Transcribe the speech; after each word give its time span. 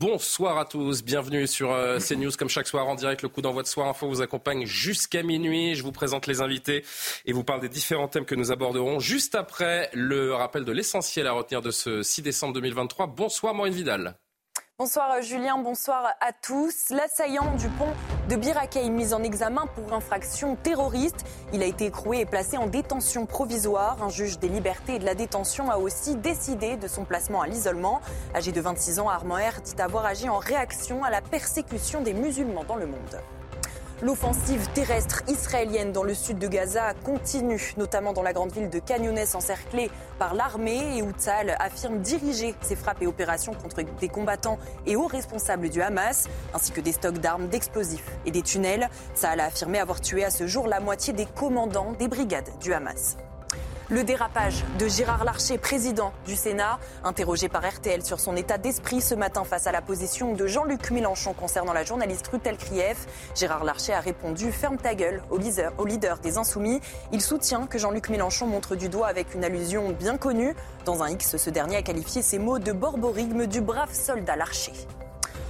Bonsoir 0.00 0.58
à 0.58 0.64
tous, 0.64 1.02
bienvenue 1.02 1.48
sur 1.48 1.72
euh, 1.72 1.98
CNews 1.98 2.30
comme 2.38 2.48
chaque 2.48 2.68
soir 2.68 2.86
en 2.86 2.94
direct. 2.94 3.22
Le 3.22 3.28
coup 3.28 3.42
d'envoi 3.42 3.64
de 3.64 3.66
Soir 3.66 3.88
Info 3.88 4.06
vous 4.06 4.22
accompagne 4.22 4.64
jusqu'à 4.64 5.24
minuit. 5.24 5.74
Je 5.74 5.82
vous 5.82 5.90
présente 5.90 6.28
les 6.28 6.40
invités 6.40 6.84
et 7.26 7.32
vous 7.32 7.42
parle 7.42 7.60
des 7.60 7.68
différents 7.68 8.06
thèmes 8.06 8.24
que 8.24 8.36
nous 8.36 8.52
aborderons 8.52 9.00
juste 9.00 9.34
après 9.34 9.90
le 9.92 10.34
rappel 10.34 10.64
de 10.64 10.70
l'essentiel 10.70 11.26
à 11.26 11.32
retenir 11.32 11.62
de 11.62 11.72
ce 11.72 12.04
6 12.04 12.22
décembre 12.22 12.52
2023. 12.54 13.08
Bonsoir 13.08 13.54
Maureen 13.54 13.74
Vidal. 13.74 14.16
Bonsoir 14.80 15.10
euh, 15.10 15.22
Julien, 15.22 15.58
bonsoir 15.58 16.14
à 16.20 16.30
tous. 16.32 16.90
L'assaillant 16.90 17.52
du 17.56 17.68
pont 17.68 17.92
de 18.28 18.36
Birakeim 18.36 18.92
mis 18.92 19.12
en 19.12 19.24
examen 19.24 19.66
pour 19.66 19.92
infraction 19.92 20.54
terroriste. 20.54 21.24
Il 21.52 21.64
a 21.64 21.66
été 21.66 21.86
écroué 21.86 22.20
et 22.20 22.26
placé 22.26 22.56
en 22.58 22.68
détention 22.68 23.26
provisoire. 23.26 24.00
Un 24.04 24.08
juge 24.08 24.38
des 24.38 24.48
libertés 24.48 24.94
et 24.94 24.98
de 25.00 25.04
la 25.04 25.16
détention 25.16 25.68
a 25.68 25.78
aussi 25.78 26.14
décidé 26.14 26.76
de 26.76 26.86
son 26.86 27.04
placement 27.04 27.42
à 27.42 27.48
l'isolement. 27.48 28.00
Âgé 28.36 28.52
de 28.52 28.60
26 28.60 29.00
ans, 29.00 29.08
Armand 29.08 29.34
R 29.34 29.62
dit 29.62 29.82
avoir 29.82 30.06
agi 30.06 30.28
en 30.28 30.38
réaction 30.38 31.02
à 31.02 31.10
la 31.10 31.22
persécution 31.22 32.00
des 32.00 32.14
musulmans 32.14 32.62
dans 32.62 32.76
le 32.76 32.86
monde. 32.86 33.20
L'offensive 34.00 34.68
terrestre 34.74 35.24
israélienne 35.26 35.90
dans 35.90 36.04
le 36.04 36.14
sud 36.14 36.38
de 36.38 36.46
Gaza 36.46 36.94
continue, 37.04 37.74
notamment 37.76 38.12
dans 38.12 38.22
la 38.22 38.32
grande 38.32 38.52
ville 38.52 38.70
de 38.70 38.78
Canyones 38.78 39.18
encerclée 39.34 39.90
par 40.20 40.34
l'armée 40.34 40.96
et 40.96 41.02
où 41.02 41.10
Tzal 41.10 41.56
affirme 41.58 41.98
diriger 41.98 42.54
ses 42.60 42.76
frappes 42.76 43.02
et 43.02 43.08
opérations 43.08 43.54
contre 43.54 43.82
des 43.82 44.08
combattants 44.08 44.58
et 44.86 44.94
hauts 44.94 45.08
responsables 45.08 45.68
du 45.68 45.82
Hamas, 45.82 46.28
ainsi 46.54 46.70
que 46.70 46.80
des 46.80 46.92
stocks 46.92 47.18
d'armes, 47.18 47.48
d'explosifs 47.48 48.12
et 48.24 48.30
des 48.30 48.42
tunnels. 48.42 48.88
Tzal 49.16 49.40
a 49.40 49.46
affirmé 49.46 49.80
avoir 49.80 50.00
tué 50.00 50.24
à 50.24 50.30
ce 50.30 50.46
jour 50.46 50.68
la 50.68 50.78
moitié 50.78 51.12
des 51.12 51.26
commandants 51.26 51.92
des 51.98 52.06
brigades 52.06 52.56
du 52.60 52.72
Hamas. 52.72 53.16
Le 53.90 54.04
dérapage 54.04 54.66
de 54.78 54.86
Gérard 54.86 55.24
Larcher, 55.24 55.56
président 55.56 56.12
du 56.26 56.36
Sénat, 56.36 56.78
interrogé 57.04 57.48
par 57.48 57.66
RTL 57.66 58.04
sur 58.04 58.20
son 58.20 58.36
état 58.36 58.58
d'esprit 58.58 59.00
ce 59.00 59.14
matin 59.14 59.44
face 59.44 59.66
à 59.66 59.72
la 59.72 59.80
position 59.80 60.34
de 60.34 60.46
Jean-Luc 60.46 60.90
Mélenchon 60.90 61.32
concernant 61.32 61.72
la 61.72 61.84
journaliste 61.84 62.28
Rutel 62.28 62.58
Krief. 62.58 63.06
Gérard 63.34 63.64
Larcher 63.64 63.94
a 63.94 64.00
répondu 64.00 64.52
Ferme 64.52 64.76
ta 64.76 64.94
gueule 64.94 65.22
au 65.30 65.38
leader, 65.38 66.18
des 66.18 66.36
Insoumis. 66.36 66.82
Il 67.12 67.22
soutient 67.22 67.66
que 67.66 67.78
Jean-Luc 67.78 68.10
Mélenchon 68.10 68.46
montre 68.46 68.76
du 68.76 68.90
doigt 68.90 69.06
avec 69.06 69.34
une 69.34 69.42
allusion 69.42 69.88
bien 69.92 70.18
connue. 70.18 70.54
Dans 70.84 71.02
un 71.02 71.08
X, 71.08 71.38
ce 71.38 71.48
dernier 71.48 71.76
a 71.76 71.82
qualifié 71.82 72.20
ces 72.20 72.38
mots 72.38 72.58
de 72.58 72.72
borborigme 72.72 73.46
du 73.46 73.62
brave 73.62 73.94
soldat 73.94 74.36
Larcher. 74.36 74.74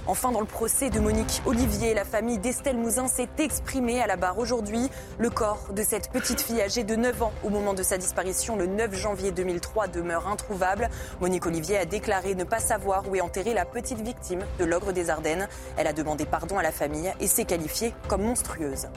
Enfin, 0.09 0.31
dans 0.31 0.39
le 0.39 0.47
procès 0.47 0.89
de 0.89 0.99
Monique 0.99 1.43
Olivier, 1.45 1.93
la 1.93 2.03
famille 2.03 2.39
d'Estelle 2.39 2.77
Mouzin 2.77 3.07
s'est 3.07 3.29
exprimée 3.37 4.01
à 4.01 4.07
la 4.07 4.15
barre 4.15 4.39
aujourd'hui. 4.39 4.89
Le 5.19 5.29
corps 5.29 5.67
de 5.71 5.83
cette 5.83 6.09
petite 6.09 6.41
fille 6.41 6.63
âgée 6.63 6.83
de 6.83 6.95
9 6.95 7.21
ans 7.21 7.31
au 7.43 7.49
moment 7.49 7.75
de 7.75 7.83
sa 7.83 7.99
disparition 7.99 8.55
le 8.55 8.65
9 8.65 8.95
janvier 8.95 9.31
2003 9.31 9.87
demeure 9.87 10.27
introuvable. 10.27 10.89
Monique 11.21 11.45
Olivier 11.45 11.77
a 11.77 11.85
déclaré 11.85 12.33
ne 12.33 12.43
pas 12.43 12.57
savoir 12.57 13.07
où 13.07 13.15
est 13.15 13.21
enterrée 13.21 13.53
la 13.53 13.65
petite 13.65 14.01
victime 14.01 14.43
de 14.57 14.65
l'ogre 14.65 14.93
des 14.93 15.11
Ardennes. 15.11 15.47
Elle 15.77 15.85
a 15.85 15.93
demandé 15.93 16.25
pardon 16.25 16.57
à 16.57 16.63
la 16.63 16.71
famille 16.71 17.13
et 17.19 17.27
s'est 17.27 17.45
qualifiée 17.45 17.93
comme 18.07 18.23
monstrueuse. 18.23 18.87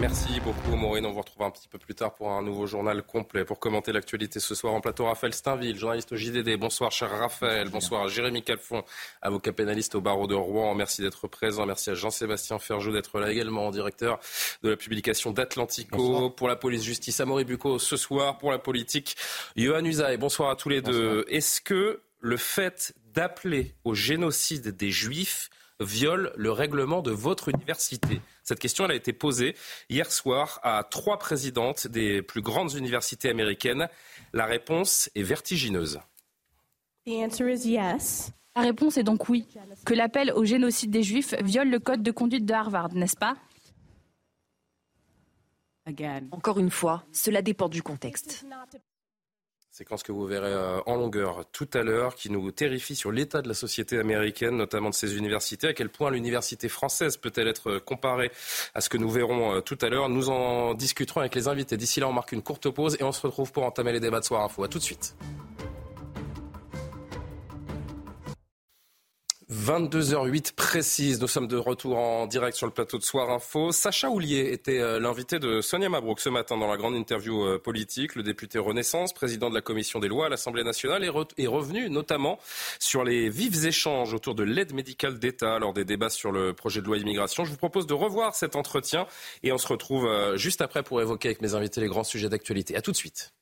Merci 0.00 0.38
beaucoup 0.38 0.76
Maureen. 0.76 1.04
On 1.06 1.10
vous 1.10 1.20
retrouve 1.20 1.42
un 1.42 1.50
petit 1.50 1.66
peu 1.66 1.76
plus 1.76 1.96
tard 1.96 2.14
pour 2.14 2.30
un 2.30 2.40
nouveau 2.40 2.68
journal 2.68 3.02
complet. 3.02 3.44
Pour 3.44 3.58
commenter 3.58 3.90
l'actualité 3.90 4.38
ce 4.38 4.54
soir 4.54 4.72
en 4.72 4.80
plateau, 4.80 5.06
Raphaël 5.06 5.34
Steinville, 5.34 5.76
journaliste 5.76 6.12
au 6.12 6.16
JDD. 6.16 6.56
Bonsoir 6.56 6.92
cher 6.92 7.10
Raphaël. 7.10 7.68
Bonsoir 7.68 8.04
à 8.04 8.08
Jérémy 8.08 8.44
Calfon, 8.44 8.84
avocat 9.22 9.52
pénaliste 9.52 9.96
au 9.96 10.00
barreau 10.00 10.28
de 10.28 10.36
Rouen. 10.36 10.76
Merci 10.76 11.02
d'être 11.02 11.26
présent. 11.26 11.66
Merci 11.66 11.90
à 11.90 11.94
Jean-Sébastien 11.94 12.60
Ferjou 12.60 12.92
d'être 12.92 13.18
là 13.18 13.32
également, 13.32 13.72
directeur 13.72 14.20
de 14.62 14.70
la 14.70 14.76
publication 14.76 15.32
d'Atlantico. 15.32 16.30
Pour 16.30 16.46
la 16.46 16.54
police 16.54 16.84
justice, 16.84 17.18
Amaury 17.18 17.44
Bucco 17.44 17.80
ce 17.80 17.96
soir. 17.96 18.38
Pour 18.38 18.52
la 18.52 18.60
politique, 18.60 19.16
Johan 19.56 19.84
Usaï. 19.84 20.16
Bonsoir 20.16 20.50
à 20.50 20.54
tous 20.54 20.68
les 20.68 20.80
deux. 20.80 21.24
Est-ce 21.28 21.60
que 21.60 22.02
le 22.20 22.36
fait 22.36 22.94
d'appeler 23.14 23.74
au 23.82 23.94
génocide 23.94 24.76
des 24.76 24.92
Juifs 24.92 25.50
viole 25.80 26.32
le 26.36 26.52
règlement 26.52 27.02
de 27.02 27.10
votre 27.10 27.48
université? 27.48 28.20
Cette 28.48 28.60
question 28.60 28.86
elle 28.86 28.92
a 28.92 28.94
été 28.94 29.12
posée 29.12 29.54
hier 29.90 30.10
soir 30.10 30.58
à 30.62 30.82
trois 30.82 31.18
présidentes 31.18 31.86
des 31.86 32.22
plus 32.22 32.40
grandes 32.40 32.72
universités 32.72 33.28
américaines. 33.28 33.90
La 34.32 34.46
réponse 34.46 35.10
est 35.14 35.22
vertigineuse. 35.22 36.00
La 37.06 38.62
réponse 38.62 38.96
est 38.96 39.02
donc 39.02 39.28
oui, 39.28 39.46
que 39.84 39.92
l'appel 39.92 40.32
au 40.32 40.46
génocide 40.46 40.90
des 40.90 41.02
Juifs 41.02 41.34
viole 41.42 41.68
le 41.68 41.78
code 41.78 42.02
de 42.02 42.10
conduite 42.10 42.46
de 42.46 42.54
Harvard, 42.54 42.94
n'est-ce 42.94 43.18
pas? 43.18 43.36
Encore 46.30 46.58
une 46.58 46.70
fois, 46.70 47.04
cela 47.12 47.42
dépend 47.42 47.68
du 47.68 47.82
contexte. 47.82 48.46
Séquence 49.78 50.02
que 50.02 50.10
vous 50.10 50.26
verrez 50.26 50.52
euh, 50.52 50.80
en 50.86 50.96
longueur 50.96 51.44
tout 51.52 51.68
à 51.72 51.84
l'heure, 51.84 52.16
qui 52.16 52.30
nous 52.30 52.50
terrifie 52.50 52.96
sur 52.96 53.12
l'état 53.12 53.42
de 53.42 53.48
la 53.48 53.54
société 53.54 53.96
américaine, 53.96 54.56
notamment 54.56 54.90
de 54.90 54.94
ses 54.94 55.16
universités. 55.16 55.68
À 55.68 55.72
quel 55.72 55.88
point 55.88 56.10
l'université 56.10 56.68
française 56.68 57.16
peut-elle 57.16 57.46
être 57.46 57.70
euh, 57.70 57.78
comparée 57.78 58.32
à 58.74 58.80
ce 58.80 58.88
que 58.88 58.96
nous 58.96 59.08
verrons 59.08 59.54
euh, 59.54 59.60
tout 59.60 59.78
à 59.80 59.88
l'heure 59.88 60.08
Nous 60.08 60.30
en 60.30 60.74
discuterons 60.74 61.20
avec 61.20 61.36
les 61.36 61.46
invités. 61.46 61.76
D'ici 61.76 62.00
là, 62.00 62.08
on 62.08 62.12
marque 62.12 62.32
une 62.32 62.42
courte 62.42 62.68
pause 62.68 62.96
et 62.98 63.04
on 63.04 63.12
se 63.12 63.24
retrouve 63.24 63.52
pour 63.52 63.62
entamer 63.62 63.92
les 63.92 64.00
débats 64.00 64.18
de 64.18 64.24
Soir 64.24 64.42
Info. 64.42 64.64
À 64.64 64.68
tout 64.68 64.78
de 64.78 64.82
suite. 64.82 65.14
22h08 69.68 70.54
précise, 70.54 71.20
nous 71.20 71.28
sommes 71.28 71.46
de 71.46 71.58
retour 71.58 71.98
en 71.98 72.26
direct 72.26 72.56
sur 72.56 72.66
le 72.66 72.72
plateau 72.72 72.96
de 72.96 73.02
Soir 73.02 73.28
Info. 73.28 73.70
Sacha 73.70 74.08
Houlier 74.08 74.50
était 74.50 74.78
euh, 74.78 74.98
l'invité 74.98 75.38
de 75.38 75.60
Sonia 75.60 75.90
Mabrouk 75.90 76.20
ce 76.20 76.30
matin 76.30 76.56
dans 76.56 76.68
la 76.68 76.78
grande 76.78 76.94
interview 76.94 77.44
euh, 77.44 77.58
politique. 77.58 78.14
Le 78.14 78.22
député 78.22 78.58
Renaissance, 78.58 79.12
président 79.12 79.50
de 79.50 79.54
la 79.54 79.60
commission 79.60 80.00
des 80.00 80.08
lois 80.08 80.24
à 80.24 80.28
l'Assemblée 80.30 80.64
nationale, 80.64 81.04
est, 81.04 81.46
revenu 81.46 81.90
notamment 81.90 82.38
sur 82.78 83.04
les 83.04 83.28
vifs 83.28 83.66
échanges 83.66 84.14
autour 84.14 84.34
de 84.34 84.42
l'aide 84.42 84.72
médicale 84.72 85.18
d'État 85.18 85.58
lors 85.58 85.74
des 85.74 85.84
débats 85.84 86.08
sur 86.08 86.32
le 86.32 86.54
projet 86.54 86.80
de 86.80 86.86
loi 86.86 86.96
immigration. 86.96 87.44
Je 87.44 87.50
vous 87.50 87.58
propose 87.58 87.86
de 87.86 87.92
revoir 87.92 88.34
cet 88.34 88.56
entretien 88.56 89.06
et 89.42 89.52
on 89.52 89.58
se 89.58 89.68
retrouve 89.68 90.06
euh, 90.06 90.38
juste 90.38 90.62
après 90.62 90.82
pour 90.82 91.02
évoquer 91.02 91.28
avec 91.28 91.42
mes 91.42 91.54
invités 91.54 91.82
les 91.82 91.88
grands 91.88 92.04
sujets 92.04 92.30
d'actualité. 92.30 92.74
À 92.74 92.80
tout 92.80 92.92
de 92.92 92.96
suite. 92.96 93.34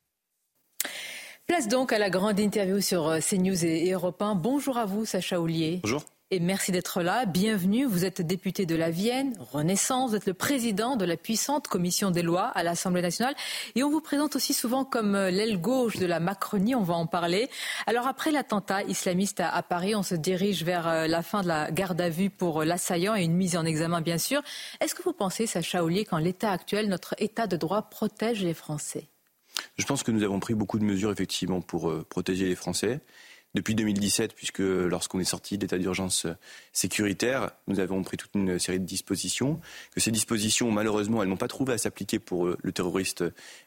Place 1.46 1.68
donc 1.68 1.92
à 1.92 2.00
la 2.00 2.10
grande 2.10 2.40
interview 2.40 2.80
sur 2.80 3.16
CNews 3.20 3.64
et 3.64 3.92
Europe 3.92 4.20
1. 4.20 4.34
Bonjour 4.34 4.76
à 4.76 4.86
vous, 4.86 5.04
Sacha 5.04 5.40
Oulier. 5.40 5.78
Bonjour. 5.84 6.02
Et 6.32 6.40
merci 6.40 6.72
d'être 6.72 7.02
là. 7.02 7.24
Bienvenue. 7.24 7.84
Vous 7.84 8.04
êtes 8.04 8.20
député 8.20 8.66
de 8.66 8.74
la 8.74 8.90
Vienne, 8.90 9.36
Renaissance. 9.38 10.10
Vous 10.10 10.16
êtes 10.16 10.26
le 10.26 10.34
président 10.34 10.96
de 10.96 11.04
la 11.04 11.16
puissante 11.16 11.68
commission 11.68 12.10
des 12.10 12.22
lois 12.22 12.46
à 12.46 12.64
l'Assemblée 12.64 13.00
nationale. 13.00 13.36
Et 13.76 13.84
on 13.84 13.90
vous 13.90 14.00
présente 14.00 14.34
aussi 14.34 14.52
souvent 14.52 14.84
comme 14.84 15.14
euh, 15.14 15.30
l'aile 15.30 15.60
gauche 15.60 15.98
de 15.98 16.06
la 16.06 16.18
Macronie. 16.18 16.74
On 16.74 16.82
va 16.82 16.94
en 16.94 17.06
parler. 17.06 17.48
Alors 17.86 18.08
après 18.08 18.32
l'attentat 18.32 18.82
islamiste 18.82 19.38
à 19.38 19.62
Paris, 19.62 19.94
on 19.94 20.02
se 20.02 20.16
dirige 20.16 20.64
vers 20.64 20.88
euh, 20.88 21.06
la 21.06 21.22
fin 21.22 21.42
de 21.42 21.46
la 21.46 21.70
garde 21.70 22.00
à 22.00 22.08
vue 22.08 22.28
pour 22.28 22.64
l'assaillant 22.64 23.14
et 23.14 23.22
une 23.22 23.36
mise 23.36 23.56
en 23.56 23.64
examen, 23.64 24.00
bien 24.00 24.18
sûr. 24.18 24.42
Est-ce 24.80 24.96
que 24.96 25.04
vous 25.04 25.12
pensez, 25.12 25.46
Sacha 25.46 25.84
Oulier, 25.84 26.04
qu'en 26.04 26.18
l'état 26.18 26.50
actuel, 26.50 26.88
notre 26.88 27.14
état 27.18 27.46
de 27.46 27.56
droit 27.56 27.82
protège 27.82 28.42
les 28.42 28.54
Français? 28.54 29.06
Je 29.78 29.84
pense 29.84 30.02
que 30.02 30.10
nous 30.10 30.24
avons 30.24 30.40
pris 30.40 30.54
beaucoup 30.54 30.80
de 30.80 30.84
mesures 30.84 31.12
effectivement 31.12 31.60
pour 31.60 31.88
euh, 31.88 32.04
protéger 32.08 32.46
les 32.48 32.56
Français. 32.56 33.00
Depuis 33.56 33.74
2017, 33.74 34.34
puisque 34.34 34.58
lorsqu'on 34.58 35.18
est 35.18 35.24
sorti 35.24 35.56
d'état 35.56 35.78
d'urgence 35.78 36.26
euh, 36.26 36.34
sécuritaire, 36.74 37.52
nous 37.68 37.80
avons 37.80 38.02
pris 38.02 38.18
toute 38.18 38.32
une 38.34 38.58
série 38.58 38.78
de 38.78 38.84
dispositions. 38.84 39.62
Que 39.94 40.00
ces 40.00 40.10
dispositions, 40.10 40.70
malheureusement, 40.70 41.22
elles 41.22 41.30
n'ont 41.30 41.38
pas 41.38 41.48
trouvé 41.48 41.72
à 41.72 41.78
s'appliquer 41.78 42.18
pour 42.18 42.48
euh, 42.48 42.58
le 42.62 42.72
terroriste 42.72 43.24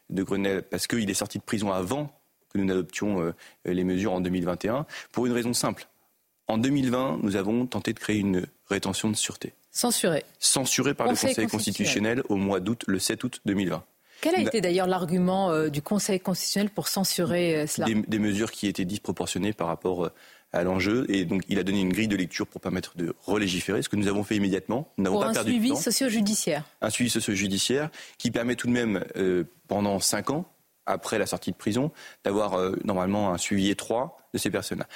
de 0.08 0.22
Grenelle 0.22 0.62
parce 0.62 0.86
qu'il 0.86 1.10
est 1.10 1.14
sorti 1.14 1.38
de 1.38 1.42
prison 1.42 1.72
avant 1.72 2.16
que 2.52 2.58
nous 2.58 2.64
n'adoptions 2.64 3.32
les 3.64 3.84
mesures 3.84 4.12
en 4.12 4.20
2021, 4.20 4.84
pour 5.12 5.26
une 5.26 5.32
raison 5.32 5.54
simple. 5.54 5.86
En 6.48 6.58
2020, 6.58 7.20
nous 7.22 7.36
avons 7.36 7.64
tenté 7.66 7.92
de 7.92 7.98
créer 8.00 8.18
une 8.18 8.46
rétention 8.68 9.08
de 9.08 9.14
sûreté. 9.14 9.54
Censurée. 9.70 10.24
Censurée 10.40 10.94
par 10.94 11.06
le 11.06 11.12
Conseil 11.12 11.46
constitutionnel 11.46 12.24
au 12.28 12.34
mois 12.34 12.58
d'août, 12.58 12.82
le 12.88 12.98
7 12.98 13.22
août 13.22 13.40
2020. 13.44 13.84
Quel 14.20 14.34
a 14.34 14.38
bah 14.38 14.48
été 14.48 14.60
d'ailleurs 14.60 14.86
l'argument 14.86 15.50
euh, 15.50 15.68
du 15.68 15.82
Conseil 15.82 16.20
constitutionnel 16.20 16.70
pour 16.70 16.88
censurer 16.88 17.56
euh, 17.56 17.66
cela 17.66 17.86
des, 17.86 18.18
mesures 18.18 18.50
qui 18.50 18.66
étaient 18.66 18.84
disproportionnées 18.84 19.52
par 19.52 19.66
rapport 19.68 20.06
euh, 20.06 20.12
à 20.52 20.62
l'enjeu. 20.62 21.06
Et 21.08 21.24
donc, 21.24 21.42
il 21.48 21.58
a 21.58 21.62
donné 21.62 21.80
une 21.80 21.92
grille 21.92 22.08
de 22.08 22.16
lecture 22.16 22.46
pour 22.46 22.60
permettre 22.60 22.96
de 22.96 23.14
relégiférer, 23.20 23.82
ce 23.82 23.88
que 23.88 23.96
nous 23.96 24.08
avons 24.08 24.24
fait 24.24 24.36
immédiatement. 24.36 24.92
Nous 24.98 25.04
n'avons 25.04 25.20
pas 25.20 25.32
perdu 25.32 25.52
de 25.52 25.56
temps. 25.56 25.58
Un 25.58 25.60
suivi 25.60 25.76
socio-judiciaire. 25.76 26.64
Un 26.82 26.90
suivi 26.90 27.10
socio-judiciaire 27.10 27.90
qui 28.18 28.30
permet 28.30 28.56
tout 28.56 28.66
de 28.66 28.72
même, 28.72 29.04
pendant 29.68 30.00
cinq 30.00 30.30
ans, 30.30 30.44
après 30.86 31.18
la 31.18 31.26
sortie 31.26 31.52
de 31.52 31.56
prison, 31.56 31.92
d'avoir 32.24 32.58
normalement 32.84 33.32
un 33.32 33.38
suivi 33.38 33.70
étroit 33.70 34.18
de 34.34 34.38
ces 34.38 34.50
personnes-là. 34.50 34.86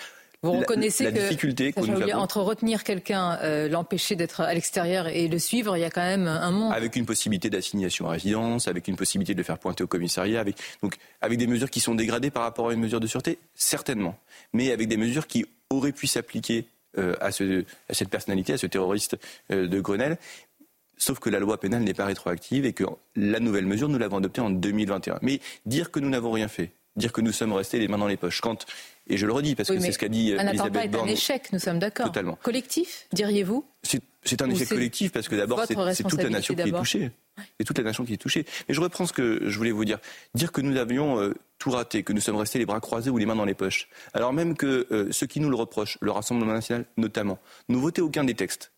Vous 0.44 0.52
reconnaissez 0.60 1.12
que 1.12 2.14
entre 2.14 2.40
retenir 2.40 2.84
quelqu'un, 2.84 3.38
euh, 3.42 3.68
l'empêcher 3.68 4.14
d'être 4.16 4.40
à 4.40 4.52
l'extérieur 4.54 5.08
et 5.08 5.28
le 5.28 5.38
suivre, 5.38 5.76
il 5.76 5.80
y 5.80 5.84
a 5.84 5.90
quand 5.90 6.02
même 6.02 6.26
un 6.26 6.50
monde. 6.50 6.72
Avec 6.72 6.96
une 6.96 7.06
possibilité 7.06 7.50
d'assignation 7.50 8.06
à 8.08 8.12
résidence, 8.12 8.68
avec 8.68 8.88
une 8.88 8.96
possibilité 8.96 9.34
de 9.34 9.38
le 9.38 9.44
faire 9.44 9.58
pointer 9.58 9.82
au 9.82 9.86
commissariat, 9.86 10.40
avec, 10.40 10.56
donc, 10.82 10.96
avec 11.20 11.38
des 11.38 11.46
mesures 11.46 11.70
qui 11.70 11.80
sont 11.80 11.94
dégradées 11.94 12.30
par 12.30 12.42
rapport 12.42 12.68
à 12.68 12.74
une 12.74 12.80
mesure 12.80 13.00
de 13.00 13.06
sûreté, 13.06 13.38
certainement. 13.54 14.16
Mais 14.52 14.70
avec 14.70 14.88
des 14.88 14.96
mesures 14.96 15.26
qui 15.26 15.46
auraient 15.70 15.92
pu 15.92 16.06
s'appliquer 16.06 16.66
euh, 16.98 17.14
à, 17.20 17.32
ce, 17.32 17.64
à, 17.88 17.94
cette 17.94 18.08
personnalité, 18.08 18.52
à 18.52 18.58
ce 18.58 18.66
terroriste 18.66 19.16
euh, 19.50 19.66
de 19.66 19.80
Grenelle. 19.80 20.16
Sauf 20.96 21.18
que 21.18 21.28
la 21.28 21.40
loi 21.40 21.58
pénale 21.58 21.82
n'est 21.82 21.94
pas 21.94 22.04
rétroactive 22.04 22.64
et 22.66 22.72
que 22.72 22.84
la 23.16 23.40
nouvelle 23.40 23.66
mesure, 23.66 23.88
nous 23.88 23.98
l'avons 23.98 24.18
adoptée 24.18 24.40
en 24.40 24.50
2021. 24.50 25.18
Mais 25.22 25.40
dire 25.66 25.90
que 25.90 25.98
nous 25.98 26.08
n'avons 26.08 26.30
rien 26.30 26.46
fait, 26.46 26.70
dire 26.96 27.12
que 27.12 27.20
nous 27.20 27.32
sommes 27.32 27.52
restés 27.52 27.78
les 27.78 27.88
mains 27.88 27.98
dans 27.98 28.06
les 28.06 28.16
poches, 28.16 28.40
quand 28.40 28.66
et 29.06 29.18
je 29.18 29.26
le 29.26 29.32
redis 29.32 29.54
parce 29.54 29.68
que 29.68 29.78
c'est 29.78 29.92
ce 29.92 29.98
qu'a 29.98 30.08
dit 30.08 30.32
un 30.32 30.46
attentat 30.46 30.84
est 30.84 30.96
un 30.96 31.06
échec, 31.06 31.52
nous 31.52 31.58
sommes 31.58 31.78
d'accord. 31.78 32.06
Totalement. 32.06 32.38
Collectif, 32.42 33.06
diriez-vous? 33.12 33.64
C'est 33.82 34.40
un 34.40 34.48
échec 34.48 34.68
collectif 34.68 35.12
parce 35.12 35.28
que 35.28 35.36
d'abord 35.36 35.62
c'est 35.66 36.02
toute 36.04 36.22
la 36.22 36.30
nation 36.30 36.54
qui 36.54 36.62
est 36.62 36.72
touchée. 36.72 37.10
C'est 37.58 37.64
toute 37.64 37.78
la 37.78 37.84
nation 37.84 38.04
qui 38.04 38.14
est 38.14 38.18
touchée. 38.18 38.46
Mais 38.68 38.74
je 38.74 38.80
reprends 38.80 39.06
ce 39.06 39.12
que 39.12 39.48
je 39.48 39.58
voulais 39.58 39.72
vous 39.72 39.84
dire. 39.84 39.98
Dire 40.34 40.52
que 40.52 40.60
nous 40.60 40.76
avions 40.76 41.20
euh, 41.20 41.34
tout 41.58 41.72
raté, 41.72 42.04
que 42.04 42.12
nous 42.12 42.20
sommes 42.20 42.36
restés 42.36 42.60
les 42.60 42.64
bras 42.64 42.78
croisés 42.78 43.10
ou 43.10 43.18
les 43.18 43.26
mains 43.26 43.34
dans 43.34 43.44
les 43.44 43.54
poches. 43.54 43.88
Alors 44.12 44.32
même 44.32 44.56
que 44.56 44.86
euh, 44.92 45.10
ceux 45.10 45.26
qui 45.26 45.40
nous 45.40 45.50
le 45.50 45.56
reprochent, 45.56 45.98
le 46.00 46.12
Rassemblement 46.12 46.52
national 46.52 46.86
notamment, 46.96 47.38
nous 47.68 47.80
votaient 47.80 48.02
aucun 48.02 48.22
des 48.22 48.34
textes. 48.34 48.70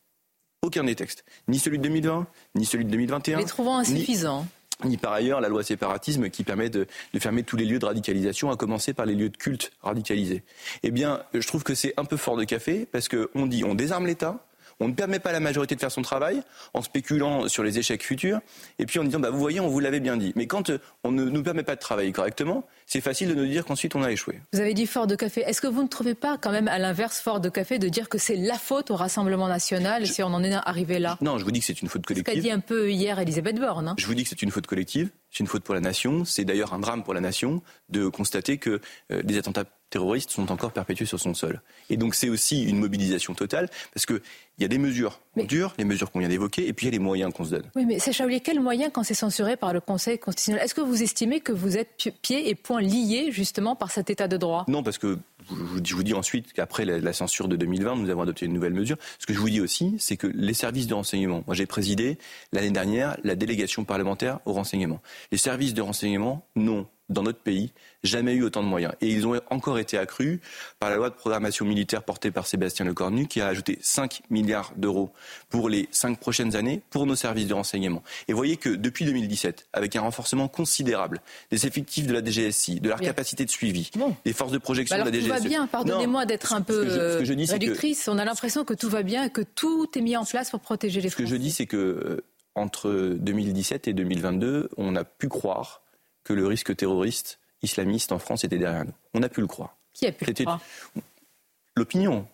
Aucun 0.62 0.84
des 0.84 0.94
textes. 0.94 1.24
Ni 1.48 1.58
celui 1.58 1.76
de 1.78 1.82
2020, 1.82 2.26
ni 2.54 2.64
celui 2.64 2.86
de 2.86 2.90
2021. 2.90 3.38
Les 3.38 3.44
trouvant 3.44 3.78
insuffisants 3.78 4.40
ni 4.40 4.48
par 5.00 5.12
ailleurs 5.12 5.40
la 5.40 5.48
loi 5.48 5.62
séparatisme 5.62 6.30
qui 6.30 6.44
permet 6.44 6.70
de, 6.70 6.86
fermer 7.18 7.42
tous 7.42 7.56
les 7.56 7.64
lieux 7.64 7.78
de 7.78 7.86
radicalisation, 7.86 8.50
à 8.50 8.56
commencer 8.56 8.92
par 8.92 9.06
les 9.06 9.14
lieux 9.14 9.30
de 9.30 9.36
culte 9.36 9.72
radicalisés. 9.82 10.42
Eh 10.82 10.90
bien, 10.90 11.22
je 11.34 11.46
trouve 11.46 11.64
que 11.64 11.74
c'est 11.74 11.94
un 11.96 12.04
peu 12.04 12.16
fort 12.16 12.36
de 12.36 12.44
café 12.44 12.86
parce 12.90 13.08
qu'on 13.08 13.46
dit 13.46 13.64
on 13.64 13.74
désarme 13.74 14.06
l'État, 14.06 14.45
on 14.80 14.88
ne 14.88 14.92
permet 14.92 15.18
pas 15.18 15.30
à 15.30 15.32
la 15.32 15.40
majorité 15.40 15.74
de 15.74 15.80
faire 15.80 15.90
son 15.90 16.02
travail 16.02 16.42
en 16.74 16.82
spéculant 16.82 17.48
sur 17.48 17.62
les 17.62 17.78
échecs 17.78 18.02
futurs 18.02 18.40
et 18.78 18.86
puis 18.86 18.98
en 18.98 19.04
disant 19.04 19.20
bah, 19.20 19.30
vous 19.30 19.38
voyez, 19.38 19.60
on 19.60 19.68
vous 19.68 19.80
l'avait 19.80 20.00
bien 20.00 20.16
dit. 20.16 20.32
Mais 20.36 20.46
quand 20.46 20.70
euh, 20.70 20.78
on 21.04 21.12
ne 21.12 21.24
nous 21.24 21.42
permet 21.42 21.62
pas 21.62 21.74
de 21.74 21.80
travailler 21.80 22.12
correctement, 22.12 22.64
c'est 22.86 23.00
facile 23.00 23.28
de 23.28 23.34
nous 23.34 23.46
dire 23.46 23.64
qu'ensuite 23.64 23.94
on 23.94 24.02
a 24.02 24.10
échoué. 24.10 24.40
Vous 24.52 24.60
avez 24.60 24.74
dit 24.74 24.86
fort 24.86 25.06
de 25.06 25.16
café. 25.16 25.42
Est-ce 25.42 25.60
que 25.60 25.66
vous 25.66 25.82
ne 25.82 25.88
trouvez 25.88 26.14
pas 26.14 26.38
quand 26.38 26.52
même 26.52 26.68
à 26.68 26.78
l'inverse 26.78 27.20
fort 27.20 27.40
de 27.40 27.48
café 27.48 27.78
de 27.78 27.88
dire 27.88 28.08
que 28.08 28.18
c'est 28.18 28.36
la 28.36 28.58
faute 28.58 28.90
au 28.90 28.96
Rassemblement 28.96 29.48
national 29.48 30.06
si 30.06 30.22
on 30.22 30.26
en 30.26 30.44
est 30.44 30.52
arrivé 30.52 30.98
là? 30.98 31.18
Non, 31.20 31.38
je 31.38 31.44
vous 31.44 31.50
dis 31.50 31.60
que 31.60 31.66
c'est 31.66 31.80
une 31.82 31.88
faute 31.88 32.04
collective. 32.04 32.32
Ce 32.32 32.36
qu'a 32.36 32.42
dit 32.42 32.50
un 32.50 32.60
peu 32.60 32.90
hier 32.90 33.18
Elisabeth 33.18 33.58
Borne. 33.58 33.88
Hein. 33.88 33.94
Je 33.98 34.06
vous 34.06 34.14
dis 34.14 34.24
que 34.24 34.28
c'est 34.28 34.42
une 34.42 34.50
faute 34.50 34.66
collective. 34.66 35.10
C'est 35.30 35.40
une 35.40 35.46
faute 35.46 35.64
pour 35.64 35.74
la 35.74 35.80
nation. 35.80 36.24
C'est 36.24 36.44
d'ailleurs 36.44 36.72
un 36.72 36.78
drame 36.78 37.02
pour 37.02 37.14
la 37.14 37.20
nation 37.20 37.62
de 37.88 38.08
constater 38.08 38.58
que 38.58 38.80
euh, 39.12 39.22
des 39.22 39.38
attentats 39.38 39.64
terroristes 39.90 40.30
sont 40.30 40.50
encore 40.50 40.72
perpétués 40.72 41.06
sur 41.06 41.20
son 41.20 41.34
sol. 41.34 41.60
Et 41.90 41.96
donc 41.96 42.14
c'est 42.14 42.28
aussi 42.28 42.64
une 42.64 42.78
mobilisation 42.78 43.34
totale, 43.34 43.70
parce 43.94 44.06
qu'il 44.06 44.20
y 44.58 44.64
a 44.64 44.68
des 44.68 44.78
mesures 44.78 45.20
dures, 45.44 45.74
les 45.78 45.84
mesures 45.84 46.10
qu'on 46.10 46.20
vient 46.20 46.28
d'évoquer, 46.28 46.66
et 46.66 46.72
puis 46.72 46.86
il 46.86 46.88
y 46.88 46.92
a 46.94 46.98
les 46.98 46.98
moyens 46.98 47.32
qu'on 47.32 47.44
se 47.44 47.50
donne. 47.50 47.70
Oui, 47.74 47.84
mais 47.84 47.98
Sacha 47.98 48.24
Oulier, 48.24 48.40
quels 48.40 48.60
moyens 48.60 48.90
quand 48.92 49.02
c'est 49.02 49.14
censuré 49.14 49.56
par 49.56 49.72
le 49.72 49.80
Conseil 49.80 50.18
constitutionnel 50.18 50.62
Est-ce 50.62 50.74
que 50.74 50.80
vous 50.80 51.02
estimez 51.02 51.40
que 51.40 51.52
vous 51.52 51.76
êtes 51.76 52.10
pieds 52.22 52.48
et 52.48 52.54
poings 52.54 52.80
liés 52.80 53.28
justement 53.30 53.76
par 53.76 53.90
cet 53.90 54.10
état 54.10 54.28
de 54.28 54.36
droit? 54.36 54.64
Non, 54.68 54.82
parce 54.82 54.98
que 54.98 55.18
je 55.84 55.94
vous 55.94 56.02
dis 56.02 56.14
ensuite 56.14 56.52
qu'après 56.52 56.84
la, 56.84 57.12
censure 57.12 57.48
de 57.48 57.56
2020, 57.56 57.96
nous 57.96 58.10
avons 58.10 58.22
adopté 58.22 58.46
une 58.46 58.52
nouvelle 58.52 58.74
mesure. 58.74 58.96
Ce 59.18 59.26
que 59.26 59.32
je 59.32 59.38
vous 59.38 59.50
dis 59.50 59.60
aussi, 59.60 59.94
c'est 59.98 60.16
que 60.16 60.26
les 60.26 60.54
services 60.54 60.86
de 60.86 60.94
renseignement, 60.94 61.42
moi 61.46 61.54
j'ai 61.54 61.66
présidé 61.66 62.18
l'année 62.52 62.70
dernière 62.70 63.16
la 63.22 63.36
délégation 63.36 63.84
parlementaire 63.84 64.40
au 64.44 64.52
renseignement. 64.52 65.00
Les 65.30 65.38
services 65.38 65.74
de 65.74 65.82
renseignement 65.82 66.46
n'ont 66.56 66.86
dans 67.08 67.22
notre 67.22 67.38
pays, 67.38 67.72
jamais 68.02 68.34
eu 68.34 68.42
autant 68.42 68.62
de 68.62 68.68
moyens. 68.68 68.92
Et 69.00 69.08
ils 69.08 69.26
ont 69.26 69.40
encore 69.50 69.78
été 69.78 69.98
accrus 69.98 70.40
par 70.80 70.90
la 70.90 70.96
loi 70.96 71.10
de 71.10 71.14
programmation 71.14 71.64
militaire 71.64 72.02
portée 72.02 72.30
par 72.30 72.46
Sébastien 72.46 72.84
Lecornu, 72.84 73.26
qui 73.26 73.40
a 73.40 73.46
ajouté 73.46 73.78
5 73.80 74.22
milliards 74.30 74.72
d'euros 74.76 75.12
pour 75.48 75.68
les 75.68 75.88
cinq 75.90 76.18
prochaines 76.18 76.56
années 76.56 76.82
pour 76.90 77.06
nos 77.06 77.16
services 77.16 77.46
de 77.46 77.54
renseignement. 77.54 78.02
Et 78.28 78.32
vous 78.32 78.36
voyez 78.36 78.56
que 78.56 78.70
depuis 78.70 79.04
2017, 79.04 79.68
avec 79.72 79.94
un 79.96 80.00
renforcement 80.00 80.48
considérable 80.48 81.20
des 81.50 81.66
effectifs 81.66 82.06
de 82.06 82.12
la 82.12 82.24
DGSI, 82.24 82.80
de 82.80 82.88
leur 82.88 83.00
capacité 83.00 83.44
de 83.44 83.50
suivi, 83.50 83.90
des 84.24 84.32
forces 84.32 84.52
de 84.52 84.58
projection 84.58 84.96
bah 84.96 85.04
de 85.04 85.10
la 85.10 85.16
DGSI. 85.16 85.28
Tout 85.28 85.42
va 85.42 85.48
bien, 85.48 85.66
pardonnez-moi 85.66 86.26
d'être 86.26 86.52
un 86.52 86.62
peu 86.62 87.20
réductrice. 87.20 88.08
On 88.08 88.18
a 88.18 88.24
l'impression 88.24 88.64
que 88.64 88.74
tout 88.74 88.88
va 88.88 89.02
bien 89.02 89.24
et 89.24 89.30
que 89.30 89.42
tout 89.42 89.88
est 89.96 90.00
mis 90.00 90.16
en 90.16 90.24
place 90.24 90.50
pour 90.50 90.60
protéger 90.60 91.00
les 91.00 91.10
Français. 91.10 91.26
Ce 91.26 91.30
que 91.30 91.36
je 91.36 91.40
dis, 91.40 91.50
c'est 91.50 91.66
que 91.66 91.76
euh, 91.76 92.24
entre 92.54 93.16
2017 93.18 93.88
et 93.88 93.92
2022, 93.92 94.70
on 94.76 94.96
a 94.96 95.04
pu 95.04 95.28
croire 95.28 95.82
que 96.26 96.32
le 96.32 96.46
risque 96.46 96.74
terroriste 96.76 97.38
islamiste 97.62 98.10
en 98.10 98.18
France 98.18 98.42
était 98.42 98.58
derrière 98.58 98.84
nous. 98.84 98.94
On 99.14 99.22
a 99.22 99.28
pu 99.28 99.40
le 99.40 99.46
croire. 99.46 99.76
Qui 99.92 100.06
a 100.06 100.12
pu 100.12 100.24
le 100.24 100.32
croire 100.34 100.60
L'opinion, 101.76 102.26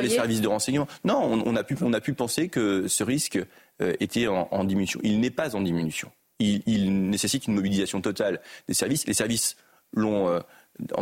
les 0.00 0.08
services 0.08 0.40
de 0.40 0.48
renseignement. 0.48 0.88
Non, 1.04 1.42
on, 1.46 1.54
a, 1.54 1.62
pu, 1.62 1.76
on 1.80 1.92
a 1.92 2.00
pu 2.00 2.12
penser 2.12 2.48
que 2.48 2.88
ce 2.88 3.04
risque 3.04 3.38
euh, 3.80 3.94
était 4.00 4.26
en, 4.26 4.64
diminution. 4.64 4.98
Il 5.04 5.20
n'est 5.20 5.30
pas 5.30 5.54
en 5.54 5.60
diminution. 5.60 6.10
Il, 6.40 7.08
nécessite 7.08 7.46
une 7.46 7.54
mobilisation 7.54 8.00
totale 8.00 8.40
des 8.66 8.74
services. 8.74 9.06
Les 9.06 9.14
services 9.14 9.56
l'ont 9.92 10.28
euh, 10.28 10.40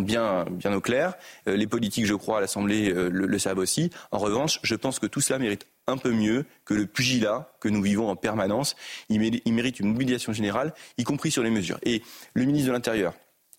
bien, 0.01 0.45
bien 0.51 0.75
au 0.75 0.81
clair. 0.81 1.15
Euh, 1.49 1.57
les 1.57 1.67
politiques, 1.67 2.07
je 2.07 2.15
crois, 2.15 2.39
à 2.39 2.41
l'Assemblée 2.43 2.91
le, 2.91 3.09
le, 3.09 3.39
savent 3.39 3.59
aussi. 3.59 3.91
En 4.11 4.19
revanche, 4.19 4.61
je 4.63 4.75
pense 4.75 4.99
que 4.99 5.07
tout 5.07 5.21
cela 5.21 5.39
mérite 5.39 5.67
un 5.87 5.97
peu 5.97 6.13
mieux 6.13 6.47
que 6.65 6.75
le 6.75 6.87
pugilat 6.87 7.53
que 7.61 7.69
nous 7.69 7.83
vivons 7.83 8.09
en 8.09 8.17
permanence. 8.17 8.77
Il 9.09 9.21
mérite 9.21 9.81
une 9.81 9.93
mobilisation 9.93 10.33
générale, 10.33 10.75
y 10.99 11.05
compris 11.05 11.31
sur 11.31 11.43
les 11.43 11.51
mesures. 11.51 11.79
Et 11.83 12.03
le 12.35 12.45
ministre 12.45 12.69
de 12.69 12.73
l'Intérieur 12.73 13.15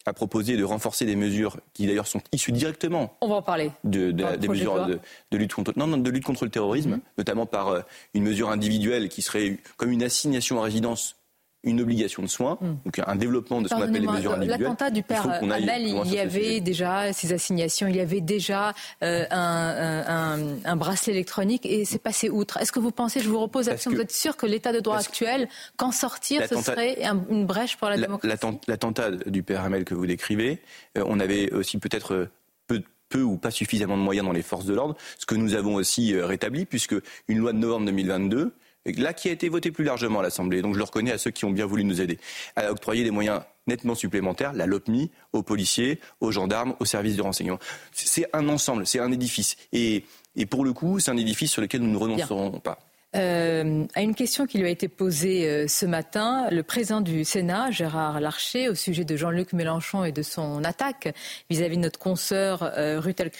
a 0.06 0.14
proposé 0.14 0.56
de 0.56 0.64
renforcer 0.64 1.06
des 1.06 1.16
mesures 1.16 1.58
qui 1.74 1.88
d'ailleurs 1.88 2.08
sont 2.08 2.22
issues 2.32 2.52
directement. 2.52 3.18
On 3.22 3.28
va 3.28 3.36
en 3.36 3.42
parler. 3.42 3.72
De, 3.84 4.12
des 4.12 4.48
mesures 4.48 4.86
de, 4.86 5.38
lutte 5.38 5.54
contre, 5.54 5.74
non, 5.78 5.88
non, 5.88 5.98
de 5.98 6.10
lutte 6.10 6.24
contre 6.24 6.46
le 6.46 6.52
terrorisme, 6.52 6.98
mm-hmm. 6.98 7.18
notamment 7.18 7.46
par 7.48 7.70
euh, 7.70 7.82
une 8.14 8.24
mesure 8.24 8.50
individuelle 8.50 9.10
qui 9.10 9.24
serait 9.24 9.58
comme 9.78 9.92
une 9.92 10.04
assignation 10.04 10.60
à 10.60 10.64
résidence 10.64 11.16
une 11.66 11.82
obligation 11.82 12.22
de 12.22 12.28
soins, 12.28 12.58
hmm. 12.62 12.76
donc 12.86 13.02
un 13.06 13.16
développement 13.16 13.62
de 13.62 13.68
ce 13.68 13.74
qu'on 13.74 13.82
appelle 13.82 14.02
les 14.02 14.08
mesures 14.08 14.34
individuelles. 14.34 14.62
L'attentat 14.62 14.90
du 14.92 15.04
père 15.04 15.28
Hamel, 15.30 15.88
il 16.06 16.14
y 16.14 16.20
avait 16.20 16.62
déjà 16.62 17.12
ces 17.12 17.34
assignations, 17.34 17.88
il 17.88 17.96
y 17.96 18.00
avait 18.00 18.22
déjà 18.22 18.74
euh, 19.04 19.26
un, 19.32 20.76
bracelet 20.76 21.14
électronique 21.14 21.66
et 21.66 21.86
c'est 21.86 22.00
passé 22.00 22.30
outre. 22.30 22.58
Est-ce 22.58 22.72
que 22.72 22.80
vous 22.80 22.92
pensez, 22.92 23.20
je 23.20 23.30
vous 23.30 23.40
repose 23.40 23.68
la 23.68 23.74
question, 23.74 23.92
vous 23.92 24.02
êtes 24.02 24.12
sûr 24.12 24.38
que 24.38 24.46
l'état 24.46 24.72
de 24.72 24.80
droit 24.80 24.98
actuel, 24.98 25.50
qu'en 25.78 25.92
sortir, 25.92 26.48
ce 26.48 26.62
serait 26.62 27.00
une 27.30 27.46
brèche 27.46 27.78
pour 27.78 27.90
la, 27.90 27.98
démocratie 27.98 28.58
L'attentat 28.68 29.12
du 29.12 29.44
père 29.44 29.64
Hamel 29.64 29.86
que 29.86 29.96
vous 29.96 30.06
décrivez, 30.06 30.60
euh, 30.98 31.04
on 31.08 31.20
avait 31.20 31.52
aussi 31.54 31.78
peut-être 31.78 32.14
euh, 32.14 32.30
peu, 32.68 32.82
peu 33.10 33.22
ou 33.22 33.38
pas 33.38 33.52
suffisamment 33.52 33.98
de 33.98 34.04
moyens 34.04 34.26
dans 34.26 34.34
les 34.34 34.44
forces 34.44 34.66
de 34.66 34.74
l'ordre, 34.74 34.96
ce 35.18 35.26
que 35.26 35.36
nous 35.36 35.56
avons 35.56 35.76
aussi 35.76 36.20
rétabli, 36.20 36.66
puisque 36.66 36.96
une 37.28 37.40
loi 37.40 37.54
de 37.54 37.58
novembre 37.58 37.86
2022 37.88 38.54
là 38.86 39.14
qui 39.14 39.30
a 39.30 39.32
été 39.32 39.50
voté 39.50 39.72
plus 39.72 39.84
largement 39.84 40.20
à 40.20 40.24
l'Assemblée, 40.24 40.62
donc 40.62 40.74
je 40.74 40.80
le 40.80 40.84
reconnais 40.84 41.12
à 41.12 41.18
ceux 41.18 41.32
qui 41.32 41.46
ont 41.46 41.52
bien 41.52 41.66
voulu 41.66 41.84
nous 41.84 42.02
aider, 42.02 42.20
à 42.56 42.72
octroyer 42.72 43.04
des 43.04 43.12
moyens 43.12 43.42
nettement 43.68 43.96
supplémentaires, 43.96 44.54
la 44.54 44.66
LOPMI, 44.66 45.10
aux 45.34 45.44
policiers, 45.44 46.00
aux 46.22 46.32
gendarmes, 46.32 46.76
aux 46.80 46.86
services 46.86 47.16
de 47.16 47.22
renseignement. 47.22 47.60
C'est 47.94 48.28
un 48.34 48.48
ensemble, 48.50 48.86
c'est 48.86 49.00
un 49.00 49.12
édifice. 49.12 49.58
Et, 49.74 50.04
et 50.36 50.46
pour 50.46 50.64
le 50.64 50.74
coup, 50.74 51.00
c'est 51.00 51.12
un 51.12 51.18
édifice 51.18 51.52
sur 51.52 51.62
lequel 51.62 51.82
nous 51.82 51.92
ne 51.92 51.98
renoncerons 51.98 52.60
pas. 52.60 52.80
Euh, 53.16 53.86
à 53.96 54.02
une 54.02 54.14
question 54.14 54.46
qui 54.46 54.58
lui 54.58 54.68
a 54.68 54.70
été 54.70 54.88
posée 54.90 55.48
euh, 55.48 55.68
ce 55.68 55.86
matin, 55.86 56.50
le 56.52 56.64
président 56.64 57.00
du 57.00 57.24
Sénat, 57.24 57.72
Gérard 57.72 58.20
Larcher, 58.20 58.68
au 58.68 58.76
sujet 58.76 59.06
de 59.06 59.16
Jean-Luc 59.16 59.54
Mélenchon 59.54 60.04
et 60.04 60.12
de 60.12 60.22
son 60.22 60.64
attaque 60.66 61.14
vis-à-vis 61.50 61.78
de 61.78 61.82
notre 61.82 62.00
consoeur 62.00 62.64
euh, 62.64 63.00
Rutel 63.00 63.32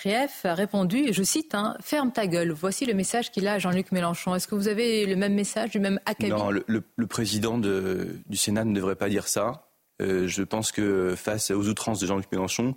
a 0.44 0.54
répondu, 0.54 1.12
je 1.12 1.24
cite, 1.24 1.56
hein, 1.56 1.76
Ferme 1.82 2.12
ta 2.12 2.28
gueule. 2.28 2.52
Voici 2.52 2.86
le 2.86 2.94
message 2.94 3.32
qu'il 3.32 3.48
a 3.48 3.54
à 3.54 3.60
Jean-Luc 3.60 3.92
Mélenchon. 3.92 4.34
Est-ce 4.36 4.48
que 4.48 4.56
vous 4.56 4.70
avez 4.70 5.06
le 5.06 5.16
même 5.16 5.34
message, 5.34 5.72
du 5.72 5.80
même 5.80 6.00
acabit? 6.06 6.32
Non, 6.32 6.52
le, 6.52 7.08
président 7.08 7.58
du 7.58 8.38
Sénat 8.38 8.64
ne 8.64 8.74
devrait 8.74 8.96
pas 8.96 9.10
dire 9.10 9.28
ça. 9.28 9.68
je 10.00 10.44
pense 10.44 10.72
que 10.72 11.16
face 11.16 11.52
aux 11.52 11.68
outrances 11.68 12.00
de 12.00 12.08
Jean-Luc 12.08 12.32
Mélenchon, 12.32 12.76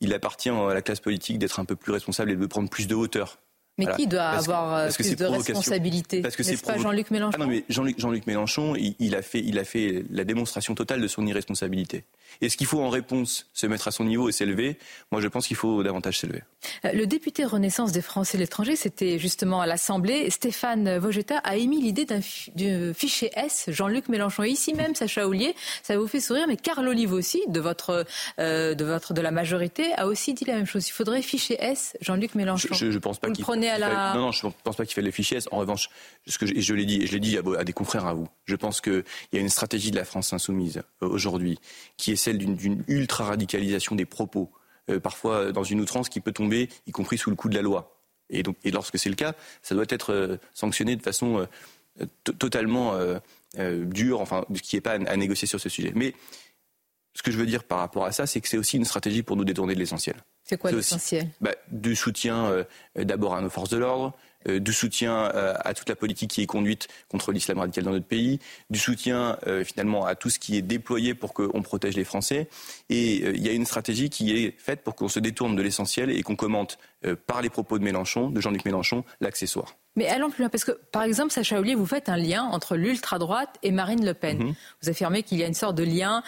il 0.00 0.14
appartient 0.14 0.50
à 0.50 0.74
la 0.74 0.82
classe 0.82 1.00
politique 1.00 1.38
d'être 1.38 1.58
un 1.58 1.64
peu 1.64 1.76
plus 1.76 1.92
responsable 1.92 2.30
et 2.30 2.36
de 2.36 2.46
prendre 2.46 2.68
plus 2.68 2.86
de 2.86 2.94
hauteur 2.94 3.38
mais 3.78 3.86
qui 3.96 4.06
doit 4.06 4.22
avoir 4.22 4.74
euh, 4.74 4.88
plus 4.90 5.16
de 5.16 5.24
responsabilité 5.24 6.20
Parce 6.20 6.36
que 6.36 6.42
c'est 6.42 6.60
pas 6.60 6.78
Jean-Luc 6.78 7.10
Mélenchon 7.10 7.38
ah 7.40 7.44
non, 7.44 7.46
mais 7.46 7.64
Jean-Luc, 7.68 7.98
Jean-Luc 7.98 8.26
Mélenchon, 8.26 8.74
il, 8.76 9.14
a 9.14 9.22
fait, 9.22 9.40
il 9.40 9.58
a 9.58 9.64
fait 9.64 10.04
la 10.10 10.24
démonstration 10.24 10.74
totale 10.74 11.00
de 11.00 11.08
son 11.08 11.26
irresponsabilité. 11.26 12.04
Est-ce 12.40 12.56
qu'il 12.56 12.66
faut 12.66 12.80
en 12.80 12.88
réponse 12.88 13.46
se 13.52 13.66
mettre 13.66 13.88
à 13.88 13.90
son 13.90 14.04
niveau 14.04 14.28
et 14.28 14.32
s'élever 14.32 14.78
Moi, 15.10 15.20
je 15.20 15.28
pense 15.28 15.46
qu'il 15.46 15.56
faut 15.56 15.82
davantage 15.82 16.18
s'élever. 16.18 16.42
Euh, 16.84 16.92
le 16.92 17.06
député 17.06 17.44
Renaissance 17.44 17.92
des 17.92 18.02
Français 18.02 18.38
de 18.38 18.42
l'étranger, 18.42 18.76
c'était 18.76 19.18
justement 19.18 19.60
à 19.60 19.66
l'Assemblée. 19.66 20.30
Stéphane 20.30 20.98
Vogetta 20.98 21.38
a 21.38 21.56
émis 21.56 21.80
l'idée 21.80 22.04
d'un 22.04 22.20
fichier 22.92 23.30
S, 23.34 23.66
Jean-Luc 23.68 24.08
Mélenchon. 24.08 24.44
Et 24.44 24.50
ici 24.50 24.74
même, 24.74 24.94
Sacha 24.94 25.26
Oulier, 25.26 25.54
ça 25.82 25.98
vous 25.98 26.06
fait 26.06 26.20
sourire, 26.20 26.46
mais 26.48 26.56
Carl 26.56 26.86
Olive 26.86 27.12
aussi, 27.12 27.42
de 27.48 27.60
votre, 27.60 28.06
euh, 28.38 28.74
de 28.74 28.84
votre, 28.84 29.14
de 29.14 29.20
la 29.20 29.30
majorité, 29.30 29.92
a 29.94 30.06
aussi 30.06 30.34
dit 30.34 30.44
la 30.44 30.54
même 30.54 30.66
chose. 30.66 30.88
Il 30.88 30.92
faudrait 30.92 31.22
fichier 31.22 31.56
S, 31.60 31.96
Jean-Luc 32.00 32.34
Mélenchon. 32.34 32.68
Je, 32.72 32.90
je, 32.90 32.98
pense 32.98 33.18
pas 33.18 33.30
qu'il 33.30 33.44
à 33.66 33.78
la... 33.78 34.14
Non, 34.14 34.20
non, 34.20 34.32
je 34.32 34.46
pense 34.64 34.76
pas 34.76 34.84
qu'il 34.84 34.94
fait 34.94 35.02
le 35.02 35.10
fichier 35.10 35.38
S. 35.38 35.48
En 35.50 35.58
revanche, 35.58 35.90
ce 36.26 36.38
que 36.38 36.46
je, 36.46 36.54
je 36.56 36.74
l'ai 36.74 36.84
dit, 36.84 37.06
je 37.06 37.12
l'ai 37.12 37.20
dit 37.20 37.38
à, 37.38 37.42
à, 37.58 37.64
des 37.64 37.72
confrères 37.72 38.06
à 38.06 38.14
vous. 38.14 38.28
Je 38.44 38.56
pense 38.56 38.80
qu'il 38.80 39.04
y 39.32 39.36
a 39.36 39.40
une 39.40 39.48
stratégie 39.48 39.90
de 39.90 39.96
la 39.96 40.04
France 40.04 40.32
insoumise 40.32 40.82
euh, 41.02 41.08
aujourd'hui 41.08 41.58
qui 41.96 42.12
est 42.12 42.16
celle 42.18 42.38
d'une 42.38 42.84
ultra-radicalisation 42.88 43.96
des 43.96 44.04
propos, 44.04 44.50
parfois 45.02 45.52
dans 45.52 45.64
une 45.64 45.80
outrance 45.80 46.08
qui 46.08 46.20
peut 46.20 46.32
tomber, 46.32 46.68
y 46.86 46.92
compris 46.92 47.18
sous 47.18 47.30
le 47.30 47.36
coup 47.36 47.48
de 47.48 47.54
la 47.54 47.62
loi. 47.62 47.98
Et, 48.30 48.42
donc, 48.42 48.56
et 48.64 48.70
lorsque 48.70 48.98
c'est 48.98 49.08
le 49.08 49.14
cas, 49.14 49.34
ça 49.62 49.74
doit 49.74 49.86
être 49.88 50.38
sanctionné 50.52 50.96
de 50.96 51.02
façon 51.02 51.46
totalement 52.38 52.94
dure, 53.56 54.20
enfin, 54.20 54.44
ce 54.54 54.62
qui 54.62 54.76
n'est 54.76 54.80
pas 54.80 54.92
à, 54.92 55.16
négocier 55.16 55.48
sur 55.48 55.60
ce 55.60 55.68
sujet. 55.68 55.92
Mais 55.94 56.14
ce 57.14 57.22
que 57.22 57.30
je 57.30 57.38
veux 57.38 57.46
dire 57.46 57.64
par 57.64 57.78
rapport 57.78 58.04
à 58.04 58.12
ça, 58.12 58.26
c'est 58.26 58.40
que 58.40 58.48
c'est 58.48 58.58
aussi 58.58 58.76
une 58.76 58.84
stratégie 58.84 59.22
pour 59.22 59.36
nous 59.36 59.44
détourner 59.44 59.74
de 59.74 59.78
l'essentiel. 59.78 60.16
C'est 60.44 60.58
quoi 60.58 60.70
l'essentiel? 60.70 61.28
bah, 61.40 61.54
Du 61.70 61.96
soutien 61.96 62.64
d'abord 62.96 63.34
à 63.34 63.40
nos 63.40 63.50
forces 63.50 63.70
de 63.70 63.78
l'ordre, 63.78 64.14
euh, 64.14 64.27
du 64.48 64.72
soutien 64.72 65.30
euh, 65.34 65.54
à 65.64 65.74
toute 65.74 65.88
la 65.88 65.96
politique 65.96 66.30
qui 66.30 66.42
est 66.42 66.46
conduite 66.46 66.88
contre 67.08 67.32
l'islam 67.32 67.58
radical 67.58 67.84
dans 67.84 67.92
notre 67.92 68.06
pays, 68.06 68.40
du 68.70 68.78
soutien 68.78 69.38
euh, 69.46 69.64
finalement 69.64 70.06
à 70.06 70.14
tout 70.14 70.30
ce 70.30 70.38
qui 70.38 70.56
est 70.56 70.62
déployé 70.62 71.14
pour 71.14 71.34
qu'on 71.34 71.62
protège 71.62 71.96
les 71.96 72.04
Français. 72.04 72.48
Et 72.88 73.16
il 73.16 73.44
y 73.44 73.48
a 73.48 73.52
une 73.52 73.66
stratégie 73.66 74.10
qui 74.10 74.32
est 74.32 74.54
faite 74.58 74.82
pour 74.82 74.94
qu'on 74.94 75.08
se 75.08 75.20
détourne 75.20 75.56
de 75.56 75.62
l'essentiel 75.62 76.10
et 76.10 76.22
qu'on 76.22 76.36
commente 76.36 76.78
par 77.26 77.42
les 77.42 77.50
propos 77.50 77.78
de 77.78 77.84
Mélenchon, 77.84 78.30
de 78.30 78.40
Jean-Luc 78.40 78.64
Mélenchon, 78.64 79.04
l'accessoire. 79.20 79.76
Mais 79.98 80.06
allons 80.06 80.30
plus 80.30 80.42
loin, 80.42 80.48
parce 80.48 80.64
que 80.64 80.70
par 80.92 81.02
exemple, 81.02 81.32
Sacha 81.32 81.58
Ollier, 81.58 81.74
vous 81.74 81.84
faites 81.84 82.08
un 82.08 82.16
lien 82.16 82.44
entre 82.44 82.76
l'ultra-droite 82.76 83.56
et 83.64 83.72
Marine 83.72 84.06
Le 84.06 84.14
Pen. 84.14 84.38
Mhm. 84.38 84.54
Vous 84.82 84.88
affirmez 84.88 85.24
qu'il 85.24 85.38
y 85.38 85.42
a 85.42 85.46
une 85.48 85.54
sorte 85.54 85.74
de 85.74 85.82
lien 85.82 86.22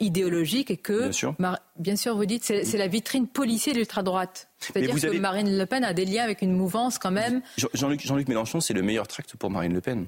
idéologique 0.00 0.72
et 0.72 0.76
que, 0.76 1.02
bien 1.02 1.12
sûr, 1.12 1.36
bien 1.76 1.96
sûr 1.96 2.16
vous 2.16 2.26
dites, 2.26 2.44
c'est 2.44 2.76
la 2.76 2.88
vitrine 2.88 3.28
policière 3.28 3.74
de 3.74 3.78
l'ultra-droite. 3.78 4.48
C'est-à-dire 4.58 4.94
que 4.96 5.16
Marine 5.18 5.56
Le 5.56 5.66
Pen 5.66 5.84
a 5.84 5.94
des 5.94 6.04
liens 6.04 6.24
avec 6.24 6.42
une 6.42 6.52
mouvance 6.52 6.98
quand 6.98 7.12
même. 7.12 7.40
Jean-Luc 7.72 8.28
Mélenchon, 8.28 8.60
c'est 8.60 8.74
le 8.74 8.82
meilleur 8.82 9.06
tract 9.06 9.36
pour 9.36 9.50
Marine 9.50 9.72
Le 9.72 9.80
Pen. 9.80 10.06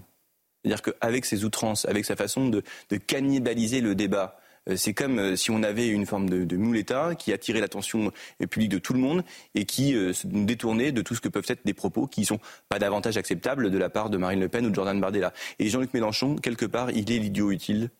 C'est-à-dire 0.64 0.82
qu'avec 0.82 1.24
ses 1.24 1.44
outrances, 1.44 1.84
avec 1.86 2.04
sa 2.04 2.16
façon 2.16 2.48
de, 2.48 2.62
cannibaliser 3.06 3.80
le 3.80 3.94
débat, 3.94 4.36
euh, 4.36 4.39
c'est 4.76 4.94
comme 4.94 5.18
euh, 5.18 5.36
si 5.36 5.50
on 5.50 5.62
avait 5.62 5.88
une 5.88 6.06
forme 6.06 6.28
de, 6.28 6.44
de 6.44 7.14
qui 7.14 7.32
attirait 7.32 7.60
l'attention 7.60 8.12
euh, 8.40 8.46
publique 8.46 8.70
de 8.70 8.78
tout 8.78 8.92
le 8.92 9.00
monde 9.00 9.22
et 9.54 9.64
qui 9.64 9.94
nous 10.24 10.44
détournait 10.44 10.92
de 10.92 11.02
tout 11.02 11.14
ce 11.14 11.20
que 11.20 11.28
peuvent 11.28 11.46
être 11.48 11.64
des 11.64 11.74
propos 11.74 12.06
qui 12.06 12.20
ne 12.20 12.26
sont 12.26 12.40
pas 12.68 12.78
davantage 12.78 13.16
acceptables 13.16 13.70
de 13.70 13.78
la 13.78 13.90
part 13.90 14.10
de 14.10 14.16
Marine 14.16 14.40
Le 14.40 14.48
Pen 14.48 14.66
ou 14.66 14.70
de 14.70 14.74
Jordan 14.74 15.00
Bardella. 15.00 15.32
Et 15.58 15.68
Jean-Luc 15.68 15.94
Mélenchon, 15.94 16.36
quelque 16.36 16.66
part, 16.66 16.90
il 16.90 17.10
est 17.10 17.18
l'idiot 17.18 17.50
utile 17.50 17.90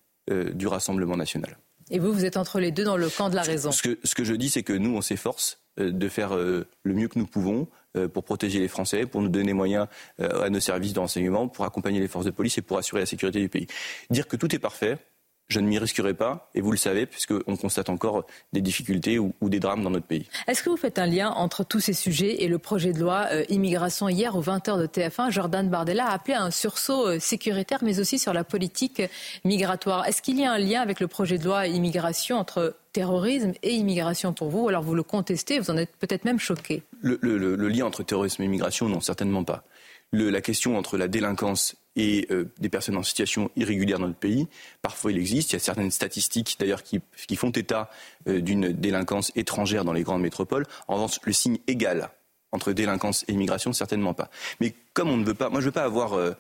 du 0.55 0.69
Rassemblement 0.69 1.17
national. 1.17 1.59
Et 1.91 1.99
vous, 1.99 2.13
vous 2.13 2.25
êtes 2.25 2.37
entre 2.37 2.61
les 2.61 2.71
deux 2.71 2.85
dans 2.85 2.97
le 2.97 3.09
camp 3.09 3.31
de 3.31 3.35
la 3.35 3.43
raison. 3.43 3.73
Ce 3.73 3.83
que, 3.83 3.99
ce 4.05 4.15
que 4.15 4.23
je 4.25 4.35
dis, 4.35 4.49
c'est 4.49 4.63
que 4.63 4.73
nous, 4.73 4.95
on 4.95 5.01
s'efforce 5.01 5.61
euh, 5.79 5.91
de 5.91 6.09
faire 6.09 6.35
euh, 6.35 6.67
le 6.85 6.95
mieux 6.95 7.09
que 7.09 7.19
nous 7.19 7.27
pouvons 7.27 7.69
euh, 7.97 8.09
pour 8.09 8.23
protéger 8.23 8.61
les 8.61 8.69
Français, 8.69 9.07
pour 9.07 9.21
nous 9.21 9.29
donner 9.29 9.53
moyens 9.53 9.89
à 10.19 10.49
nos 10.51 10.61
services 10.61 10.93
de 10.93 11.01
renseignement, 11.01 11.49
pour 11.49 11.65
accompagner 11.65 11.99
les 11.99 12.09
forces 12.09 12.25
de 12.25 12.31
police 12.31 12.59
et 12.59 12.63
pour 12.63 12.79
assurer 12.79 13.01
la 13.01 13.07
sécurité 13.07 13.41
du 13.41 13.49
pays. 13.49 13.67
Dire 14.11 14.29
que 14.29 14.37
tout 14.37 14.55
est 14.55 14.61
parfait, 14.61 14.99
je 15.51 15.61
ne 15.61 15.67
m'y 15.67 15.79
risquerai 15.79 16.15
pas, 16.15 16.49
et 16.55 16.61
vous 16.61 16.71
le 16.71 16.79
savez, 16.79 17.07
puisqu'on 17.07 17.57
constate 17.57 17.91
encore 17.91 18.25
des 18.53 18.61
difficultés 18.61 19.19
ou, 19.19 19.35
des 19.43 19.61
drames 19.61 19.83
dans 19.83 19.91
notre 19.91 20.07
pays. 20.07 20.29
Est-ce 20.47 20.63
que 20.63 20.71
vous 20.71 20.77
faites 20.77 20.99
un 20.99 21.07
lien 21.07 21.31
entre 21.31 21.65
tous 21.65 21.81
ces 21.81 21.93
sujets 21.93 22.45
et 22.45 22.49
le 22.49 22.59
projet 22.59 22.93
de 22.93 23.01
loi 23.01 23.27
immigration 23.49 24.09
Hier, 24.09 24.37
aux 24.37 24.43
20h 24.43 24.81
de 24.81 24.87
TF1, 24.87 25.31
Jordan 25.31 25.69
Bardella 25.69 26.07
a 26.07 26.15
appelé 26.15 26.35
à 26.35 26.43
un 26.43 26.51
sursaut 26.51 27.19
sécuritaire, 27.19 27.81
mais 27.83 27.99
aussi 27.99 28.19
sur 28.19 28.33
la 28.33 28.45
politique 28.45 29.03
migratoire. 29.45 30.07
Est-ce 30.07 30.23
qu'il 30.23 30.39
y 30.39 30.45
a 30.45 30.53
un 30.53 30.59
lien 30.59 30.81
avec 30.81 31.01
le 31.01 31.09
projet 31.09 31.39
de 31.39 31.45
loi 31.45 31.67
immigration 31.67 32.39
entre 32.39 32.77
terrorisme 32.93 33.53
et 33.63 33.75
immigration 33.75 34.33
pour 34.33 34.51
vous? 34.51 34.69
Alors 34.69 34.83
vous 34.83 34.95
le 34.95 35.03
contestez, 35.03 35.59
vous 35.59 35.71
en 35.71 35.77
êtes 35.77 35.95
peut-être 35.97 36.25
même 36.25 36.39
choqué. 36.39 36.83
Le, 37.03 37.57
lien 37.69 37.87
entre 37.87 38.03
terrorisme 38.03 38.43
et 38.43 38.45
immigration, 38.47 38.89
non, 38.89 39.01
certainement 39.01 39.45
pas. 39.45 39.65
la 40.13 40.41
question 40.41 40.77
entre 40.77 40.97
la 40.97 41.09
délinquance 41.09 41.77
et 41.97 42.27
euh, 42.31 42.51
des 42.59 42.69
personnes 42.69 42.97
en 42.97 43.03
situation 43.03 43.51
irrégulière 43.57 43.99
dans 43.99 44.07
notre 44.07 44.19
pays, 44.19 44.49
parfois 44.83 45.13
il 45.13 45.19
existe. 45.19 45.51
Il 45.51 45.55
y 45.55 45.57
a 45.57 45.61
certaines 45.61 45.91
statistiques 45.91 46.57
d'ailleurs 46.59 46.83
qui, 46.83 47.01
font 47.37 47.51
état 47.51 47.91
euh, 48.29 48.41
d'une 48.41 48.73
délinquance 48.73 49.33
étrangère 49.35 49.85
dans 49.85 49.93
les 49.93 50.03
grandes 50.03 50.23
métropoles. 50.23 50.67
En 50.89 50.95
revanche, 50.95 51.19
le 51.25 51.33
signe 51.33 51.59
égal 51.67 52.11
entre 52.53 52.73
délinquance 52.73 53.25
et 53.29 53.33
immigration, 53.33 53.73
certainement 53.73 54.15
pas. 54.15 54.31
Mais 54.61 54.75
comme 54.93 55.09
on 55.09 55.17
ne 55.17 55.25
veut 55.25 55.35
pas, 55.35 55.51
moi 55.51 55.61
je 55.61 55.67
ne 55.67 55.69
veux 55.69 55.75
pas 55.75 55.85
avoir 55.85 56.19
euh, 56.19 56.35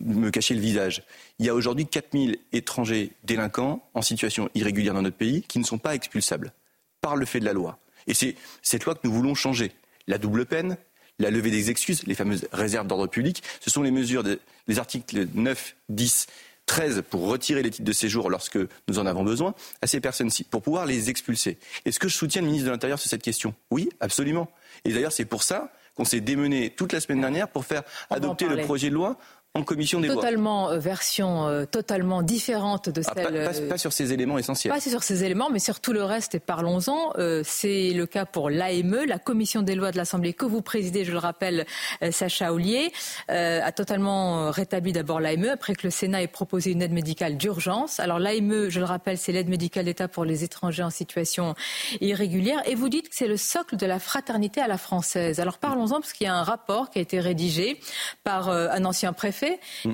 me 0.00 0.30
cacher 0.30 0.54
le 0.54 0.60
visage. 0.60 1.02
Il 1.38 1.46
y 1.46 1.48
a 1.48 1.54
aujourd'hui 1.54 1.86
4000 1.86 2.38
étrangers 2.52 3.12
délinquants 3.24 3.82
en 3.94 4.02
situation 4.02 4.50
irrégulière 4.54 4.94
dans 4.94 5.02
notre 5.02 5.16
pays 5.16 5.42
qui 5.42 5.58
ne 5.58 5.64
sont 5.64 5.78
pas 5.78 5.94
expulsables 5.94 6.52
par 7.00 7.16
le 7.16 7.26
fait 7.26 7.40
de 7.40 7.44
la 7.44 7.52
loi. 7.52 7.78
Et 8.06 8.14
c'est 8.14 8.36
cette 8.62 8.84
loi 8.84 8.94
que 8.94 9.00
nous 9.04 9.12
voulons 9.12 9.34
changer. 9.34 9.72
La 10.06 10.18
double 10.18 10.44
peine, 10.44 10.76
la 11.18 11.30
levée 11.30 11.50
des 11.50 11.70
excuses, 11.70 12.06
les 12.06 12.14
fameuses 12.14 12.46
réserves 12.52 12.86
d'ordre 12.86 13.06
public, 13.06 13.42
ce 13.60 13.70
sont 13.70 13.82
les 13.82 13.90
mesures 13.90 14.24
des 14.24 14.78
articles 14.78 15.26
9, 15.34 15.76
10, 15.88 16.26
13 16.66 17.02
pour 17.08 17.28
retirer 17.28 17.62
les 17.62 17.70
titres 17.70 17.84
de 17.84 17.92
séjour 17.92 18.30
lorsque 18.30 18.58
nous 18.88 18.98
en 18.98 19.06
avons 19.06 19.22
besoin 19.22 19.54
à 19.82 19.86
ces 19.86 20.00
personnes-ci, 20.00 20.44
pour 20.44 20.62
pouvoir 20.62 20.86
les 20.86 21.10
expulser. 21.10 21.58
Est-ce 21.84 21.98
que 21.98 22.08
je 22.08 22.16
soutiens 22.16 22.40
le 22.40 22.46
ministre 22.46 22.66
de 22.66 22.70
l'Intérieur 22.70 22.98
sur 22.98 23.10
cette 23.10 23.22
question? 23.22 23.54
Oui, 23.70 23.88
absolument. 24.00 24.50
Et 24.84 24.92
d'ailleurs, 24.92 25.12
c'est 25.12 25.24
pour 25.24 25.42
ça 25.42 25.72
qu'on 25.94 26.04
s'est 26.04 26.20
démené 26.20 26.70
toute 26.70 26.92
la 26.92 27.00
semaine 27.00 27.20
dernière 27.20 27.48
pour 27.48 27.64
faire 27.64 27.82
adopter 28.10 28.46
le 28.46 28.62
projet 28.62 28.88
de 28.88 28.94
loi 28.94 29.16
en 29.56 29.62
commission 29.62 30.00
des 30.00 30.08
totalement, 30.08 30.70
euh, 30.70 30.78
version 30.78 31.46
euh, 31.46 31.64
totalement 31.64 32.22
différente 32.22 32.88
de 32.88 33.02
ah, 33.06 33.12
celle. 33.14 33.44
pas, 33.44 33.74
pas, 33.74 33.78
sur 33.78 33.92
ces 33.92 34.12
éléments 34.12 34.36
essentiels. 34.36 34.72
Pas 34.72 34.80
sur 34.80 35.04
ces 35.04 35.22
éléments, 35.22 35.48
mais 35.48 35.60
sur 35.60 35.78
tout 35.78 35.92
le 35.92 36.02
reste. 36.02 36.34
Et 36.34 36.40
parlons-en. 36.40 37.12
Euh, 37.18 37.42
c'est 37.44 37.90
le 37.90 38.06
cas 38.06 38.24
pour 38.24 38.50
l'AME, 38.50 39.04
la 39.06 39.20
commission 39.20 39.62
des 39.62 39.76
lois 39.76 39.92
de 39.92 39.96
l'Assemblée 39.96 40.32
que 40.32 40.44
vous 40.44 40.60
présidez, 40.60 41.04
je 41.04 41.12
le 41.12 41.18
rappelle, 41.18 41.66
Sacha 42.10 42.52
Ollier, 42.52 42.92
a 43.28 43.70
totalement 43.70 44.50
rétabli 44.50 44.92
d'abord 44.92 45.20
l'AME 45.20 45.50
après 45.52 45.74
que 45.74 45.86
le 45.86 45.90
Sénat 45.90 46.22
ait 46.22 46.26
proposé 46.26 46.72
une 46.72 46.82
aide 46.82 46.92
médicale 46.92 47.36
d'urgence. 47.36 48.00
Alors 48.00 48.18
l'AME, 48.18 48.68
je 48.70 48.80
le 48.80 48.86
rappelle, 48.86 49.18
c'est 49.18 49.30
l'aide 49.30 49.48
médicale 49.48 49.84
d'État 49.84 50.08
pour 50.08 50.24
les 50.24 50.42
étrangers 50.42 50.82
en 50.82 50.90
situation 50.90 51.54
irrégulière. 52.00 52.60
Et 52.66 52.74
vous 52.74 52.88
dites 52.88 53.08
que 53.08 53.14
c'est 53.14 53.28
le 53.28 53.36
socle 53.36 53.76
de 53.76 53.86
la 53.86 54.00
fraternité 54.00 54.60
à 54.60 54.66
la 54.66 54.78
française. 54.78 55.38
Alors 55.38 55.58
parlons-en 55.58 56.00
parce 56.00 56.12
qu'il 56.12 56.26
y 56.26 56.30
a 56.30 56.34
un 56.34 56.42
rapport 56.42 56.90
qui 56.90 56.98
a 56.98 57.02
été 57.02 57.20
rédigé 57.20 57.78
par 58.24 58.48
un 58.48 58.84
ancien 58.84 59.12
préfet 59.12 59.43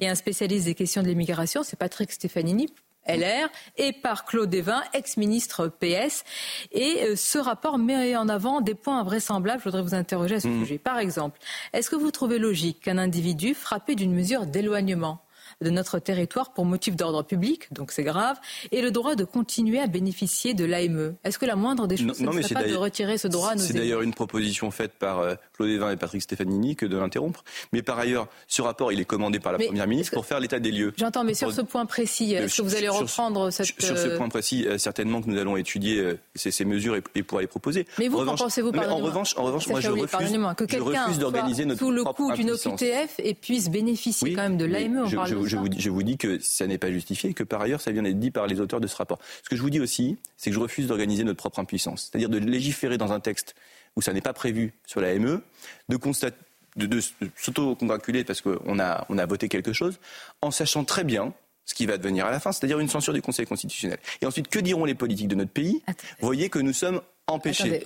et 0.01 0.09
un 0.09 0.15
spécialiste 0.15 0.67
des 0.67 0.75
questions 0.75 1.03
de 1.03 1.09
l'immigration, 1.09 1.63
c'est 1.63 1.79
Patrick 1.79 2.13
Stefanini, 2.13 2.69
LR 3.09 3.49
et 3.77 3.93
par 3.93 4.25
Claude 4.25 4.55
Evin, 4.55 4.83
ex-ministre 4.93 5.69
PS. 5.69 6.25
Et 6.73 7.03
euh, 7.03 7.17
ce 7.17 7.39
rapport 7.39 7.79
met 7.79 8.15
en 8.17 8.29
avant 8.29 8.61
des 8.61 8.75
points 8.75 9.01
invraisemblables. 9.01 9.61
Je 9.61 9.65
voudrais 9.65 9.83
vous 9.83 9.95
interroger 9.95 10.37
à 10.37 10.41
ce 10.41 10.49
mmh. 10.49 10.61
sujet. 10.61 10.79
Par 10.79 10.99
exemple, 10.99 11.39
est-ce 11.73 11.91
que 11.91 11.97
vous 11.97 12.11
trouvez 12.11 12.39
logique 12.39 12.81
qu'un 12.81 12.99
individu 12.99 13.55
frappé 13.55 13.95
d'une 13.95 14.15
mesure 14.15 14.47
d'éloignement 14.47 15.23
de 15.61 15.71
notre 15.71 15.99
territoire 15.99 16.53
pour 16.53 16.65
motif 16.65 16.97
d'ordre 16.97 17.23
public, 17.23 17.73
donc 17.73 17.93
c'est 17.93 18.03
grave, 18.03 18.39
et 18.73 18.81
le 18.81 18.91
droit 18.91 19.15
de 19.15 19.25
continuer 19.25 19.79
à 19.81 19.87
bénéficier 19.87 20.55
de 20.55 20.65
l'AME. 20.65 21.15
Est-ce 21.25 21.39
que 21.39 21.47
la 21.47 21.57
moindre 21.57 21.87
des 21.87 21.97
choses, 21.97 22.21
ne 22.21 22.43
serait 22.43 22.55
pas 22.55 22.69
de 22.69 22.75
retirer 22.75 23.19
ce 23.19 23.29
droit 23.29 23.51
à 23.51 23.55
nos 23.55 23.61
C'est 23.61 23.75
d'ailleurs 23.75 24.03
une 24.03 24.15
proposition 24.15 24.71
faite 24.71 24.93
par 24.99 25.21
euh, 25.21 25.35
Claude 25.55 25.71
Evin 25.71 25.91
et 25.91 25.97
Patrick 25.97 26.23
Stefanini 26.23 26.77
que 26.77 26.87
de 26.87 26.97
l'interrompre. 26.97 27.45
Mais 27.73 27.83
par 27.83 27.99
ailleurs, 27.99 28.29
ce 28.49 28.63
rapport, 28.63 28.93
il 28.93 29.01
est 29.01 29.05
commandé 29.05 29.39
par 29.41 29.53
la 29.53 29.59
Première 29.59 29.87
ministre 29.87 30.15
pour 30.15 30.27
faire 30.27 30.41
l'état 30.41 30.59
des 30.59 30.71
lieux. 30.71 30.93
J'entends, 30.97 31.25
mais 31.25 31.35
sur 31.35 31.53
ce 31.53 31.61
point 31.61 31.87
précis, 31.87 32.35
est-ce 32.35 32.59
que 32.59 32.63
vous 32.63 32.75
allez 32.75 32.89
reprendre 32.89 33.51
cette... 33.51 33.67
Sur, 33.67 33.99
ce 33.99 34.09
euh, 34.09 34.17
point 34.17 34.29
précis, 34.29 34.67
euh, 34.67 34.79
certainement 34.79 35.21
que 35.21 35.29
nous 35.29 35.39
allons 35.39 35.57
étudier 35.57 36.17
ces, 36.35 36.65
mesures 36.65 36.97
et, 36.97 37.23
pouvoir 37.23 37.43
les 37.43 37.47
proposer. 37.47 37.87
Mais 37.99 38.09
vous, 38.09 38.25
qu'en 38.25 38.35
pensez-vous, 38.35 38.71
En 38.71 38.97
revanche, 38.99 39.35
en 39.37 39.45
revanche 39.45 39.69
moi, 39.69 39.81
je 39.81 39.91
refuse, 39.91 40.39
que 40.57 40.65
quelqu'un 40.65 41.11
d'organiser 41.19 41.65
notre 41.65 41.81
sous 41.81 41.91
le 41.91 42.05
coup 42.05 42.33
d'une 42.33 42.51
OQTF 42.51 43.19
et 43.19 43.35
puisse 43.35 43.71
bénéficier 43.71 44.35
quand 44.35 44.43
même 44.43 44.57
de 44.57 44.65
l'AME. 44.65 45.07
je 45.07 45.50
vous 45.57 46.03
dis 46.03 46.17
que 46.17 46.39
ça 46.39 46.67
n'est 46.67 46.79
pas 46.79 46.91
justifié 46.91 47.31
et 47.31 47.35
que 47.35 47.45
par 47.45 47.61
ailleurs, 47.61 47.81
ça 47.81 47.91
vient 47.93 48.03
d'être 48.03 48.19
dit 48.19 48.31
par 48.31 48.47
les 48.47 48.61
auteurs 48.61 48.81
de 48.81 48.87
ce 48.87 48.97
rapport. 48.97 49.19
Ce 49.43 49.49
que 49.49 49.57
je 49.57 49.63
vous 49.63 49.71
dis 49.71 49.81
aussi, 49.81 50.19
c'est 50.37 50.51
que 50.51 50.55
je 50.55 50.61
refuse 50.61 50.87
d'organiser 50.87 51.25
notre 51.25 51.39
propre 51.39 51.59
impuissance. 51.59 52.09
C'est-à-dire 52.11 52.29
de 52.29 52.39
légiférer 52.39 52.99
dans 52.99 53.13
un 53.13 53.21
texte 53.21 53.55
où 53.97 54.03
ça 54.03 54.13
n'est 54.13 54.21
pas 54.21 54.33
prévu 54.33 54.73
sur 54.87 55.01
la 55.01 55.19
ME, 55.19 55.43
de 55.89 55.97
constater 55.97 56.37
de, 56.77 57.01
s'auto-congratuler 57.37 58.25
parce 58.25 58.41
qu'on 58.41 58.79
a, 58.79 59.05
on 59.09 59.19
a 59.19 59.27
voté 59.27 59.49
quelque 59.49 59.73
chose, 59.73 59.99
en 60.43 60.51
sachant 60.51 60.85
très 60.85 61.05
bien 61.05 61.35
ce 61.71 61.75
qui 61.75 61.87
va 61.87 61.99
devenir 61.99 62.27
à 62.27 62.31
la 62.31 62.41
fin, 62.41 62.51
c'est-à-dire 62.51 62.81
une 62.81 62.89
censure 62.89 63.13
du 63.13 63.23
Conseil 63.23 63.47
constitutionnel. 63.47 63.99
Et 64.21 64.27
ensuite, 64.27 64.49
que 64.49 64.59
diront 64.59 64.85
les 64.85 64.95
politiques 64.95 65.29
de 65.29 65.37
notre 65.37 65.53
pays? 65.53 65.83
Vous 66.19 66.27
voyez 66.27 66.49
que 66.49 66.59
nous 66.59 66.73
sommes 66.73 67.01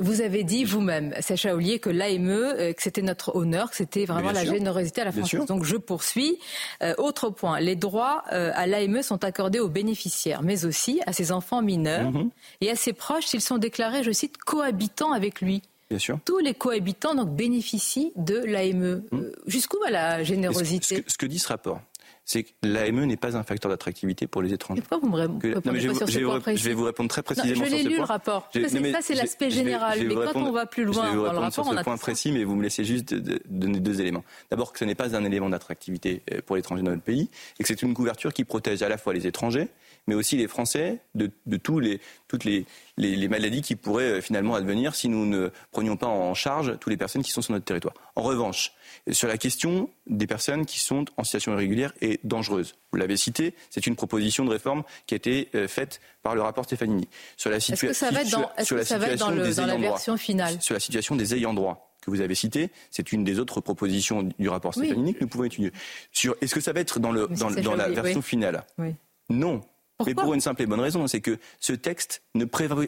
vous 0.01 0.21
avez 0.21 0.43
dit 0.43 0.65
vous-même, 0.65 1.15
Sacha 1.21 1.55
Ollier, 1.55 1.79
que 1.79 1.91
l'AME, 1.91 2.31
euh, 2.31 2.73
que 2.73 2.83
c'était 2.83 3.03
notre 3.03 3.37
honneur, 3.37 3.71
que 3.71 3.77
c'était 3.77 4.05
vraiment 4.05 4.33
la 4.33 4.45
générosité 4.45 5.03
à 5.03 5.05
la 5.05 5.13
France. 5.13 5.35
Donc 5.47 5.65
je 5.65 5.77
poursuis. 5.77 6.39
Euh, 6.83 6.95
autre 6.99 7.31
point, 7.31 7.61
les 7.61 7.77
droits 7.77 8.25
euh, 8.33 8.53
à 8.55 8.67
l'AME 8.67 9.03
sont 9.03 9.23
accordés 9.25 9.61
aux 9.61 9.69
bénéficiaires, 9.69 10.43
mais 10.43 10.65
aussi 10.65 11.01
à 11.07 11.13
ses 11.13 11.33
enfants 11.33 11.63
mineurs 11.63 12.11
mhm. 12.11 12.31
et 12.61 12.71
à 12.71 12.77
ses 12.77 12.93
proches 12.93 13.27
s'ils 13.27 13.41
sont 13.41 13.59
déclarés, 13.59 14.03
je 14.03 14.13
cite, 14.13 14.39
cohabitants 14.39 15.13
avec 15.13 15.41
lui. 15.41 15.63
Bien 15.91 15.99
sûr. 15.99 16.19
Tous 16.25 16.39
les 16.39 16.55
cohabitants 16.55 17.15
donc 17.15 17.31
bénéficient 17.31 18.13
de 18.17 18.39
l'AME. 18.39 19.03
Mhm. 19.13 19.33
Jusqu'où 19.47 19.79
va 19.81 19.91
la 19.91 20.23
générosité? 20.23 21.05
ce 21.07 21.19
que, 21.19 21.27
dit 21.27 21.39
ce 21.39 21.49
rapport, 21.49 21.81
c'est 22.25 22.45
que 22.45 22.51
l'AME 22.63 23.05
n'est 23.05 23.17
pas 23.17 23.37
un 23.37 23.43
facteur 23.43 23.71
d'attractivité 23.71 24.27
pour 24.27 24.41
les 24.41 24.53
étrangers. 24.53 24.81
pourquoi 24.81 24.99
vous 24.99 25.15
me 25.15 25.21
répondez 25.21 25.55
non, 25.55 25.75
je, 25.75 25.93
sur 25.93 26.07
je, 26.07 26.13
ce 26.13 26.39
point 26.39 26.55
je, 26.55 26.65
vais 26.65 26.75
vous 26.75 26.85
répondre 26.85 27.11
très 27.11 27.23
précisément 27.23 27.61
non, 27.61 27.65
je 27.67 27.71
sur 27.71 27.79
ce 27.79 27.89
lu, 27.89 27.97
le 27.97 28.03
rapport. 28.03 28.51
ça, 28.53 28.99
c'est 29.03 29.15
l'aspect 29.15 29.51
général. 29.51 29.99
mais 30.07 30.15
quand 30.15 30.37
on 30.37 30.53
va 30.53 30.67
plus 30.67 30.85
loin 30.85 30.95
je 30.95 31.11
vais 31.11 31.17
vous 31.17 31.25
dans 31.25 31.33
le 31.33 31.39
rapport, 31.39 31.65
sur 31.65 31.79
ce 31.79 31.83
point 31.83 31.97
précis, 31.97 32.33
mais 32.33 32.45
vous 32.45 32.57
me 32.57 32.63
laissez 32.63 32.85
juste 32.85 33.15
donner 33.15 33.81
deux 33.81 34.01
éléments. 34.01 34.25
D'abord, 34.51 34.73
que 34.73 34.79
ce 34.79 34.85
n'est 34.85 34.95
pas 34.95 35.15
un 35.17 35.25
élément 35.25 35.51
d'attractivité 35.51 36.23
euh, 36.33 36.41
pour 36.45 36.57
l'étranger 36.57 36.83
dans 36.83 36.91
notre 36.91 37.03
pays, 37.03 37.29
et 37.59 37.63
que 37.63 37.69
c'est 37.69 37.83
une 37.83 37.95
couverture 37.95 38.33
qui 38.33 38.45
protège 38.45 38.83
à 38.83 38.89
la 38.89 38.97
fois 38.97 39.13
les 39.13 39.27
étrangers, 39.27 39.69
mais 40.07 40.15
aussi 40.15 40.37
les 40.37 40.49
Français 40.49 41.01
de, 41.15 41.31
de 41.47 41.57
tous 41.57 41.81
les, 41.81 42.01
toutes 42.29 42.45
les, 42.45 42.67
les, 42.97 43.17
les, 43.17 43.29
maladies 43.29 43.63
qui 43.63 43.77
pourraient 43.77 44.19
euh, 44.19 44.21
finalement 44.21 44.55
advenir 44.55 44.95
si 44.95 45.09
nous 45.09 45.27
ne 45.27 45.51
prenions 45.71 45.97
pas 45.97 46.07
en 46.07 46.35
charge 46.35 46.79
toutes 46.79 46.91
les 46.91 46.97
personnes 46.97 47.23
qui 47.23 47.31
sont 47.31 47.43
sur 47.43 47.53
notre 47.53 47.65
territoire. 47.65 47.95
En 48.17 48.23
revanche, 48.23 48.73
sur 49.11 49.29
la 49.29 49.39
question 49.39 49.91
des 50.07 50.27
personnes 50.27 50.67
qui 50.67 50.79
sont 50.79 51.05
en 51.17 51.25
situation 51.25 51.53
irrégulière 51.53 51.93
et 52.01 52.21
dangereuse, 52.25 52.77
vous 52.93 52.99
l'avez 52.99 53.17
cité, 53.17 53.55
c'est 53.71 53.87
une 53.87 53.97
proposition 53.97 54.45
de 54.45 54.51
réforme 54.51 54.85
qui 55.07 55.15
a 55.15 55.17
été 55.17 55.49
euh, 55.55 55.69
faite 55.69 56.01
par 56.23 56.35
le 56.35 56.43
rapport 56.43 56.65
Stefanini. 56.65 57.09
Sur 57.37 57.51
la, 57.51 57.61
situa 57.61 57.89
que 57.89 57.95
ça 57.95 58.11
va 58.11 58.21
être 58.21 58.31
dans, 58.31 58.51
sur, 58.63 58.77
la 58.77 58.85
situation 58.85 59.27
dans, 59.27 59.33
le, 59.33 59.55
dans 59.55 59.67
la 59.67 59.77
version 59.77 60.17
finale 60.17 60.61
Sur 60.61 60.75
la 60.75 60.81
situation 60.81 61.17
des 61.17 61.35
ayants 61.35 61.55
droit 61.55 61.91
que 62.03 62.11
vous 62.11 62.21
avez 62.21 62.35
cité, 62.35 62.71
c'est 62.91 63.13
une 63.13 63.25
des 63.25 63.39
autres 63.39 63.61
propositions 63.61 64.29
du 64.39 64.49
rapport 64.49 64.77
oui. 64.77 64.87
Stefanini 64.87 65.15
que 65.15 65.21
nous 65.23 65.29
pouvons 65.29 65.45
étudier. 65.45 65.73
Sur, 66.13 66.37
est-ce 66.43 66.55
que 66.55 66.61
ça 66.61 66.73
va 66.73 66.81
être 66.81 67.01
dans, 67.01 67.13
le, 67.13 67.29
dans, 67.29 67.51
dans 67.51 67.75
la 67.75 67.89
version 67.89 68.21
finale? 68.21 68.65
Oui. 68.79 68.95
Non, 69.31 69.63
pourquoi 69.97 70.15
mais 70.15 70.23
pour 70.23 70.35
une 70.35 70.41
simple 70.41 70.63
et 70.63 70.67
bonne 70.67 70.81
raison, 70.81 71.07
c'est 71.07 71.21
que 71.21 71.39
ce 71.61 71.73
texte 71.73 72.23
ne, 72.35 72.45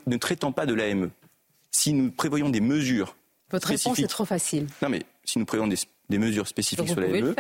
ne 0.07 0.17
traitant 0.17 0.53
pas 0.53 0.67
de 0.67 0.75
l'AME, 0.75 1.11
si 1.71 1.93
nous 1.93 2.11
prévoyons 2.11 2.49
des 2.49 2.61
mesures. 2.61 3.17
Votre 3.51 3.69
réponse 3.69 3.99
est 3.99 4.09
trop 4.09 4.25
facile. 4.25 4.67
Non, 4.83 4.89
mais 4.89 5.03
si 5.25 5.39
nous 5.39 5.45
prévoyons 5.45 5.69
des, 5.69 5.79
des 6.09 6.19
mesures 6.19 6.49
spécifiques 6.49 6.89
sur 6.89 7.01
l'AME. 7.01 7.35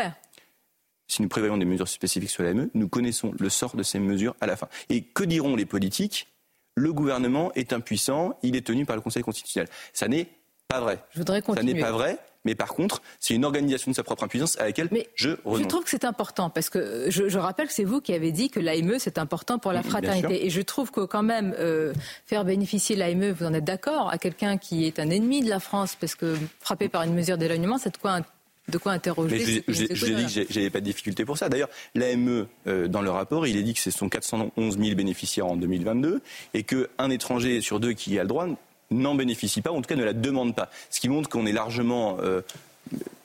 Si 1.08 1.22
nous 1.22 1.28
prévoyons 1.28 1.56
des 1.56 1.64
mesures 1.64 1.86
spécifiques 1.86 2.30
sur 2.30 2.42
l'AME, 2.42 2.68
nous 2.74 2.88
connaissons 2.88 3.32
le 3.38 3.48
sort 3.48 3.76
de 3.76 3.82
ces 3.82 3.98
mesures 4.00 4.34
à 4.40 4.46
la 4.46 4.56
fin. 4.56 4.68
Et 4.88 5.02
que 5.02 5.24
diront 5.24 5.54
les 5.56 5.66
politiques? 5.66 6.28
Le 6.74 6.92
gouvernement 6.92 7.52
est 7.54 7.72
impuissant, 7.72 8.38
il 8.42 8.54
est 8.54 8.66
tenu 8.66 8.84
par 8.84 8.96
le 8.96 9.02
Conseil 9.02 9.22
constitutionnel. 9.22 9.68
Ça 9.92 10.08
n'est 10.08 10.28
pas 10.68 10.80
vrai. 10.80 10.98
Je 11.12 11.18
voudrais 11.18 11.42
continuer. 11.42 11.70
Ça 11.70 11.74
n'est 11.74 11.80
pas 11.80 11.92
vrai. 11.92 12.18
Mais 12.46 12.54
par 12.54 12.68
contre, 12.74 13.02
c'est 13.20 13.34
une 13.34 13.44
organisation 13.44 13.90
de 13.90 13.96
sa 13.96 14.04
propre 14.04 14.24
impuissance 14.24 14.58
à 14.58 14.64
laquelle 14.64 14.88
Mais 14.92 15.08
je 15.16 15.30
renonce. 15.44 15.62
Je 15.62 15.68
trouve 15.68 15.84
que 15.84 15.90
c'est 15.90 16.04
important 16.04 16.48
parce 16.48 16.70
que 16.70 17.06
je, 17.10 17.28
je 17.28 17.38
rappelle 17.38 17.66
que 17.66 17.72
c'est 17.72 17.84
vous 17.84 18.00
qui 18.00 18.14
avez 18.14 18.32
dit 18.32 18.48
que 18.48 18.60
l'AME 18.60 18.94
c'est 18.98 19.18
important 19.18 19.58
pour 19.58 19.72
la 19.72 19.82
fraternité. 19.82 20.46
Et 20.46 20.50
je 20.50 20.62
trouve 20.62 20.90
que 20.92 21.00
quand 21.00 21.24
même 21.24 21.54
euh, 21.58 21.92
faire 22.24 22.44
bénéficier 22.44 22.96
l'AME, 22.96 23.32
vous 23.32 23.44
en 23.44 23.52
êtes 23.52 23.64
d'accord, 23.64 24.10
à 24.10 24.18
quelqu'un 24.18 24.56
qui 24.56 24.86
est 24.86 24.98
un 25.00 25.10
ennemi 25.10 25.42
de 25.42 25.50
la 25.50 25.60
France 25.60 25.96
parce 25.98 26.14
que 26.14 26.36
frappé 26.60 26.88
par 26.88 27.02
une 27.02 27.14
mesure 27.14 27.36
d'éloignement, 27.36 27.78
c'est 27.78 27.92
de 27.92 27.98
quoi 27.98 28.20
de 28.68 28.78
quoi 28.78 28.92
interroger. 28.92 29.62
Mais 29.66 29.74
je, 29.74 29.86
je, 29.90 29.94
je, 29.94 30.06
dis 30.12 30.44
que 30.46 30.52
j'avais 30.52 30.70
pas 30.70 30.80
de 30.80 30.84
difficulté 30.84 31.24
pour 31.24 31.38
ça. 31.38 31.48
D'ailleurs, 31.48 31.68
l'AME, 31.94 32.46
euh, 32.66 32.88
dans 32.88 33.02
le 33.02 33.10
rapport, 33.10 33.46
il 33.46 33.56
est 33.56 33.62
dit 33.62 33.74
que 33.74 33.80
ce 33.80 33.90
sont 33.90 34.08
411 34.08 34.78
000 34.78 34.96
bénéficiaires 34.96 35.46
en 35.46 35.56
2022 35.56 36.20
et 36.54 36.64
qu'un 36.64 37.10
étranger 37.10 37.60
sur 37.60 37.80
deux 37.80 37.92
qui 37.92 38.18
a 38.18 38.22
le 38.22 38.28
droit 38.28 38.48
n'en 38.90 39.14
bénéficie 39.14 39.62
pas, 39.62 39.72
ou 39.72 39.76
en 39.76 39.82
tout 39.82 39.88
cas 39.88 39.96
ne 39.96 40.04
la 40.04 40.12
demande 40.12 40.54
pas. 40.54 40.68
Ce 40.90 41.00
qui 41.00 41.08
montre 41.08 41.28
qu'on 41.28 41.46
est 41.46 41.52
largement 41.52 42.18
euh, 42.20 42.42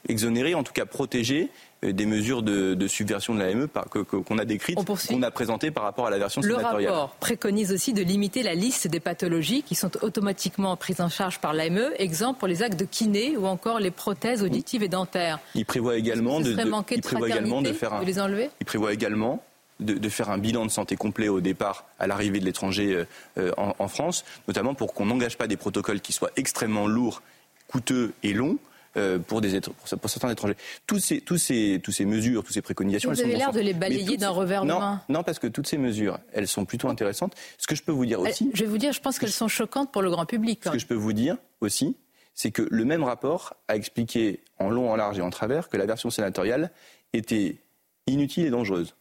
exonéré, 0.08 0.56
en 0.56 0.64
tout 0.64 0.74
cas 0.74 0.86
protégé 0.86 1.50
euh, 1.84 1.94
des 1.94 2.06
mesures 2.06 2.42
de, 2.42 2.74
de 2.74 2.88
subversion 2.88 3.36
de 3.36 3.40
l'AME 3.40 3.68
qu'on 3.68 4.38
a 4.38 4.46
décrites, 4.46 4.78
qu'on 5.08 5.22
a 5.22 5.32
présentées 5.32 5.72
par 5.72 5.84
rapport 5.84 6.08
à 6.08 6.10
la 6.10 6.18
version 6.18 6.42
Le 6.42 6.56
sénatoriale. 6.56 6.92
rapport 6.92 7.10
préconise 7.20 7.72
aussi 7.72 7.94
de 7.94 8.02
limiter 8.02 8.44
la 8.44 8.56
liste 8.56 8.88
des 8.88 9.00
pathologies 9.00 9.64
qui 9.64 9.76
sont 9.76 9.92
automatiquement 10.04 10.76
prises 10.78 11.02
en 11.02 11.10
charge 11.10 11.40
par 11.40 11.54
l'AME, 11.54 11.92
exemple 11.98 12.40
pour 12.40 12.48
les 12.48 12.64
actes 12.64 12.80
de 12.80 12.86
kiné 12.86 13.38
ou 13.38 13.46
encore 13.46 13.80
les 13.80 13.92
prothèses 13.92 14.42
auditives 14.44 14.84
et 14.84 14.90
dentaires. 14.90 15.40
Il 15.56 15.66
prévoit 15.66 15.98
également, 15.98 16.40
de, 16.40 16.54
de, 16.54 16.62
il 16.96 17.02
prévoit 17.02 17.30
également 17.30 17.62
de 17.62 17.72
faire 17.72 17.94
un, 17.94 18.02
de 18.02 18.06
les 18.06 18.20
enlever? 18.20 18.50
Il 18.60 18.66
prévoit 18.66 18.94
également 18.94 19.44
de, 19.82 19.94
de, 19.96 20.10
faire 20.10 20.30
un 20.30 20.38
bilan 20.38 20.66
de 20.66 20.72
santé 20.72 20.96
complet 20.96 21.28
au 21.28 21.42
départ, 21.42 21.86
à 22.00 22.08
l'arrivée 22.08 22.40
de 22.40 22.46
l'étranger 22.46 23.06
euh, 23.38 23.52
en, 23.58 23.74
en, 23.78 23.88
France, 23.88 24.24
notamment 24.48 24.74
pour 24.74 24.94
qu'on 24.94 25.06
n'engage 25.06 25.38
pas 25.38 25.48
des 25.48 25.58
protocoles 25.58 26.02
qui 26.02 26.14
soient 26.14 26.32
extrêmement 26.36 26.88
lourds, 26.88 27.22
coûteux 27.68 28.14
et 28.24 28.34
longs. 28.34 28.58
Euh, 28.98 29.20
pour, 29.20 29.40
des, 29.40 29.62
pour, 29.62 29.74
pour, 29.74 30.10
certains 30.10 30.30
étrangers. 30.30 30.58
Tous 30.86 31.00
ces, 31.00 31.22
tous 31.22 31.38
ces, 31.38 31.80
tous 31.82 31.94
ces 31.94 32.04
mesures, 32.04 32.44
toutes 32.44 32.54
ces 32.54 32.62
préconisations, 32.62 33.10
vous 33.10 33.22
elles 33.22 33.26
avez 33.26 33.38
l'air 33.38 33.54
de 33.54 33.62
les 33.62 33.74
balayer 33.74 34.18
d'un 34.18 34.32
revers 34.32 34.64
de 34.64 34.68
main. 34.68 35.02
Non, 35.08 35.24
parce 35.24 35.40
que 35.40 35.48
toutes 35.48 35.68
ces 35.68 35.78
mesures, 35.78 36.20
elles 36.34 36.50
sont 36.50 36.66
plutôt 36.66 36.90
intéressantes. 36.90 37.34
Ce 37.58 37.68
que 37.68 37.76
je 37.76 37.84
peux 37.84 37.94
vous 37.94 38.06
dire 38.06 38.20
aussi. 38.20 38.52
Je 38.54 38.66
vais 38.66 38.70
vous 38.70 38.78
dire, 38.78 38.92
je 38.92 39.00
pense 39.00 39.18
qu'elles 39.18 39.32
sont 39.32 39.48
choquantes 39.48 39.94
pour 39.94 40.02
le 40.02 40.10
grand 40.10 40.26
public. 40.26 40.60
Ce 40.66 40.72
que 40.72 40.78
je 40.78 40.86
peux 40.86 40.96
vous 40.96 41.14
dire 41.14 41.38
aussi, 41.62 41.96
c'est 42.36 42.52
que 42.52 42.68
le 42.70 42.84
même 42.84 43.06
rapport 43.06 43.56
a 43.70 43.78
expliqué 43.78 44.42
en 44.60 44.70
long, 44.70 44.92
en 44.92 44.98
large 44.98 45.18
et 45.20 45.22
en 45.22 45.30
travers 45.30 45.70
que 45.70 45.78
la 45.78 45.86
version 45.86 46.10
sénatoriale 46.10 46.70
était 47.14 47.60
inutile 48.08 48.46
et 48.46 48.50
dangereuse. 48.50 48.94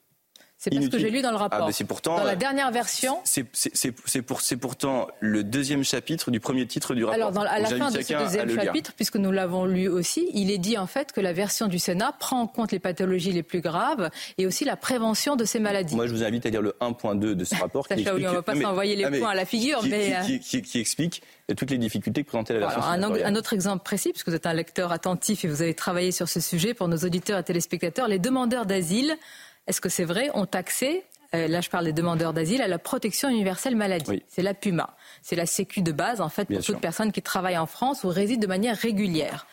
C'est 0.62 0.68
pas 0.68 0.82
ce 0.82 0.88
que 0.88 0.98
j'ai 0.98 1.08
lu 1.08 1.22
dans 1.22 1.30
le 1.30 1.38
rapport. 1.38 1.70
Ah, 1.70 1.84
pourtant, 1.88 2.18
dans 2.18 2.24
la 2.24 2.36
dernière 2.36 2.70
version. 2.70 3.18
C'est 3.24 4.22
pour, 4.22 4.40
pourtant 4.60 5.08
le 5.18 5.42
deuxième 5.42 5.84
chapitre 5.84 6.30
du 6.30 6.38
premier 6.38 6.66
titre 6.66 6.94
du 6.94 7.02
rapport. 7.02 7.14
Alors, 7.14 7.32
dans, 7.32 7.40
à 7.40 7.58
la 7.58 7.68
fin 7.70 7.90
de 7.90 8.02
ce 8.02 8.12
deuxième 8.12 8.54
chapitre, 8.54 8.92
puisque 8.94 9.16
nous 9.16 9.32
l'avons 9.32 9.64
lu 9.64 9.88
aussi, 9.88 10.28
il 10.34 10.50
est 10.50 10.58
dit 10.58 10.76
en 10.76 10.86
fait 10.86 11.12
que 11.12 11.22
la 11.22 11.32
version 11.32 11.66
du 11.66 11.78
Sénat 11.78 12.12
prend 12.18 12.42
en 12.42 12.46
compte 12.46 12.72
les 12.72 12.78
pathologies 12.78 13.32
les 13.32 13.42
plus 13.42 13.62
graves 13.62 14.10
et 14.36 14.46
aussi 14.46 14.66
la 14.66 14.76
prévention 14.76 15.34
de 15.34 15.46
ces 15.46 15.60
maladies. 15.60 15.96
Moi, 15.96 16.06
je 16.06 16.12
vous 16.12 16.24
invite 16.24 16.44
à 16.44 16.50
lire 16.50 16.60
le 16.60 16.76
1.2 16.82 17.32
de 17.32 17.44
ce 17.44 17.54
rapport. 17.60 17.88
qui 17.88 17.94
explique... 17.94 18.26
On 18.26 18.30
ne 18.30 18.34
va 18.34 18.42
pas 18.42 18.54
s'envoyer 18.54 18.96
les 18.96 19.04
ah, 19.04 19.10
points 19.10 19.30
à 19.30 19.34
la 19.34 19.46
figure, 19.46 19.80
qui, 19.80 19.88
mais. 19.88 20.14
Qui, 20.26 20.40
qui, 20.40 20.60
qui, 20.60 20.78
explique 20.78 21.22
toutes 21.56 21.70
les 21.70 21.78
difficultés 21.78 22.22
que 22.22 22.28
présentait 22.28 22.52
la 22.52 22.60
version 22.60 22.82
Alors, 22.82 23.12
un, 23.12 23.24
un, 23.24 23.34
autre 23.34 23.54
exemple 23.54 23.82
précis, 23.82 24.10
puisque 24.10 24.28
vous 24.28 24.34
êtes 24.34 24.46
un 24.46 24.52
lecteur 24.52 24.92
attentif 24.92 25.42
et 25.42 25.48
vous 25.48 25.62
avez 25.62 25.74
travaillé 25.74 26.12
sur 26.12 26.28
ce 26.28 26.38
sujet 26.38 26.74
pour 26.74 26.86
nos 26.88 26.98
auditeurs 26.98 27.38
et 27.38 27.44
téléspectateurs, 27.44 28.08
les 28.08 28.18
demandeurs 28.18 28.66
d'asile. 28.66 29.16
Est-ce 29.70 29.80
que 29.80 29.88
c'est 29.88 30.04
vrai, 30.04 30.30
ont 30.34 30.48
accès 30.52 31.04
euh, 31.32 31.46
là 31.46 31.60
je 31.60 31.70
parle 31.70 31.84
des 31.84 31.92
demandeurs 31.92 32.32
d'asile, 32.32 32.60
à 32.60 32.66
la 32.66 32.80
protection 32.80 33.28
universelle 33.28 33.76
maladie. 33.76 34.10
Oui. 34.10 34.22
C'est 34.26 34.42
la 34.42 34.52
PUMA. 34.52 34.96
C'est 35.22 35.36
la 35.36 35.46
sécu 35.46 35.80
de 35.80 35.92
base, 35.92 36.20
en 36.20 36.28
fait, 36.28 36.46
pour 36.46 36.50
Bien 36.50 36.58
toute 36.58 36.64
sûr. 36.64 36.80
personne 36.80 37.12
qui 37.12 37.22
travaille 37.22 37.56
en 37.56 37.66
France 37.66 38.02
ou 38.02 38.08
réside 38.08 38.40
de 38.42 38.48
manière 38.48 38.76
régulière. 38.76 39.46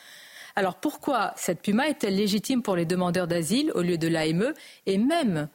Alors 0.55 0.73
pourquoi 0.73 1.33
cette 1.35 1.61
PUMA 1.61 1.87
est-elle 1.87 2.15
légitime 2.15 2.63
pour 2.63 2.75
les 2.75 2.85
demandeurs 2.85 3.27
d'asile 3.27 3.71
au 3.75 3.83
lieu 3.83 3.99
de 3.99 4.07
l'AME 4.07 4.55
Et 4.87 4.97
même, 4.97 5.49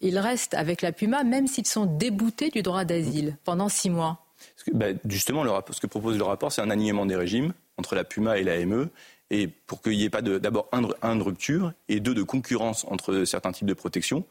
ils 0.00 0.18
restent 0.18 0.54
avec 0.54 0.82
la 0.82 0.90
PUMA 0.90 1.22
même 1.22 1.46
s'ils 1.46 1.68
sont 1.68 1.86
déboutés 1.86 2.50
du 2.50 2.62
droit 2.62 2.84
d'asile 2.84 3.36
pendant 3.44 3.68
six 3.68 3.88
mois. 3.88 4.26
bah, 4.72 4.86
justement, 5.08 5.44
le 5.44 5.52
rapport, 5.52 5.76
ce 5.76 5.80
que 5.80 5.86
propose 5.86 6.18
le 6.18 6.24
rapport, 6.24 6.50
c'est 6.50 6.60
un 6.60 6.70
alignement 6.70 7.06
des 7.06 7.14
régimes 7.14 7.52
entre 7.76 7.94
la 7.94 8.02
PUMA 8.02 8.38
et 8.38 8.42
l'AME. 8.42 8.88
Et 9.32 9.48
pour 9.48 9.82
qu'il 9.82 9.96
n'y 9.96 10.04
ait 10.04 10.10
pas 10.10 10.22
d'abord 10.22 10.68
un, 10.72 10.82
un 11.02 11.16
de 11.16 11.22
rupture 11.22 11.72
et 11.88 11.98
deux 11.98 12.14
de 12.14 12.22
concurrence 12.22 12.84
entre 12.88 13.24
certains 13.24 13.50
types 13.50 13.66
de 13.66 13.74
protection 13.74 14.24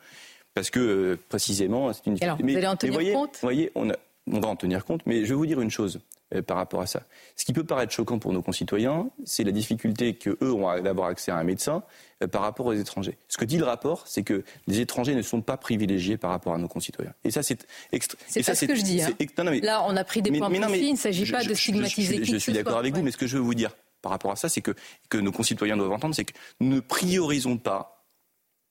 parce 0.53 0.69
que 0.69 0.79
euh, 0.79 1.19
précisément 1.29 1.91
c'est 1.93 2.05
une 2.07 2.17
Alors, 2.21 2.37
mais, 2.41 2.53
vous 2.53 2.57
allez 2.57 2.67
en 2.67 2.75
tenir 2.75 2.93
voyez, 2.93 3.13
compte? 3.13 3.37
voyez, 3.41 3.71
on, 3.75 3.89
a, 3.89 3.95
on, 4.31 4.39
va 4.39 4.49
en 4.49 4.55
tenir 4.55 4.85
compte, 4.85 5.01
mais 5.05 5.23
je 5.25 5.29
vais 5.29 5.35
vous 5.35 5.45
dire 5.45 5.61
une 5.61 5.71
chose 5.71 6.01
euh, 6.35 6.41
par 6.41 6.57
rapport 6.57 6.81
à 6.81 6.87
ça. 6.87 7.03
Ce 7.35 7.45
qui 7.45 7.53
peut 7.53 7.63
paraître 7.63 7.93
choquant 7.93 8.19
pour 8.19 8.33
nos 8.33 8.41
concitoyens, 8.41 9.09
c'est 9.25 9.43
la 9.43 9.51
difficulté 9.51 10.13
que 10.13 10.37
eux 10.41 10.51
ont 10.51 10.81
d'avoir 10.81 11.07
accès 11.07 11.31
à 11.31 11.37
un 11.37 11.43
médecin 11.43 11.83
euh, 12.21 12.27
par 12.27 12.41
rapport 12.41 12.65
aux 12.65 12.73
étrangers. 12.73 13.17
Ce 13.27 13.37
que 13.37 13.45
dit 13.45 13.57
le 13.57 13.65
rapport, 13.65 14.07
c'est 14.07 14.23
que 14.23 14.43
les 14.67 14.81
étrangers 14.81 15.15
ne 15.15 15.21
sont 15.21 15.41
pas 15.41 15.57
privilégiés 15.57 16.17
par 16.17 16.31
rapport 16.31 16.53
à 16.53 16.57
nos 16.57 16.67
concitoyens. 16.67 17.13
Et 17.23 17.31
ça, 17.31 17.43
c'est 17.43 17.65
extra... 17.91 18.17
C'est 18.27 18.45
pas 18.45 18.55
ce 18.55 18.65
que 18.65 18.75
je 18.75 18.83
dis. 18.83 19.01
Hein. 19.01 19.09
Non, 19.37 19.45
non, 19.45 19.51
mais... 19.51 19.61
Là, 19.61 19.83
on 19.87 19.95
a 19.95 20.03
pris 20.03 20.21
des 20.21 20.31
mais, 20.31 20.39
points 20.39 20.49
mais 20.49 20.59
non, 20.59 20.67
précis. 20.67 20.87
Il 20.87 20.91
ne 20.93 20.97
s'agit 20.97 21.25
je, 21.25 21.31
pas 21.31 21.41
je, 21.41 21.49
de 21.49 21.53
stigmatiser 21.53 22.17
je, 22.17 22.21
qui 22.23 22.31
Je 22.31 22.37
suis 22.37 22.53
d'accord 22.53 22.77
avec 22.77 22.93
ouais. 22.93 22.99
vous, 22.99 23.05
mais 23.05 23.11
ce 23.11 23.17
que 23.17 23.27
je 23.27 23.37
veux 23.37 23.43
vous 23.43 23.55
dire 23.55 23.71
par 24.01 24.11
rapport 24.11 24.31
à 24.31 24.35
ça, 24.35 24.49
c'est 24.49 24.61
que, 24.61 24.75
que 25.09 25.17
nos 25.17 25.31
concitoyens 25.31 25.77
doivent 25.77 25.91
entendre, 25.91 26.15
c'est 26.15 26.25
que 26.25 26.33
nous 26.59 26.75
ne 26.75 26.79
priorisons 26.79 27.57
pas 27.57 28.05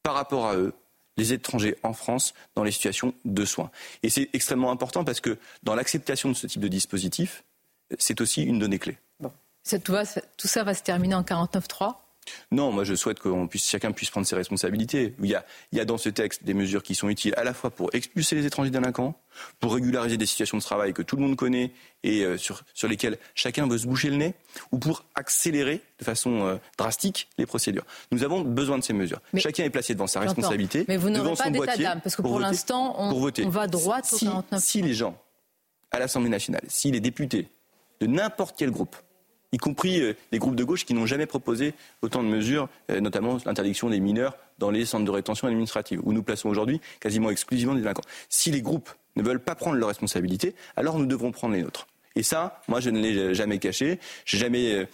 par 0.03 0.15
rapport 0.15 0.47
à 0.47 0.57
eux 0.57 0.73
les 1.17 1.33
étrangers 1.33 1.77
en 1.83 1.93
France 1.93 2.35
dans 2.55 2.65
les 2.65 2.73
situations 2.73 3.15
de 3.25 3.45
soins. 3.45 3.71
Et 4.03 4.11
c'est 4.11 4.31
extrêmement 4.33 4.71
important 4.71 5.05
parce 5.05 5.21
que 5.21 5.37
dans 5.63 5.75
l'acceptation 5.75 6.31
de 6.31 6.35
ce 6.35 6.47
type 6.47 6.63
de 6.63 6.69
dispositif, 6.69 7.45
c'est 7.99 8.21
aussi 8.21 8.43
une 8.43 8.59
donnée 8.59 8.79
clé. 8.79 8.97
Bon. 9.19 9.33
Tout, 9.83 10.49
ça 10.49 10.65
va 10.65 10.75
se 10.75 10.83
terminer 10.83 11.15
en 11.15 11.23
49.3 11.23 11.97
non, 12.51 12.73
moi 12.73 12.85
je 12.85 12.95
souhaite 12.95 13.19
que 13.19 13.47
puisse, 13.47 13.69
chacun 13.69 13.93
puisse 13.93 14.11
prendre 14.11 14.27
ses 14.27 14.37
responsabilités. 14.37 15.15
Il 15.23 15.31
y, 15.31 15.35
a, 15.35 15.45
il 15.73 15.79
y 15.79 15.81
a 15.81 15.85
dans 15.85 15.99
ce 15.99 16.09
texte 16.09 16.45
des 16.45 16.55
mesures 16.55 16.83
qui 16.83 16.95
sont 16.95 17.09
utiles 17.09 17.35
à 17.37 17.45
la 17.45 17.55
fois 17.55 17.71
pour 17.71 17.91
expulser 17.95 18.37
les 18.37 18.47
étrangers 18.47 18.71
délinquants, 18.71 19.15
pour 19.59 19.75
régulariser 19.75 20.17
des 20.17 20.27
situations 20.27 20.59
de 20.59 20.63
travail 20.63 20.93
que 20.93 21.03
tout 21.03 21.17
le 21.17 21.23
monde 21.23 21.37
connaît 21.37 21.73
et 22.03 22.25
euh, 22.25 22.37
sur, 22.37 22.63
sur 22.75 22.89
lesquelles 22.89 23.19
chacun 23.35 23.67
veut 23.67 23.79
se 23.79 23.87
boucher 23.87 24.11
le 24.11 24.17
nez, 24.17 24.35
ou 24.73 24.79
pour 24.79 25.05
accélérer 25.15 25.81
de 25.99 26.05
façon 26.05 26.47
euh, 26.47 26.57
drastique 26.79 27.29
les 27.39 27.47
procédures. 27.47 27.85
Nous 28.11 28.25
avons 28.25 28.41
besoin 28.41 28.79
de 28.79 28.85
ces 28.85 28.93
mesures. 28.93 29.21
Mais 29.33 29.41
chacun 29.41 29.65
est 29.65 29.71
placé 29.71 29.95
devant 29.95 30.07
sa 30.07 30.21
responsabilité, 30.21 30.85
Mais 30.89 30.97
vous 30.97 31.11
devant 31.11 31.35
pas 31.35 31.45
son 31.45 31.51
boîtier, 31.51 31.85
d'âme, 31.85 32.01
parce 32.01 32.17
que 32.17 32.23
pour, 32.23 32.33
pour 32.33 32.41
l'instant, 32.41 32.95
on, 32.99 33.31
on, 33.45 33.49
va 33.49 33.67
droit 33.67 34.01
si, 34.03 34.27
au 34.27 34.31
49. 34.31 34.63
Si 34.63 34.83
les 34.83 34.95
gens, 34.95 35.17
à 35.91 35.99
l'Assemblée 35.99 36.31
nationale, 36.31 36.63
si 36.69 36.91
les 36.91 37.01
députés 37.01 37.49
de 38.01 38.07
n'importe 38.07 38.57
quel 38.59 38.71
groupe 38.71 38.97
y 39.53 39.59
compris 39.59 40.01
euh, 40.01 40.15
les 40.33 40.39
groupes 40.39 40.57
de 40.57 40.65
gauche 40.65 40.85
qui 40.85 40.95
n'ont 40.95 41.07
jamais 41.07 41.27
proposé 41.27 41.75
autant 42.03 42.23
de 42.23 42.29
mesures, 42.29 42.69
euh, 42.91 43.01
notamment 43.01 43.39
l'interdiction 43.45 43.91
des 43.91 44.01
mineurs 44.01 44.37
dans 44.59 44.71
les 44.71 44.85
centres 44.85 45.05
de 45.05 45.11
rétention 45.11 45.49
administrative, 45.49 46.01
où 46.05 46.13
nous 46.13 46.23
plaçons 46.23 46.49
aujourd'hui 46.49 46.81
quasiment 47.01 47.31
exclusivement 47.31 47.75
des 47.75 47.81
délinquants. 47.81 48.03
Si 48.29 48.51
les 48.51 48.63
groupes 48.63 48.91
ne 49.17 49.23
veulent 49.23 49.41
pas 49.43 49.55
prendre 49.55 49.77
leurs 49.77 49.89
responsabilités, 49.89 50.55
alors 50.77 50.99
nous 50.99 51.07
devrons 51.07 51.33
prendre 51.33 51.55
les 51.55 51.63
nôtres. 51.63 51.87
Et 52.17 52.23
ça, 52.23 52.61
moi, 52.69 52.81
je 52.81 52.91
ne 52.91 53.01
l'ai 53.01 53.35
jamais 53.35 53.59
caché. 53.59 53.99
J'ai 54.25 54.39
jamais 54.39 54.87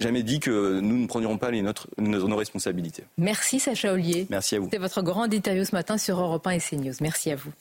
jamais 0.00 0.22
dit 0.22 0.40
que 0.40 0.80
nous 0.80 0.98
ne 0.98 1.06
prendrions 1.06 1.38
pas 1.38 1.50
les 1.50 1.62
notre, 1.62 1.88
nos, 1.98 2.36
responsabilités. 2.36 3.04
Merci 3.16 3.60
Sacha 3.60 3.92
Ollier. 3.92 4.26
Merci 4.30 4.56
à 4.56 4.58
vous. 4.58 4.66
C'était 4.66 4.78
votre 4.78 5.02
grande 5.02 5.32
interview 5.32 5.64
ce 5.64 5.74
matin 5.74 5.98
sur 5.98 6.20
Europe 6.20 6.46
1 6.46 6.50
et 6.50 6.60
CNews. 6.60 6.94
Merci 7.00 7.30
à 7.30 7.36
vous. 7.36 7.52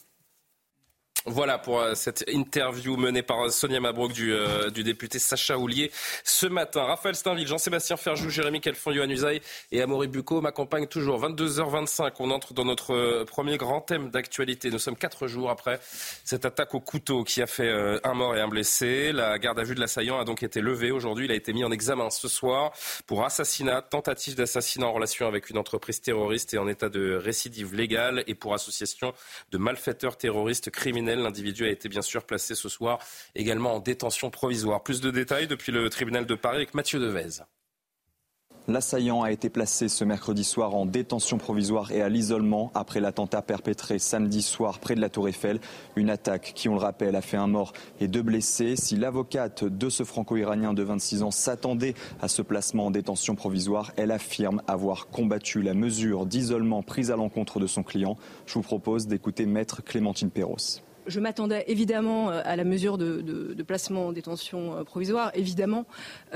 Voilà 1.29 1.57
pour 1.57 1.81
euh, 1.81 1.93
cette 1.93 2.23
interview 2.31 2.95
menée 2.95 3.21
par 3.21 3.51
Sonia 3.51 3.81
Mabrouk 3.81 4.13
du, 4.13 4.33
euh, 4.33 4.69
député 4.69 5.19
Sacha 5.19 5.57
Houlier 5.57 5.91
ce 6.23 6.47
matin. 6.47 6.83
Raphaël 6.83 7.15
Steinville, 7.15 7.47
Jean-Sébastien 7.47 7.97
Ferjou, 7.97 8.29
Jérémy 8.29 8.61
Calfon, 8.61 8.91
Yohann 8.91 9.11
Usaï 9.11 9.41
et 9.73 9.81
Amaury 9.81 10.07
Bucco 10.07 10.39
m'accompagnent 10.39 10.87
toujours. 10.87 11.21
22h25, 11.21 12.13
on 12.19 12.31
entre 12.31 12.53
dans 12.53 12.63
notre 12.63 12.93
euh, 12.93 13.25
premier 13.25 13.57
grand 13.57 13.81
thème 13.81 14.09
d'actualité. 14.09 14.71
Nous 14.71 14.79
sommes 14.79 14.95
quatre 14.95 15.27
jours 15.27 15.49
après 15.49 15.81
cette 16.23 16.45
attaque 16.45 16.73
au 16.73 16.79
couteau 16.79 17.25
qui 17.25 17.41
a 17.41 17.47
fait 17.47 17.73
un 18.03 18.13
mort 18.13 18.33
et 18.37 18.39
un 18.39 18.47
blessé. 18.47 19.11
La 19.11 19.37
garde 19.37 19.59
à 19.59 19.63
vue 19.63 19.75
de 19.75 19.81
l'assaillant 19.81 20.19
a 20.19 20.23
donc 20.23 20.43
été 20.43 20.61
levée 20.61 20.91
aujourd'hui. 20.91 21.25
Il 21.25 21.31
a 21.31 21.35
été 21.35 21.51
mis 21.51 21.65
en 21.65 21.71
examen 21.71 22.09
ce 22.09 22.29
soir 22.29 22.71
pour 23.05 23.25
assassinat, 23.25 23.81
tentative 23.81 24.35
d'assassinat 24.35 24.87
en 24.87 24.93
relation 24.93 25.27
avec 25.27 25.49
une 25.49 25.57
entreprise 25.57 25.99
terroriste 25.99 26.53
et 26.53 26.57
en 26.57 26.69
état 26.69 26.87
de 26.87 27.15
récidive 27.15 27.75
légale 27.75 28.23
et 28.27 28.35
pour 28.35 28.53
association 28.53 29.13
de 29.51 29.57
malfaiteurs 29.57 30.15
terroristes 30.15 30.69
criminels 30.69 31.16
L'individu 31.21 31.65
a 31.65 31.69
été 31.69 31.89
bien 31.89 32.01
sûr 32.01 32.23
placé 32.23 32.55
ce 32.55 32.69
soir 32.69 32.99
également 33.35 33.75
en 33.75 33.79
détention 33.79 34.29
provisoire. 34.29 34.83
Plus 34.83 35.01
de 35.01 35.11
détails 35.11 35.47
depuis 35.47 35.71
le 35.71 35.89
tribunal 35.89 36.25
de 36.25 36.35
Paris 36.35 36.57
avec 36.57 36.73
Mathieu 36.73 36.99
Devez. 36.99 37.43
L'assaillant 38.69 39.21
a 39.21 39.31
été 39.31 39.49
placé 39.49 39.87
ce 39.87 40.03
mercredi 40.03 40.43
soir 40.43 40.75
en 40.75 40.85
détention 40.85 41.37
provisoire 41.37 41.93
et 41.93 42.01
à 42.01 42.09
l'isolement 42.09 42.69
après 42.75 42.99
l'attentat 42.99 43.41
perpétré 43.41 43.97
samedi 43.97 44.41
soir 44.41 44.79
près 44.79 44.93
de 44.93 44.99
la 44.99 45.07
Tour 45.07 45.29
Eiffel. 45.29 45.61
Une 45.95 46.09
attaque 46.09 46.51
qui, 46.53 46.67
on 46.67 46.73
le 46.73 46.81
rappelle, 46.81 47.15
a 47.15 47.21
fait 47.21 47.37
un 47.37 47.47
mort 47.47 47.71
et 48.01 48.09
deux 48.09 48.23
blessés. 48.23 48.75
Si 48.75 48.97
l'avocate 48.97 49.63
de 49.63 49.87
ce 49.87 50.03
franco-iranien 50.03 50.73
de 50.73 50.83
26 50.83 51.23
ans 51.23 51.31
s'attendait 51.31 51.93
à 52.21 52.27
ce 52.27 52.41
placement 52.41 52.87
en 52.87 52.91
détention 52.91 53.35
provisoire, 53.35 53.93
elle 53.95 54.11
affirme 54.11 54.61
avoir 54.67 55.07
combattu 55.07 55.61
la 55.61 55.73
mesure 55.73 56.25
d'isolement 56.25 56.83
prise 56.83 57.09
à 57.09 57.15
l'encontre 57.15 57.61
de 57.61 57.67
son 57.67 57.83
client. 57.83 58.17
Je 58.47 58.55
vous 58.55 58.63
propose 58.63 59.07
d'écouter 59.07 59.45
maître 59.45 59.81
Clémentine 59.81 60.29
Perros 60.29 60.81
je 61.07 61.19
m'attendais 61.19 61.63
évidemment 61.67 62.29
euh, 62.29 62.41
à 62.43 62.55
la 62.55 62.63
mesure 62.63 62.97
de, 62.97 63.55
placement 63.63 64.07
en 64.07 64.11
détention 64.11 64.77
euh, 64.77 64.83
provisoire, 64.83 65.31
évidemment. 65.33 65.85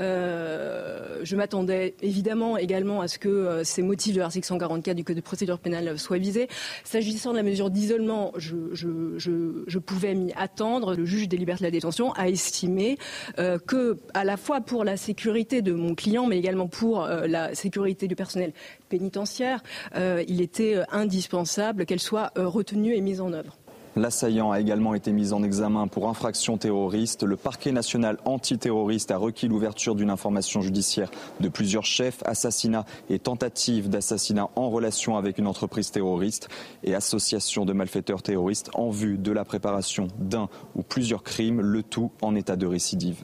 Euh, 0.00 1.20
je 1.22 1.36
m'attendais 1.36 1.94
évidemment 2.02 2.56
également 2.56 3.00
à 3.00 3.08
ce 3.08 3.18
que 3.18 3.62
ces 3.64 3.82
motifs 3.82 4.14
de 4.14 4.20
l'article 4.20 4.46
144 4.46 4.96
du 4.96 5.04
Code 5.04 5.16
de 5.16 5.20
procédure 5.20 5.58
pénale 5.58 5.98
soient 5.98 6.18
visés. 6.18 6.48
S'agissant 6.84 7.32
de 7.32 7.36
la 7.36 7.42
mesure 7.42 7.70
d'isolement, 7.70 8.32
je, 8.36 9.78
pouvais 9.78 10.14
m'y 10.14 10.32
attendre. 10.34 10.94
Le 10.94 11.04
juge 11.04 11.28
des 11.28 11.36
libertés 11.36 11.60
de 11.60 11.68
la 11.68 11.70
détention 11.70 12.12
a 12.12 12.28
estimé 12.28 12.98
que, 13.36 13.98
à 14.14 14.24
la 14.24 14.36
fois 14.36 14.60
pour 14.60 14.84
la 14.84 14.96
sécurité 14.96 15.62
de 15.62 15.72
mon 15.72 15.94
client, 15.94 16.26
mais 16.26 16.38
également 16.38 16.68
pour 16.68 17.06
la 17.06 17.54
sécurité 17.54 18.08
du 18.08 18.16
personnel 18.16 18.52
pénitentiaire, 18.88 19.62
il 19.96 20.40
était 20.40 20.82
indispensable 20.90 21.86
qu'elle 21.86 22.00
soit 22.00 22.32
retenue 22.36 22.94
et 22.94 23.00
mise 23.00 23.20
en 23.20 23.32
œuvre. 23.32 23.58
L'assaillant 23.94 24.50
a 24.50 24.60
également 24.60 24.94
été 24.94 25.12
mis 25.12 25.34
en 25.34 25.42
examen 25.42 25.86
pour 25.86 26.08
infraction 26.08 26.56
terroriste. 26.56 27.24
Le 27.24 27.36
parquet 27.36 27.72
national 27.72 28.18
antiterroriste 28.24 29.10
a 29.10 29.18
requis 29.18 29.48
l'ouverture 29.48 29.94
d'une 29.94 30.08
information 30.08 30.62
judiciaire 30.62 31.10
de 31.40 31.48
plusieurs 31.48 31.84
chefs, 31.84 32.22
assassinats 32.24 32.86
et 33.10 33.18
tentatives 33.18 33.90
d'assassinat 33.90 34.48
en 34.56 34.70
relation 34.70 35.18
avec 35.18 35.36
une 35.36 35.46
entreprise 35.46 35.90
terroriste 35.90 36.48
et 36.84 36.94
association 36.94 37.66
de 37.66 37.74
malfaiteurs 37.74 38.22
terroristes 38.22 38.70
en 38.74 38.88
vue 38.88 39.18
de 39.18 39.30
la 39.30 39.44
préparation 39.44 40.08
d'un 40.18 40.48
ou 40.74 40.82
plusieurs 40.82 41.22
crimes, 41.22 41.60
le 41.60 41.82
tout 41.82 42.10
en 42.22 42.34
état 42.34 42.56
de 42.56 42.66
récidive. 42.66 43.22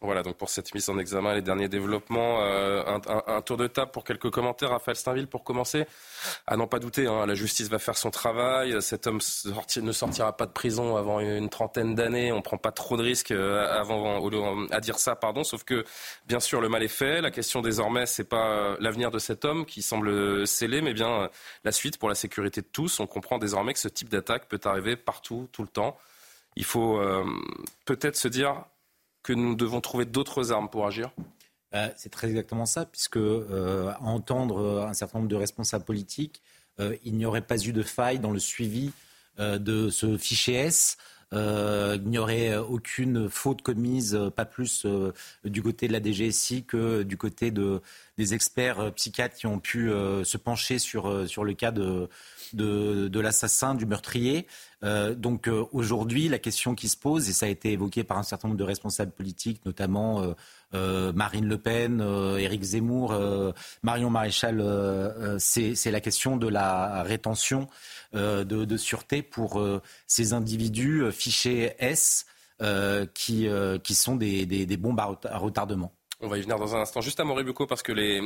Voilà 0.00 0.22
donc 0.22 0.36
pour 0.36 0.48
cette 0.48 0.74
mise 0.74 0.88
en 0.88 0.98
examen, 0.98 1.34
les 1.34 1.42
derniers 1.42 1.68
développements. 1.68 2.40
Euh, 2.42 2.98
un, 3.26 3.40
tour 3.42 3.56
de 3.56 3.66
table 3.66 3.90
pour 3.90 4.04
quelques 4.04 4.30
commentaires. 4.30 4.70
Raphaël 4.70 4.96
Steinville 4.96 5.26
pour 5.26 5.44
commencer. 5.44 5.86
À 6.46 6.56
n'en 6.56 6.66
pas 6.66 6.78
douter, 6.78 7.06
hein, 7.06 7.26
la 7.26 7.34
justice 7.34 7.68
va 7.68 7.78
faire 7.78 7.96
son 7.96 8.10
travail. 8.10 8.80
Cet 8.80 9.06
homme 9.06 9.18
ne 9.18 9.92
sortira 9.92 10.36
pas 10.36 10.46
de 10.46 10.52
prison 10.52 10.96
avant 10.96 11.20
une 11.20 11.48
trentaine 11.48 11.94
d'années. 11.94 12.32
On 12.32 12.42
prend 12.42 12.58
pas 12.58 12.72
trop 12.72 12.96
de 12.96 13.02
risques 13.02 13.32
euh, 13.32 13.68
avant 13.70 14.26
à 14.70 14.80
dire 14.80 14.98
ça, 14.98 15.16
pardon. 15.16 15.44
Sauf 15.44 15.64
que 15.64 15.84
bien 16.26 16.40
sûr 16.40 16.60
le 16.60 16.68
mal 16.68 16.82
est 16.82 16.88
fait. 16.88 17.20
La 17.20 17.30
question 17.30 17.60
désormais 17.60 18.06
c'est 18.06 18.24
pas 18.24 18.76
l'avenir 18.80 19.10
de 19.10 19.18
cet 19.18 19.44
homme 19.44 19.66
qui 19.66 19.82
semble 19.82 20.46
scellé, 20.46 20.80
mais 20.80 20.94
bien 20.94 21.28
la 21.64 21.72
suite 21.72 21.98
pour 21.98 22.08
la 22.08 22.14
sécurité 22.14 22.60
de 22.60 22.68
tous. 22.70 23.00
On 23.00 23.06
comprend 23.06 23.38
désormais 23.38 23.72
que 23.72 23.80
ce 23.80 23.88
type 23.88 24.08
d'attaque 24.08 24.48
peut 24.48 24.60
arriver 24.64 24.96
partout, 24.96 25.48
tout 25.52 25.62
le 25.62 25.68
temps. 25.68 25.96
Il 26.56 26.64
faut 26.64 26.98
euh, 26.98 27.24
peut-être 27.84 28.16
se 28.16 28.28
dire 28.28 28.64
que 29.28 29.34
nous 29.34 29.54
devons 29.54 29.82
trouver 29.82 30.06
d'autres 30.06 30.52
armes 30.52 30.70
pour 30.70 30.86
agir 30.86 31.10
euh, 31.74 31.90
C'est 31.96 32.08
très 32.08 32.30
exactement 32.30 32.64
ça, 32.64 32.86
puisque 32.86 33.18
euh, 33.18 33.90
à 33.90 34.02
entendre 34.04 34.86
un 34.88 34.94
certain 34.94 35.18
nombre 35.18 35.28
de 35.28 35.36
responsables 35.36 35.84
politiques, 35.84 36.40
euh, 36.80 36.96
il 37.04 37.14
n'y 37.14 37.26
aurait 37.26 37.42
pas 37.42 37.58
eu 37.58 37.74
de 37.74 37.82
faille 37.82 38.20
dans 38.20 38.30
le 38.30 38.38
suivi 38.38 38.92
de 39.38 39.88
ce 39.88 40.16
fichier 40.16 40.54
S. 40.54 40.96
il 41.30 42.02
n'y 42.06 42.18
aurait 42.18 42.56
aucune 42.56 43.28
faute 43.28 43.62
commise, 43.62 44.18
pas 44.34 44.44
plus 44.44 44.84
du 45.44 45.62
côté 45.62 45.86
de 45.86 45.92
la 45.92 46.02
DGSI 46.02 46.64
que 46.64 47.04
du 47.04 47.16
côté 47.16 47.52
de, 47.52 47.80
des 48.18 48.34
experts 48.34 48.92
psychiatres 48.94 49.36
qui 49.36 49.46
ont 49.46 49.60
pu 49.60 49.88
se 49.88 50.36
pencher 50.36 50.78
sur, 50.78 51.26
sur 51.28 51.44
le 51.44 51.54
cas 51.54 51.70
de, 51.70 52.08
de, 52.52 53.20
l'assassin, 53.20 53.74
du 53.74 53.86
meurtrier. 53.86 54.46
Euh, 54.84 55.14
donc 55.14 55.48
euh, 55.48 55.64
aujourd'hui, 55.72 56.28
la 56.28 56.38
question 56.38 56.74
qui 56.74 56.88
se 56.88 56.96
pose, 56.96 57.28
et 57.28 57.32
ça 57.32 57.46
a 57.46 57.48
été 57.48 57.72
évoqué 57.72 58.04
par 58.04 58.18
un 58.18 58.22
certain 58.22 58.48
nombre 58.48 58.58
de 58.58 58.64
responsables 58.64 59.12
politiques, 59.12 59.64
notamment 59.64 60.34
euh, 60.74 61.12
Marine 61.12 61.46
Le 61.46 61.58
Pen, 61.58 62.00
Éric 62.38 62.62
Zemmour, 62.62 63.14
Marion 63.82 64.10
Maréchal, 64.10 64.62
c'est 65.38 65.90
la 65.90 66.00
question 66.00 66.36
de 66.36 66.48
la 66.48 67.02
rétention 67.02 67.68
de, 68.12 68.76
sûreté 68.76 69.22
pour 69.22 69.62
ces 70.06 70.32
individus 70.32 71.10
fichés 71.10 71.74
S 71.78 72.26
qui, 73.14 73.48
sont 73.94 74.16
des 74.16 74.76
bombes 74.76 75.00
à 75.00 75.38
retardement. 75.38 75.92
On 76.20 76.26
va 76.26 76.36
y 76.36 76.40
venir 76.40 76.58
dans 76.58 76.74
un 76.74 76.80
instant. 76.80 77.00
Juste 77.00 77.20
à 77.20 77.24
Moribuco, 77.24 77.66
parce 77.66 77.82
que 77.82 77.92
les, 77.92 78.20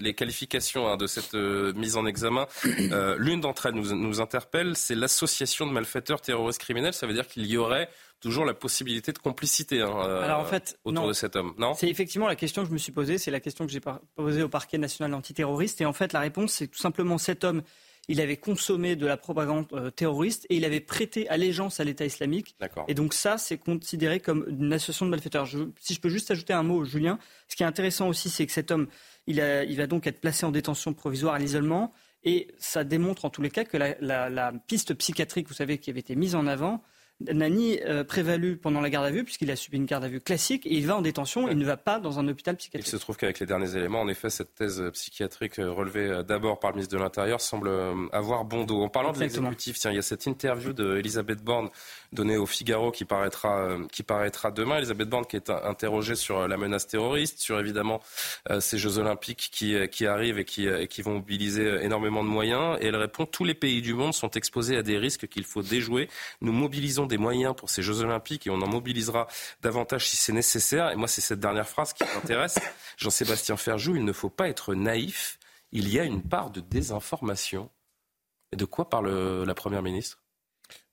les, 0.00 0.14
qualifications 0.14 0.86
hein, 0.86 0.96
de 0.96 1.08
cette 1.08 1.34
euh, 1.34 1.72
mise 1.72 1.96
en 1.96 2.06
examen, 2.06 2.46
euh, 2.92 3.16
l'une 3.18 3.40
d'entre 3.40 3.66
elles 3.66 3.74
nous, 3.74 3.92
nous 3.96 4.20
interpelle, 4.20 4.76
c'est 4.76 4.94
l'association 4.94 5.66
de 5.66 5.72
malfaiteurs 5.72 6.20
terroristes 6.20 6.60
criminels. 6.60 6.94
Ça 6.94 7.08
veut 7.08 7.14
dire 7.14 7.26
qu'il 7.26 7.46
y 7.46 7.56
aurait 7.56 7.88
toujours 8.20 8.44
la 8.44 8.54
possibilité 8.54 9.10
de 9.10 9.18
complicité 9.18 9.80
hein, 9.80 9.92
euh, 9.92 10.22
Alors 10.22 10.38
en 10.38 10.44
fait, 10.44 10.78
autour 10.84 11.08
de 11.08 11.12
cet 11.12 11.34
homme. 11.34 11.54
Non? 11.58 11.74
C'est 11.74 11.88
effectivement 11.88 12.28
la 12.28 12.36
question 12.36 12.62
que 12.62 12.68
je 12.68 12.72
me 12.72 12.78
suis 12.78 12.92
posée. 12.92 13.18
C'est 13.18 13.32
la 13.32 13.40
question 13.40 13.66
que 13.66 13.72
j'ai 13.72 13.80
posée 14.14 14.44
au 14.44 14.48
parquet 14.48 14.78
national 14.78 15.12
antiterroriste. 15.12 15.80
Et 15.80 15.84
en 15.84 15.92
fait, 15.92 16.12
la 16.12 16.20
réponse, 16.20 16.52
c'est 16.52 16.68
tout 16.68 16.78
simplement 16.78 17.18
cet 17.18 17.42
homme 17.42 17.62
il 18.08 18.20
avait 18.20 18.36
consommé 18.36 18.96
de 18.96 19.06
la 19.06 19.16
propagande 19.16 19.66
euh, 19.72 19.90
terroriste 19.90 20.46
et 20.50 20.56
il 20.56 20.64
avait 20.64 20.80
prêté 20.80 21.28
allégeance 21.28 21.78
à 21.78 21.84
l'État 21.84 22.04
islamique. 22.04 22.56
Et 22.88 22.94
donc 22.94 23.14
ça, 23.14 23.38
c'est 23.38 23.58
considéré 23.58 24.20
comme 24.20 24.44
une 24.48 24.72
association 24.72 25.06
de 25.06 25.10
malfaiteurs. 25.10 25.48
si 25.78 25.94
je 25.94 26.00
peux 26.00 26.08
juste 26.08 26.30
ajouter 26.30 26.52
un 26.52 26.62
mot, 26.64 26.84
Julien, 26.84 27.18
ce 27.48 27.56
qui 27.56 27.62
est 27.62 27.66
intéressant 27.66 28.08
aussi, 28.08 28.28
c'est 28.28 28.46
que 28.46 28.52
cet 28.52 28.70
homme, 28.70 28.88
il, 29.26 29.40
va 29.40 29.86
donc 29.86 30.06
être 30.06 30.20
placé 30.20 30.44
en 30.44 30.50
détention 30.50 30.94
provisoire 30.94 31.34
à 31.34 31.38
l'isolement. 31.38 31.92
Et 32.24 32.48
ça 32.58 32.84
démontre 32.84 33.24
en 33.24 33.30
tous 33.30 33.42
les 33.42 33.50
cas 33.50 33.64
que 33.64 33.76
la, 33.76 34.28
la 34.30 34.52
piste 34.66 34.94
psychiatrique, 34.94 35.48
vous 35.48 35.54
savez, 35.54 35.78
qui 35.78 35.90
avait 35.90 36.00
été 36.00 36.14
mise 36.14 36.34
en 36.34 36.46
avant, 36.46 36.82
n'a 37.32 37.48
ni 37.48 37.80
euh, 37.82 38.04
prévalu 38.04 38.56
pendant 38.56 38.80
la 38.80 38.90
garde 38.90 39.06
à 39.06 39.10
vue, 39.10 39.24
puisqu'il 39.24 39.50
a 39.50 39.56
subi 39.56 39.76
une 39.76 39.86
garde 39.86 40.04
à 40.04 40.08
vue 40.08 40.20
classique, 40.20 40.66
et 40.66 40.74
il 40.74 40.86
va 40.86 40.96
en 40.96 41.02
détention, 41.02 41.48
il 41.48 41.56
ne 41.56 41.64
va 41.64 41.76
pas 41.76 42.00
dans 42.00 42.18
un 42.18 42.28
hôpital 42.28 42.56
psychiatrique. 42.56 42.86
Il 42.86 42.90
se 42.90 42.96
trouve 42.96 43.16
qu'avec 43.16 43.38
les 43.40 43.46
derniers 43.46 43.76
éléments, 43.76 44.00
en 44.00 44.08
effet, 44.08 44.30
cette 44.30 44.54
thèse 44.54 44.82
psychiatrique 44.92 45.58
euh, 45.58 45.70
relevée 45.70 46.06
euh, 46.06 46.22
d'abord 46.22 46.58
par 46.58 46.70
le 46.70 46.76
ministre 46.76 46.96
de 46.96 47.02
l'Intérieur 47.02 47.40
semble 47.40 47.70
avoir 48.12 48.44
bon 48.44 48.64
dos. 48.64 48.82
En 48.82 48.88
parlant 48.88 49.12
de 49.12 49.20
l'exécutif, 49.20 49.78
tiens, 49.78 49.90
il 49.90 49.96
y 49.96 49.98
a 49.98 50.02
cette 50.02 50.26
interview 50.26 50.72
d'Elisabeth 50.72 51.42
Borne 51.42 51.70
donnée 52.12 52.36
au 52.36 52.46
Figaro 52.46 52.90
qui 52.90 53.04
paraîtra, 53.04 53.76
qui 53.90 54.02
paraîtra 54.02 54.50
demain. 54.50 54.78
Elisabeth 54.78 55.08
Borne 55.08 55.26
qui 55.26 55.36
est 55.36 55.50
interrogée 55.50 56.14
sur 56.14 56.46
la 56.48 56.56
menace 56.56 56.86
terroriste, 56.86 57.40
sur 57.40 57.58
évidemment 57.58 58.00
ces 58.60 58.78
Jeux 58.78 58.98
Olympiques 58.98 59.50
qui, 59.52 59.76
qui 59.88 60.06
arrivent 60.06 60.38
et 60.38 60.44
qui, 60.44 60.66
et 60.66 60.88
qui 60.88 61.02
vont 61.02 61.14
mobiliser 61.14 61.82
énormément 61.82 62.22
de 62.22 62.28
moyens. 62.28 62.78
Et 62.80 62.86
elle 62.86 62.96
répond, 62.96 63.26
tous 63.26 63.44
les 63.44 63.54
pays 63.54 63.82
du 63.82 63.94
monde 63.94 64.14
sont 64.14 64.30
exposés 64.30 64.76
à 64.76 64.82
des 64.82 64.98
risques 64.98 65.28
qu'il 65.28 65.44
faut 65.44 65.62
déjouer. 65.62 66.08
Nous 66.40 66.52
mobilisons 66.52 67.01
des 67.06 67.18
moyens 67.18 67.54
pour 67.56 67.70
ces 67.70 67.82
Jeux 67.82 68.00
Olympiques 68.00 68.46
et 68.46 68.50
on 68.50 68.60
en 68.62 68.68
mobilisera 68.68 69.26
davantage 69.60 70.08
si 70.08 70.16
c'est 70.16 70.32
nécessaire. 70.32 70.90
Et 70.90 70.96
moi, 70.96 71.08
c'est 71.08 71.20
cette 71.20 71.40
dernière 71.40 71.68
phrase 71.68 71.92
qui 71.92 72.04
m'intéresse. 72.04 72.58
Jean-Sébastien 72.96 73.56
Ferjou, 73.56 73.96
il 73.96 74.04
ne 74.04 74.12
faut 74.12 74.30
pas 74.30 74.48
être 74.48 74.74
naïf. 74.74 75.38
Il 75.72 75.88
y 75.88 75.98
a 75.98 76.04
une 76.04 76.22
part 76.22 76.50
de 76.50 76.60
désinformation. 76.60 77.70
Et 78.52 78.56
de 78.56 78.64
quoi 78.64 78.88
parle 78.88 79.44
la 79.44 79.54
Première 79.54 79.82
ministre? 79.82 80.22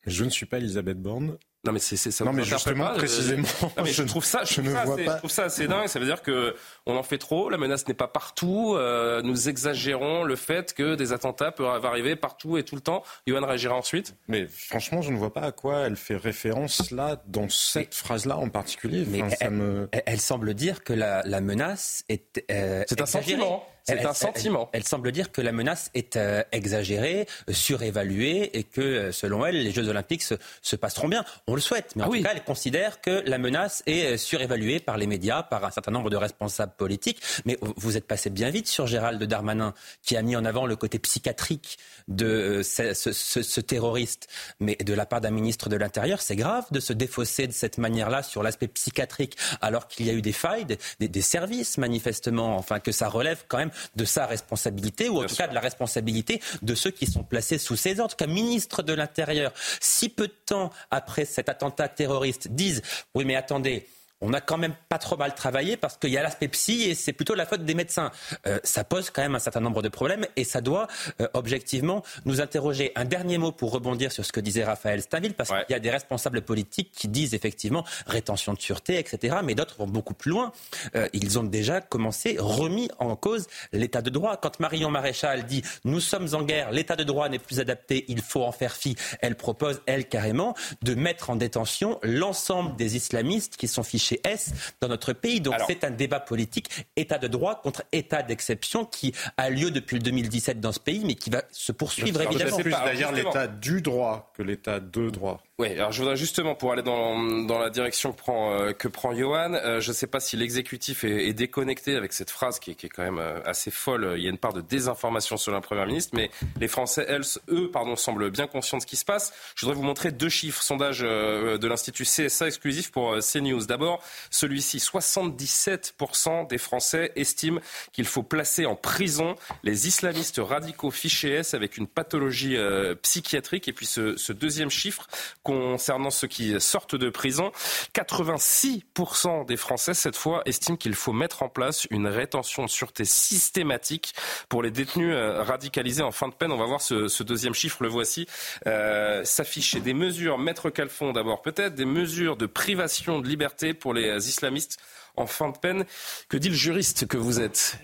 Je 0.06 0.24
ne 0.24 0.30
suis 0.30 0.46
pas 0.46 0.58
Elisabeth 0.58 1.02
Borne. 1.02 1.38
Non 1.66 1.74
mais 1.74 1.80
c'est 1.80 1.98
ça. 1.98 2.24
Non 2.24 2.32
mais 2.32 2.44
justement 2.44 2.86
pas, 2.86 2.96
précisément. 2.96 3.48
Non, 3.78 3.84
mais 3.84 3.92
je, 3.92 4.04
trouve 4.04 4.24
ça, 4.24 4.44
je, 4.46 4.62
trouve 4.62 4.72
ça 4.72 4.82
assez, 4.82 5.06
je, 5.06 5.18
trouve 5.18 5.30
ça, 5.30 5.44
assez, 5.44 5.68
dingue. 5.68 5.88
Ça 5.88 6.00
veut 6.00 6.06
dire 6.06 6.22
que 6.22 6.56
on 6.86 6.96
en 6.96 7.04
fait 7.04 7.18
trop. 7.18 7.50
La 7.50 7.58
menace 7.58 7.86
n'est 7.88 7.94
pas 7.94 8.08
partout. 8.08 8.76
Euh, 8.76 9.22
nous 9.22 9.50
exagérons 9.50 10.24
le 10.24 10.36
fait 10.38 10.74
que 10.74 10.96
des 10.96 11.12
attentats 11.12 11.52
peuvent 11.52 11.86
arriver 11.86 12.16
partout 12.16 12.58
et 12.58 12.64
tout 12.64 12.76
le 12.76 12.82
temps. 12.82 13.04
Yohann 13.28 13.44
réagira 13.44 13.76
ensuite. 13.76 14.16
Mais 14.30 14.48
franchement, 14.48 15.02
je 15.02 15.12
ne 15.12 15.18
vois 15.18 15.34
pas 15.34 15.42
à 15.42 15.52
quoi 15.52 15.80
elle 15.80 15.98
fait 15.98 16.16
référence 16.16 16.92
là 16.92 17.22
dans 17.28 17.50
cette 17.50 17.94
phrase-là 17.94 18.38
en 18.38 18.50
particulier. 18.50 19.06
mais 19.06 19.22
elle, 19.42 19.52
me... 19.52 19.90
elle, 19.92 20.22
semble 20.22 20.54
dire 20.54 20.84
que 20.84 20.94
la, 20.94 21.24
la 21.24 21.42
menace 21.42 22.04
est. 22.08 22.44
Euh, 22.52 22.84
c'est 22.88 23.02
un 23.02 23.06
sentiment. 23.06 23.68
C'est 23.90 24.06
un 24.06 24.14
sentiment. 24.14 24.70
Elle, 24.74 24.84
semble 24.84 25.12
dire 25.12 25.32
que 25.32 25.42
la 25.42 25.52
menace 25.52 25.92
est 25.94 26.16
euh, 26.16 26.44
exagérée, 26.52 27.28
surévaluée 27.50 28.58
et 28.58 28.64
que, 28.64 28.82
euh, 28.82 29.12
selon 29.12 29.46
elle, 29.46 29.62
les 29.64 29.72
Jeux 29.72 29.88
Olympiques 29.88 30.24
se, 30.24 30.36
se 30.62 30.76
passeront 30.76 31.08
bien. 31.08 31.24
On 31.48 31.56
le 31.56 31.62
souhaite, 31.62 31.96
mais 31.96 32.04
en 32.04 32.08
ah 32.08 32.18
tout 32.18 32.24
cas, 32.24 32.32
elle 32.34 32.44
considère 32.44 33.02
que 33.02 33.24
la 33.26 33.38
menace 33.38 33.84
est 33.86 34.14
euh, 34.14 34.18
surévaluée 34.18 34.80
par 34.80 34.98
les 34.98 35.08
médias, 35.08 35.44
par 35.44 35.64
un 35.66 35.72
certain 35.72 35.92
nombre 35.92 36.10
de 36.10 36.18
responsables 36.18 36.74
politiques. 36.78 37.22
Mais 37.46 37.58
vous 37.78 37.98
êtes 37.98 38.08
passé 38.08 38.30
bien 38.30 38.50
vite 38.50 38.68
sur 38.68 38.88
Gérald 38.88 39.22
Darmanin, 39.24 39.74
qui 40.02 40.18
a 40.18 40.22
mis 40.22 40.36
en 40.36 40.46
avant 40.46 40.66
le 40.66 40.76
côté 40.76 41.00
psychiatrique 41.00 41.78
de 42.08 42.62
ce, 42.64 42.94
ce, 42.94 43.12
ce 43.14 43.62
terroriste. 43.62 44.28
Mais 44.60 44.76
de 44.76 44.94
la 44.94 45.06
part 45.06 45.22
d'un 45.22 45.32
ministre 45.32 45.70
de 45.70 45.76
l'Intérieur, 45.76 46.22
c'est 46.22 46.36
grave 46.36 46.66
de 46.72 46.80
se 46.80 46.94
défausser 46.94 47.48
de 47.48 47.54
cette 47.54 47.78
manière-là 47.78 48.24
sur 48.24 48.44
l'aspect 48.44 48.68
psychiatrique, 48.68 49.38
alors 49.62 49.88
qu'il 49.88 50.06
y 50.06 50.10
a 50.10 50.14
eu 50.14 50.22
des 50.22 50.32
failles, 50.32 50.66
des, 50.66 51.08
des 51.08 51.22
services 51.22 51.78
manifestement, 51.78 52.58
enfin 52.58 52.80
que 52.80 52.92
ça 52.92 53.08
relève 53.10 53.44
quand 53.48 53.58
même 53.58 53.72
de 53.96 54.06
sa 54.06 54.26
responsabilité, 54.26 55.10
ou 55.10 55.24
en 55.24 55.26
tout 55.26 55.36
cas 55.36 55.48
de 55.48 55.56
la 55.56 55.62
responsabilité 55.62 56.42
de 56.62 56.76
ceux 56.76 56.92
qui 56.92 57.06
sont 57.06 57.24
placés 57.24 57.58
sous 57.58 57.76
ses 57.76 58.00
ordres. 58.00 58.14
En 58.14 58.18
tout 58.18 58.26
cas, 58.26 58.28
ministre 58.28 58.84
de 58.84 58.94
l'Intérieur, 58.94 59.54
si 59.80 60.10
peu 60.10 60.28
de 60.28 60.36
temps 60.46 60.72
après 60.92 61.26
cet 61.26 61.50
attentat 61.50 61.88
terroriste, 61.88 62.50
disent 62.50 62.82
oui 63.16 63.26
mais 63.26 63.36
attendez, 63.36 63.88
on 64.22 64.34
a 64.34 64.42
quand 64.42 64.58
même 64.58 64.74
pas 64.90 64.98
trop 64.98 65.18
mal 65.18 65.34
travaillé 65.34 65.78
parce 65.78 65.98
qu'il 65.98 66.12
y 66.12 66.18
a 66.18 66.24
l'aspect 66.24 66.48
psy 66.50 66.84
et 66.84 66.96
c'est 66.96 67.14
plutôt 67.14 67.36
la 67.36 67.46
faute 67.46 67.64
des 67.64 67.74
médecins. 67.74 68.12
Euh, 68.48 68.60
ça 68.64 68.84
pose 68.84 69.10
quand 69.10 69.22
même 69.22 69.36
un 69.36 69.40
certain 69.40 69.62
nombre 69.62 69.82
de 69.82 69.90
problèmes 69.90 70.26
et 70.36 70.44
ça 70.44 70.62
doit 70.62 70.88
euh, 71.22 71.28
objectivement 71.34 72.04
nous 72.26 72.42
interroger. 72.42 72.92
Un 72.96 73.06
dernier 73.06 73.38
mot 73.38 73.52
pour 73.52 73.72
rebondir 73.72 74.12
sur 74.12 74.26
ce 74.26 74.32
que 74.32 74.40
disait 74.40 74.64
Raphaël 74.64 75.02
Staville, 75.02 75.34
parce 75.34 75.50
qu'il 75.50 75.66
y 75.70 75.74
a 75.74 75.80
des 75.80 75.90
responsables 75.90 76.42
politiques 76.42 76.92
qui 76.92 77.08
disent 77.08 77.34
effectivement 77.34 77.86
rétention 78.08 78.54
de 78.54 78.60
sûreté, 78.60 79.00
etc. 79.00 79.38
Mais 79.44 79.56
d'autres 79.56 79.78
vont 79.78 79.88
beaucoup 79.88 80.14
plus 80.14 80.32
loin. 80.32 80.52
Euh, 80.96 81.08
ils 81.14 81.40
ont 81.40 81.44
déjà 81.44 81.82
commencé, 81.82 82.36
remis 82.40 82.90
en 83.00 83.16
cause 83.16 83.48
l'état 83.72 84.02
de 84.02 84.10
droit. 84.10 84.38
Quand 84.38 84.60
Marion 84.60 84.92
Maréchal 84.92 85.46
dit 85.46 85.64
nous 85.86 86.00
sommes 86.00 86.28
en 86.34 86.44
guerre, 86.44 86.72
l'état 86.72 86.96
de 86.96 87.04
droit 87.04 87.30
n'est 87.30 87.40
plus 87.40 87.60
adapté, 87.60 88.06
il 88.08 88.22
faut 88.22 88.44
en 88.44 88.52
faire 88.52 88.76
fi, 88.76 88.96
elle 89.22 89.36
propose, 89.36 89.82
elle 89.86 90.08
carrément, 90.08 90.56
de 90.82 90.94
mettre 90.94 91.30
en 91.30 91.36
détention 91.36 92.00
l'ensemble 92.04 92.76
des 92.76 92.96
islamistes 92.96 93.56
qui 93.56 93.68
sont 93.68 93.84
fichés 93.84 94.09
S 94.24 94.52
dans 94.82 94.88
notre 94.88 95.14
pays. 95.14 95.42
Donc 95.42 95.56
c'est 95.68 95.84
un 95.84 95.92
débat 95.92 96.20
politique, 96.20 96.70
État 96.96 97.18
de 97.18 97.28
droit 97.28 97.62
contre 97.62 97.84
État 97.92 98.24
d'exception, 98.24 98.86
qui 98.86 99.14
a 99.38 99.50
lieu 99.50 99.72
depuis 99.72 99.98
le 99.98 100.04
2017 100.04 100.60
dans 100.60 100.72
ce 100.72 100.80
pays, 100.80 101.04
mais 101.06 101.16
qui 101.16 101.30
va 101.30 101.44
se 101.52 101.72
poursuivre 101.72 102.22
évidemment. 102.22 102.58
C'est 102.58 102.64
plus 102.64 102.72
d'ailleurs 102.72 103.12
l'État 103.12 103.48
du 103.48 103.82
droit 103.82 104.32
que 104.36 104.44
l'État 104.44 104.80
de 104.80 105.10
droit. 105.10 105.42
Oui, 105.60 105.74
alors 105.74 105.92
je 105.92 106.00
voudrais 106.00 106.16
justement, 106.16 106.56
pour 106.56 106.72
aller 106.72 106.84
dans, 106.84 107.22
dans 107.44 107.60
la 107.60 107.70
direction 107.70 108.14
que 108.14 108.18
prend, 108.18 108.54
euh, 108.54 108.72
que 108.72 108.88
prend 108.88 109.14
Johan, 109.14 109.56
euh, 109.56 109.82
je 109.82 109.90
ne 109.90 109.94
sais 109.94 110.08
pas 110.08 110.22
si 110.22 110.38
l'exécutif 110.38 111.04
est, 111.04 111.34
déconnecté 111.34 111.98
avec 111.98 112.14
cette 112.14 112.30
phrase 112.30 112.60
qui 112.60 112.74
qui 112.76 112.86
est, 112.86 112.90
quand 112.90 113.04
même 113.04 113.20
euh, 113.20 113.42
assez 113.44 113.70
folle. 113.70 114.14
Il 114.16 114.24
y 114.24 114.28
a 114.28 114.30
une 114.30 114.38
part 114.38 114.54
de 114.54 114.62
désinformation 114.62 115.36
sur 115.36 115.52
la 115.52 115.60
Première 115.60 115.86
ministre, 115.86 116.12
mais 116.16 116.32
les 116.62 116.70
Français, 116.70 117.06
elles, 117.10 117.26
eux, 117.50 117.70
pardon, 117.70 117.98
semblent 117.98 118.32
bien 118.32 118.48
conscients 118.48 118.78
de 118.78 118.84
ce 118.84 118.88
qui 118.88 118.96
se 118.96 119.04
passe. 119.04 119.34
Je 119.56 119.66
voudrais 119.66 119.76
vous 119.76 119.86
montrer 119.86 120.14
deux 120.14 120.30
chiffres, 120.30 120.62
sondage 120.62 121.02
de 121.02 121.68
l'Institut 121.68 122.04
CSA 122.04 122.48
exclusif 122.48 122.90
pour 122.90 123.18
CNews. 123.20 123.66
D'abord, 123.66 124.02
celui-ci, 124.30 124.78
77% 124.78 126.48
des 126.48 126.58
Français 126.58 127.12
estiment 127.18 127.60
qu'il 127.92 128.06
faut 128.06 128.24
placer 128.24 128.66
en 128.66 128.78
prison 128.78 129.36
les 129.64 129.88
islamistes 129.88 130.40
radicaux 130.42 130.92
fichés 130.92 131.32
S 131.32 131.54
avec 131.54 131.76
une 131.76 131.88
pathologie 131.88 132.56
psychiatrique. 133.02 133.68
Et 133.68 133.74
puis 133.74 133.86
ce 133.86 134.32
deuxième 134.32 134.70
chiffre, 134.70 135.08
concernant 135.50 136.12
ceux 136.12 136.28
qui 136.28 136.62
sortent 136.62 136.94
de 136.94 137.10
prison, 137.10 137.52
86% 137.96 139.48
des 139.48 139.58
Français, 139.58 139.96
cette 139.96 140.16
fois, 140.16 140.44
estiment 140.46 140.78
qu'il 140.78 140.94
faut 140.94 141.12
mettre 141.12 141.42
en 141.42 141.50
place 141.50 141.88
une 141.90 142.06
rétention 142.06 142.66
de 142.66 142.70
sûreté 142.70 143.04
systématique 143.04 144.14
pour 144.48 144.62
les 144.62 144.70
détenus 144.70 145.12
euh, 145.12 145.42
radicalisés 145.42 146.04
en 146.04 146.12
fin 146.12 146.28
de 146.28 146.36
peine. 146.36 146.52
On 146.52 146.58
va 146.58 146.68
voir 146.68 146.82
ce, 146.82 147.24
deuxième 147.24 147.56
chiffre, 147.56 147.82
le 147.82 147.90
voici, 147.90 148.28
euh, 148.68 149.24
s'afficher. 149.24 149.80
Des 149.80 149.96
mesures, 149.96 150.38
Maître 150.38 150.70
Calfon 150.70 151.14
d'abord 151.14 151.42
peut-être, 151.42 151.74
des 151.74 151.86
mesures 151.86 152.38
de 152.38 152.46
privation 152.46 153.18
de 153.18 153.28
liberté 153.28 153.74
pour 153.74 153.96
les 153.96 154.30
islamistes 154.30 154.78
en 155.16 155.26
fin 155.26 155.50
de 155.50 155.58
peine. 155.58 155.84
Que 156.28 156.38
dit 156.38 156.50
le 156.50 156.56
juriste 156.56 157.08
que 157.08 157.18
vous 157.18 157.40
êtes? 157.40 157.80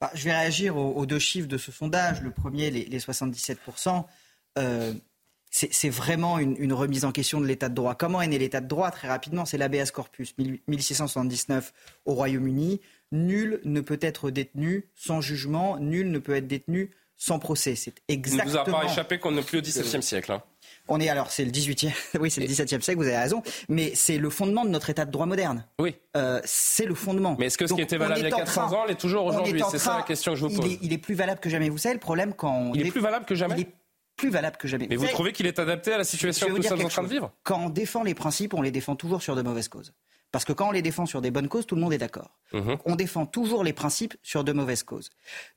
Bah, 0.00 0.12
Je 0.14 0.22
vais 0.22 0.32
réagir 0.32 0.76
aux, 0.76 1.04
deux 1.04 1.18
chiffres 1.18 1.48
de 1.48 1.58
ce 1.58 1.72
sondage. 1.72 2.22
Le 2.22 2.30
premier, 2.30 2.70
les, 2.70 2.98
77% 3.00 4.04
c'est 5.50 5.88
vraiment 5.88 6.38
une, 6.38 6.72
remise 6.72 7.04
en 7.04 7.12
question 7.12 7.40
de 7.40 7.46
l'état 7.46 7.68
de 7.68 7.74
droit. 7.74 7.94
Comment 7.94 8.20
est 8.20 8.28
né 8.28 8.38
l'état 8.38 8.60
de 8.60 8.68
droit 8.68 8.90
Très 8.90 9.08
rapidement, 9.08 9.44
c'est 9.44 9.58
l'ABS 9.58 9.90
corpus, 9.90 10.34
1679 10.38 11.72
au 12.04 12.14
Royaume-Uni. 12.14 12.80
Nul 13.10 13.60
ne 13.64 13.80
peut 13.80 13.98
être 14.02 14.30
détenu 14.30 14.90
sans 14.94 15.20
jugement, 15.20 15.78
nul 15.78 16.10
ne 16.10 16.18
peut 16.18 16.36
être 16.36 16.46
détenu 16.46 16.90
sans 17.16 17.38
procès. 17.38 17.74
C'est 17.74 17.94
exactement. 18.08 18.44
Il 18.44 18.58
ne 18.58 18.64
vous 18.64 18.76
a 18.76 18.80
pas 18.80 18.84
échappé 18.84 19.18
qu'on 19.18 19.32
n'est 19.32 19.42
plus 19.42 19.58
au 19.58 19.62
XVIIe 19.62 20.02
siècle. 20.02 20.32
Hein. 20.32 20.42
On 20.88 21.00
est 21.00 21.08
alors, 21.08 21.30
c'est 21.30 21.44
le 21.44 21.50
18e, 21.50 21.92
oui, 22.20 22.30
c'est 22.30 22.40
le 22.40 22.46
17e 22.46 22.80
siècle, 22.80 22.96
vous 22.96 23.06
avez 23.06 23.18
raison, 23.18 23.42
mais 23.68 23.92
c'est 23.94 24.18
le 24.18 24.30
fondement 24.30 24.64
de 24.64 24.70
notre 24.70 24.88
état 24.88 25.04
de 25.04 25.10
droit 25.10 25.26
moderne. 25.26 25.64
Oui. 25.78 25.96
Euh, 26.16 26.40
c'est 26.44 26.86
le 26.86 26.94
fondement. 26.94 27.36
Mais 27.38 27.46
est-ce 27.46 27.58
que 27.58 27.66
ce 27.66 27.74
qui 27.74 27.82
était 27.82 27.98
valable 27.98 28.20
il 28.20 28.30
y 28.30 28.32
a 28.32 28.36
400 28.36 28.72
ans 28.72 28.84
l'est 28.86 28.94
toujours 28.94 29.26
aujourd'hui? 29.26 29.62
C'est 29.70 29.78
ça 29.78 29.96
la 29.98 30.02
question 30.02 30.32
que 30.32 30.38
je 30.38 30.46
vous 30.46 30.54
pose. 30.54 30.64
Il 30.64 30.72
est, 30.72 30.78
il 30.82 30.92
est, 30.92 30.98
plus 30.98 31.14
valable 31.14 31.40
que 31.40 31.50
jamais. 31.50 31.68
Vous 31.68 31.78
savez, 31.78 31.94
le 31.94 32.00
problème 32.00 32.32
quand. 32.34 32.52
On 32.52 32.74
il 32.74 32.86
est, 32.86 32.90
plus 32.90 33.00
valable 33.00 33.26
que 33.26 33.34
jamais? 33.34 33.66
Plus 34.18 34.28
valable 34.28 34.58
que 34.58 34.68
jamais. 34.68 34.86
Mais 34.90 34.96
vous, 34.96 35.06
trouvez 35.06 35.32
qu'il 35.32 35.46
est 35.46 35.58
adapté 35.58 35.92
à 35.94 35.96
la 35.96 36.04
situation 36.04 36.48
que 36.48 36.52
nous 36.52 36.62
sommes 36.62 36.84
en 36.84 36.88
train 36.88 37.02
de 37.02 37.08
vivre? 37.08 37.32
Quand 37.44 37.58
on 37.58 37.70
défend 37.70 38.02
les 38.02 38.14
principes, 38.14 38.52
on 38.52 38.60
les 38.60 38.70
défend 38.70 38.96
toujours 38.96 39.22
sur 39.22 39.34
de 39.34 39.40
mauvaises 39.40 39.68
causes. 39.68 39.94
Parce 40.30 40.44
que 40.44 40.52
quand 40.52 40.68
on 40.68 40.72
les 40.72 40.82
défend 40.82 41.06
sur 41.06 41.22
des 41.22 41.30
bonnes 41.30 41.48
causes, 41.48 41.66
tout 41.66 41.74
le 41.74 41.80
monde 41.80 41.94
est 41.94 41.98
d'accord. 41.98 42.36
Mhm. 42.52 42.76
On 42.84 42.96
défend 42.96 43.24
toujours 43.24 43.64
les 43.64 43.72
principes 43.72 44.14
sur 44.22 44.44
de 44.44 44.52
mauvaises 44.52 44.82
causes. 44.82 45.08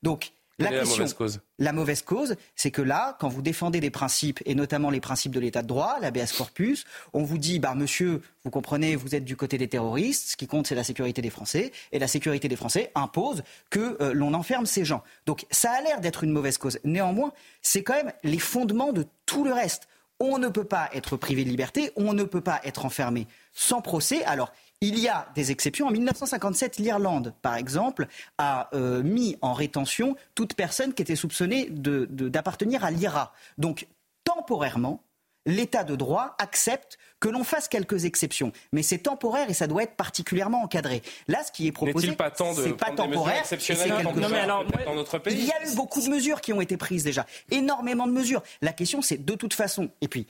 Donc, 0.01 0.31
la, 0.61 0.83
mauvaise 0.83 1.13
cause? 1.13 1.39
La 1.59 1.73
mauvaise 1.73 2.01
cause, 2.01 2.35
c'est 2.55 2.71
que 2.71 2.81
là, 2.81 3.17
quand 3.19 3.29
vous 3.29 3.41
défendez 3.41 3.79
des 3.79 3.89
principes, 3.89 4.39
et 4.45 4.55
notamment 4.55 4.89
les 4.89 4.99
principes 4.99 5.33
de 5.33 5.39
l'état 5.39 5.61
de 5.61 5.67
droit, 5.67 5.97
l'ABS 6.01 6.31
corpus, 6.33 6.85
on 7.13 7.23
vous 7.23 7.37
dit, 7.37 7.59
bah, 7.59 7.75
monsieur, 7.75 8.21
vous 8.43 8.51
comprenez, 8.51 8.95
vous 8.95 9.15
êtes 9.15 9.25
du 9.25 9.35
côté 9.35 9.57
des 9.57 9.67
terroristes, 9.67 10.29
ce 10.29 10.37
qui 10.37 10.47
compte, 10.47 10.67
c'est 10.67 10.75
la 10.75 10.83
sécurité 10.83 11.21
des 11.21 11.29
Français, 11.29 11.71
et 11.91 11.99
la 11.99 12.07
sécurité 12.07 12.47
des 12.47 12.55
Français 12.55 12.91
impose 12.95 13.43
que 13.69 13.97
euh, 14.01 14.13
l'on 14.13 14.33
enferme 14.33 14.65
ces 14.65 14.85
gens. 14.85 15.03
Donc, 15.25 15.45
ça 15.51 15.71
a 15.71 15.81
l'air 15.81 16.01
d'être 16.01 16.23
une 16.23 16.31
mauvaise 16.31 16.57
cause. 16.57 16.79
Néanmoins, 16.83 17.31
c'est 17.61 17.83
quand 17.83 17.95
même 17.95 18.13
les 18.23 18.39
fondements 18.39 18.93
de 18.93 19.05
tout 19.25 19.43
le 19.43 19.53
reste. 19.53 19.87
On 20.19 20.37
ne 20.37 20.49
peut 20.49 20.65
pas 20.65 20.89
être 20.93 21.17
privé 21.17 21.43
de 21.43 21.49
liberté, 21.49 21.91
on 21.95 22.13
ne 22.13 22.23
peut 22.23 22.41
pas 22.41 22.61
être 22.63 22.85
enfermé 22.85 23.27
sans 23.53 23.81
procès. 23.81 24.23
Alors, 24.25 24.53
il 24.81 24.99
y 24.99 25.07
a 25.07 25.27
des 25.35 25.51
exceptions. 25.51 25.87
En 25.87 25.91
1957, 25.91 26.77
l'Irlande, 26.77 27.33
par 27.41 27.55
exemple, 27.55 28.07
a 28.37 28.69
euh, 28.73 29.03
mis 29.03 29.37
en 29.41 29.53
rétention 29.53 30.15
toute 30.35 30.55
personne 30.55 30.93
qui 30.93 31.03
était 31.03 31.15
soupçonnée 31.15 31.69
d'appartenir 31.69 32.83
à 32.83 32.91
l'IRA. 32.91 33.31
Donc, 33.59 33.87
temporairement, 34.23 35.03
l'état 35.45 35.83
de 35.83 35.95
droit 35.95 36.35
accepte 36.39 36.97
que 37.19 37.29
l'on 37.29 37.43
fasse 37.43 37.67
quelques 37.67 38.05
exceptions, 38.05 38.51
mais 38.71 38.83
c'est 38.83 38.99
temporaire 38.99 39.49
et 39.49 39.53
ça 39.53 39.67
doit 39.67 39.83
être 39.83 39.95
particulièrement 39.95 40.63
encadré. 40.63 41.01
Là, 41.27 41.43
ce 41.43 41.51
qui 41.51 41.67
est 41.67 41.71
proposé, 41.71 42.09
c'est 42.09 42.15
pas 42.15 42.31
temporaire, 42.91 43.45
c'est 43.45 43.57
quelque 43.57 44.85
dans 44.85 44.95
notre 44.95 45.19
pays. 45.19 45.37
Il 45.37 45.45
y 45.45 45.51
a 45.51 45.71
eu 45.71 45.75
beaucoup 45.75 46.01
de 46.01 46.09
mesures 46.09 46.41
qui 46.41 46.53
ont 46.53 46.61
été 46.61 46.77
prises 46.77 47.03
déjà, 47.03 47.25
énormément 47.49 48.07
de 48.07 48.11
mesures. 48.11 48.41
La 48.61 48.73
question, 48.73 49.01
c'est 49.01 49.23
de 49.23 49.35
toute 49.35 49.53
façon, 49.53 49.89
et 50.01 50.07
puis 50.07 50.27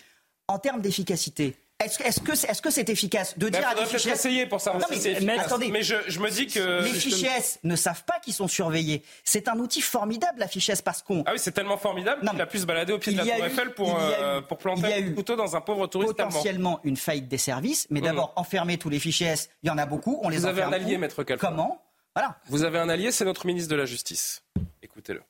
en 0.47 0.59
termes 0.59 0.81
d'efficacité, 0.81 1.55
est-ce 1.85 2.21
que 2.21 2.35
c'est 2.35 2.51
-ce 2.51 2.71
c'est 2.71 2.89
efficace 2.89 3.37
de 3.37 3.49
dire 3.49 3.67
à 3.67 3.75
des 3.75 3.85
fichiers 3.85 4.13
essayer 4.13 4.45
pour 4.45 4.61
savoir 4.61 4.85
mais, 4.89 4.99
si 4.99 5.25
mais, 5.25 5.39
attendez, 5.39 5.69
mais 5.69 5.83
je, 5.83 5.95
je, 6.07 6.19
me 6.19 6.29
dis 6.29 6.47
que 6.47 6.83
les 6.83 6.93
fichiers 6.93 7.29
S 7.37 7.59
ne 7.63 7.75
savent 7.75 8.03
pas 8.05 8.19
qu'ils 8.19 8.33
sont 8.33 8.47
surveillés. 8.47 9.03
C'est 9.23 9.47
un 9.47 9.57
outil 9.59 9.81
formidable 9.81 10.39
la 10.39 10.47
fiche 10.47 10.69
S 10.69 10.81
parce 10.81 11.01
qu'on 11.01 11.23
ah 11.25 11.33
oui 11.33 11.39
c'est 11.39 11.51
tellement 11.51 11.77
formidable 11.77 12.27
qu'il 12.27 12.41
a 12.41 12.45
pu 12.45 12.59
se 12.59 12.65
balader 12.65 12.93
au 12.93 12.99
pied 12.99 13.13
de 13.13 13.17
la 13.17 13.25
Tour 13.25 13.45
Eiffel 13.45 13.73
pour 13.73 13.99
euh, 13.99 14.41
pour 14.41 14.57
planter 14.57 14.93
un 14.93 15.11
couteau 15.13 15.35
dans 15.35 15.55
un 15.55 15.61
pauvre 15.61 15.87
touriste 15.87 16.17
potentiellement 16.17 16.79
une 16.83 16.97
faillite 16.97 17.27
des 17.27 17.37
services. 17.37 17.87
Mais 17.89 18.01
d'abord 18.01 18.29
mmh. 18.35 18.39
enfermer 18.39 18.77
tous 18.77 18.89
les 18.89 18.99
fichiers 18.99 19.27
S, 19.27 19.49
il 19.63 19.67
y 19.67 19.69
en 19.69 19.77
a 19.77 19.85
beaucoup. 19.85 20.19
On 20.23 20.29
les 20.29 20.37
Vous 20.37 20.45
avez 20.45 20.63
un 20.63 20.73
allié, 20.73 20.97
maître 20.97 21.23
Calfon. 21.23 21.47
Comment? 21.47 21.81
Voilà. 22.15 22.39
Vous 22.47 22.63
avez 22.63 22.79
un 22.79 22.89
allié, 22.89 23.11
c'est 23.11 23.25
notre 23.25 23.45
ministre 23.45 23.69
de 23.71 23.75
la 23.75 23.85
Justice. 23.85 24.43
Écoutez-le. 24.81 25.21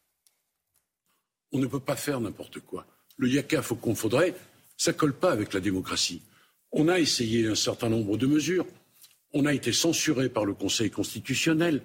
On 1.51 1.59
ne 1.59 1.67
peut 1.67 1.79
pas 1.79 1.95
faire 1.95 2.19
n'importe 2.19 2.59
quoi. 2.59 2.85
Le 3.17 3.27
yaka, 3.27 3.61
faut 3.61 3.75
qu'on 3.75 3.93
faudrait, 3.93 4.33
ça 4.77 4.93
colle 4.93 5.13
pas 5.13 5.31
avec 5.31 5.53
la 5.53 5.59
démocratie. 5.59 6.23
On 6.71 6.87
a 6.87 6.99
essayé 6.99 7.47
un 7.47 7.55
certain 7.55 7.89
nombre 7.89 8.17
de 8.17 8.27
mesures. 8.27 8.65
On 9.33 9.45
a 9.45 9.53
été 9.53 9.73
censuré 9.73 10.29
par 10.29 10.45
le 10.45 10.53
Conseil 10.53 10.89
constitutionnel. 10.89 11.81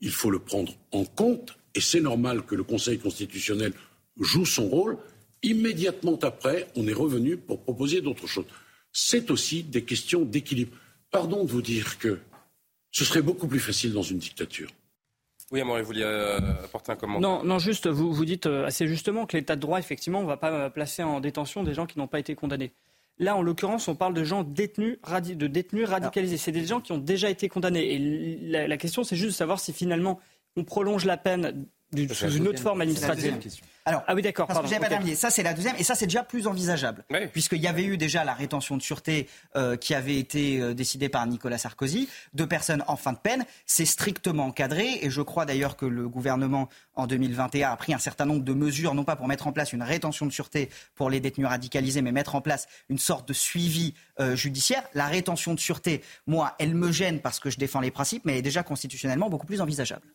Il 0.00 0.10
faut 0.10 0.30
le 0.30 0.38
prendre 0.38 0.72
en 0.92 1.04
compte 1.04 1.56
et 1.74 1.80
c'est 1.80 2.00
normal 2.00 2.42
que 2.42 2.54
le 2.54 2.64
Conseil 2.64 2.98
constitutionnel 2.98 3.72
joue 4.18 4.46
son 4.46 4.68
rôle. 4.68 4.98
Immédiatement 5.42 6.18
après, 6.22 6.68
on 6.76 6.86
est 6.86 6.92
revenu 6.92 7.36
pour 7.36 7.62
proposer 7.62 8.00
d'autres 8.00 8.26
choses. 8.26 8.46
c'est 8.92 9.30
aussi 9.30 9.62
des 9.62 9.84
questions 9.84 10.22
d'équilibre. 10.22 10.76
Pardon 11.10 11.44
de 11.44 11.50
vous 11.50 11.62
dire 11.62 11.98
que 11.98 12.18
ce 12.90 13.04
serait 13.04 13.22
beaucoup 13.22 13.46
plus 13.46 13.60
facile 13.60 13.92
dans 13.92 14.02
une 14.02 14.18
dictature. 14.18 14.70
Oui, 15.52 15.60
Amaury, 15.60 15.80
vous 15.80 15.86
vouliez 15.86 16.04
euh, 16.04 16.38
apporter 16.64 16.92
un 16.92 16.96
commentaire 16.96 17.28
Non, 17.28 17.42
non, 17.42 17.58
juste, 17.58 17.88
vous, 17.88 18.12
vous 18.12 18.24
dites 18.24 18.46
euh, 18.46 18.66
assez 18.66 18.86
justement 18.86 19.26
que 19.26 19.36
l'état 19.36 19.56
de 19.56 19.60
droit, 19.60 19.80
effectivement, 19.80 20.20
on 20.20 20.22
ne 20.22 20.28
va 20.28 20.36
pas 20.36 20.52
euh, 20.52 20.70
placer 20.70 21.02
en 21.02 21.20
détention 21.20 21.64
des 21.64 21.74
gens 21.74 21.86
qui 21.86 21.98
n'ont 21.98 22.06
pas 22.06 22.20
été 22.20 22.36
condamnés. 22.36 22.72
Là, 23.20 23.36
en 23.36 23.42
l'occurrence, 23.42 23.86
on 23.86 23.94
parle 23.94 24.14
de 24.14 24.24
gens 24.24 24.44
détenus, 24.44 24.98
de 25.02 25.46
détenus 25.46 25.86
radicalisés. 25.86 26.38
C'est 26.38 26.52
des 26.52 26.64
gens 26.64 26.80
qui 26.80 26.92
ont 26.92 26.98
déjà 26.98 27.28
été 27.28 27.50
condamnés. 27.50 27.94
Et 27.94 28.38
la, 28.48 28.66
la 28.66 28.76
question, 28.78 29.04
c'est 29.04 29.14
juste 29.14 29.32
de 29.32 29.36
savoir 29.36 29.60
si 29.60 29.74
finalement 29.74 30.18
on 30.56 30.64
prolonge 30.64 31.04
la 31.04 31.18
peine 31.18 31.66
sous 32.12 32.36
une 32.36 32.48
autre 32.48 32.60
forme 32.60 32.80
administrative. 32.80 33.38
Alors, 33.86 34.04
ah 34.06 34.14
oui, 34.14 34.22
d'accord. 34.22 34.46
Parce 34.46 34.60
que 34.60 34.66
j'avais 34.66 34.80
pas 34.80 34.88
terminé. 34.88 35.14
Ça, 35.14 35.30
c'est 35.30 35.42
la 35.42 35.54
deuxième, 35.54 35.74
et 35.78 35.82
ça, 35.82 35.94
c'est 35.94 36.06
déjà 36.06 36.22
plus 36.22 36.46
envisageable, 36.46 37.04
puisqu'il 37.32 37.60
y 37.60 37.66
avait 37.66 37.84
eu 37.84 37.96
déjà 37.96 38.24
la 38.24 38.34
rétention 38.34 38.76
de 38.76 38.82
sûreté 38.82 39.28
euh, 39.56 39.76
qui 39.76 39.94
avait 39.94 40.16
été 40.16 40.60
euh, 40.60 40.74
décidée 40.74 41.08
par 41.08 41.26
Nicolas 41.26 41.58
Sarkozy, 41.58 42.08
deux 42.34 42.46
personnes 42.46 42.84
en 42.86 42.96
fin 42.96 43.12
de 43.12 43.18
peine. 43.18 43.44
C'est 43.66 43.86
strictement 43.86 44.46
encadré, 44.46 44.98
et 45.02 45.10
je 45.10 45.22
crois 45.22 45.46
d'ailleurs 45.46 45.76
que 45.76 45.86
le 45.86 46.08
gouvernement 46.08 46.68
en 46.94 47.06
2021 47.06 47.70
a 47.70 47.76
pris 47.76 47.94
un 47.94 47.98
certain 47.98 48.26
nombre 48.26 48.44
de 48.44 48.52
mesures, 48.52 48.94
non 48.94 49.04
pas 49.04 49.16
pour 49.16 49.26
mettre 49.26 49.46
en 49.46 49.52
place 49.52 49.72
une 49.72 49.82
rétention 49.82 50.26
de 50.26 50.32
sûreté 50.32 50.68
pour 50.94 51.10
les 51.10 51.20
détenus 51.20 51.48
radicalisés, 51.48 52.02
mais 52.02 52.12
mettre 52.12 52.34
en 52.34 52.40
place 52.40 52.68
une 52.90 52.98
sorte 52.98 53.26
de 53.28 53.32
suivi 53.32 53.94
euh, 54.20 54.36
judiciaire. 54.36 54.84
La 54.94 55.06
rétention 55.06 55.54
de 55.54 55.60
sûreté, 55.60 56.02
moi, 56.26 56.54
elle 56.58 56.74
me 56.74 56.92
gêne 56.92 57.20
parce 57.20 57.40
que 57.40 57.50
je 57.50 57.58
défends 57.58 57.80
les 57.80 57.90
principes, 57.90 58.24
mais 58.24 58.32
elle 58.32 58.38
est 58.38 58.42
déjà 58.42 58.62
constitutionnellement 58.62 59.30
beaucoup 59.30 59.46
plus 59.46 59.60
envisageable. 59.60 60.06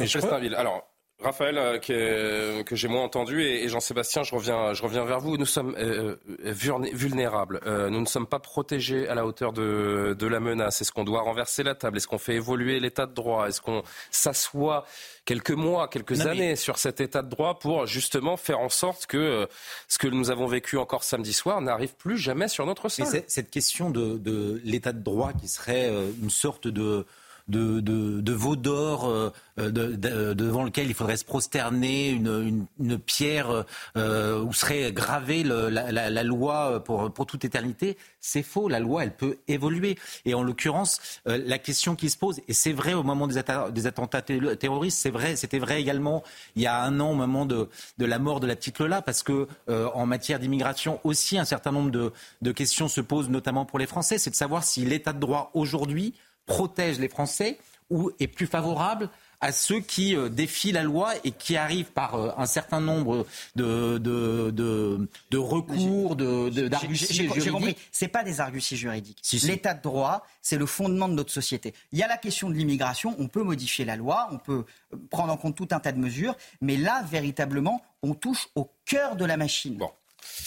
Alors, 0.00 0.88
Raphaël, 1.20 1.58
euh, 1.58 2.62
que, 2.62 2.76
j'ai 2.76 2.86
moins 2.86 3.02
entendu, 3.02 3.42
et, 3.42 3.68
Jean-Sébastien, 3.68 4.22
je 4.22 4.32
reviens, 4.32 4.72
je 4.72 4.84
reviens 4.84 5.04
vers 5.04 5.18
vous. 5.18 5.36
Nous 5.36 5.46
sommes 5.46 5.74
euh, 5.76 6.14
euh, 6.28 6.52
vulnérables. 6.92 7.60
nous 7.66 8.00
ne 8.00 8.06
sommes 8.06 8.28
pas 8.28 8.38
protégés 8.38 9.08
à 9.08 9.16
la 9.16 9.26
hauteur 9.26 9.52
de, 9.52 10.16
la 10.20 10.38
menace. 10.38 10.80
Est-ce 10.80 10.92
qu'on 10.92 11.02
doit 11.02 11.22
renverser 11.22 11.64
la 11.64 11.74
table? 11.74 11.96
Est-ce 11.96 12.06
qu'on 12.06 12.18
fait 12.18 12.36
évoluer 12.36 12.78
l'état 12.78 13.06
de 13.06 13.14
droit? 13.14 13.48
Est-ce 13.48 13.60
qu'on 13.60 13.82
s'assoit 14.12 14.86
quelques 15.24 15.50
mois, 15.50 15.88
quelques 15.88 16.24
années 16.24 16.54
sur 16.54 16.78
cet 16.78 17.00
état 17.00 17.22
de 17.22 17.28
droit 17.28 17.58
pour 17.58 17.86
justement 17.86 18.36
faire 18.36 18.60
en 18.60 18.68
sorte 18.68 19.06
que 19.06 19.48
ce 19.88 19.98
que 19.98 20.06
nous 20.06 20.30
avons 20.30 20.46
vécu 20.46 20.78
encore 20.78 21.02
samedi 21.02 21.32
soir 21.32 21.60
n'arrive 21.60 21.96
plus 21.96 22.16
jamais 22.16 22.46
sur 22.46 22.64
notre 22.64 22.88
sol? 22.88 23.06
Cette 23.26 23.50
question 23.50 23.90
de 23.90 24.60
l'état 24.62 24.92
de 24.92 25.02
droit 25.02 25.32
qui 25.32 25.48
serait 25.48 25.90
une 26.22 26.30
sorte 26.30 26.68
de 26.68 27.04
de, 27.48 27.80
de, 27.80 28.20
de 28.20 28.32
veau 28.32 28.56
d'or 28.56 29.32
euh, 29.58 30.34
devant 30.34 30.64
lequel 30.64 30.86
il 30.86 30.94
faudrait 30.94 31.16
se 31.16 31.24
prosterner, 31.24 32.10
une, 32.10 32.66
une, 32.78 32.98
pierre 32.98 33.64
euh, 33.96 34.42
où 34.42 34.52
serait 34.52 34.92
gravée 34.92 35.42
la, 35.42 35.70
la, 35.90 36.22
loi 36.22 36.82
pour, 36.84 37.10
pour 37.12 37.26
toute 37.26 37.44
éternité, 37.44 37.96
c'est 38.20 38.42
faux. 38.42 38.68
La 38.68 38.78
loi, 38.80 39.02
elle 39.02 39.14
peut 39.14 39.38
évoluer. 39.48 39.98
Et 40.24 40.34
en 40.34 40.42
l'occurrence, 40.42 41.00
euh, 41.26 41.40
la 41.44 41.58
question 41.58 41.96
qui 41.96 42.10
se 42.10 42.16
pose, 42.16 42.40
et 42.46 42.52
c'est 42.52 42.72
vrai 42.72 42.94
au 42.94 43.02
moment 43.02 43.26
des, 43.26 43.40
des 43.72 43.86
attentats 43.86 44.22
terroristes, 44.22 44.98
c'est 44.98 45.10
vrai, 45.10 45.36
c'était 45.36 45.58
vrai 45.58 45.80
également 45.80 46.22
il 46.56 46.62
y 46.62 46.66
a 46.66 46.82
un 46.82 47.00
an 47.00 47.10
au 47.10 47.14
moment 47.14 47.46
de, 47.46 47.68
de 47.98 48.04
la 48.04 48.18
mort 48.18 48.40
de 48.40 48.46
la 48.46 48.56
petite 48.56 48.78
Lola, 48.78 49.02
parce 49.02 49.22
que 49.22 49.48
en 49.68 50.06
matière 50.06 50.38
d'immigration 50.38 51.00
aussi, 51.04 51.38
un 51.38 51.44
certain 51.44 51.72
nombre 51.72 51.90
de, 51.90 52.12
de 52.42 52.52
questions 52.52 52.88
se 52.88 53.00
posent, 53.00 53.28
notamment 53.28 53.64
pour 53.64 53.78
les 53.78 53.86
Français, 53.86 54.18
c'est 54.18 54.30
de 54.30 54.36
savoir 54.36 54.64
si 54.64 54.84
l'état 54.84 55.12
de 55.12 55.20
droit 55.20 55.50
aujourd'hui 55.54 56.14
protège 56.48 56.98
les 56.98 57.08
Français 57.08 57.58
ou 57.90 58.10
est 58.18 58.26
plus 58.26 58.46
favorable 58.46 59.08
à 59.40 59.52
ceux 59.52 59.80
qui 59.80 60.16
euh, 60.16 60.28
défient 60.28 60.72
la 60.72 60.82
loi 60.82 61.12
et 61.24 61.30
qui 61.30 61.56
arrivent 61.56 61.92
par 61.92 62.14
euh, 62.16 62.30
un 62.36 62.46
certain 62.46 62.80
nombre 62.80 63.26
de, 63.54 63.98
de, 63.98 64.50
de, 64.50 65.38
recours, 65.38 66.16
d'arguties 66.16 67.14
juridiques. 67.14 67.44
J'ai 67.44 67.50
compris. 67.50 67.76
C'est 67.92 68.08
pas 68.08 68.24
des 68.24 68.40
arguties 68.40 68.76
juridiques. 68.76 69.22
L'état 69.44 69.74
de 69.74 69.82
droit, 69.82 70.26
c'est 70.42 70.58
le 70.58 70.66
fondement 70.66 71.08
de 71.08 71.14
notre 71.14 71.32
société. 71.32 71.72
Il 71.92 71.98
y 71.98 72.02
a 72.02 72.08
la 72.08 72.16
question 72.16 72.50
de 72.50 72.54
l'immigration. 72.54 73.14
On 73.18 73.28
peut 73.28 73.42
modifier 73.42 73.84
la 73.84 73.96
loi, 73.96 74.28
on 74.32 74.38
peut 74.38 74.64
euh, 74.92 74.96
prendre 75.10 75.32
en 75.32 75.36
compte 75.36 75.56
tout 75.56 75.68
un 75.70 75.80
tas 75.80 75.92
de 75.92 75.98
mesures, 75.98 76.36
mais 76.60 76.76
là, 76.76 77.04
véritablement, 77.08 77.82
on 78.02 78.14
touche 78.14 78.48
au 78.54 78.70
cœur 78.84 79.16
de 79.16 79.24
la 79.24 79.36
machine. 79.36 79.78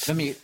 Non 0.07 0.15
mais, 0.15 0.35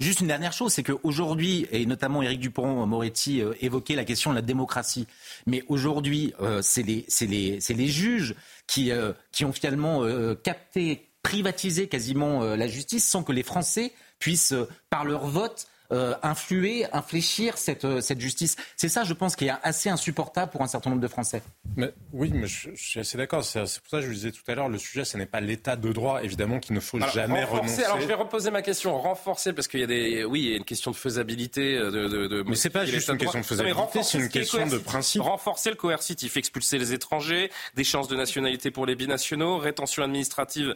juste, 0.00 0.20
une 0.20 0.26
dernière 0.26 0.52
chose, 0.52 0.72
c'est 0.72 0.82
qu'aujourd'hui, 0.82 1.66
et 1.70 1.86
notamment 1.86 2.22
Éric 2.22 2.40
Dupont-Moretti 2.40 3.40
euh, 3.40 3.54
évoquait 3.60 3.94
la 3.94 4.04
question 4.04 4.30
de 4.30 4.36
la 4.36 4.42
démocratie, 4.42 5.06
mais 5.46 5.64
aujourd'hui, 5.68 6.34
euh, 6.40 6.60
c'est 6.62 6.82
les, 6.82 7.06
les, 7.22 7.58
les, 7.68 7.88
juges 7.88 8.34
qui, 8.66 8.90
euh, 8.90 9.12
qui 9.32 9.44
ont 9.44 9.52
finalement 9.52 10.02
capté, 10.42 11.08
privatisé 11.22 11.88
quasiment 11.88 12.42
la 12.44 12.68
justice 12.68 13.04
sans 13.04 13.22
que 13.22 13.32
les 13.32 13.42
Français 13.42 13.92
puissent, 14.18 14.54
par 14.90 15.04
leur 15.04 15.26
vote, 15.26 15.66
euh, 15.92 16.14
influer, 16.22 16.86
infléchir 16.92 17.58
cette, 17.58 17.84
euh, 17.84 18.00
cette 18.00 18.20
justice. 18.20 18.56
C'est 18.76 18.88
ça, 18.88 19.04
je 19.04 19.12
pense, 19.12 19.36
qui 19.36 19.46
est 19.46 19.52
assez 19.62 19.88
insupportable 19.88 20.50
pour 20.50 20.62
un 20.62 20.66
certain 20.66 20.90
nombre 20.90 21.02
de 21.02 21.08
Français. 21.08 21.42
Mais, 21.76 21.92
oui, 22.12 22.32
mais 22.34 22.48
je, 22.48 22.70
suis 22.74 22.98
assez 22.98 23.16
d'accord. 23.16 23.44
C'est 23.44 23.60
pour 23.60 23.90
ça 23.90 23.98
que 23.98 24.02
je 24.02 24.08
vous 24.08 24.14
disais 24.14 24.32
tout 24.32 24.42
à 24.48 24.54
l'heure, 24.54 24.68
le 24.68 24.78
sujet, 24.78 25.04
ce 25.04 25.16
n'est 25.16 25.26
pas 25.26 25.40
l'état 25.40 25.76
de 25.76 25.92
droit, 25.92 26.22
évidemment, 26.24 26.58
qu'il 26.58 26.74
ne 26.74 26.80
faut 26.80 26.98
jamais 26.98 27.44
renoncer. 27.44 27.84
Alors, 27.84 28.00
je 28.00 28.06
vais 28.06 28.14
reposer 28.14 28.50
ma 28.50 28.62
question. 28.62 29.00
Renforcer, 29.00 29.52
parce 29.52 29.68
qu'il 29.68 29.80
y 29.80 29.84
a 29.84 29.86
des, 29.86 30.24
oui, 30.24 30.40
il 30.42 30.50
y 30.50 30.54
a 30.54 30.56
une 30.56 30.64
question 30.64 30.90
de 30.90 30.96
faisabilité. 30.96 31.76
Euh, 31.76 31.90
de, 31.90 32.26
de, 32.26 32.42
mais 32.42 32.56
c'est 32.56 32.70
pas 32.70 32.84
juste 32.84 33.08
une 33.08 33.18
question 33.18 33.40
de 33.40 33.44
faisabilité, 33.44 34.02
c'est 34.02 34.18
une 34.18 34.28
question 34.28 34.66
de 34.66 34.78
principe. 34.78 35.22
Renforcer 35.22 35.70
le 35.70 35.76
coercitif, 35.76 36.36
expulser 36.36 36.78
les 36.78 36.94
étrangers, 36.94 37.50
des 37.74 37.84
chances 37.84 38.08
de 38.08 38.16
nationalité 38.16 38.70
pour 38.70 38.86
les 38.86 38.96
binationaux, 38.96 39.58
rétention 39.58 40.02
administrative 40.02 40.74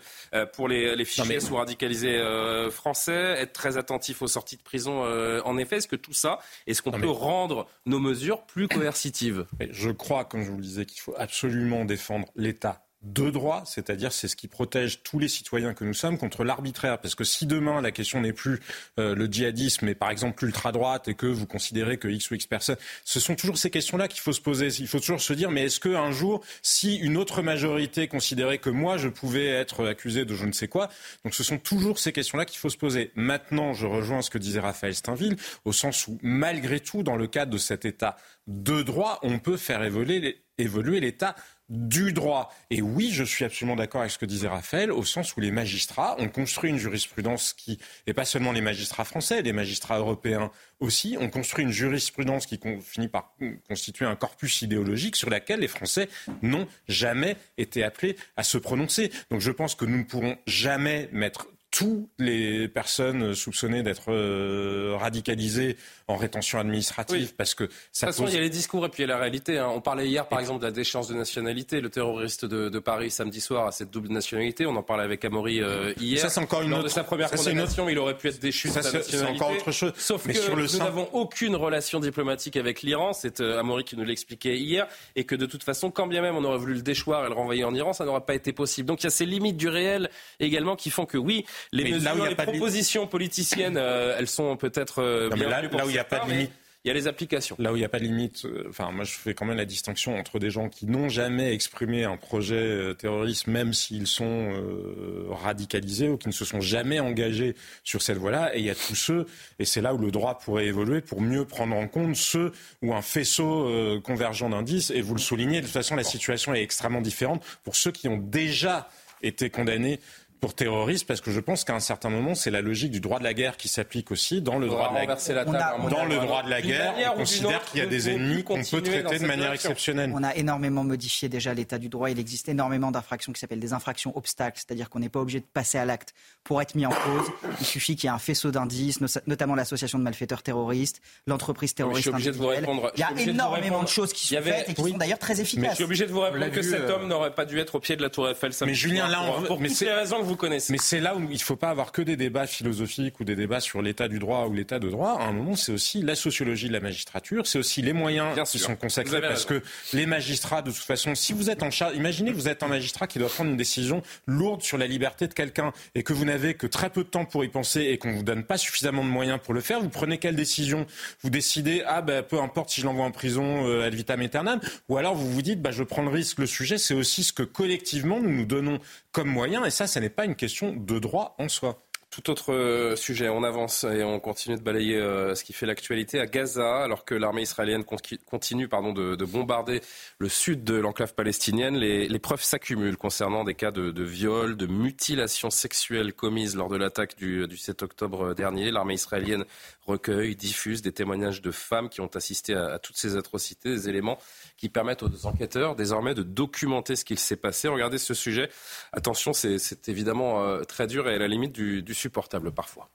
pour 0.53 0.69
les, 0.69 0.95
les 0.95 1.05
fichiers 1.05 1.41
sous 1.41 1.57
radicalisés 1.57 2.23
français, 2.71 3.37
être 3.39 3.53
très 3.53 3.77
attentif 3.77 4.23
aux 4.23 4.29
sorties 4.29 4.57
de 4.57 4.63
prison 4.63 5.00
euh, 5.05 5.41
en 5.45 5.57
effet, 5.59 5.77
est-ce 5.77 5.89
que 5.89 5.97
tout 5.97 6.13
ça, 6.13 6.39
est-ce 6.67 6.83
qu'on 6.83 6.93
peut 6.93 7.11
rendre 7.11 7.67
nos 7.87 7.99
mesures 7.99 8.45
plus 8.47 8.69
coercitives? 8.69 9.47
Je 9.71 9.91
crois, 9.91 10.25
comme 10.25 10.43
je 10.43 10.51
vous 10.51 10.57
le 10.57 10.63
disais, 10.63 10.87
qu'il 10.87 11.01
faut 11.01 11.15
absolument 11.17 11.85
défendre 11.85 12.29
l'État 12.37 12.85
de 13.03 13.31
droit, 13.31 13.63
c'est-à-dire 13.65 14.13
c'est 14.13 14.29
ce 14.29 14.37
qui 14.37 14.47
protège 14.47 15.03
tous 15.03 15.19
les 15.19 15.29
citoyens 15.29 15.73
que 15.73 15.85
nous 15.85 15.95
sommes 15.95 16.19
contre 16.19 16.45
l'arbitraire. 16.45 17.01
Parce 17.01 17.15
que 17.15 17.25
si 17.25 17.47
demain 17.47 17.81
la 17.81 17.93
question 17.93 18.21
n'est 18.21 18.35
plus 18.35 18.61
euh, 18.99 19.15
le 19.15 19.27
djihadisme, 19.27 19.87
mais 19.87 19.95
par 19.95 20.11
exemple 20.11 20.45
l'ultra-droite 20.45 21.09
et 21.09 21.15
que 21.15 21.27
vous 21.27 21.47
considérez 21.47 21.97
que 21.97 22.09
X 22.09 22.31
ou 22.31 22.35
X 22.35 22.47
personnes, 22.47 22.77
ce 23.05 23.19
sont 23.19 23.37
toujours 23.37 23.57
ces 23.57 23.71
questions-là 23.71 24.07
qu'il 24.07 24.21
faut 24.21 24.35
se 24.35 24.41
poser. 24.41 24.69
Il 24.81 24.87
faut 24.87 25.01
toujours 25.01 25.23
se 25.23 25.33
dire, 25.33 25.51
mais 25.51 25.65
est-ce 25.65 25.81
qu'un 25.81 26.13
jour, 26.13 26.45
si 26.63 26.97
une 26.97 27.17
autre 27.17 27.41
majorité 27.41 28.07
considérait 28.07 28.59
que 28.59 28.71
moi 28.71 28.99
je 28.99 29.09
pouvais 29.09 29.47
être 29.47 29.87
accusé 29.87 30.27
de 30.27 30.35
je 30.35 30.45
ne 30.45 30.53
sais 30.53 30.69
quoi, 30.69 30.91
donc 31.25 31.35
ce 31.35 31.43
sont 31.43 31.59
toujours 31.59 31.99
ces 31.99 32.13
questions-là 32.13 32.45
qu'il 32.45 32.59
faut 32.59 32.69
se 32.69 32.77
poser. 32.77 33.13
Maintenant, 33.15 33.73
je 33.73 33.87
rejoins 33.87 34.21
ce 34.21 34.29
que 34.29 34.39
disait 34.39 34.61
Raphaël 34.61 34.95
Steinville, 34.95 35.37
au 35.65 35.73
sens 35.73 36.07
où 36.07 36.19
malgré 36.23 36.81
tout, 36.81 37.03
dans 37.03 37.17
le 37.17 37.27
cadre 37.27 37.53
de 37.53 37.59
cet 37.59 37.87
État 37.87 38.17
de 38.47 38.83
droit, 38.83 39.19
on 39.23 39.39
peut 39.39 39.57
faire 39.57 39.83
évoluer 39.83 41.01
l'État 41.01 41.35
du 41.71 42.13
droit. 42.13 42.53
Et 42.71 42.83
oui, 42.83 43.11
je 43.13 43.25
suis 43.25 43.45
absolument 43.45 43.77
d'accord 43.77 44.03
avec 44.03 44.11
ce 44.11 44.19
que 44.19 44.27
disait 44.27 44.49
Raphaël, 44.49 44.91
au 44.91 45.05
sens 45.05 45.37
où 45.37 45.41
les 45.41 45.53
magistrats 45.53 46.17
ont 46.19 46.29
construit 46.29 46.71
une 46.71 46.79
jurisprudence 46.79 47.53
qui, 47.53 47.79
et 48.07 48.13
pas 48.13 48.25
seulement 48.25 48.53
les 48.53 48.61
magistrats 48.61 49.05
français, 49.05 49.41
les 49.41 49.53
magistrats 49.53 49.99
européens 49.99 50.51
aussi, 50.81 51.17
ont 51.21 51.31
construit 51.31 51.65
une 51.65 51.71
jurisprudence 51.71 52.47
qui 52.47 52.61
finit 52.83 53.09
par 53.09 53.35
constituer 53.69 54.05
un 54.05 54.17
corpus 54.17 54.63
idéologique 54.63 55.17
sur 55.17 55.31
laquelle 55.31 55.61
les 55.61 55.69
Français 55.69 56.09
n'ont 56.43 56.67
jamais 56.89 57.37
été 57.57 57.85
appelés 57.85 58.17
à 58.37 58.43
se 58.43 58.59
prononcer. 58.59 59.13
Donc 59.31 59.41
je 59.41 59.53
pense 59.53 59.77
que 59.77 59.85
nous 59.85 59.99
ne 59.99 60.05
pourrons 60.05 60.37
jamais 60.47 61.09
mettre 61.13 61.47
toutes 61.71 62.09
les 62.19 62.69
personnes 62.69 63.35
soupçonnées 63.35 63.83
d'être 63.83 64.11
euh, 64.11 64.97
radicalisées 64.99 65.77
en 66.09 66.17
rétention 66.17 66.59
administrative 66.59 67.35
parce 67.37 67.55
que 67.55 67.69
ça 67.93 68.07
de 68.07 68.11
toute 68.11 68.19
façon 68.19 68.29
il 68.29 68.35
y 68.35 68.37
a 68.37 68.41
les 68.41 68.51
discours 68.51 68.85
et 68.85 68.89
puis 68.89 69.05
il 69.05 69.07
y 69.07 69.11
a 69.11 69.15
la 69.15 69.21
réalité 69.21 69.59
hein. 69.59 69.69
on 69.69 69.81
parlait 69.81 70.09
hier 70.09 70.27
par 70.27 70.41
exemple 70.41 70.61
de 70.61 70.67
la 70.67 70.73
déchéance 70.73 71.07
de 71.07 71.15
nationalité 71.15 71.81
le 71.81 71.89
terroriste 71.89 72.45
de, 72.45 72.79
Paris 72.81 73.11
samedi 73.11 73.41
soir 73.41 73.67
a 73.67 73.73
cette 73.73 73.91
double 73.91 74.09
nationalité. 74.09 74.65
On 74.65 74.75
en 74.75 74.83
parlait 74.83 75.05
avec 75.05 75.25
Amaury 75.25 75.61
euh, 75.61 75.93
hier. 76.01 76.19
ça 76.19 76.31
c'est 76.31 76.41
encore 76.41 76.63
une 76.63 76.73
autre... 76.73 76.85
de 76.85 76.89
sa 76.89 77.05
première 77.05 77.31
condamnation 77.31 77.89
il 77.89 77.99
aurait 77.99 78.17
pu 78.17 78.29
être 78.29 78.41
déchu 78.41 78.69
de 78.69 78.73
sa 78.73 78.81
nationalité 78.81 79.19
c'est 79.19 79.27
encore 79.27 79.53
autre 79.53 79.71
chose. 79.71 79.93
Sauf 79.97 80.27
que 80.27 80.51
nous 80.55 80.79
n'avons 80.79 81.09
aucune 81.13 81.55
relation 81.55 82.01
diplomatique 82.01 82.57
avec 82.57 82.83
l'Iran. 82.83 83.13
C'est 83.13 83.41
euh, 83.41 83.61
Amaury 83.61 83.85
qui 83.85 83.97
nous 83.97 84.05
l'expliquait 84.05 84.57
hier. 84.57 84.87
Et 85.15 85.25
que 85.25 85.35
de 85.35 85.47
toute 85.47 85.63
façon 85.63 85.91
quand 85.91 86.07
bien 86.07 86.23
même 86.23 86.37
on 86.37 86.45
aurait 86.45 86.59
voulu 86.59 86.75
le 86.75 86.83
déchoir 86.83 87.25
et 87.27 87.29
le 87.29 87.35
renvoyer 87.35 87.65
en 87.65 87.75
Iran 87.75 87.93
ça 87.93 88.05
n'aurait 88.05 88.23
pas 88.23 88.35
été 88.35 88.53
possible. 88.53 88.89
Donc 88.89 89.03
il 89.03 89.05
y 89.05 89.07
a 89.09 89.11
ces 89.11 89.27
limites 89.27 89.57
du 89.57 89.69
réel 89.69 90.11
également 90.41 90.75
qui 90.75 90.91
font 90.91 91.07
que 91.07 91.19
oui 91.19 91.45
les, 91.73 91.91
mesures, 91.91 92.27
les 92.27 92.35
propositions 92.35 93.07
politiciennes 93.07 93.77
euh, 93.77 94.17
elles 94.19 94.29
sont 94.29 94.57
peut-être 94.57 95.31
bien 95.35 95.49
là, 95.49 95.63
là 95.63 95.87
où 95.87 95.89
il 95.89 95.93
n'y 95.93 95.99
a 95.99 96.05
pas 96.05 96.21
de 96.21 96.31
limite. 96.31 96.51
il 96.85 96.89
y 96.89 96.91
a 96.91 96.95
les 96.95 97.07
applications. 97.07 97.57
Là 97.59 97.73
où 97.73 97.77
il 97.77 97.81
n'y 97.81 97.85
a 97.85 97.91
pas 97.91 97.99
de 97.99 98.05
limite, 98.05 98.47
euh, 98.47 98.65
enfin 98.71 98.91
moi 98.91 99.05
je 99.05 99.13
fais 99.13 99.35
quand 99.35 99.45
même 99.45 99.59
la 99.59 99.67
distinction 99.67 100.17
entre 100.17 100.39
des 100.39 100.51
gens 100.51 100.71
qui 100.71 100.87
n'ont 100.87 101.11
jamais 101.11 101.53
exprimé 101.53 102.05
un 102.05 102.17
projet 102.17 102.55
euh, 102.55 102.95
terroriste, 102.95 103.49
même 103.49 103.75
s'ils 103.75 104.07
sont 104.07 104.25
euh, 104.55 105.27
radicalisés 105.29 106.09
ou 106.09 106.17
qui 106.17 106.29
ne 106.29 106.33
se 106.33 106.47
sont 106.47 106.63
jamais 106.63 106.99
engagés 106.99 107.55
sur 107.85 108.01
cette 108.01 108.17
voie-là, 108.17 108.57
et 108.57 108.61
il 108.61 108.65
y 108.65 108.71
a 108.71 108.75
tous 108.75 108.95
ceux, 108.95 109.27
et 109.59 109.67
c'est 109.67 109.83
là 109.83 109.93
où 109.93 109.99
le 109.99 110.11
droit 110.11 110.39
pourrait 110.39 110.67
évoluer 110.67 111.03
pour 111.03 111.21
mieux 111.21 111.45
prendre 111.45 111.77
en 111.77 111.87
compte 111.87 112.17
ceux 112.17 112.53
où 112.81 112.95
un 112.95 113.03
faisceau 113.03 114.01
convergent 114.03 114.49
d'indices, 114.49 114.91
et 114.91 115.03
vous 115.03 115.15
le 115.15 115.21
soulignez, 115.21 115.61
de 115.61 115.67
toute 115.67 115.75
façon 115.75 115.97
la 115.97 116.05
situation 116.05 116.55
est 116.55 116.63
extrêmement 116.63 117.03
différente 117.03 117.45
pour 117.63 117.77
ceux 117.77 117.91
qui 117.91 118.09
ont 118.09 118.17
déjà 118.17 118.89
été 119.23 119.51
condamnés 119.51 120.01
pour 120.41 120.55
terroriste 120.55 121.07
parce 121.07 121.21
que 121.21 121.31
je 121.31 121.41
pense 121.41 121.65
qu'à 121.65 121.75
un 121.75 121.81
certain 121.81 122.09
moment, 122.09 122.35
c'est 122.35 122.51
la 122.51 122.63
logique 122.63 122.91
du 122.91 123.01
droit 123.01 123.19
de 123.19 123.25
la 123.25 123.35
guerre 123.35 123.57
qui 123.57 123.69
s'applique 123.69 124.11
aussi 124.11 124.41
dans 124.41 124.59
le 124.59 124.69
droit 124.69 124.91
de 124.91 124.95
la, 124.95 125.07
guerre. 125.07 125.47
dans 125.47 126.05
le 126.05 126.17
droit 126.17 126.43
de 126.43 126.51
la 126.51 126.63
guerre. 126.63 126.95
On 127.15 127.19
considère 127.19 127.65
qu'il 127.65 127.81
y 127.81 127.83
a 127.83 127.87
des 127.87 128.09
ennemis 128.09 128.43
qu'on 128.43 128.63
peut 128.63 128.83
traiter 128.83 129.19
de 129.19 129.27
manière 129.27 129.53
exceptionnelle. 129.53 130.13
On 130.15 130.25
a 130.25 130.35
énormément 130.35 130.85
modifié 130.85 131.29
déjà 131.29 131.53
l'état 131.55 131.79
du 131.79 131.89
droit. 131.89 132.11
Il 132.11 132.19
existe 132.19 132.49
énormément 132.49 132.91
d'infractions 132.91 133.33
qui 133.33 133.41
s'appellent 133.41 133.61
des 133.61 133.73
infractions 133.73 134.17
obstacles, 134.17 134.59
c'est-à-dire 134.59 134.89
qu'on 134.89 135.01
n'est 135.01 135.09
pas 135.09 135.21
obligé 135.21 135.41
de 135.41 135.47
passer 135.53 135.79
à 135.79 135.85
l'acte 135.85 136.15
pour 136.43 136.63
être 136.63 136.75
mis 136.75 136.87
en 136.87 136.91
cause. 136.91 137.31
Il 137.61 137.67
suffit 137.67 137.97
qu'il 137.97 138.09
y 138.09 138.11
ait 138.11 138.15
un 138.15 138.19
faisceau 138.19 138.51
d'indices, 138.51 139.01
notamment 139.27 139.55
l'association 139.55 139.99
de 139.99 140.05
malfaiteurs 140.05 140.43
terroristes, 140.43 141.01
l'entreprise 141.27 141.75
terroriste 141.75 142.09
individuelle. 142.09 142.67
Il 142.97 143.01
y 143.01 143.03
a 143.03 143.13
énormément 143.21 143.83
de 143.83 143.89
choses 143.89 144.13
qui 144.13 144.27
sont 144.27 144.43
faites 144.43 144.71
et 144.71 144.75
qui 144.75 144.83
sont 144.83 144.97
d'ailleurs 144.97 145.19
très 145.19 145.41
efficaces. 145.41 145.63
Mais 145.63 145.71
je 145.71 145.75
suis 145.75 145.85
obligé 145.85 146.07
de 146.07 146.13
vous 146.13 146.21
répondre 146.21 146.51
que 146.51 146.63
cet 146.63 146.81
euh, 146.81 146.95
homme 146.95 147.09
n'aurait 147.09 147.35
pas 147.35 147.45
dû 147.45 147.59
être 147.59 147.75
au 147.75 147.81
pied 147.81 147.97
de 147.97 148.03
la 148.03 148.11
Tour 148.11 148.29
Eiffel. 148.29 148.53
Mais 148.67 148.75
Julien, 148.75 149.09
là, 149.09 149.23
on... 149.23 149.43
pour, 149.43 149.59
toutes 149.59 149.81
les 149.81 149.93
raisons 149.93 150.21
que 150.21 150.30
vous 150.31 150.37
connaissez. 150.37 150.73
Mais 150.73 150.79
c'est 150.79 151.01
là 151.01 151.17
où 151.17 151.21
il 151.23 151.35
ne 151.35 151.39
faut 151.39 151.57
pas 151.57 151.71
avoir 151.71 151.93
que 151.93 152.03
des 152.03 152.17
débats 152.17 152.47
philosophiques 152.47 153.21
ou 153.21 153.25
des 153.25 153.37
débats 153.37 153.61
sur 153.61 153.83
l'état 153.83 154.09
du 154.09 154.19
droit 154.19 154.47
ou 154.47 154.55
l'état 154.55 154.79
de 154.79 154.89
droit. 154.89 155.19
À 155.21 155.25
un 155.25 155.33
moment, 155.33 155.57
c'est 155.57 155.73
aussi 155.73 156.03
la 156.03 156.15
sociologie 156.15 156.69
de 156.69 156.73
la 156.73 156.81
magistrature, 156.81 157.47
c'est 157.47 157.59
aussi 157.59 157.83
les 157.83 157.93
moyens 157.93 158.39
qui 158.49 158.59
sont 158.59 158.77
consacrés 158.77 159.21
parce 159.21 159.45
que 159.45 159.63
les 159.93 160.07
magistrats, 160.07 160.63
de 160.63 160.71
toute 160.71 160.83
façon, 160.83 161.15
si 161.15 161.33
vous 161.33 161.51
êtes 161.51 161.63
en 161.63 161.71
charge, 161.71 161.97
imaginez 161.97 162.31
que 162.31 162.37
vous 162.37 162.49
êtes 162.49 162.63
un 162.63 162.69
magistrat 162.69 163.07
qui 163.07 163.19
doit 163.19 163.29
prendre 163.29 163.51
une 163.51 163.57
décision 163.57 164.03
lourde 164.27 164.63
sur 164.63 164.79
la 164.79 164.87
liberté 164.87 165.27
de 165.27 165.35
quelqu'un 165.35 165.73
et 165.95 166.03
que 166.03 166.13
vous 166.13 166.25
n'avez 166.25 166.55
que 166.55 166.67
très 166.67 166.91
peu 166.91 167.03
de 167.03 167.09
temps 167.09 167.25
pour 167.25 167.45
y 167.45 167.49
penser 167.49 167.83
et 167.83 167.99
qu'on 167.99 168.13
vous 168.13 168.23
donne 168.23 168.45
pas 168.45 168.57
suffisamment 168.57 169.05
de 169.05 169.09
moyens 169.09 169.41
pour 169.43 169.55
le 169.55 169.61
faire, 169.61 169.81
vous 169.81 169.89
prenez 169.89 170.19
quelle 170.19 170.37
décision? 170.37 170.87
Vous 171.23 171.31
décidez 171.31 171.83
ah 171.87 172.03
ben 172.03 172.23
peu 172.23 172.41
importe 172.41 172.71
si 172.71 172.81
je 172.81 172.87
l'envoie 172.87 173.05
en 173.05 173.11
prison 173.11 173.67
euh, 173.67 173.87
ad 173.87 173.95
vitam 173.95 174.21
aeternam, 174.21 174.61
ou 174.89 174.97
alors 174.97 175.15
vous 175.15 175.31
vous 175.31 175.43
dites 175.43 175.61
bah 175.61 175.73
je 175.73 175.83
prends 175.83 176.03
le 176.03 176.11
risque. 176.11 176.39
Le 176.39 176.47
sujet, 176.47 176.79
c'est 176.79 176.95
aussi 176.95 177.25
ce 177.25 177.33
que 177.33 177.43
collectivement 177.43 178.21
nous 178.21 178.31
nous 178.31 178.45
donnons 178.45 178.79
comme 179.13 179.29
moyen, 179.29 179.65
et 179.65 179.71
ça, 179.71 179.87
ce 179.87 179.99
n'est 179.99 180.11
pas 180.11 180.25
une 180.25 180.37
question 180.37 180.73
de 180.73 180.99
droit 180.99 181.35
en 181.39 181.49
soi. 181.49 181.83
Tout 182.11 182.29
autre 182.29 182.53
euh, 182.53 182.97
sujet, 182.97 183.29
on 183.29 183.45
avance 183.45 183.85
et 183.85 184.03
on 184.03 184.19
continue 184.19 184.57
de 184.57 184.63
balayer 184.63 184.97
euh, 184.97 185.37
ce 185.37 185.45
qui 185.45 185.53
fait 185.53 185.65
l'actualité 185.65 186.19
à 186.19 186.27
Gaza, 186.27 186.83
alors 186.83 187.05
que 187.05 187.15
l'armée 187.15 187.43
israélienne 187.43 187.85
continue 187.85 188.67
pardon, 188.67 188.93
de, 188.93 189.25
bombarder 189.25 189.81
le 190.19 190.29
sud 190.29 190.65
de 190.65 190.75
l'enclave 190.75 191.15
palestinienne. 191.15 191.77
Les, 191.77 192.19
preuves 192.19 192.43
s'accumulent 192.43 192.97
concernant 192.97 193.45
des 193.45 193.55
cas 193.55 193.71
de, 193.71 194.03
viol, 194.03 194.57
de 194.57 194.67
mutilation 194.67 195.51
sexuelle 195.51 196.13
commises 196.13 196.57
lors 196.57 196.69
de 196.69 196.77
l'attaque 196.77 197.17
du, 197.17 197.47
du 197.47 197.57
7 197.57 197.85
octobre 197.85 198.35
dernier. 198.35 198.73
L'armée 198.73 198.95
israélienne 198.95 199.45
recueille, 199.87 200.35
diffuse 200.35 200.83
des 200.83 200.93
témoignages 200.93 201.43
de 201.43 201.53
femmes 201.53 201.89
qui 201.89 202.01
ont 202.01 202.11
assisté 202.17 202.55
à, 202.55 202.81
toutes 202.81 202.97
ces 202.97 203.17
atrocités, 203.17 203.71
des 203.71 203.89
éléments 203.89 204.19
qui 204.61 204.69
permettent 204.69 205.03
aux 205.03 205.27
enquêteurs 205.27 205.75
désormais 205.75 206.15
de 206.15 206.23
documenter 206.23 206.95
ce 206.95 207.07
qu'il 207.07 207.19
s'est 207.19 207.37
passé. 207.37 207.67
Regardez 207.67 207.97
ce 207.97 208.13
sujet. 208.13 208.51
Attention, 208.93 209.33
c'est 209.33 209.89
évidemment 209.89 210.45
euh, 210.45 210.65
très 210.65 210.87
dur 210.87 211.09
et 211.09 211.15
à 211.15 211.19
la 211.19 211.29
limite 211.29 211.53
du, 211.53 211.95
supportable 211.95 212.53
parfois. 212.53 212.91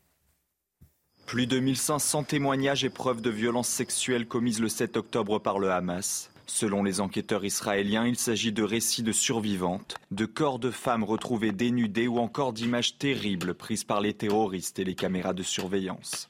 Plus 1.25 1.47
de 1.47 1.57
1500 1.57 2.25
témoignages 2.25 2.85
et 2.85 2.91
preuves 2.91 3.21
de 3.21 3.31
violences 3.31 3.67
sexuelles 3.67 4.27
commises 4.27 4.61
le 4.61 4.69
7 4.69 4.95
octobre 4.95 5.39
par 5.39 5.57
le 5.57 5.71
Hamas. 5.71 6.29
Selon 6.45 6.83
les 6.83 7.01
enquêteurs 7.01 7.43
israéliens, 7.43 8.05
il 8.05 8.15
s'agit 8.15 8.51
de 8.51 8.61
récits 8.61 9.01
de 9.01 9.11
survivantes, 9.11 9.95
de 10.11 10.25
corps 10.25 10.59
de 10.59 10.69
femmes 10.69 11.03
retrouvés 11.03 11.51
dénudés 11.51 12.07
ou 12.07 12.19
encore 12.19 12.53
d'images 12.53 12.99
terribles 12.99 13.55
prises 13.55 13.83
par 13.83 14.01
les 14.01 14.13
terroristes 14.13 14.77
et 14.77 14.83
les 14.83 14.93
caméras 14.93 15.33
de 15.33 15.41
surveillance. 15.41 16.29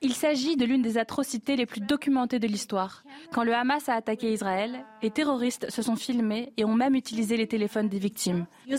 Il 0.00 0.14
s'agit 0.14 0.56
de 0.56 0.64
l'une 0.64 0.80
des 0.80 0.96
atrocités 0.96 1.56
les 1.56 1.66
plus 1.66 1.82
documentées 1.82 2.38
de 2.38 2.46
l'histoire. 2.46 3.04
Quand 3.30 3.44
le 3.44 3.52
Hamas 3.52 3.90
a 3.90 3.94
attaqué 3.94 4.32
Israël, 4.32 4.86
les 5.02 5.10
terroristes 5.10 5.70
se 5.70 5.82
sont 5.82 5.96
filmés 5.96 6.54
et 6.56 6.64
ont 6.64 6.72
même 6.72 6.94
utilisé 6.94 7.36
les 7.36 7.46
téléphones 7.46 7.90
des 7.90 7.98
victimes. 7.98 8.46
Les 8.66 8.78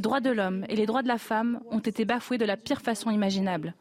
droits 0.00 0.20
de 0.20 0.30
l'homme 0.30 0.64
et 0.70 0.76
les 0.76 0.86
droits 0.86 1.02
de 1.02 1.08
la 1.08 1.18
femme 1.18 1.60
ont 1.70 1.80
été 1.80 2.06
bafoués 2.06 2.38
de 2.38 2.46
la 2.46 2.56
pire 2.56 2.80
façon 2.80 3.10
imaginable. 3.10 3.74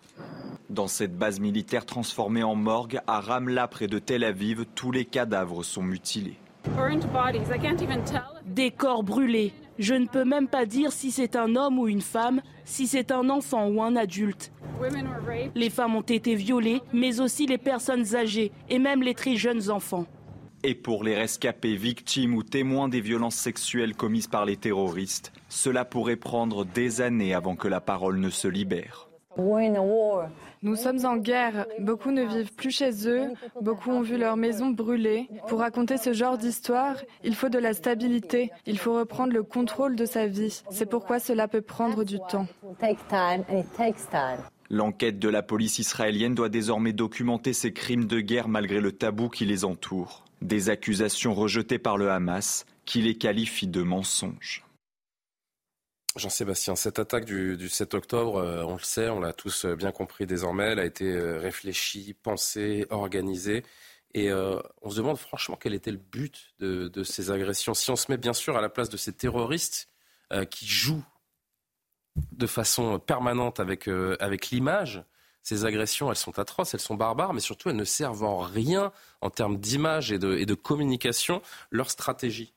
Dans 0.70 0.88
cette 0.88 1.18
base 1.18 1.40
militaire 1.40 1.86
transformée 1.86 2.44
en 2.44 2.56
morgue 2.56 3.00
à 3.08 3.22
Ramla 3.22 3.70
près 3.70 3.88
de 3.88 4.00
Tel 4.00 4.26
Aviv, 4.26 4.66
tous 4.76 4.92
les 4.92 5.06
cadavres 5.06 5.64
sont 5.64 5.84
mutilés. 5.84 6.36
Des 8.54 8.70
corps 8.70 9.02
brûlés. 9.02 9.52
Je 9.80 9.96
ne 9.96 10.06
peux 10.06 10.26
même 10.26 10.48
pas 10.48 10.68
dire 10.68 10.92
si 10.92 11.10
c'est 11.10 11.36
un 11.36 11.56
homme 11.56 11.80
ou 11.80 11.88
une 11.88 12.02
femme, 12.02 12.40
si 12.66 12.86
c'est 12.86 13.12
un 13.12 13.32
enfant 13.32 13.68
ou 13.68 13.82
un 13.82 13.96
adulte. 13.96 14.52
Les 15.56 15.72
femmes 15.72 15.96
ont 15.96 16.02
été 16.02 16.36
violées, 16.36 16.80
mais 16.94 17.20
aussi 17.20 17.48
les 17.48 17.58
personnes 17.58 18.16
âgées 18.16 18.52
et 18.70 18.78
même 18.78 19.02
les 19.02 19.16
très 19.16 19.38
jeunes 19.38 19.72
enfants. 19.72 20.06
Et 20.62 20.76
pour 20.76 21.04
les 21.04 21.16
rescapés, 21.16 21.76
victimes 21.76 22.36
ou 22.36 22.44
témoins 22.44 22.90
des 22.90 23.02
violences 23.02 23.38
sexuelles 23.38 23.96
commises 23.96 24.28
par 24.28 24.46
les 24.46 24.56
terroristes, 24.56 25.34
cela 25.50 25.84
pourrait 25.84 26.16
prendre 26.16 26.64
des 26.64 27.02
années 27.02 27.34
avant 27.34 27.56
que 27.56 27.68
la 27.68 27.82
parole 27.82 28.20
ne 28.20 28.30
se 28.30 28.48
libère. 28.48 29.10
Nous 29.38 30.76
sommes 30.76 31.06
en 31.06 31.18
guerre. 31.18 31.66
Beaucoup 31.80 32.12
ne 32.12 32.24
vivent 32.24 32.54
plus 32.54 32.72
chez 32.72 33.08
eux. 33.08 33.30
Beaucoup 33.62 33.92
ont 33.92 34.02
vu 34.02 34.18
leur 34.18 34.38
maison 34.38 34.70
brûler. 34.70 35.28
Pour 35.48 35.60
raconter 35.60 35.98
ce 35.98 36.14
genre 36.14 36.38
d'histoire, 36.38 36.96
il 37.24 37.36
faut 37.36 37.50
de 37.50 37.60
la 37.60 37.74
stabilité. 37.74 38.52
Il 38.66 38.78
faut 38.78 38.94
reprendre 38.94 39.34
le 39.34 39.44
contrôle 39.44 39.96
de 39.96 40.06
sa 40.06 40.28
vie. 40.28 40.64
C'est 40.70 40.90
pourquoi 40.90 41.20
cela 41.20 41.48
peut 41.48 41.62
prendre 41.62 42.04
du 42.04 42.20
temps. 42.30 42.48
L'enquête 44.70 45.20
de 45.20 45.30
la 45.30 45.44
police 45.44 45.80
israélienne 45.80 46.34
doit 46.34 46.50
désormais 46.50 46.94
documenter 46.94 47.54
ces 47.54 47.74
crimes 47.74 48.06
de 48.06 48.22
guerre 48.22 48.48
malgré 48.48 48.80
le 48.80 48.92
tabou 48.92 49.30
qui 49.30 49.46
les 49.46 49.66
entoure. 49.66 50.24
Des 50.42 50.70
accusations 50.70 51.34
rejetées 51.34 51.80
par 51.80 51.98
le 51.98 52.10
Hamas 52.10 52.66
qui 52.86 53.02
les 53.02 53.16
qualifie 53.16 53.68
de 53.68 53.82
mensonges. 53.82 54.63
Jean-Sébastien, 56.16 56.76
cette 56.76 57.00
attaque 57.00 57.26
du, 57.26 57.70
7 57.70 57.96
octobre, 57.96 58.38
euh, 58.38 58.64
on 58.64 58.74
le 58.74 58.84
sait, 58.84 59.10
on 59.10 59.20
l'a 59.20 59.34
tous 59.34 59.66
euh, 59.66 59.76
bien 59.76 59.92
compris 59.92 60.28
désormais, 60.28 60.66
elle 60.66 60.80
a 60.80 60.86
été 60.86 61.12
euh, 61.12 61.40
réfléchie, 61.40 62.14
pensée, 62.14 62.86
organisée. 62.90 63.64
Et 64.16 64.32
on 64.32 64.92
se 64.92 64.98
demande 64.98 65.18
franchement 65.18 65.58
quel 65.60 65.74
était 65.74 65.90
le 65.90 65.98
but 65.98 66.54
de, 66.60 67.04
ces 67.04 67.32
agressions. 67.32 67.74
Si 67.74 67.90
on 67.90 67.96
se 67.96 68.12
met 68.12 68.18
bien 68.18 68.34
sûr 68.34 68.56
à 68.56 68.62
la 68.62 68.70
place 68.70 68.90
de 68.90 68.96
ces 68.96 69.12
terroristes 69.12 69.90
qui 70.52 70.68
jouent 70.68 71.04
de 72.32 72.46
façon 72.46 73.00
permanente 73.00 73.60
avec, 73.60 73.88
avec 74.20 74.52
l'image, 74.52 75.04
ces 75.42 75.66
agressions, 75.66 76.12
elles 76.12 76.16
sont 76.16 76.38
atroces, 76.38 76.76
elles 76.76 76.80
sont 76.80 76.94
barbares, 76.94 77.34
mais 77.34 77.40
surtout 77.40 77.70
elles 77.70 77.76
ne 77.76 77.84
servent 77.86 78.24
en 78.24 78.38
rien 78.38 78.92
en 79.22 79.32
termes 79.32 79.58
d'image 79.58 80.12
et 80.12 80.20
de, 80.20 80.38
et 80.38 80.46
de 80.46 80.54
communication 80.54 81.42
leur 81.72 81.90
stratégie. 81.90 82.54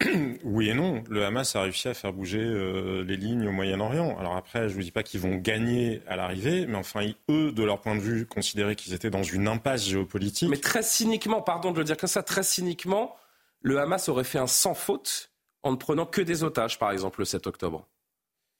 Oui 0.44 0.68
et 0.68 0.74
non. 0.74 1.02
Le 1.08 1.24
Hamas 1.24 1.56
a 1.56 1.62
réussi 1.62 1.88
à 1.88 1.94
faire 1.94 2.12
bouger 2.12 2.42
euh, 2.42 3.02
les 3.04 3.16
lignes 3.16 3.48
au 3.48 3.52
Moyen-Orient. 3.52 4.16
Alors 4.18 4.36
après, 4.36 4.68
je 4.68 4.74
ne 4.74 4.78
vous 4.78 4.82
dis 4.82 4.90
pas 4.90 5.02
qu'ils 5.02 5.20
vont 5.20 5.36
gagner 5.36 6.02
à 6.06 6.16
l'arrivée, 6.16 6.66
mais 6.66 6.76
enfin, 6.76 7.06
eux, 7.30 7.52
de 7.52 7.62
leur 7.62 7.80
point 7.80 7.94
de 7.94 8.00
vue, 8.00 8.26
considéraient 8.26 8.76
qu'ils 8.76 8.94
étaient 8.94 9.10
dans 9.10 9.22
une 9.22 9.48
impasse 9.48 9.84
géopolitique. 9.84 10.50
Mais 10.50 10.58
très 10.58 10.82
cyniquement, 10.82 11.40
pardon 11.42 11.72
de 11.72 11.78
le 11.78 11.84
dire 11.84 11.96
comme 11.96 12.08
ça, 12.08 12.22
très 12.22 12.42
cyniquement, 12.42 13.16
le 13.62 13.78
Hamas 13.78 14.08
aurait 14.08 14.24
fait 14.24 14.38
un 14.38 14.46
sans 14.46 14.74
faute 14.74 15.30
en 15.62 15.72
ne 15.72 15.76
prenant 15.76 16.06
que 16.06 16.20
des 16.20 16.44
otages, 16.44 16.78
par 16.78 16.92
exemple, 16.92 17.20
le 17.20 17.24
7 17.24 17.46
octobre. 17.46 17.86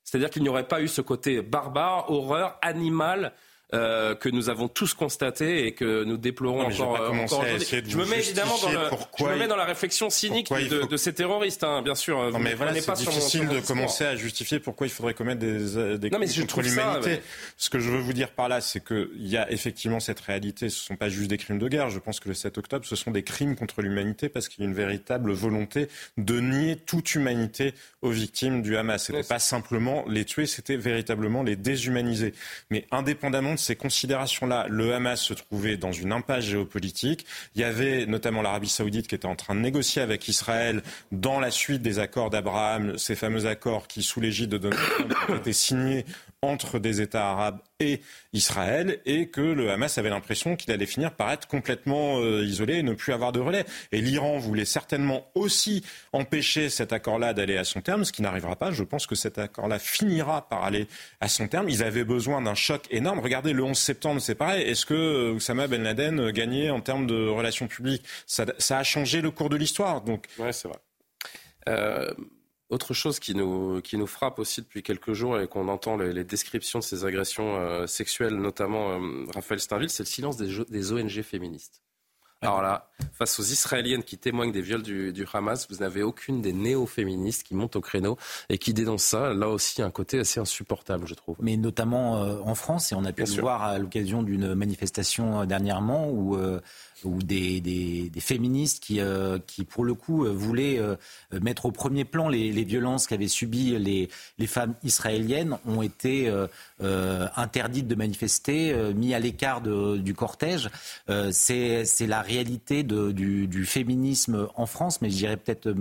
C'est-à-dire 0.03 0.30
qu'il 0.30 0.43
n'y 0.43 0.49
aurait 0.49 0.68
pas 0.68 0.80
eu 0.80 0.89
ce 0.89 1.01
côté 1.01 1.43
barbare, 1.43 2.11
horreur, 2.11 2.59
animal 2.62 3.32
euh, 3.75 4.14
que 4.14 4.29
nous 4.29 4.49
avons 4.49 4.69
tous 4.69 4.95
constaté 4.95 5.67
et 5.67 5.73
que 5.73 6.05
nous 6.05 6.17
déplorons 6.17 6.69
encore, 6.69 7.01
euh, 7.01 7.25
aujourd'hui. 7.25 7.67
Je 7.89 7.97
me 7.97 8.05
mets 8.05 8.21
évidemment 8.21 8.57
dans, 8.62 8.71
le, 8.71 8.79
je 9.19 9.25
me 9.25 9.37
mets 9.37 9.49
dans 9.49 9.57
la 9.57 9.64
réflexion 9.64 10.09
cynique 10.09 10.53
de, 10.53 10.87
de, 10.87 10.97
ces 10.97 11.12
terroristes, 11.12 11.64
hein, 11.64 11.83
bien 11.83 11.97
sûr. 11.97 12.31
Non, 12.31 12.39
mais 12.39 12.55
voilà, 12.55 12.81
c'est 12.81 12.93
difficile 12.95 13.49
de 13.49 13.59
commencer 13.59 14.05
à 14.05 14.14
justifier 14.14 14.61
pourquoi 14.61 14.87
il 14.87 14.91
faudrait 14.91 15.14
commettre 15.14 15.41
des, 15.41 15.77
euh, 15.77 15.99
des 15.99 16.11
crimes 16.11 16.47
contre 16.47 16.62
l'humanité. 16.62 17.21
Ce 17.57 17.69
que 17.69 17.81
je 17.81 17.91
veux 17.91 17.99
vous 17.99 18.12
dire 18.12 18.31
par 18.31 18.49
là, 18.49 18.61
c'est 18.61 18.85
qu'il 18.85 19.27
y 19.27 19.37
a 19.37 19.51
effectivement 19.51 19.99
cette 19.99 20.21
réalité. 20.21 20.69
Ce 20.69 20.83
ne 20.83 20.87
sont 20.87 20.97
pas 20.97 21.09
juste 21.09 21.29
des 21.29 21.39
crimes 21.39 21.59
de 21.59 21.67
guerre. 21.67 21.91
Je 21.91 21.99
pense 21.99 22.21
que 22.21 22.29
le 22.29 22.35
7 22.35 22.59
octobre, 22.59 22.87
ce 22.87 22.95
sont 22.95 23.11
des 23.11 23.25
crimes 23.25 23.57
contre 23.57 23.83
l'humanité 23.83 24.29
parce 24.29 24.49
qu'il 24.49 24.62
y 24.62 24.67
a 24.67 24.71
une 24.71 24.77
véritable 24.77 25.33
volonté 25.33 25.89
de 26.19 26.39
nier 26.39 26.77
toute 26.77 27.17
humanité 27.17 27.75
aux 28.01 28.11
victimes 28.11 28.62
du 28.62 28.77
Hamas. 28.77 29.07
C'était 29.07 29.25
pas 29.25 29.41
simplement 29.41 30.05
les 30.09 30.25
tuer, 30.25 30.47
c'était 30.47 30.77
véritablement 30.77 31.43
les 31.43 31.57
déshumaniser. 31.57 32.33
Mais 32.71 32.87
indépendamment 32.93 33.56
ces 33.57 33.77
considérations-là, 33.77 34.67
le 34.69 34.95
Hamas 34.95 35.21
se 35.21 35.35
trouvait 35.35 35.77
dans 35.77 35.93
une 35.93 36.13
impasse 36.13 36.45
géopolitique. 36.45 37.27
Il 37.55 37.61
y 37.61 37.65
avait 37.65 38.07
notamment 38.07 38.43
l'Arabie 38.43 38.69
saoudite 38.69 39.09
qui 39.09 39.15
était 39.15 39.27
en 39.27 39.37
train 39.37 39.55
de 39.55 39.61
négocier 39.61 40.03
avec 40.03 40.29
Israël 40.29 40.83
dans 41.13 41.41
la 41.41 41.51
suite 41.51 41.83
des 41.83 41.99
accords 41.99 42.31
d'Abraham, 42.31 42.99
ces 42.99 43.15
fameux 43.15 43.47
accords 43.47 43.87
qui, 43.89 44.03
sous 44.03 44.21
l'égide 44.21 44.51
de 44.51 44.59
Donald 44.59 44.83
Trump, 44.83 45.15
ont 45.29 45.37
été 45.37 45.53
signés 45.53 46.05
entre 46.43 46.78
des 46.78 47.01
États 47.01 47.30
arabes 47.30 47.59
et 47.80 48.01
Israël 48.32 49.01
et 49.05 49.28
que 49.28 49.41
le 49.41 49.70
Hamas 49.70 49.99
avait 49.99 50.11
l'impression 50.11 50.57
qu'il 50.57 50.72
allait 50.72 50.87
finir 50.87 51.12
par 51.12 51.30
être 51.32 51.47
complètement 51.47 52.20
euh, 52.20 52.45
isolé 52.45 52.74
et 52.76 52.82
ne 52.82 52.95
plus 52.95 53.12
avoir 53.12 53.32
de 53.32 53.41
relais. 53.41 53.64
Et 53.93 54.01
l'Iran 54.01 54.39
voulait 54.39 54.64
certainement 54.64 55.26
aussi 55.34 55.84
empêcher 56.12 56.68
cet 56.68 56.93
accord-là 56.93 57.34
d'aller 57.34 57.57
à 57.57 57.64
son 57.64 57.80
terme, 57.80 58.05
ce 58.05 58.12
qui 58.12 58.22
n'arrivera 58.22 58.57
pas. 58.57 58.70
Je 58.70 58.84
pense 58.84 59.07
que 59.07 59.14
cet 59.14 59.39
accord-là 59.39 59.78
finira 59.78 60.49
par 60.49 60.64
aller 60.64 60.87
à 61.20 61.28
son 61.28 61.49
terme. 61.49 61.68
Ils 61.68 61.82
avaient 61.82 62.05
besoin 62.05 62.41
d'un 62.43 62.55
choc 62.55 62.87
énorme. 62.91 63.20
Regardez, 63.20 63.53
le 63.53 63.64
11 63.64 63.76
septembre, 63.76 64.20
c'est 64.20 64.34
pareil. 64.34 64.62
Est-ce 64.68 64.87
que 64.87 65.32
Oussama 65.32 65.66
Ben 65.66 65.82
Laden 65.82 66.30
gagnait 66.30 66.70
en 66.70 66.80
termes 66.80 67.07
de 67.07 67.28
relations 67.28 67.66
publiques? 67.66 68.05
Ça, 68.26 68.47
a 68.70 68.82
changé 68.84 69.20
le 69.20 69.30
cours 69.30 69.49
de 69.49 69.57
l'histoire. 69.57 70.03
Donc, 70.03 70.26
ouais, 70.39 70.53
c'est 70.53 70.68
vrai. 70.68 70.78
Euh, 71.68 72.12
autre 72.69 72.95
chose 72.95 73.21
qui 73.21 73.35
nous, 73.35 73.81
qui 73.81 73.97
nous 73.97 74.07
frappe 74.07 74.39
aussi 74.39 74.61
depuis 74.61 74.83
quelques 74.83 75.12
jours 75.12 75.39
et 75.39 75.47
qu'on 75.47 75.69
entend 75.69 75.97
les, 75.97 76.25
descriptions 76.25 76.81
de 76.81 76.85
ces 76.85 77.05
agressions 77.05 77.57
euh, 77.57 77.87
sexuelles, 77.87 78.35
notamment 78.35 78.91
euh, 78.91 79.25
Raphaël 79.33 79.61
Steinville, 79.61 79.91
c'est 79.91 80.03
le 80.03 80.09
silence 80.09 80.37
des, 80.37 80.64
des, 80.69 80.93
ONG 80.93 81.23
féministes. 81.23 81.83
Alors 82.43 82.62
là, 82.62 82.91
face 83.12 83.41
aux 83.41 83.45
Israéliennes 83.45 84.03
qui 84.03 84.19
témoignent 84.19 84.53
des 84.53 84.61
viols 84.61 84.83
du, 84.83 85.12
du 85.12 85.27
Hamas, 85.33 85.69
vous 85.71 85.77
n'avez 85.77 86.03
aucune 86.03 86.43
des 86.43 86.53
néo-féministes 86.53 87.45
qui 87.45 87.55
montent 87.55 87.77
au 87.77 87.81
créneau 87.81 88.19
et 88.51 88.59
qui 88.59 88.75
dénoncent 88.75 89.05
ça. 89.05 89.33
Là 89.33 89.49
aussi, 89.49 89.81
un 89.81 89.91
côté 89.91 90.19
assez 90.19 90.39
insupportable, 90.39 91.07
je 91.07 91.14
trouve. 91.14 91.37
Mais 91.41 91.57
notamment 91.57 92.21
en 92.21 92.55
France, 92.55 92.93
et 92.93 92.95
on 92.95 93.07
a 93.07 93.12
pu 93.12 93.25
le 93.25 93.41
voir 93.41 93.62
à 93.62 93.79
l'occasion 93.79 94.23
d'une 94.23 94.55
manifestation 94.55 95.47
dernièrement 95.47 96.11
où 96.11 96.37
ou 97.05 97.23
des, 97.23 97.61
des, 97.61 98.11
des 98.11 98.21
féministes 98.21 98.83
qui, 98.83 99.01
euh, 99.01 99.39
qui, 99.47 99.65
pour 99.65 99.85
le 99.85 99.95
coup, 99.95 100.25
euh, 100.25 100.33
voulaient 100.33 100.79
euh, 100.79 100.97
mettre 101.41 101.67
au 101.67 101.71
premier 101.71 102.05
plan 102.05 102.29
les, 102.29 102.53
les 102.53 102.65
violences 102.65 103.07
qu'avaient 103.07 103.29
subies 103.29 103.79
les, 103.79 104.09
les, 104.39 104.47
femmes 104.47 104.75
israéliennes, 104.83 105.59
ont 105.67 105.83
été 105.83 106.33
interdites 107.37 107.89
de 107.89 107.95
manifester, 107.95 108.75
mis 108.95 109.13
à 109.15 109.19
l'écart 109.19 109.61
du 109.61 110.15
cortège. 110.15 110.71
C'est 111.31 112.07
la 112.07 112.23
réalité 112.23 112.83
de, 112.85 113.11
du, 113.13 113.47
du, 113.47 113.67
féminisme 113.67 114.49
en 114.55 114.67
France, 114.67 115.03
mais 115.03 115.11
je 115.11 115.17
dirais 115.17 115.37
peut-être 115.37 115.73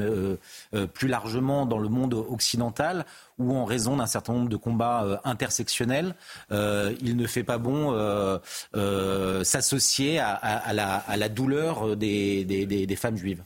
plus 0.94 1.08
largement 1.08 1.66
dans 1.66 1.78
le 1.78 1.90
monde 1.90 2.14
occidental 2.14 3.06
ou 3.38 3.54
en 3.56 3.66
raison 3.66 3.98
d'un 3.98 4.06
certain 4.06 4.34
nombre 4.34 4.50
de 4.50 4.56
combats 4.56 5.04
euh, 5.04 5.18
intersectionnels, 5.24 6.16
euh, 6.52 6.96
il 7.02 7.18
ne 7.18 7.28
fait 7.28 7.44
pas 7.44 7.58
bon 7.58 7.92
euh, 7.94 9.44
s'associer 9.44 10.20
à, 10.20 10.74
la, 10.74 11.30
douleur 11.30 11.96
des, 11.96 12.98
femmes 12.98 13.18
juives. 13.18 13.44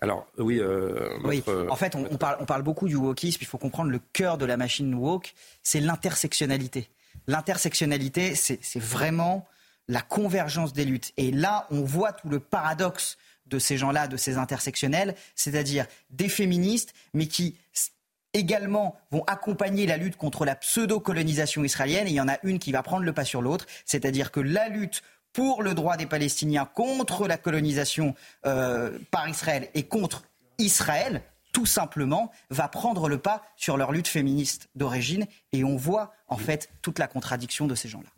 Alors 0.00 0.26
oui, 0.38 0.60
en 1.70 1.76
fait, 1.76 1.94
on, 1.94 2.16
parle, 2.16 2.36
on, 2.40 2.44
parle, 2.44 2.62
beaucoup 2.62 2.88
du 2.88 2.96
wokisme. 2.96 3.38
Il 3.40 3.46
faut 3.46 3.58
comprendre 3.58 3.90
le 3.90 4.00
cœur 4.12 4.38
de 4.38 4.44
la 4.44 4.56
machine 4.56 4.92
woke, 4.94 5.34
c'est 5.62 5.80
l'intersectionnalité. 5.80 6.88
L'intersectionnalité, 7.28 8.34
c'est 8.34 8.78
vraiment 8.80 9.46
la 9.88 10.00
convergence 10.00 10.72
des 10.72 10.84
luttes. 10.84 11.12
Et 11.16 11.30
là, 11.30 11.66
on 11.70 11.82
voit 11.82 12.12
tout 12.12 12.28
le 12.28 12.40
paradoxe 12.40 13.16
de 13.46 13.58
ces 13.58 13.76
gens-là, 13.76 14.08
de 14.08 14.16
ces 14.16 14.38
intersectionnels, 14.38 15.14
c'est-à-dire 15.34 15.86
des 16.10 16.28
féministes, 16.28 16.94
mais 17.14 17.26
qui 17.26 17.56
également 18.34 18.96
vont 19.10 19.24
accompagner 19.24 19.86
la 19.86 19.96
lutte 19.96 20.16
contre 20.16 20.44
la 20.44 20.56
pseudo-colonisation 20.56 21.64
israélienne. 21.64 22.06
Et 22.06 22.10
il 22.10 22.16
y 22.16 22.20
en 22.20 22.28
a 22.28 22.38
une 22.42 22.58
qui 22.58 22.72
va 22.72 22.82
prendre 22.82 23.04
le 23.04 23.12
pas 23.12 23.24
sur 23.24 23.42
l'autre, 23.42 23.66
c'est-à-dire 23.84 24.30
que 24.30 24.40
la 24.40 24.68
lutte 24.68 25.02
pour 25.32 25.62
le 25.62 25.74
droit 25.74 25.96
des 25.96 26.06
Palestiniens 26.06 26.66
contre 26.66 27.26
la 27.26 27.38
colonisation 27.38 28.14
euh, 28.46 28.98
par 29.10 29.28
Israël 29.28 29.68
et 29.74 29.84
contre 29.84 30.24
Israël, 30.58 31.22
tout 31.52 31.66
simplement, 31.66 32.30
va 32.50 32.68
prendre 32.68 33.08
le 33.08 33.18
pas 33.18 33.42
sur 33.56 33.76
leur 33.76 33.92
lutte 33.92 34.08
féministe 34.08 34.68
d'origine. 34.74 35.26
Et 35.52 35.64
on 35.64 35.76
voit 35.76 36.12
en 36.28 36.36
fait 36.36 36.70
toute 36.82 36.98
la 36.98 37.06
contradiction 37.06 37.66
de 37.66 37.74
ces 37.74 37.88
gens-là. 37.88 38.10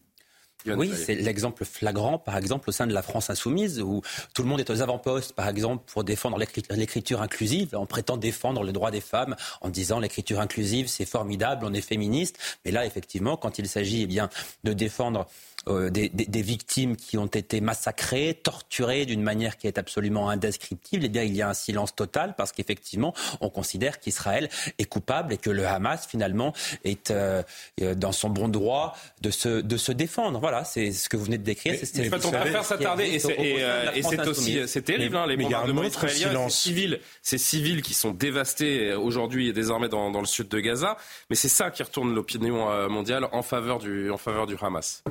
Oui, 0.66 0.92
c'est 0.94 1.14
l'exemple 1.14 1.64
flagrant, 1.64 2.18
par 2.18 2.36
exemple, 2.36 2.68
au 2.68 2.72
sein 2.72 2.86
de 2.86 2.92
la 2.92 3.02
France 3.02 3.30
insoumise, 3.30 3.80
où 3.80 4.02
tout 4.34 4.42
le 4.42 4.48
monde 4.48 4.60
est 4.60 4.70
aux 4.70 4.80
avant-postes, 4.80 5.32
par 5.32 5.48
exemple, 5.48 5.84
pour 5.86 6.04
défendre 6.04 6.38
l'écriture 6.70 7.22
inclusive. 7.22 7.70
On 7.74 7.86
prétend 7.86 8.16
défendre 8.16 8.62
le 8.64 8.72
droit 8.72 8.90
des 8.90 9.00
femmes 9.00 9.36
en 9.60 9.68
disant 9.68 9.98
l'écriture 9.98 10.40
inclusive, 10.40 10.88
c'est 10.88 11.04
formidable, 11.04 11.66
on 11.66 11.74
est 11.74 11.80
féministe. 11.80 12.38
Mais 12.64 12.70
là, 12.70 12.86
effectivement, 12.86 13.36
quand 13.36 13.58
il 13.58 13.68
s'agit 13.68 14.02
eh 14.02 14.06
bien 14.06 14.28
de 14.64 14.72
défendre 14.72 15.26
euh, 15.68 15.88
des, 15.88 16.10
des, 16.10 16.42
victimes 16.42 16.94
qui 16.96 17.16
ont 17.16 17.26
été 17.26 17.62
massacrées, 17.62 18.38
torturées 18.42 19.06
d'une 19.06 19.22
manière 19.22 19.56
qui 19.56 19.66
est 19.66 19.78
absolument 19.78 20.28
indescriptible, 20.28 21.04
eh 21.06 21.08
bien, 21.08 21.22
il 21.22 21.34
y 21.34 21.40
a 21.40 21.48
un 21.48 21.54
silence 21.54 21.94
total 21.94 22.34
parce 22.36 22.52
qu'effectivement, 22.52 23.14
on 23.40 23.48
considère 23.48 23.98
qu'Israël 23.98 24.50
est 24.78 24.84
coupable 24.84 25.32
et 25.32 25.38
que 25.38 25.48
le 25.48 25.66
Hamas, 25.66 26.06
finalement, 26.06 26.52
est 26.84 27.10
euh, 27.10 27.42
euh, 27.80 27.94
dans 27.94 28.12
son 28.12 28.28
bon 28.28 28.48
droit 28.48 28.94
de 29.22 29.30
se, 29.30 29.62
de 29.62 29.76
se 29.78 29.92
défendre. 29.92 30.38
Voilà, 30.38 30.64
c'est 30.64 30.92
ce 30.92 31.08
que 31.08 31.16
vous 31.16 31.24
venez 31.24 31.38
de 31.38 31.44
décrire. 31.44 31.80
Mais, 31.94 32.10
on 32.12 32.30
préfère 32.30 32.64
s'attarder 32.64 33.04
et 33.04 33.18
c'est 33.18 34.28
aussi, 34.28 34.60
c'est 34.66 34.82
terrible, 34.82 35.16
hein, 35.16 35.26
les 35.26 35.38
bombardements 35.38 35.84
israéliens, 35.84 36.48
c'est 36.48 36.50
civil, 36.50 37.00
c'est 37.22 37.38
civils 37.38 37.80
qui 37.80 37.94
sont 37.94 38.10
dévastés 38.10 38.92
aujourd'hui 38.92 39.48
et 39.48 39.52
désormais 39.54 39.88
dans, 39.88 40.10
dans 40.10 40.20
le 40.20 40.26
sud 40.26 40.48
de 40.48 40.60
Gaza. 40.60 40.98
Mais 41.30 41.36
c'est 41.36 41.48
ça 41.48 41.70
qui 41.70 41.82
retourne 41.82 42.14
l'opinion 42.14 42.88
mondiale 42.90 43.28
en 43.32 43.42
faveur 43.42 43.78
du, 43.78 44.10
en 44.10 44.18
faveur 44.18 44.46
du 44.46 44.56
Hamas. 44.60 45.02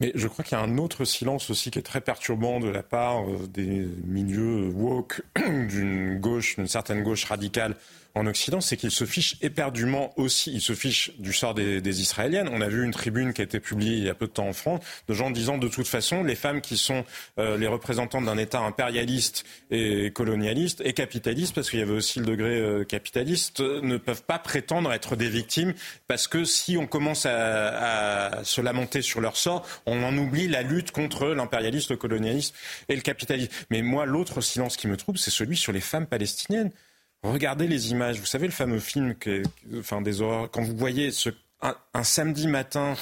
Mais 0.00 0.12
je 0.14 0.28
crois 0.28 0.44
qu'il 0.44 0.58
y 0.58 0.60
a 0.60 0.64
un 0.64 0.76
autre 0.76 1.04
silence 1.04 1.48
aussi 1.48 1.70
qui 1.70 1.78
est 1.78 1.82
très 1.82 2.02
perturbant 2.02 2.60
de 2.60 2.68
la 2.68 2.82
part 2.82 3.22
euh, 3.22 3.46
des 3.48 3.88
milieux 4.04 4.68
woke 4.68 5.22
d'une 5.36 6.18
gauche, 6.18 6.56
d'une 6.56 6.68
certaine 6.68 7.02
gauche 7.02 7.24
radicale 7.24 7.76
en 8.16 8.26
Occident, 8.26 8.62
c'est 8.62 8.78
qu'ils 8.78 8.90
se 8.90 9.04
fichent 9.04 9.36
éperdument 9.42 10.14
aussi, 10.16 10.50
ils 10.50 10.62
se 10.62 10.72
fichent 10.72 11.12
du 11.18 11.34
sort 11.34 11.52
des, 11.52 12.00
Israéliennes. 12.00 12.48
On 12.50 12.62
a 12.62 12.68
vu 12.68 12.82
une 12.82 12.90
tribune 12.90 13.34
qui 13.34 13.42
a 13.42 13.44
été 13.44 13.60
publiée 13.60 13.98
il 13.98 14.04
y 14.04 14.08
a 14.08 14.14
peu 14.14 14.26
de 14.26 14.32
temps 14.32 14.48
en 14.48 14.54
France, 14.54 14.80
de 15.06 15.12
gens 15.12 15.30
disant 15.30 15.58
de 15.58 15.68
toute 15.68 15.86
façon, 15.86 16.24
les 16.24 16.34
femmes 16.34 16.62
qui 16.62 16.78
sont 16.78 17.04
euh, 17.38 17.58
les 17.58 17.66
représentantes 17.66 18.24
d'un 18.24 18.38
État 18.38 18.60
impérialiste 18.60 19.44
et 19.70 20.10
colonialiste 20.12 20.80
et 20.82 20.94
capitaliste, 20.94 21.54
parce 21.54 21.68
qu'il 21.68 21.78
y 21.78 21.82
avait 21.82 21.92
aussi 21.92 22.20
le 22.20 22.24
degré 22.24 22.58
euh, 22.58 22.84
capitaliste, 22.84 23.60
ne 23.60 23.98
peuvent 23.98 24.22
pas 24.22 24.38
prétendre 24.38 24.94
être 24.94 25.14
des 25.14 25.28
victimes, 25.28 25.74
parce 26.08 26.26
que 26.26 26.46
si 26.46 26.78
on 26.78 26.86
commence 26.86 27.26
à, 27.26 28.40
se 28.44 28.62
lamenter 28.62 29.02
sur 29.02 29.20
leur 29.20 29.36
sort, 29.36 29.66
on 29.84 30.02
en 30.02 30.16
oublie 30.16 30.48
la 30.48 30.62
lutte 30.62 30.90
contre 30.90 31.26
l'impérialiste, 31.28 31.90
le 31.90 31.96
colonialiste 31.96 32.54
et 32.88 32.94
le 32.94 33.02
capitalisme. 33.02 33.52
Mais 33.68 33.82
moi, 33.82 34.06
l'autre 34.06 34.40
silence 34.40 34.78
qui 34.78 34.88
me 34.88 34.96
trouble, 34.96 35.18
c'est 35.18 35.30
celui 35.30 35.58
sur 35.58 35.72
les 35.72 35.80
femmes 35.80 36.06
palestiniennes. 36.06 36.70
Regardez 37.22 37.66
les 37.66 37.90
images. 37.90 38.20
Vous 38.20 38.26
savez 38.26 38.46
le 38.46 38.52
fameux 38.52 38.80
film, 38.80 39.14
enfin 39.78 40.00
des 40.00 40.20
horreurs. 40.20 40.50
Quand 40.50 40.62
vous 40.62 40.76
voyez 40.76 41.10
ce, 41.10 41.30
un, 41.60 42.04
samedi 42.04 42.46
matin 42.46 42.94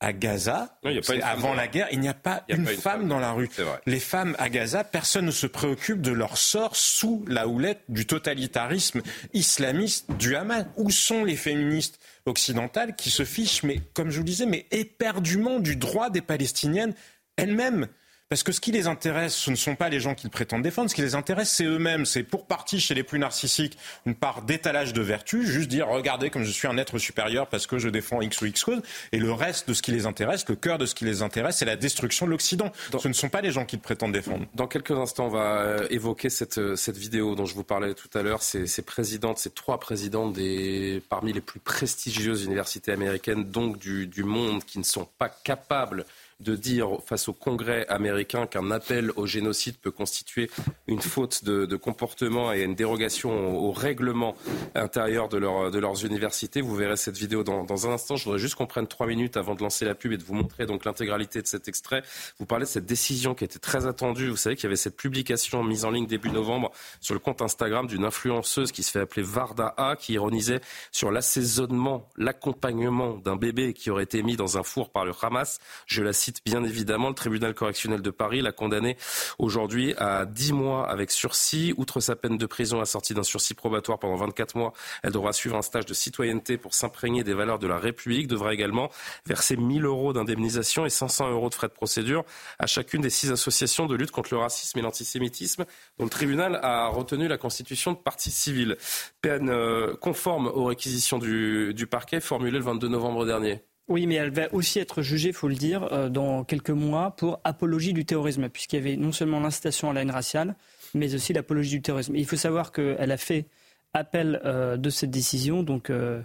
à 0.00 0.12
Gaza, 0.12 0.78
avant 1.22 1.54
la 1.54 1.68
guerre, 1.68 1.88
il 1.92 2.00
n'y 2.00 2.08
a 2.08 2.14
pas, 2.14 2.44
une, 2.48 2.66
femme 2.66 3.06
dans 3.06 3.18
la 3.18 3.32
rue. 3.32 3.50
Les 3.86 4.00
femmes 4.00 4.34
à 4.38 4.48
Gaza, 4.48 4.82
personne 4.82 5.26
ne 5.26 5.30
se 5.30 5.46
préoccupe 5.46 6.00
de 6.00 6.12
leur 6.12 6.38
sort 6.38 6.74
sous 6.74 7.24
la 7.28 7.46
houlette 7.48 7.82
du 7.88 8.06
totalitarisme 8.06 9.02
islamiste 9.34 10.10
du 10.12 10.36
Hamas. 10.36 10.66
Où 10.76 10.90
sont 10.90 11.24
les 11.24 11.36
féministes 11.36 12.00
occidentales 12.26 12.96
qui 12.96 13.10
se 13.10 13.24
fichent, 13.24 13.62
mais 13.62 13.80
comme 13.94 14.10
je 14.10 14.16
vous 14.16 14.24
le 14.24 14.30
disais, 14.30 14.46
mais 14.46 14.66
éperdument 14.70 15.58
du 15.58 15.76
droit 15.76 16.10
des 16.10 16.22
Palestiniennes 16.22 16.94
elles-mêmes 17.36 17.88
parce 18.30 18.44
que 18.44 18.52
ce 18.52 18.60
qui 18.60 18.70
les 18.70 18.86
intéresse, 18.86 19.34
ce 19.34 19.50
ne 19.50 19.56
sont 19.56 19.74
pas 19.74 19.88
les 19.88 19.98
gens 19.98 20.14
qu'ils 20.14 20.30
prétendent 20.30 20.62
défendre. 20.62 20.88
Ce 20.88 20.94
qui 20.94 21.02
les 21.02 21.16
intéresse, 21.16 21.50
c'est 21.50 21.64
eux-mêmes. 21.64 22.06
C'est 22.06 22.22
pour 22.22 22.46
partie 22.46 22.78
chez 22.78 22.94
les 22.94 23.02
plus 23.02 23.18
narcissiques 23.18 23.76
une 24.06 24.14
part 24.14 24.42
d'étalage 24.42 24.92
de 24.92 25.02
vertu, 25.02 25.44
juste 25.44 25.68
dire 25.68 25.88
regardez 25.88 26.30
comme 26.30 26.44
je 26.44 26.52
suis 26.52 26.68
un 26.68 26.78
être 26.78 26.98
supérieur 26.98 27.48
parce 27.48 27.66
que 27.66 27.80
je 27.80 27.88
défends 27.88 28.22
X 28.22 28.40
ou 28.40 28.46
X 28.46 28.62
cause. 28.62 28.82
Et 29.10 29.18
le 29.18 29.32
reste 29.32 29.68
de 29.68 29.74
ce 29.74 29.82
qui 29.82 29.90
les 29.90 30.06
intéresse, 30.06 30.48
le 30.48 30.54
cœur 30.54 30.78
de 30.78 30.86
ce 30.86 30.94
qui 30.94 31.04
les 31.04 31.22
intéresse, 31.22 31.56
c'est 31.56 31.64
la 31.64 31.74
destruction 31.74 32.24
de 32.24 32.30
l'Occident. 32.30 32.70
Ce 33.00 33.08
ne 33.08 33.12
sont 33.12 33.30
pas 33.30 33.40
les 33.40 33.50
gens 33.50 33.64
qu'ils 33.64 33.80
prétendent 33.80 34.12
défendre. 34.12 34.46
Dans 34.54 34.68
quelques 34.68 34.92
instants, 34.92 35.26
on 35.26 35.30
va 35.30 35.62
euh, 35.62 35.86
évoquer 35.90 36.30
cette, 36.30 36.58
euh, 36.58 36.76
cette 36.76 36.98
vidéo 36.98 37.34
dont 37.34 37.46
je 37.46 37.56
vous 37.56 37.64
parlais 37.64 37.94
tout 37.94 38.16
à 38.16 38.22
l'heure. 38.22 38.44
Ces, 38.44 38.68
ces 38.68 38.82
présidentes, 38.82 39.38
ces 39.38 39.50
trois 39.50 39.80
présidentes 39.80 40.34
des, 40.34 41.02
parmi 41.08 41.32
les 41.32 41.40
plus 41.40 41.58
prestigieuses 41.58 42.44
universités 42.44 42.92
américaines, 42.92 43.42
donc 43.42 43.78
du, 43.78 44.06
du 44.06 44.22
monde, 44.22 44.62
qui 44.64 44.78
ne 44.78 44.84
sont 44.84 45.08
pas 45.18 45.28
capables 45.28 46.04
de 46.40 46.56
dire 46.56 46.98
face 47.06 47.28
au 47.28 47.32
Congrès 47.32 47.86
américain 47.88 48.46
qu'un 48.46 48.70
appel 48.70 49.10
au 49.16 49.26
génocide 49.26 49.76
peut 49.76 49.90
constituer 49.90 50.50
une 50.86 51.00
faute 51.00 51.44
de, 51.44 51.76
comportement 51.76 52.52
et 52.52 52.62
une 52.62 52.74
dérogation 52.74 53.56
au, 53.58 53.72
règlement 53.72 54.36
intérieur 54.74 55.28
de, 55.28 55.38
leur, 55.38 55.70
de, 55.70 55.78
leurs 55.78 56.04
universités. 56.04 56.60
Vous 56.60 56.74
verrez 56.74 56.96
cette 56.96 57.16
vidéo 57.16 57.42
dans, 57.42 57.64
dans, 57.64 57.88
un 57.88 57.92
instant. 57.92 58.16
Je 58.16 58.24
voudrais 58.24 58.38
juste 58.38 58.54
qu'on 58.54 58.66
prenne 58.66 58.86
trois 58.86 59.06
minutes 59.06 59.36
avant 59.36 59.54
de 59.54 59.62
lancer 59.62 59.84
la 59.84 59.94
pub 59.94 60.12
et 60.12 60.16
de 60.16 60.24
vous 60.24 60.34
montrer 60.34 60.66
donc 60.66 60.84
l'intégralité 60.84 61.40
de 61.40 61.46
cet 61.46 61.68
extrait. 61.68 62.02
Vous 62.38 62.46
parlez 62.46 62.64
de 62.64 62.70
cette 62.70 62.86
décision 62.86 63.34
qui 63.34 63.44
était 63.44 63.58
très 63.58 63.86
attendue. 63.86 64.28
Vous 64.28 64.36
savez 64.36 64.56
qu'il 64.56 64.64
y 64.64 64.66
avait 64.66 64.76
cette 64.76 64.96
publication 64.96 65.62
mise 65.64 65.84
en 65.84 65.90
ligne 65.90 66.06
début 66.06 66.30
novembre 66.30 66.72
sur 67.00 67.14
le 67.14 67.20
compte 67.20 67.42
Instagram 67.42 67.86
d'une 67.86 68.04
influenceuse 68.04 68.72
qui 68.72 68.82
se 68.82 68.90
fait 68.90 69.00
appeler 69.00 69.22
Varda 69.22 69.74
A, 69.76 69.96
qui 69.96 70.14
ironisait 70.14 70.60
sur 70.92 71.10
l'assaisonnement, 71.10 72.08
l'accompagnement 72.16 73.16
d'un 73.16 73.36
bébé 73.36 73.72
qui 73.72 73.90
aurait 73.90 74.04
été 74.04 74.22
mis 74.22 74.36
dans 74.36 74.58
un 74.58 74.62
four 74.62 74.90
par 74.90 75.04
le 75.04 75.12
Hamas. 75.22 75.60
Je 75.86 76.02
la 76.02 76.12
cite 76.12 76.29
bien 76.44 76.64
évidemment, 76.64 77.08
le 77.08 77.14
tribunal 77.14 77.54
correctionnel 77.54 78.02
de 78.02 78.10
Paris 78.10 78.40
l'a 78.40 78.52
condamné 78.52 78.96
aujourd'hui 79.38 79.94
à 79.98 80.26
10 80.26 80.52
mois 80.52 80.88
avec 80.88 81.10
sursis. 81.10 81.74
Outre 81.76 82.00
sa 82.00 82.16
peine 82.16 82.38
de 82.38 82.46
prison 82.46 82.80
assortie 82.80 83.14
d'un 83.14 83.22
sursis 83.22 83.54
probatoire 83.54 83.98
pendant 83.98 84.16
24 84.16 84.56
mois, 84.56 84.72
elle 85.02 85.12
devra 85.12 85.32
suivre 85.32 85.56
un 85.56 85.62
stage 85.62 85.86
de 85.86 85.94
citoyenneté 85.94 86.56
pour 86.56 86.74
s'imprégner 86.74 87.24
des 87.24 87.34
valeurs 87.34 87.58
de 87.58 87.66
la 87.66 87.78
République, 87.78 88.26
devra 88.26 88.52
également 88.54 88.90
verser 89.26 89.56
1000 89.56 89.84
euros 89.84 90.12
d'indemnisation 90.12 90.86
et 90.86 90.90
500 90.90 91.30
euros 91.30 91.48
de 91.48 91.54
frais 91.54 91.68
de 91.68 91.72
procédure 91.72 92.24
à 92.58 92.66
chacune 92.66 93.00
des 93.00 93.10
six 93.10 93.30
associations 93.30 93.86
de 93.86 93.94
lutte 93.94 94.10
contre 94.10 94.34
le 94.34 94.40
racisme 94.40 94.78
et 94.78 94.82
l'antisémitisme 94.82 95.64
dont 95.98 96.04
le 96.04 96.10
tribunal 96.10 96.60
a 96.62 96.88
retenu 96.88 97.28
la 97.28 97.38
constitution 97.38 97.92
de 97.92 97.98
partie 97.98 98.30
civile. 98.30 98.76
Peine 99.20 99.50
euh, 99.50 99.94
conforme 100.00 100.46
aux 100.48 100.64
réquisitions 100.64 101.18
du, 101.18 101.74
du 101.74 101.86
parquet 101.86 102.20
formulées 102.20 102.58
le 102.58 102.64
22 102.64 102.88
novembre 102.88 103.26
dernier. 103.26 103.62
Oui, 103.88 104.06
mais 104.06 104.14
elle 104.14 104.30
va 104.30 104.52
aussi 104.54 104.78
être 104.78 105.02
jugée, 105.02 105.32
faut 105.32 105.48
le 105.48 105.56
dire, 105.56 105.92
euh, 105.92 106.08
dans 106.08 106.44
quelques 106.44 106.70
mois 106.70 107.10
pour 107.16 107.40
apologie 107.44 107.92
du 107.92 108.04
terrorisme, 108.04 108.48
puisqu'il 108.48 108.76
y 108.76 108.78
avait 108.78 108.96
non 108.96 109.12
seulement 109.12 109.40
l'incitation 109.40 109.90
à 109.90 109.92
la 109.92 110.02
haine 110.02 110.10
raciale, 110.10 110.54
mais 110.94 111.14
aussi 111.14 111.32
l'apologie 111.32 111.70
du 111.70 111.82
terrorisme. 111.82 112.14
il 112.14 112.26
faut 112.26 112.36
savoir 112.36 112.70
qu'elle 112.70 113.10
a 113.10 113.16
fait 113.16 113.46
appel 113.92 114.40
euh, 114.44 114.76
de 114.76 114.90
cette 114.90 115.10
décision, 115.10 115.64
donc 115.64 115.90
euh, 115.90 116.22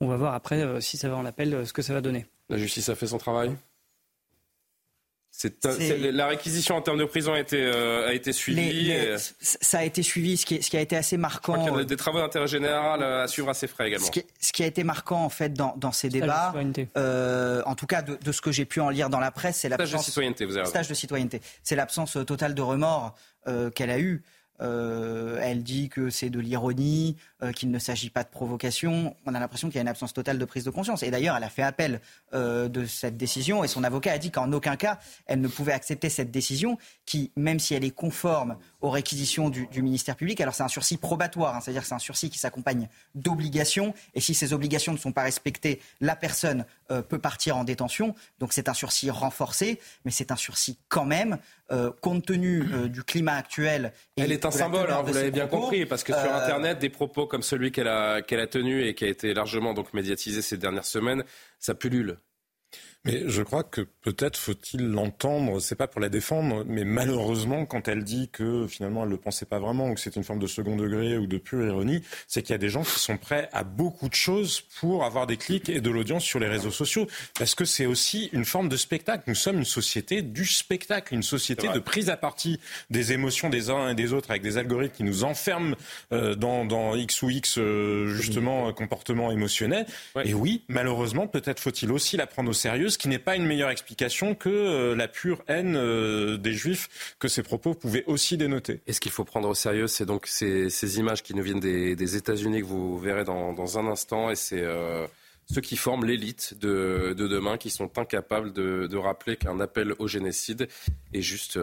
on 0.00 0.06
va 0.06 0.16
voir 0.16 0.34
après 0.34 0.80
si 0.80 0.96
ça 0.96 1.08
va 1.08 1.16
en 1.16 1.26
appel, 1.26 1.66
ce 1.66 1.72
que 1.72 1.82
ça 1.82 1.92
va 1.92 2.00
donner. 2.00 2.26
La 2.48 2.56
justice 2.56 2.88
a 2.88 2.94
fait 2.94 3.08
son 3.08 3.18
travail? 3.18 3.50
La 5.60 6.26
réquisition 6.26 6.76
en 6.76 6.82
termes 6.82 6.98
de 6.98 7.04
prison 7.04 7.32
a 7.32 7.40
été, 7.40 7.64
a 7.64 8.12
été 8.12 8.32
suivie. 8.32 8.92
Ça 9.18 9.78
a 9.78 9.84
été 9.84 10.02
suivi, 10.02 10.36
ce 10.36 10.46
qui, 10.46 10.62
ce 10.62 10.70
qui 10.70 10.76
a 10.76 10.80
été 10.80 10.96
assez 10.96 11.16
marquant. 11.16 11.54
Je 11.54 11.58
crois 11.58 11.70
qu'il 11.70 11.78
y 11.78 11.82
a 11.82 11.84
des 11.84 11.96
travaux 11.96 12.18
d'intérêt 12.18 12.48
général 12.48 13.02
à 13.02 13.26
suivre 13.28 13.48
à 13.48 13.54
ses 13.54 13.66
frais 13.66 13.88
également. 13.88 14.06
Ce 14.06 14.52
qui, 14.52 14.62
a 14.62 14.66
été 14.66 14.84
marquant 14.84 15.24
en 15.24 15.28
fait 15.28 15.52
dans, 15.52 15.74
dans 15.76 15.92
ces 15.92 16.08
débats, 16.08 16.54
euh, 16.96 17.62
en 17.66 17.74
tout 17.74 17.86
cas 17.86 18.02
de, 18.02 18.18
de, 18.22 18.32
ce 18.32 18.40
que 18.40 18.52
j'ai 18.52 18.64
pu 18.64 18.80
en 18.80 18.90
lire 18.90 19.10
dans 19.10 19.20
la 19.20 19.30
presse, 19.30 19.58
c'est 19.58 19.68
l'absence 19.68 19.88
stage 19.88 20.00
de 20.00 20.04
citoyenneté. 20.04 20.44
Vous 20.44 20.56
avez 20.56 20.66
stage 20.66 20.88
de 20.88 20.94
citoyenneté. 20.94 21.40
C'est 21.62 21.76
l'absence 21.76 22.18
totale 22.26 22.54
de 22.54 22.62
remords 22.62 23.14
euh, 23.46 23.70
qu'elle 23.70 23.90
a 23.90 23.98
eu. 23.98 24.22
Euh, 24.60 25.38
elle 25.42 25.62
dit 25.62 25.88
que 25.88 26.10
c'est 26.10 26.30
de 26.30 26.40
l'ironie, 26.40 27.16
euh, 27.42 27.52
qu'il 27.52 27.70
ne 27.70 27.78
s'agit 27.78 28.10
pas 28.10 28.24
de 28.24 28.28
provocation. 28.28 29.14
On 29.26 29.34
a 29.34 29.40
l'impression 29.40 29.68
qu'il 29.68 29.76
y 29.76 29.78
a 29.78 29.82
une 29.82 29.88
absence 29.88 30.12
totale 30.12 30.38
de 30.38 30.44
prise 30.44 30.64
de 30.64 30.70
conscience. 30.70 31.02
Et 31.02 31.10
d'ailleurs, 31.10 31.36
elle 31.36 31.44
a 31.44 31.48
fait 31.48 31.62
appel 31.62 32.00
euh, 32.34 32.68
de 32.68 32.84
cette 32.84 33.16
décision 33.16 33.64
et 33.64 33.68
son 33.68 33.84
avocat 33.84 34.12
a 34.12 34.18
dit 34.18 34.30
qu'en 34.30 34.52
aucun 34.52 34.76
cas, 34.76 34.98
elle 35.26 35.40
ne 35.40 35.48
pouvait 35.48 35.72
accepter 35.72 36.08
cette 36.08 36.30
décision 36.30 36.78
qui, 37.06 37.30
même 37.36 37.58
si 37.58 37.74
elle 37.74 37.84
est 37.84 37.90
conforme 37.90 38.56
aux 38.80 38.90
réquisitions 38.90 39.50
du, 39.50 39.68
ministère 39.82 40.16
public, 40.16 40.40
alors 40.40 40.54
c'est 40.54 40.62
un 40.62 40.68
sursis 40.68 40.96
probatoire, 40.96 41.56
hein, 41.56 41.60
c'est-à-dire 41.60 41.84
c'est 41.84 41.94
un 41.94 41.98
sursis 41.98 42.30
qui 42.30 42.38
s'accompagne 42.38 42.88
d'obligations. 43.14 43.94
Et 44.14 44.20
si 44.20 44.34
ces 44.34 44.52
obligations 44.52 44.92
ne 44.92 44.98
sont 44.98 45.12
pas 45.12 45.22
respectées, 45.22 45.80
la 46.00 46.16
personne 46.16 46.64
peut 47.08 47.18
partir 47.18 47.56
en 47.56 47.64
détention. 47.64 48.14
Donc 48.38 48.52
c'est 48.52 48.68
un 48.68 48.74
sursis 48.74 49.10
renforcé, 49.10 49.78
mais 50.04 50.10
c'est 50.10 50.32
un 50.32 50.36
sursis 50.36 50.78
quand 50.88 51.04
même, 51.04 51.38
compte 52.00 52.24
tenu 52.24 52.64
du 52.88 53.02
climat 53.02 53.34
actuel. 53.34 53.92
elle 54.16 54.32
est 54.32 54.44
un 54.44 54.50
symbole, 54.50 54.90
hein, 54.90 55.02
vous 55.02 55.12
l'avez 55.12 55.30
bien 55.30 55.46
compris, 55.46 55.84
parce 55.86 56.04
que 56.04 56.12
sur 56.12 56.34
Internet, 56.34 56.78
des 56.78 56.88
propos 56.88 57.26
comme 57.26 57.42
celui 57.42 57.72
qu'elle 57.72 57.88
a, 57.88 58.22
qu'elle 58.22 58.40
a 58.40 58.46
tenu 58.46 58.84
et 58.84 58.94
qui 58.94 59.04
a 59.04 59.08
été 59.08 59.34
largement 59.34 59.74
donc 59.74 59.92
médiatisé 59.94 60.42
ces 60.42 60.56
dernières 60.56 60.84
semaines, 60.84 61.24
ça 61.58 61.74
pullule. 61.74 62.18
Mais 63.08 63.22
je 63.26 63.42
crois 63.42 63.62
que 63.62 63.80
peut-être 64.02 64.36
faut-il 64.36 64.90
l'entendre, 64.90 65.60
c'est 65.60 65.76
pas 65.76 65.86
pour 65.86 66.00
la 66.00 66.10
défendre, 66.10 66.64
mais 66.66 66.84
malheureusement, 66.84 67.64
quand 67.64 67.88
elle 67.88 68.04
dit 68.04 68.28
que 68.30 68.66
finalement 68.66 69.02
elle 69.02 69.08
ne 69.08 69.14
le 69.14 69.20
pensait 69.20 69.46
pas 69.46 69.58
vraiment 69.58 69.88
ou 69.88 69.94
que 69.94 70.00
c'est 70.00 70.16
une 70.16 70.24
forme 70.24 70.40
de 70.40 70.46
second 70.46 70.76
degré 70.76 71.16
ou 71.16 71.26
de 71.26 71.38
pure 71.38 71.64
ironie, 71.64 72.02
c'est 72.26 72.42
qu'il 72.42 72.52
y 72.52 72.54
a 72.54 72.58
des 72.58 72.68
gens 72.68 72.82
qui 72.82 72.98
sont 72.98 73.16
prêts 73.16 73.48
à 73.52 73.64
beaucoup 73.64 74.10
de 74.10 74.14
choses 74.14 74.60
pour 74.78 75.04
avoir 75.04 75.26
des 75.26 75.38
clics 75.38 75.70
et 75.70 75.80
de 75.80 75.90
l'audience 75.90 76.22
sur 76.22 76.38
les 76.38 76.48
réseaux 76.48 76.70
sociaux. 76.70 77.06
Parce 77.38 77.54
que 77.54 77.64
c'est 77.64 77.86
aussi 77.86 78.28
une 78.32 78.44
forme 78.44 78.68
de 78.68 78.76
spectacle. 78.76 79.24
Nous 79.26 79.34
sommes 79.34 79.58
une 79.58 79.64
société 79.64 80.20
du 80.20 80.44
spectacle, 80.44 81.14
une 81.14 81.22
société 81.22 81.68
de 81.68 81.78
prise 81.78 82.10
à 82.10 82.18
partie 82.18 82.60
des 82.90 83.12
émotions 83.12 83.48
des 83.48 83.70
uns 83.70 83.88
et 83.88 83.94
des 83.94 84.12
autres 84.12 84.30
avec 84.30 84.42
des 84.42 84.58
algorithmes 84.58 84.96
qui 84.96 85.04
nous 85.04 85.24
enferment 85.24 85.74
euh, 86.12 86.34
dans, 86.34 86.66
dans, 86.66 86.94
X 86.94 87.22
ou 87.22 87.30
X, 87.30 87.56
euh, 87.56 88.06
justement, 88.08 88.70
comportement 88.74 89.30
émotionnel. 89.30 89.86
Et 90.24 90.34
oui, 90.34 90.64
malheureusement, 90.68 91.26
peut-être 91.26 91.60
faut-il 91.60 91.90
aussi 91.90 92.18
la 92.18 92.26
prendre 92.26 92.50
au 92.50 92.54
sérieux 92.54 92.90
ce 92.98 93.02
qui 93.02 93.08
n'est 93.08 93.20
pas 93.20 93.36
une 93.36 93.46
meilleure 93.46 93.70
explication 93.70 94.34
que 94.34 94.48
euh, 94.48 94.96
la 94.96 95.06
pure 95.06 95.44
haine 95.46 95.76
euh, 95.76 96.36
des 96.36 96.52
Juifs 96.52 97.14
que 97.20 97.28
ces 97.28 97.44
propos 97.44 97.74
pouvaient 97.74 98.02
aussi 98.06 98.36
dénoter. 98.36 98.80
Et 98.88 98.92
ce 98.92 98.98
qu'il 98.98 99.12
faut 99.12 99.22
prendre 99.22 99.48
au 99.48 99.54
sérieux, 99.54 99.86
c'est 99.86 100.04
donc 100.04 100.26
ces, 100.26 100.98
images 100.98 101.22
qui 101.22 101.32
nous 101.32 101.44
viennent 101.44 101.60
des, 101.60 102.16
États-Unis 102.16 102.58
que 102.58 102.66
vous 102.66 102.98
verrez 102.98 103.22
dans, 103.22 103.78
un 103.78 103.86
instant, 103.86 104.30
et 104.30 104.34
c'est 104.34 104.62
euh, 104.62 105.06
ceux 105.48 105.60
qui 105.60 105.76
forment 105.76 106.06
l'élite 106.06 106.58
de, 106.58 107.14
demain, 107.16 107.56
qui 107.56 107.70
sont 107.70 107.96
incapables 107.98 108.52
de, 108.52 108.96
rappeler 108.96 109.36
qu'un 109.36 109.60
appel 109.60 109.94
au 110.00 110.08
génocide 110.08 110.66
est 111.14 111.22
juste 111.22 111.56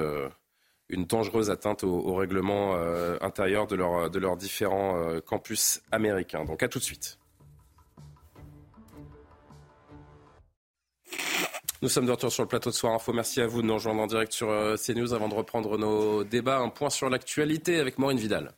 une 0.88 1.04
dangereuse 1.04 1.50
atteinte 1.50 1.84
au, 1.84 2.16
règlement 2.16 2.76
intérieur 3.20 3.68
de, 3.68 3.76
de 4.08 4.20
leurs 4.20 4.38
différents 4.38 5.20
campus 5.26 5.82
américains. 5.92 6.46
Donc 6.46 6.64
à 6.64 6.70
tout 6.70 6.80
de 6.80 6.84
suite. 6.86 7.18
Nous 11.82 11.90
sommes 11.90 12.06
de 12.06 12.12
retour 12.12 12.32
sur 12.32 12.44
le 12.44 12.48
plateau 12.48 12.70
de 12.70 12.76
Soir 12.76 12.94
Info. 12.94 13.14
Merci 13.14 13.42
à 13.42 13.48
vous 13.48 13.62
de 13.62 13.68
nous 13.68 13.74
rejoindre 13.74 14.02
en 14.02 14.08
direct 14.08 14.32
sur 14.32 14.50
euh, 14.50 14.76
CNews 14.76 15.14
avant 15.14 15.28
de 15.28 15.36
reprendre 15.36 15.78
nos 15.78 16.24
débats. 16.24 16.58
Un 16.58 16.70
point 16.70 16.90
sur 16.90 17.10
l'actualité 17.10 17.80
avec 17.80 18.00
Maureen 18.00 18.18
Vidal. 18.18 18.54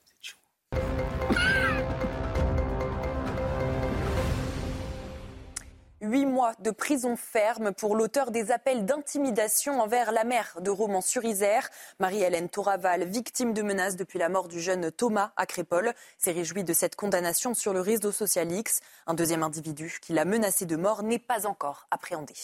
Huit 6.07 6.25
mois 6.25 6.53
de 6.59 6.71
prison 6.71 7.17
ferme 7.17 7.73
pour 7.73 7.93
l'auteur 7.93 8.31
des 8.31 8.51
appels 8.51 8.85
d'intimidation 8.85 9.81
envers 9.81 10.13
la 10.13 10.23
mère 10.23 10.55
de 10.61 10.69
Romans-sur-Isère. 10.69 11.69
Marie-Hélène 11.99 12.47
Touraval, 12.47 13.03
victime 13.03 13.51
de 13.51 13.61
menaces 13.61 13.97
depuis 13.97 14.17
la 14.17 14.29
mort 14.29 14.47
du 14.47 14.61
jeune 14.61 14.89
Thomas 14.89 15.33
à 15.35 15.45
Crépole, 15.45 15.93
s'est 16.17 16.31
réjouie 16.31 16.63
de 16.63 16.71
cette 16.71 16.95
condamnation 16.95 17.53
sur 17.53 17.73
le 17.73 17.81
réseau 17.81 18.13
social 18.13 18.49
X. 18.49 18.79
Un 19.05 19.15
deuxième 19.15 19.43
individu 19.43 19.97
qui 20.01 20.13
l'a 20.13 20.23
menacé 20.23 20.65
de 20.65 20.77
mort 20.77 21.03
n'est 21.03 21.19
pas 21.19 21.45
encore 21.45 21.87
appréhendé. 21.91 22.35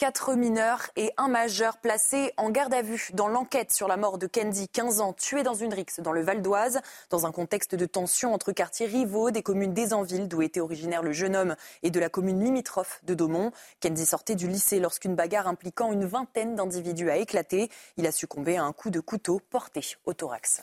Quatre 0.00 0.34
mineurs 0.34 0.88
et 0.96 1.12
un 1.18 1.28
majeur 1.28 1.76
placés 1.76 2.32
en 2.38 2.48
garde 2.48 2.72
à 2.72 2.80
vue 2.80 3.10
dans 3.12 3.28
l'enquête 3.28 3.70
sur 3.70 3.86
la 3.86 3.98
mort 3.98 4.16
de 4.16 4.26
Kendi, 4.26 4.66
15 4.66 5.02
ans, 5.02 5.12
tué 5.12 5.42
dans 5.42 5.52
une 5.52 5.74
rixe 5.74 6.00
dans 6.00 6.12
le 6.12 6.22
Val 6.22 6.40
d'Oise, 6.40 6.80
dans 7.10 7.26
un 7.26 7.32
contexte 7.32 7.74
de 7.74 7.84
tension 7.84 8.32
entre 8.32 8.52
quartiers 8.52 8.86
rivaux 8.86 9.30
des 9.30 9.42
communes 9.42 9.74
d'Aisanville, 9.74 10.26
d'où 10.26 10.40
était 10.40 10.60
originaire 10.60 11.02
le 11.02 11.12
jeune 11.12 11.36
homme, 11.36 11.54
et 11.82 11.90
de 11.90 12.00
la 12.00 12.08
commune 12.08 12.42
limitrophe 12.42 13.02
de 13.04 13.12
Daumont. 13.12 13.52
Kendi 13.80 14.06
sortait 14.06 14.36
du 14.36 14.48
lycée 14.48 14.80
lorsqu'une 14.80 15.16
bagarre 15.16 15.48
impliquant 15.48 15.92
une 15.92 16.06
vingtaine 16.06 16.54
d'individus 16.54 17.10
a 17.10 17.18
éclaté. 17.18 17.68
Il 17.98 18.06
a 18.06 18.10
succombé 18.10 18.56
à 18.56 18.64
un 18.64 18.72
coup 18.72 18.88
de 18.88 19.00
couteau 19.00 19.38
porté 19.50 19.82
au 20.06 20.14
thorax. 20.14 20.62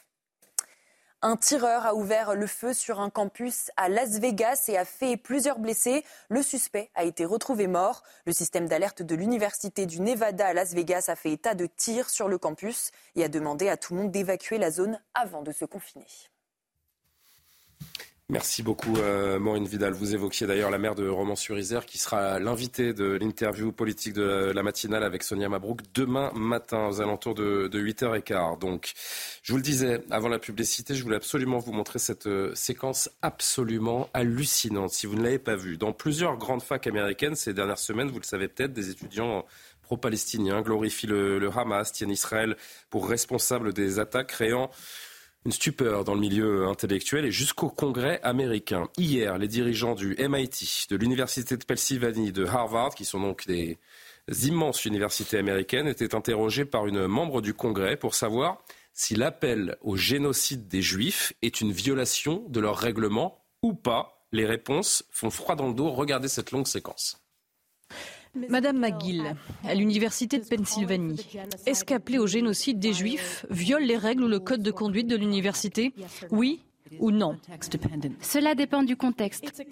Un 1.24 1.36
tireur 1.36 1.88
a 1.88 1.96
ouvert 1.96 2.36
le 2.36 2.46
feu 2.46 2.76
sur 2.76 3.00
un 3.00 3.10
campus 3.10 3.72
à 3.76 3.90
Las 3.90 4.20
Vegas 4.20 4.66
et 4.68 4.78
a 4.78 4.86
fait 4.86 5.18
plusieurs 5.18 5.58
blessés. 5.58 6.06
Le 6.30 6.44
suspect 6.44 6.92
a 6.94 7.06
été 7.06 7.26
retrouvé 7.26 7.66
mort. 7.66 8.04
Le 8.26 8.34
système 8.34 8.68
d'alerte 8.68 9.02
de 9.02 9.16
l'Université 9.16 9.88
du 9.88 10.00
Nevada 10.00 10.46
à 10.46 10.54
Las 10.54 10.76
Vegas 10.76 11.06
a 11.08 11.16
fait 11.16 11.32
état 11.32 11.56
de 11.56 11.66
tirs 11.66 12.12
sur 12.12 12.28
le 12.28 12.38
campus 12.38 12.92
et 13.16 13.24
a 13.24 13.30
demandé 13.30 13.68
à 13.68 13.78
tout 13.78 13.96
le 13.96 14.02
monde 14.02 14.12
d'évacuer 14.12 14.60
la 14.60 14.70
zone 14.70 15.02
avant 15.16 15.42
de 15.42 15.52
se 15.52 15.66
confiner. 15.66 16.06
Merci 18.30 18.62
beaucoup, 18.62 18.98
euh, 18.98 19.40
Maureen 19.40 19.66
Vidal. 19.66 19.94
Vous 19.94 20.14
évoquiez 20.14 20.48
d'ailleurs 20.48 20.70
la 20.70 20.78
maire 20.78 20.96
de 20.96 21.08
Romans-sur-Isère 21.08 21.86
qui 21.86 21.98
sera 21.98 22.40
l'invitée 22.40 22.94
de 22.94 23.14
l'interview 23.14 23.72
politique 23.72 24.12
de 24.12 24.52
la 24.54 24.64
matinale 24.64 25.06
avec 25.06 25.24
Sonia 25.24 25.48
Mabrouk 25.48 25.80
demain 25.94 26.34
matin 26.36 26.90
aux 26.90 27.00
alentours 27.00 27.36
de, 27.36 27.70
8h15. 27.72 28.60
Donc, 28.60 28.92
je 29.44 29.54
vous 29.54 29.58
le 29.58 29.64
disais 29.64 30.04
avant 30.12 30.28
la 30.28 30.40
publicité, 30.40 30.94
je 30.94 31.04
voulais 31.04 31.16
absolument 31.16 31.60
vous 31.60 31.72
montrer 31.72 32.00
cette 32.00 32.28
euh, 32.28 32.54
séquence 32.54 33.10
absolument 33.22 34.10
hallucinante. 34.14 34.92
Si 34.92 35.08
vous 35.08 35.16
ne 35.16 35.24
l'avez 35.24 35.40
pas 35.40 35.56
vue, 35.56 35.78
dans 35.78 35.94
plusieurs 35.94 36.36
grandes 36.36 36.64
facs 36.64 36.86
américaines 36.86 37.36
ces 37.36 37.54
dernières 37.54 37.80
semaines, 37.80 38.10
vous 38.10 38.20
le 38.20 38.26
savez 38.26 38.50
peut-être, 38.50 38.74
des 38.74 38.90
étudiants 38.90 39.46
pro-palestiniens 39.84 40.62
glorifient 40.64 41.08
le, 41.08 41.40
le 41.40 41.50
Hamas, 41.50 41.94
tiennent 41.94 42.12
Israël 42.12 42.58
pour 42.90 43.08
responsable 43.08 43.72
des 43.72 44.00
attaques 44.00 44.28
créant 44.28 44.70
une 45.48 45.54
stupeur 45.54 46.04
dans 46.04 46.14
le 46.14 46.20
milieu 46.20 46.68
intellectuel 46.68 47.24
et 47.24 47.32
jusqu'au 47.32 47.70
Congrès 47.70 48.20
américain. 48.22 48.90
Hier, 48.98 49.38
les 49.38 49.48
dirigeants 49.48 49.96
du 49.96 50.14
MIT, 50.20 50.88
de 50.90 50.98
l'Université 50.98 51.56
de 51.56 51.64
Pennsylvanie, 51.64 52.34
de 52.34 52.46
Harvard, 52.46 52.94
qui 52.94 53.06
sont 53.06 53.22
donc 53.22 53.48
des 53.48 53.78
immenses 54.46 54.84
universités 54.84 55.38
américaines, 55.38 55.88
étaient 55.88 56.16
interrogés 56.16 56.66
par 56.66 56.86
une 56.86 57.08
membre 57.08 57.42
du 57.42 57.54
Congrès 57.54 57.96
pour 57.96 58.14
savoir 58.14 58.62
si 58.92 59.16
l'appel 59.16 59.78
au 59.80 59.96
génocide 59.96 60.68
des 60.68 60.82
Juifs 60.82 61.32
est 61.42 61.62
une 61.62 61.72
violation 61.72 62.44
de 62.50 62.60
leur 62.60 62.76
règlement 62.76 63.42
ou 63.62 63.74
pas. 63.74 64.28
Les 64.34 64.46
réponses 64.46 65.06
font 65.12 65.30
froid 65.30 65.56
dans 65.56 65.70
le 65.70 65.74
dos. 65.74 65.92
Regardez 65.92 66.28
cette 66.28 66.52
longue 66.52 66.68
séquence. 66.68 67.22
Madame 68.50 68.80
McGill, 68.80 69.36
à 69.64 69.76
l'Université 69.76 70.40
de 70.40 70.46
Pennsylvanie, 70.46 71.26
est-ce 71.66 71.84
qu'appeler 71.84 72.20
au 72.20 72.28
génocide 72.28 72.80
des 72.80 72.94
Juifs 72.94 73.46
viole 73.50 73.84
les 73.84 73.98
règles 73.98 74.24
ou 74.24 74.28
le 74.28 74.40
code 74.40 74.62
de 74.62 74.72
conduite 74.72 75.08
de 75.08 75.16
l'université? 75.16 75.94
Oui 76.32 76.62
ou 77.00 77.12
non? 77.12 77.38
Cela 78.22 78.56
dépend 78.56 78.84
du 78.84 78.96
contexte. 78.96 79.66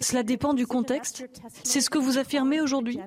Cela 0.00 0.22
dépend 0.22 0.54
du 0.54 0.66
contexte. 0.66 1.26
C'est 1.64 1.80
ce 1.80 1.90
que 1.90 1.98
vous 1.98 2.18
affirmez 2.18 2.60
aujourd'hui? 2.60 2.98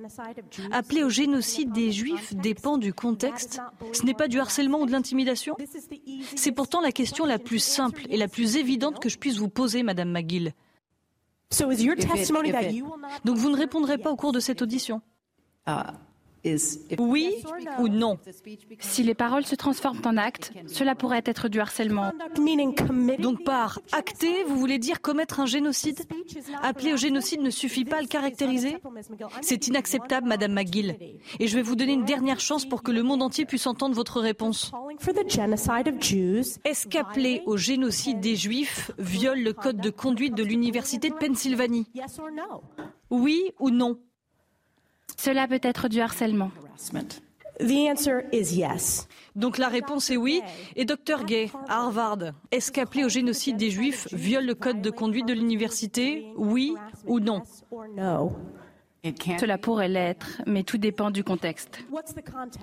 Appeler 0.72 1.04
au 1.04 1.10
génocide 1.10 1.72
des 1.72 1.92
Juifs 1.92 2.36
dépend 2.36 2.78
du 2.78 2.94
contexte. 2.94 3.62
Ce 3.94 4.04
n'est 4.04 4.14
pas 4.14 4.28
du 4.28 4.40
harcèlement 4.40 4.82
ou 4.82 4.86
de 4.86 4.92
l'intimidation? 4.92 5.56
C'est 6.36 6.52
pourtant 6.52 6.82
la 6.82 6.92
question 6.92 7.26
la 7.26 7.40
plus 7.40 7.60
simple 7.60 8.04
et 8.10 8.18
la 8.18 8.28
plus 8.28 8.58
évidente 8.58 9.00
que 9.00 9.10
je 9.10 9.18
puisse 9.18 9.38
vous 9.38 9.50
poser, 9.50 9.84
Madame 9.84 10.12
McGill. 10.12 10.54
Donc 13.26 13.38
vous 13.38 13.50
ne 13.50 13.58
répondrez 13.58 13.98
pas 13.98 14.12
au 14.12 14.16
cours 14.16 14.32
de 14.32 14.40
cette 14.40 14.62
audition 14.62 15.02
oui 16.98 17.36
ou 17.80 17.88
non. 17.88 18.18
Si 18.80 19.04
les 19.04 19.14
paroles 19.14 19.46
se 19.46 19.56
transforment 19.56 20.02
en 20.06 20.18
actes, 20.18 20.52
cela 20.68 20.96
pourrait 20.96 21.24
être 21.26 21.50
du 21.50 21.60
harcèlement. 21.60 22.12
Donc 23.20 23.44
par 23.44 23.80
acter, 23.92 24.44
vous 24.44 24.58
voulez 24.58 24.80
dire 24.80 25.02
commettre 25.02 25.40
un 25.40 25.46
génocide? 25.46 26.00
Appeler 26.62 26.94
au 26.94 26.98
génocide 26.98 27.42
ne 27.42 27.50
suffit 27.50 27.86
pas 27.86 27.98
à 27.98 28.02
le 28.02 28.08
caractériser. 28.08 28.78
C'est 29.42 29.68
inacceptable, 29.68 30.28
Madame 30.28 30.54
McGill. 30.54 30.96
Et 31.40 31.48
je 31.48 31.56
vais 31.56 31.62
vous 31.62 31.76
donner 31.76 31.94
une 31.94 32.06
dernière 32.06 32.40
chance 32.40 32.66
pour 32.66 32.84
que 32.84 32.92
le 32.92 33.04
monde 33.04 33.22
entier 33.22 33.46
puisse 33.46 33.68
entendre 33.68 33.96
votre 33.96 34.22
réponse. 34.22 34.72
Est-ce 36.66 36.88
qu'appeler 36.88 37.44
au 37.46 37.58
génocide 37.58 38.20
des 38.20 38.36
Juifs 38.36 38.92
viole 38.98 39.42
le 39.42 39.54
code 39.54 39.78
de 39.78 39.90
conduite 39.90 40.36
de 40.36 40.44
l'Université 40.44 41.10
de 41.10 41.16
Pennsylvanie. 41.16 41.88
Oui 43.10 43.52
ou 43.60 43.70
non 43.70 44.00
cela 45.20 45.48
peut 45.48 45.60
être 45.62 45.90
du 45.90 46.00
harcèlement. 46.00 46.50
Donc 49.36 49.58
la 49.58 49.68
réponse 49.68 50.10
est 50.12 50.18
oui. 50.18 50.42
Et 50.78 50.86
Dr 50.86 51.26
Gay, 51.26 51.52
à 51.68 51.84
Harvard, 51.84 52.32
est-ce 52.52 52.72
qu'appeler 52.72 53.04
au 53.04 53.10
génocide 53.10 53.58
des 53.58 53.70
Juifs 53.70 54.08
viole 54.14 54.46
le 54.46 54.56
code 54.56 54.82
de 54.82 54.90
conduite 54.90 55.28
de 55.28 55.34
l'université? 55.34 56.26
Oui 56.38 56.74
ou 57.06 57.20
non? 57.20 57.44
Cela 59.40 59.58
pourrait 59.58 59.90
l'être, 59.90 60.42
mais 60.48 60.64
tout 60.64 60.78
dépend 60.78 61.12
du 61.12 61.26
contexte. 61.26 61.84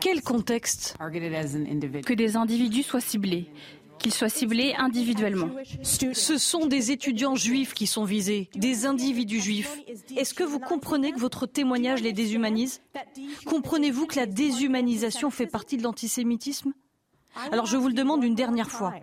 Quel 0.01 0.23
contexte? 0.23 0.97
Que 0.99 2.15
des 2.15 2.37
individus 2.37 2.83
soient 2.85 3.01
ciblés, 3.01 3.51
qu'ils 3.99 4.13
soient 4.13 4.29
ciblés 4.29 4.75
individuellement. 4.79 5.51
Ce 5.83 6.39
sont 6.39 6.67
des 6.67 6.91
étudiants 6.91 7.35
juifs 7.35 7.75
qui 7.75 7.87
sont 7.87 8.05
visés, 8.05 8.49
des 8.55 8.87
individus 8.87 9.41
juifs. 9.41 9.79
Est-ce 10.17 10.35
que 10.35 10.45
vous 10.45 10.59
comprenez 10.61 11.13
que 11.13 11.19
votre 11.19 11.47
témoignage 11.47 12.03
les 12.03 12.13
déshumanise? 12.13 12.81
Comprenez-vous 13.47 14.07
que 14.07 14.17
la 14.17 14.27
déshumanisation 14.27 15.31
fait 15.31 15.47
partie 15.47 15.77
de 15.77 15.83
l'antisémitisme? 15.83 16.73
Alors 17.53 17.67
je 17.67 17.77
vous 17.77 17.89
le 17.89 17.95
demande 17.95 18.25
une 18.25 18.35
dernière 18.35 18.71
fois. 18.71 18.95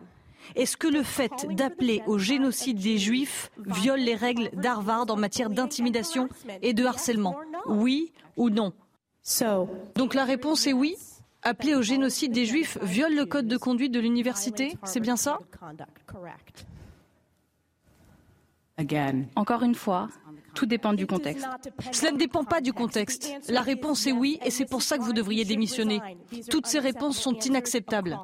Est-ce 0.56 0.76
que 0.76 0.88
le 0.88 1.04
fait 1.04 1.48
d'appeler 1.52 2.04
au 2.06 2.18
génocide 2.18 2.78
des 2.78 2.98
juifs 2.98 3.50
viole 3.66 4.02
les 4.02 4.16
règles 4.16 4.50
d'Harvard 4.54 5.06
en 5.10 5.16
matière 5.16 5.50
d'intimidation 5.50 6.28
et 6.62 6.74
de 6.74 6.84
harcèlement? 6.84 7.38
Oui 7.68 8.12
ou 8.36 8.50
non? 8.50 8.74
Donc 9.96 10.14
la 10.14 10.26
réponse 10.26 10.68
est 10.68 10.74
oui? 10.74 10.98
Appeler 11.44 11.76
au 11.76 11.82
génocide 11.82 12.32
des 12.32 12.46
Juifs 12.46 12.78
viole 12.82 13.16
le 13.16 13.26
code 13.26 13.48
de 13.48 13.58
conduite 13.58 13.92
de 13.92 14.00
l'université 14.00 14.76
C'est 14.84 15.00
bien 15.00 15.18
ça? 15.18 15.40
Encore 19.36 19.64
une 19.64 19.76
fois, 19.76 20.10
tout 20.56 20.66
dépend 20.66 20.94
du 20.94 21.06
contexte. 21.06 21.48
Cela 21.92 22.12
ne 22.12 22.18
dépend 22.18 22.44
pas 22.44 22.62
du 22.62 22.74
contexte. 22.74 23.32
La 23.50 23.62
réponse 23.62 24.08
est 24.08 24.12
oui 24.12 24.40
et 24.44 24.50
c'est 24.50 24.66
pour 24.66 24.82
ça 24.82 24.98
que 24.98 25.04
vous 25.04 25.14
devriez 25.14 25.46
démissionner. 25.46 26.02
Toutes 26.50 26.68
ces 26.68 26.80
réponses 26.80 27.18
sont 27.18 27.38
inacceptables. 27.38 28.20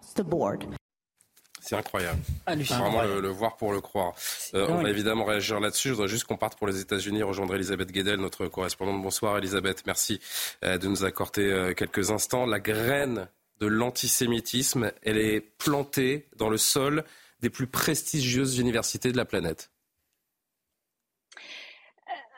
C'est 1.70 1.76
incroyable. 1.76 2.20
Vraiment 2.47 3.03
le, 3.03 3.30
voir 3.30 3.55
pour 3.55 3.72
le 3.72 3.80
croire. 3.80 4.15
Euh, 4.55 4.65
on 4.70 4.82
va 4.82 4.89
évidemment 4.89 5.24
réagir 5.24 5.59
là-dessus. 5.59 5.89
Je 5.89 5.93
voudrais 5.93 6.07
juste 6.07 6.24
qu'on 6.24 6.36
parte 6.36 6.57
pour 6.57 6.65
les 6.65 6.82
États-Unis, 6.82 7.22
rejoindre 7.22 7.53
Elisabeth 7.53 7.91
Guedel, 7.91 8.20
notre 8.20 8.47
correspondante. 8.47 9.03
Bonsoir 9.03 9.38
Elisabeth, 9.38 9.84
merci 9.86 10.20
euh, 10.65 10.80
de 10.80 10.88
nous 10.88 11.05
accorder 11.05 11.43
euh, 11.43 11.76
quelques 11.76 12.09
instants. 12.09 12.47
La 12.47 12.59
graine 12.59 13.28
de 13.59 13.67
l'antisémitisme, 13.67 14.91
elle 15.03 15.20
est 15.20 15.41
plantée 15.41 16.28
dans 16.38 16.49
le 16.49 16.57
sol 16.57 17.03
des 17.39 17.51
plus 17.51 17.67
prestigieuses 17.67 18.57
universités 18.57 19.11
de 19.11 19.17
la 19.17 19.26
planète. 19.26 19.70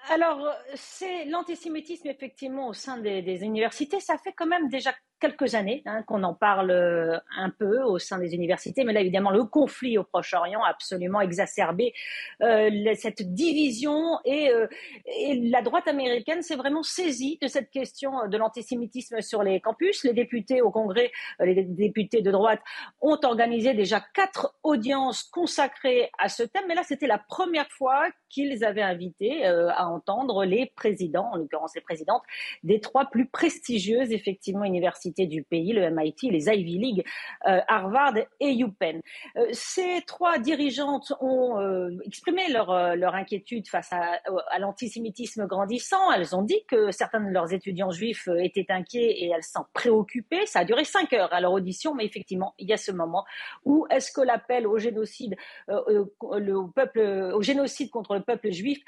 Alors, 0.09 0.45
c'est 0.75 1.23
l'antisémitisme 1.23 2.09
effectivement 2.09 2.67
au 2.67 2.73
sein 2.73 2.97
des, 2.97 3.21
des, 3.21 3.43
universités. 3.43 4.01
Ça 4.01 4.17
fait 4.17 4.33
quand 4.33 4.47
même 4.47 4.67
déjà 4.67 4.93
quelques 5.21 5.55
années 5.55 5.83
hein, 5.85 6.01
qu'on 6.03 6.23
en 6.23 6.33
parle 6.33 6.71
euh, 6.71 7.17
un 7.37 7.51
peu 7.51 7.81
au 7.83 7.99
sein 7.99 8.17
des 8.17 8.33
universités, 8.33 8.83
mais 8.83 8.91
là 8.91 9.01
évidemment 9.01 9.29
le 9.29 9.45
conflit 9.45 9.97
au 9.97 10.03
Proche-Orient 10.03 10.61
a 10.63 10.69
absolument 10.69 11.21
exacerbé 11.21 11.93
euh, 12.41 12.69
cette 12.95 13.33
division 13.33 14.19
et, 14.25 14.49
euh, 14.49 14.67
et, 15.05 15.39
la 15.51 15.61
droite 15.61 15.87
américaine 15.87 16.41
s'est 16.41 16.55
vraiment 16.55 16.81
saisie 16.81 17.37
de 17.41 17.47
cette 17.47 17.69
question 17.69 18.27
de 18.27 18.37
l'antisémitisme 18.37 19.21
sur 19.21 19.43
les 19.43 19.61
campus. 19.61 20.03
Les 20.03 20.13
députés 20.13 20.61
au 20.61 20.71
Congrès, 20.71 21.11
les 21.39 21.63
députés 21.63 22.21
de 22.21 22.31
droite 22.31 22.61
ont 23.01 23.19
organisé 23.23 23.73
déjà 23.73 24.03
quatre 24.13 24.55
audiences 24.63 25.23
consacrées 25.23 26.09
à 26.17 26.29
ce 26.29 26.41
thème, 26.43 26.63
mais 26.67 26.75
là 26.75 26.81
c'était 26.83 27.07
la 27.07 27.19
première 27.19 27.69
fois 27.69 28.07
qu'ils 28.29 28.63
avaient 28.63 28.81
invité 28.81 29.45
à 29.45 29.87
entendre 29.87 30.45
les 30.45 30.71
présidents, 30.75 31.29
en 31.33 31.35
l'occurrence 31.35 31.75
les 31.75 31.81
présidentes 31.81 32.23
des 32.63 32.79
trois 32.79 33.05
plus 33.05 33.27
prestigieuses 33.27 34.11
effectivement 34.11 34.63
universités 34.63 35.10
du 35.17 35.43
pays, 35.43 35.73
le 35.73 35.89
MIT, 35.89 36.31
les 36.31 36.49
Ivy 36.49 36.77
League, 36.77 37.05
euh, 37.47 37.59
Harvard 37.67 38.13
et 38.39 38.53
UPenn. 38.53 39.01
Euh, 39.37 39.47
ces 39.51 40.01
trois 40.05 40.39
dirigeantes 40.39 41.13
ont 41.19 41.59
euh, 41.59 41.89
exprimé 42.05 42.49
leur, 42.49 42.95
leur 42.95 43.15
inquiétude 43.15 43.67
face 43.67 43.91
à, 43.91 44.19
l'antisémitisme 44.59 45.47
grandissant. 45.47 46.11
Elles 46.11 46.35
ont 46.35 46.43
dit 46.43 46.63
que 46.67 46.91
certains 46.91 47.21
de 47.21 47.29
leurs 47.29 47.53
étudiants 47.53 47.91
juifs 47.91 48.27
étaient 48.39 48.67
inquiets 48.69 49.23
et 49.23 49.31
elles 49.35 49.43
s'en 49.43 49.65
préoccupaient. 49.73 50.45
Ça 50.45 50.59
a 50.59 50.65
duré 50.65 50.83
cinq 50.83 51.13
heures 51.13 51.33
à 51.33 51.41
leur 51.41 51.51
audition, 51.51 51.93
mais 51.95 52.05
effectivement, 52.05 52.53
il 52.57 52.69
y 52.69 52.73
a 52.73 52.77
ce 52.77 52.91
moment 52.91 53.25
où 53.65 53.85
est-ce 53.89 54.11
que 54.11 54.21
l'appel 54.21 54.67
au 54.67 54.77
génocide, 54.77 55.35
le 55.67 56.71
peuple, 56.73 56.99
au 57.33 57.41
génocide 57.41 57.89
contre 57.91 58.15
le 58.15 58.21
peuple 58.21 58.51
juif 58.51 58.79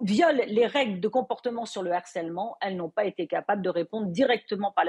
viole 0.00 0.42
les 0.46 0.66
règles 0.66 1.00
de 1.00 1.08
comportement 1.08 1.66
sur 1.66 1.82
le 1.82 1.92
harcèlement? 1.92 2.56
Elles 2.60 2.76
n'ont 2.76 2.90
pas 2.90 3.04
été 3.04 3.26
capables 3.26 3.62
de 3.62 3.70
répondre 3.70 4.08
directement 4.08 4.72
par 4.72 4.84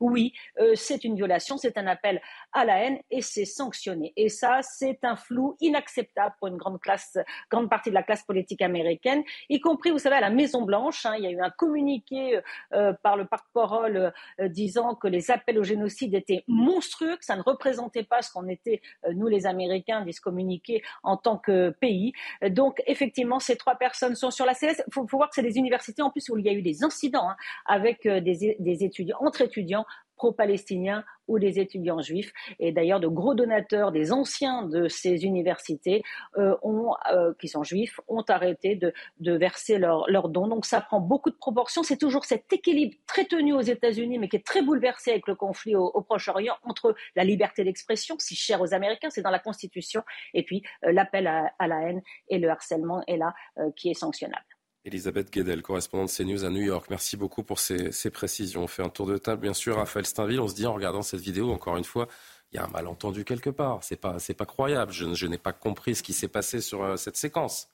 oui, 0.00 0.32
euh, 0.58 0.72
c'est 0.74 1.04
une 1.04 1.14
violation, 1.14 1.56
c'est 1.56 1.78
un 1.78 1.86
appel 1.86 2.20
à 2.52 2.64
la 2.64 2.78
haine 2.78 2.98
et 3.10 3.22
c'est 3.22 3.44
sanctionné. 3.44 4.12
Et 4.16 4.28
ça, 4.28 4.60
c'est 4.62 5.04
un 5.04 5.16
flou 5.16 5.56
inacceptable 5.60 6.34
pour 6.38 6.48
une 6.48 6.56
grande 6.56 6.80
classe, 6.80 7.18
grande 7.50 7.68
partie 7.68 7.90
de 7.90 7.94
la 7.94 8.02
classe 8.02 8.22
politique 8.22 8.62
américaine, 8.62 9.22
y 9.48 9.60
compris, 9.60 9.90
vous 9.90 9.98
savez, 9.98 10.16
à 10.16 10.20
la 10.20 10.30
Maison 10.30 10.62
Blanche. 10.62 11.06
Hein, 11.06 11.14
il 11.18 11.24
y 11.24 11.26
a 11.26 11.30
eu 11.30 11.40
un 11.40 11.50
communiqué 11.50 12.36
euh, 12.36 12.40
euh, 12.74 12.92
par 13.02 13.16
le 13.16 13.26
porte-parole 13.26 14.12
disant 14.40 14.94
que 14.94 15.08
les 15.08 15.30
appels 15.30 15.58
au 15.58 15.64
génocide 15.64 16.14
étaient 16.14 16.44
monstrueux, 16.46 17.16
que 17.16 17.24
ça 17.24 17.36
ne 17.36 17.42
représentait 17.42 18.04
pas 18.04 18.22
ce 18.22 18.32
qu'on 18.32 18.48
était, 18.48 18.80
nous 19.12 19.26
les 19.26 19.46
Américains, 19.46 20.02
dit 20.04 20.12
ce 20.12 20.20
communiqué 20.20 20.82
en 21.02 21.16
tant 21.16 21.36
que 21.36 21.70
pays. 21.70 22.12
Donc, 22.42 22.82
effectivement, 22.86 23.38
ces 23.38 23.56
trois 23.56 23.76
personnes 23.76 24.14
sont 24.14 24.30
sur 24.30 24.46
la 24.46 24.54
CS. 24.54 24.82
Il 24.86 24.92
faut, 24.92 25.04
voir 25.04 25.28
que 25.28 25.34
c'est 25.34 25.42
des 25.42 25.56
universités 25.56 26.02
en 26.02 26.10
plus 26.10 26.28
où 26.30 26.38
il 26.38 26.46
y 26.46 26.48
a 26.48 26.52
eu 26.52 26.62
des 26.62 26.84
incidents 26.84 27.28
hein, 27.28 27.36
avec 27.66 28.06
des 28.06 28.84
étudiants 28.84 29.19
entre 29.20 29.42
étudiants 29.42 29.86
pro-palestiniens 30.20 31.02
ou 31.28 31.38
des 31.38 31.58
étudiants 31.60 32.02
juifs. 32.02 32.30
Et 32.58 32.72
d'ailleurs, 32.72 33.00
de 33.00 33.08
gros 33.08 33.34
donateurs, 33.34 33.90
des 33.90 34.12
anciens 34.12 34.64
de 34.64 34.86
ces 34.86 35.24
universités, 35.24 36.02
euh, 36.36 36.54
ont, 36.62 36.92
euh, 37.10 37.32
qui 37.40 37.48
sont 37.48 37.62
juifs, 37.62 38.00
ont 38.06 38.24
arrêté 38.28 38.76
de, 38.76 38.92
verser 39.18 39.78
leurs 39.78 40.28
dons. 40.28 40.46
Donc 40.46 40.66
ça 40.66 40.82
prend 40.82 41.00
beaucoup 41.00 41.30
de 41.30 41.36
proportions. 41.36 41.82
C'est 41.82 41.96
toujours 41.96 42.26
cet 42.26 42.52
équilibre 42.52 42.94
très 43.06 43.24
tenu 43.24 43.54
aux 43.54 43.62
États-Unis, 43.62 44.18
mais 44.18 44.28
qui 44.28 44.36
est 44.36 44.46
très 44.46 44.60
bouleversé 44.60 45.12
avec 45.12 45.26
le 45.26 45.34
conflit 45.34 45.74
au, 45.74 46.02
Proche-Orient, 46.02 46.56
entre 46.64 46.94
la 47.16 47.24
liberté 47.24 47.64
d'expression, 47.64 48.16
si 48.18 48.34
chère 48.36 48.60
aux 48.60 48.74
Américains, 48.74 49.08
c'est 49.08 49.22
dans 49.22 49.30
la 49.30 49.38
Constitution, 49.38 50.02
et 50.34 50.42
puis 50.42 50.62
euh, 50.84 50.92
l'appel 50.92 51.26
à, 51.26 51.66
la 51.66 51.80
haine 51.82 52.02
et 52.28 52.38
le 52.38 52.50
harcèlement 52.50 53.02
est 53.06 53.16
là, 53.16 53.32
qui 53.76 53.90
est 53.90 53.94
sanctionnable. 53.94 54.44
Elisabeth 54.84 55.30
Guedel, 55.30 55.62
correspondante 55.62 56.10
CNews 56.10 56.44
à 56.44 56.50
New 56.50 56.62
York. 56.62 56.86
Merci 56.88 57.16
beaucoup 57.16 57.42
pour 57.42 57.58
ces, 57.58 58.10
précisions. 58.10 58.62
On 58.64 58.66
fait 58.66 58.82
un 58.82 58.88
tour 58.88 59.06
de 59.06 59.18
table, 59.18 59.42
bien 59.42 59.52
sûr. 59.52 59.76
Raphaël 59.76 60.06
Steinville, 60.06 60.40
on 60.40 60.48
se 60.48 60.54
dit 60.54 60.66
en 60.66 60.72
regardant 60.72 61.02
cette 61.02 61.20
vidéo, 61.20 61.50
encore 61.52 61.76
une 61.76 61.84
fois, 61.84 62.08
il 62.52 62.56
y 62.56 62.58
a 62.58 62.64
un 62.64 62.68
malentendu 62.68 63.24
quelque 63.24 63.50
part. 63.50 63.80
C'est 63.82 63.96
pas, 63.96 64.16
pas 64.36 64.46
croyable. 64.46 64.92
Je, 64.92 65.26
n'ai 65.26 65.38
pas 65.38 65.52
compris 65.52 65.94
ce 65.94 66.02
qui 66.02 66.14
s'est 66.14 66.28
passé 66.28 66.60
sur 66.62 66.82
euh, 66.82 66.96
cette 66.96 67.16
séquence. 67.16 67.68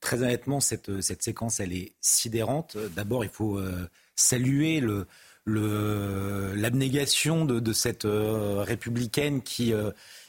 Très 0.00 0.22
honnêtement, 0.22 0.60
cette, 0.60 1.00
cette 1.00 1.22
séquence, 1.22 1.60
elle 1.60 1.72
est 1.72 1.94
sidérante. 2.02 2.76
D'abord, 2.94 3.24
il 3.24 3.30
faut 3.30 3.56
euh, 3.56 3.88
saluer 4.14 4.80
le, 4.80 5.06
l'abnégation 6.54 7.46
de, 7.46 7.72
cette 7.72 8.04
euh, 8.04 8.62
républicaine 8.62 9.40
qui, 9.42 9.72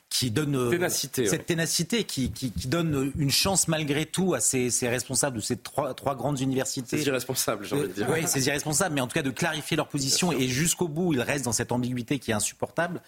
qui 0.09 0.31
donne 0.31 0.69
ténacité, 0.69 1.27
cette 1.27 1.45
ténacité, 1.45 2.03
qui, 2.05 2.31
qui, 2.31 2.51
donne 2.67 3.11
une 3.17 3.31
chance 3.31 3.67
malgré 3.67 4.05
tout 4.05 4.33
à 4.33 4.39
ces, 4.39 4.69
ces 4.69 4.87
responsables 4.87 5.37
de 5.37 5.41
ces 5.41 5.57
trois, 5.57 5.93
trois 5.93 6.15
grandes 6.15 6.39
universités. 6.39 6.97
C'est 6.97 7.05
irresponsable, 7.05 7.65
j'ai 7.65 7.75
envie 7.75 7.87
de 7.87 7.93
dire. 7.93 8.09
Oui, 8.09 8.21
c'est 8.25 8.41
irresponsable, 8.41 8.95
mais 8.95 9.01
en 9.01 9.07
tout 9.07 9.15
cas 9.15 9.23
de 9.23 9.31
clarifier 9.31 9.75
leur 9.75 9.87
position 9.87 10.31
et 10.31 10.47
jusqu'au 10.47 10.87
bout, 10.87 11.13
ils 11.13 11.21
restent 11.21 11.45
dans 11.45 11.51
cette 11.51 11.71
ambiguïté 11.71 12.19
qui 12.19 12.31
est 12.31 12.35
insupportable. 12.35 13.01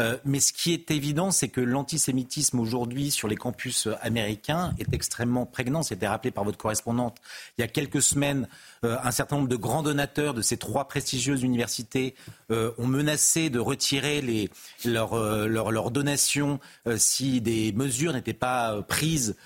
Euh, 0.00 0.16
mais 0.24 0.40
ce 0.40 0.52
qui 0.52 0.72
est 0.72 0.90
évident, 0.90 1.30
c'est 1.30 1.48
que 1.48 1.60
l'antisémitisme 1.60 2.60
aujourd'hui 2.60 3.10
sur 3.10 3.28
les 3.28 3.36
campus 3.36 3.88
américains 4.00 4.74
est 4.78 4.92
extrêmement 4.94 5.46
prégnant. 5.46 5.82
C'était 5.82 6.06
rappelé 6.06 6.30
par 6.30 6.44
votre 6.44 6.58
correspondante 6.58 7.18
il 7.56 7.62
y 7.62 7.64
a 7.64 7.68
quelques 7.68 8.02
semaines. 8.02 8.48
Euh, 8.84 8.96
un 9.02 9.10
certain 9.10 9.36
nombre 9.36 9.48
de 9.48 9.56
grands 9.56 9.82
donateurs 9.82 10.34
de 10.34 10.42
ces 10.42 10.56
trois 10.56 10.86
prestigieuses 10.86 11.42
universités 11.42 12.14
euh, 12.50 12.72
ont 12.78 12.86
menacé 12.86 13.50
de 13.50 13.58
retirer 13.58 14.48
leurs 14.84 15.16
leur, 15.46 15.90
donations 15.90 16.60
si 16.96 17.40
des 17.40 17.72
mesures 17.72 18.12
n'étaient 18.12 18.34
pas 18.34 18.82
prises 18.82 19.36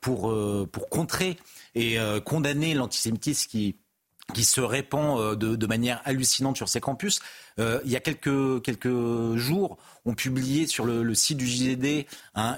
pour, 0.00 0.34
contrer 0.90 1.36
et 1.74 1.98
condamner 2.24 2.74
l'antisémitisme 2.74 3.50
qui 4.32 4.44
se 4.44 4.60
répand 4.60 5.36
de, 5.36 5.66
manière 5.66 6.00
hallucinante 6.04 6.56
sur 6.56 6.68
ces 6.68 6.80
campus. 6.80 7.20
Euh, 7.58 7.80
il 7.84 7.90
y 7.90 7.96
a 7.96 8.00
quelques, 8.00 8.62
quelques 8.62 9.36
jours, 9.36 9.78
on 10.06 10.14
publiait 10.14 10.66
sur 10.66 10.84
le, 10.84 11.14
site 11.14 11.38
du 11.38 11.46
JDD 11.46 12.06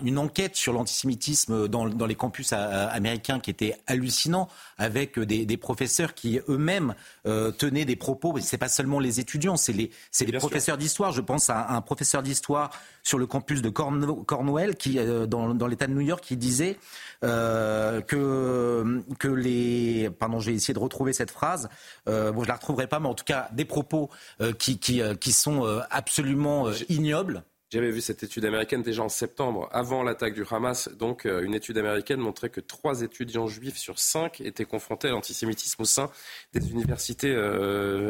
une 0.03 0.18
enquête 0.18 0.57
sur 0.57 0.72
l'antisémitisme 0.72 1.68
dans, 1.68 1.86
dans, 1.86 2.07
les 2.07 2.14
campus 2.14 2.53
américains 2.53 3.38
qui 3.38 3.51
était 3.51 3.76
hallucinant, 3.86 4.49
avec 4.78 5.18
des, 5.18 5.57
professeurs 5.57 6.14
qui 6.14 6.40
eux-mêmes 6.49 6.94
euh, 7.26 7.51
tenaient 7.51 7.84
des 7.84 7.97
propos. 7.97 8.38
C'est 8.40 8.59
pas 8.59 8.68
seulement 8.68 8.99
les 8.99 9.20
étudiants, 9.20 9.57
c'est 9.57 9.72
les, 9.72 9.90
les 10.20 10.32
professeurs 10.32 10.76
d'histoire. 10.76 11.12
Je 11.12 11.20
pense 11.20 11.51
à 11.51 11.70
un, 11.70 11.80
professeur 11.80 12.22
d'histoire 12.22 12.70
sur 13.03 13.18
le 13.18 13.26
campus 13.26 13.62
de 13.62 13.68
Cornwall, 13.68 14.74
qui, 14.76 14.99
euh, 14.99 15.26
dans, 15.26 15.55
dans 15.55 15.66
l'État 15.66 15.86
de 15.86 15.92
New 15.92 16.01
York, 16.01 16.24
qui 16.24 16.36
disait 16.36 16.76
euh, 17.24 18.01
que, 18.03 19.03
que 19.18 19.28
les... 19.28 20.11
Pardon, 20.11 20.38
je 20.38 20.51
vais 20.51 20.57
essayer 20.57 20.74
de 20.74 20.78
retrouver 20.78 21.12
cette 21.12 21.30
phrase. 21.30 21.68
Euh, 22.09 22.32
bon, 22.32 22.42
je 22.42 22.49
la 22.49 22.55
retrouverai 22.55 22.86
pas, 22.86 23.01
mais 23.01 23.09
en 23.09 23.14
tout 23.14 23.24
cas, 23.24 23.49
des 23.53 23.64
propos 23.64 24.11
euh, 24.40 24.53
qui, 24.53 24.78
qui, 24.87 25.01
euh, 25.01 25.14
qui, 25.14 25.32
sont 25.32 25.64
absolument 25.91 26.70
ignobles. 26.89 27.43
J'avais 27.72 27.91
vu 27.91 28.01
cette 28.01 28.22
étude 28.22 28.45
américaine 28.45 28.82
déjà 28.82 29.03
en 29.03 29.09
septembre, 29.09 29.68
avant 29.72 30.05
l'attaque 30.05 30.34
du 30.34 30.45
Hamas. 30.49 30.89
Donc, 30.97 31.24
une 31.24 31.53
étude 31.53 31.76
américaine 31.78 32.20
montrait 32.20 32.49
que 32.49 32.61
trois 32.61 33.03
étudiants 33.03 33.49
juifs 33.49 33.76
sur 33.76 33.99
cinq 33.99 34.41
étaient 34.41 34.64
confrontés 34.64 35.09
à 35.09 35.11
l'antisémitisme 35.11 35.82
au 35.82 35.84
sein 35.84 36.11
des 36.53 36.70
universités 36.70 37.34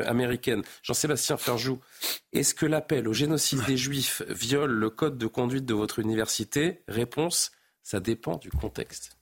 américaines. 0.06 0.62
Jean-Sébastien 0.82 1.38
Ferjou, 1.38 1.80
est-ce 2.34 2.54
que 2.54 2.66
l'appel 2.66 3.08
au 3.08 3.14
génocide 3.14 3.64
des 3.64 3.78
juifs 3.78 4.22
viole 4.28 4.72
le 4.72 4.90
code 4.90 5.16
de 5.16 5.26
conduite 5.26 5.64
de 5.64 5.74
votre 5.74 6.00
université? 6.00 6.82
Réponse 6.86 7.50
ça 7.86 8.00
dépend 8.00 8.36
du 8.36 8.50
contexte. 8.50 9.16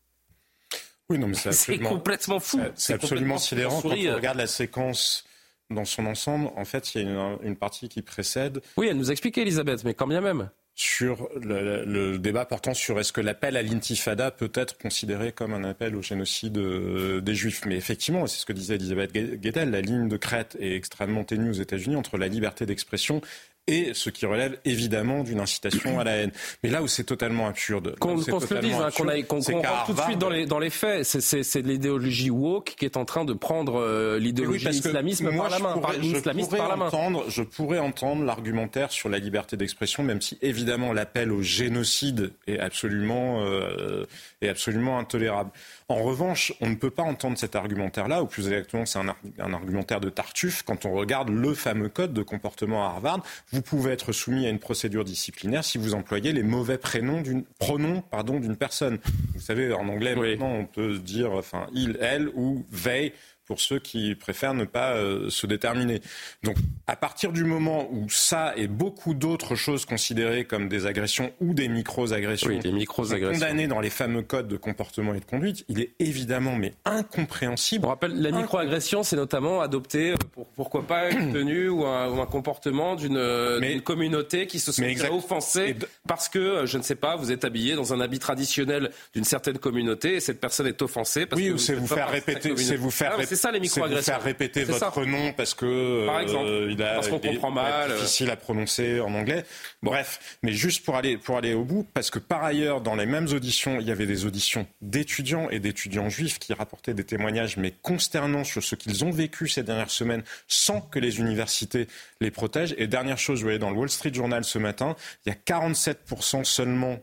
Oui, 1.10 1.18
non, 1.18 1.28
mais 1.28 1.34
c'est 1.34 1.78
complètement 1.80 2.40
fou. 2.40 2.58
C'est 2.76 2.94
absolument 2.94 3.36
sidérant 3.36 3.82
quand 3.82 3.90
on 3.90 4.14
regarde 4.14 4.38
la 4.38 4.46
séquence 4.46 5.24
dans 5.70 5.84
son 5.84 6.06
ensemble. 6.06 6.50
En 6.56 6.64
fait, 6.64 6.94
il 6.94 7.02
y 7.02 7.06
a 7.06 7.38
une, 7.42 7.56
partie 7.56 7.88
qui 7.88 8.02
précède. 8.02 8.60
Oui, 8.76 8.88
elle 8.88 8.96
nous 8.96 9.10
a 9.10 9.12
expliqué, 9.12 9.42
Elisabeth, 9.42 9.84
mais 9.84 9.94
quand 9.94 10.06
bien 10.06 10.20
même 10.20 10.50
sur 10.76 11.28
le, 11.40 12.16
débat 12.18 12.44
portant 12.46 12.74
sur 12.74 12.98
est-ce 12.98 13.12
que 13.12 13.20
l'appel 13.20 13.56
à 13.56 13.62
l'intifada 13.62 14.32
peut 14.32 14.50
être 14.54 14.76
considéré 14.76 15.30
comme 15.30 15.54
un 15.54 15.62
appel 15.62 15.94
au 15.94 16.02
génocide 16.02 16.58
euh, 16.58 17.20
des 17.20 17.34
Juifs. 17.34 17.64
Mais 17.64 17.76
effectivement, 17.76 18.26
c'est 18.26 18.40
ce 18.40 18.46
que 18.46 18.52
disait 18.52 18.74
Elisabeth 18.74 19.12
Guedel, 19.12 19.70
la 19.70 19.80
ligne 19.80 20.08
de 20.08 20.16
crête 20.16 20.56
est 20.58 20.74
extrêmement 20.74 21.22
ténue 21.22 21.50
aux 21.50 21.54
États-Unis 21.54 21.94
entre 21.94 22.18
la 22.18 22.26
liberté 22.26 22.66
d'expression 22.66 23.20
et 23.66 23.92
ce 23.94 24.10
qui 24.10 24.26
relève 24.26 24.58
évidemment 24.64 25.24
d'une 25.24 25.40
incitation 25.40 25.98
à 25.98 26.04
la 26.04 26.16
haine. 26.16 26.32
Mais 26.62 26.70
là 26.70 26.82
où 26.82 26.86
c'est 26.86 27.04
totalement 27.04 27.46
absurde, 27.46 27.96
qu'on 27.98 28.18
se 28.18 28.54
le 28.54 28.60
dise, 28.60 28.74
hein, 28.74 28.88
qu'on 28.92 29.52
rentre 29.52 29.86
tout 29.86 29.92
de 29.94 30.00
suite 30.00 30.18
dans 30.18 30.28
les, 30.28 30.46
dans 30.46 30.58
les 30.58 30.70
faits, 30.70 31.04
c'est 31.04 31.62
l'idéologie 31.62 32.30
woke 32.30 32.74
qui 32.76 32.84
est 32.84 32.96
en 32.96 33.04
train 33.04 33.24
de 33.24 33.32
prendre 33.32 33.80
euh, 33.80 34.18
l'idéologie 34.18 34.68
islamisme 34.68 35.34
par 35.34 35.48
la 35.48 35.58
main, 35.58 35.72
pourrais, 35.72 36.02
je 36.02 36.56
par 36.56 36.68
la 36.68 36.76
main. 36.76 36.86
Entendre, 36.86 37.24
je 37.28 37.42
pourrais 37.42 37.78
entendre 37.78 38.24
l'argumentaire 38.24 38.90
sur 38.90 39.08
la 39.08 39.18
liberté 39.18 39.56
d'expression, 39.56 40.02
même 40.02 40.20
si 40.20 40.38
évidemment 40.42 40.92
l'appel 40.92 41.32
au 41.32 41.42
génocide 41.42 42.32
est 42.46 42.58
absolument, 42.58 43.44
euh, 43.44 44.04
est 44.42 44.48
absolument 44.48 44.98
intolérable. 44.98 45.50
En 45.88 46.02
revanche, 46.02 46.52
on 46.62 46.70
ne 46.70 46.76
peut 46.76 46.90
pas 46.90 47.02
entendre 47.02 47.36
cet 47.36 47.56
argumentaire-là, 47.56 48.22
ou 48.22 48.26
plus 48.26 48.48
exactement, 48.48 48.86
c'est 48.86 48.98
un, 48.98 49.52
argumentaire 49.52 50.00
de 50.00 50.08
Tartuffe, 50.08 50.62
quand 50.62 50.86
on 50.86 50.92
regarde 50.92 51.28
le 51.28 51.52
fameux 51.52 51.90
code 51.90 52.14
de 52.14 52.22
comportement 52.22 52.84
à 52.84 52.92
Harvard. 52.92 53.22
Vous 53.52 53.60
pouvez 53.60 53.92
être 53.92 54.12
soumis 54.12 54.46
à 54.46 54.50
une 54.50 54.58
procédure 54.58 55.04
disciplinaire 55.04 55.62
si 55.62 55.76
vous 55.76 55.94
employez 55.94 56.32
les 56.32 56.42
mauvais 56.42 56.78
prénoms 56.78 57.20
d'une, 57.20 57.44
pronoms 57.58 58.00
pardon, 58.00 58.40
d'une 58.40 58.56
personne. 58.56 58.98
Vous 59.34 59.40
savez, 59.40 59.72
en 59.74 59.88
anglais, 59.88 60.16
maintenant, 60.16 60.52
on 60.52 60.64
peut 60.64 60.98
dire 60.98 61.32
enfin, 61.32 61.66
il, 61.74 61.98
elle 62.00 62.28
ou 62.34 62.64
they 62.82 63.12
pour 63.46 63.60
ceux 63.60 63.78
qui 63.78 64.14
préfèrent 64.14 64.54
ne 64.54 64.64
pas 64.64 64.92
euh, 64.92 65.28
se 65.28 65.46
déterminer. 65.46 66.00
Donc, 66.42 66.56
à 66.86 66.96
partir 66.96 67.32
du 67.32 67.44
moment 67.44 67.88
où 67.90 68.08
ça 68.08 68.54
et 68.56 68.68
beaucoup 68.68 69.14
d'autres 69.14 69.54
choses 69.54 69.84
considérées 69.84 70.44
comme 70.44 70.68
des 70.68 70.86
agressions 70.86 71.32
ou 71.40 71.54
des 71.54 71.68
micro-agressions, 71.68 72.60
sont 72.60 73.20
condamnées 73.20 73.66
dans 73.66 73.80
les 73.80 73.90
fameux 73.90 74.22
codes 74.22 74.48
de 74.48 74.56
comportement 74.56 75.14
et 75.14 75.20
de 75.20 75.24
conduite, 75.24 75.64
il 75.68 75.80
est 75.80 75.92
évidemment 75.98 76.56
mais 76.56 76.72
incompréhensible. 76.84 77.86
On 77.86 77.88
rappelle, 77.88 78.20
la 78.20 78.30
micro-agression, 78.30 79.02
c'est 79.02 79.16
notamment 79.16 79.60
adopter, 79.60 80.12
euh, 80.12 80.16
pour, 80.32 80.46
pourquoi 80.48 80.86
pas, 80.86 81.10
une 81.10 81.32
tenue 81.32 81.68
ou 81.68 81.84
un, 81.86 82.26
comportement 82.26 82.96
euh, 83.02 83.60
d'une 83.60 83.82
communauté 83.82 84.46
qui 84.46 84.58
se 84.58 84.72
sent 84.72 84.94
offensée 85.10 85.76
parce 86.08 86.28
que, 86.28 86.64
je 86.66 86.78
ne 86.78 86.82
sais 86.82 86.94
pas, 86.94 87.16
vous 87.16 87.32
êtes 87.32 87.44
habillé 87.44 87.74
dans 87.74 87.92
un 87.92 88.00
habit 88.00 88.18
traditionnel 88.18 88.90
d'une 89.12 89.24
certaine 89.24 89.58
communauté 89.58 90.14
et 90.14 90.20
cette 90.20 90.40
personne 90.40 90.66
est 90.66 90.80
offensée 90.82 91.26
parce 91.26 91.40
oui, 91.40 91.48
que 91.48 91.54
ou 91.54 91.58
c'est 91.58 91.74
vous, 91.74 91.86
faire 91.86 92.10
répéter, 92.10 92.56
c'est 92.56 92.76
vous 92.76 92.90
faire 92.90 93.16
répéter 93.16 93.33
c'est 93.34 93.42
ça 93.42 93.52
les 93.52 93.60
microagressions. 93.60 94.14
faire 94.14 94.22
répéter 94.22 94.64
votre 94.64 95.04
nom 95.04 95.32
parce 95.32 95.54
que 95.54 96.06
Par 96.06 96.20
exemple, 96.20 96.46
euh, 96.46 96.70
il 96.70 96.82
a, 96.82 96.94
parce 96.94 97.08
qu'on 97.08 97.18
comprend 97.18 97.50
mal, 97.50 97.92
difficile 97.94 98.30
à 98.30 98.36
prononcer 98.36 99.00
en 99.00 99.14
anglais. 99.14 99.44
Bref, 99.82 100.38
mais 100.42 100.52
juste 100.52 100.84
pour 100.84 100.96
aller 100.96 101.18
pour 101.18 101.36
aller 101.36 101.54
au 101.54 101.64
bout, 101.64 101.86
parce 101.94 102.10
que 102.10 102.18
par 102.18 102.44
ailleurs, 102.44 102.80
dans 102.80 102.94
les 102.94 103.06
mêmes 103.06 103.28
auditions, 103.32 103.80
il 103.80 103.86
y 103.86 103.90
avait 103.90 104.06
des 104.06 104.24
auditions 104.24 104.66
d'étudiants 104.80 105.48
et 105.50 105.58
d'étudiants 105.58 106.08
juifs 106.08 106.38
qui 106.38 106.52
rapportaient 106.54 106.94
des 106.94 107.04
témoignages 107.04 107.56
mais 107.56 107.72
consternants 107.82 108.44
sur 108.44 108.62
ce 108.62 108.74
qu'ils 108.74 109.04
ont 109.04 109.10
vécu 109.10 109.48
ces 109.48 109.62
dernières 109.62 109.90
semaines, 109.90 110.22
sans 110.48 110.80
que 110.80 110.98
les 110.98 111.20
universités 111.20 111.86
les 112.20 112.30
protègent. 112.30 112.74
Et 112.78 112.86
dernière 112.86 113.18
chose, 113.18 113.40
vous 113.40 113.44
voyez 113.44 113.58
dans 113.58 113.70
le 113.70 113.76
Wall 113.76 113.90
Street 113.90 114.12
Journal 114.12 114.44
ce 114.44 114.58
matin, 114.58 114.96
il 115.26 115.30
y 115.30 115.32
a 115.32 115.58
47% 115.58 116.44
seulement 116.44 116.98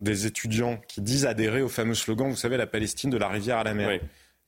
des 0.00 0.26
étudiants 0.26 0.80
qui 0.88 1.00
disent 1.00 1.26
adhérer 1.26 1.62
au 1.62 1.68
fameux 1.68 1.94
slogan, 1.94 2.28
vous 2.28 2.36
savez, 2.36 2.56
la 2.56 2.66
Palestine 2.66 3.10
de 3.10 3.16
la 3.16 3.28
rivière 3.28 3.58
à 3.58 3.64
la 3.64 3.74
mer 3.74 4.00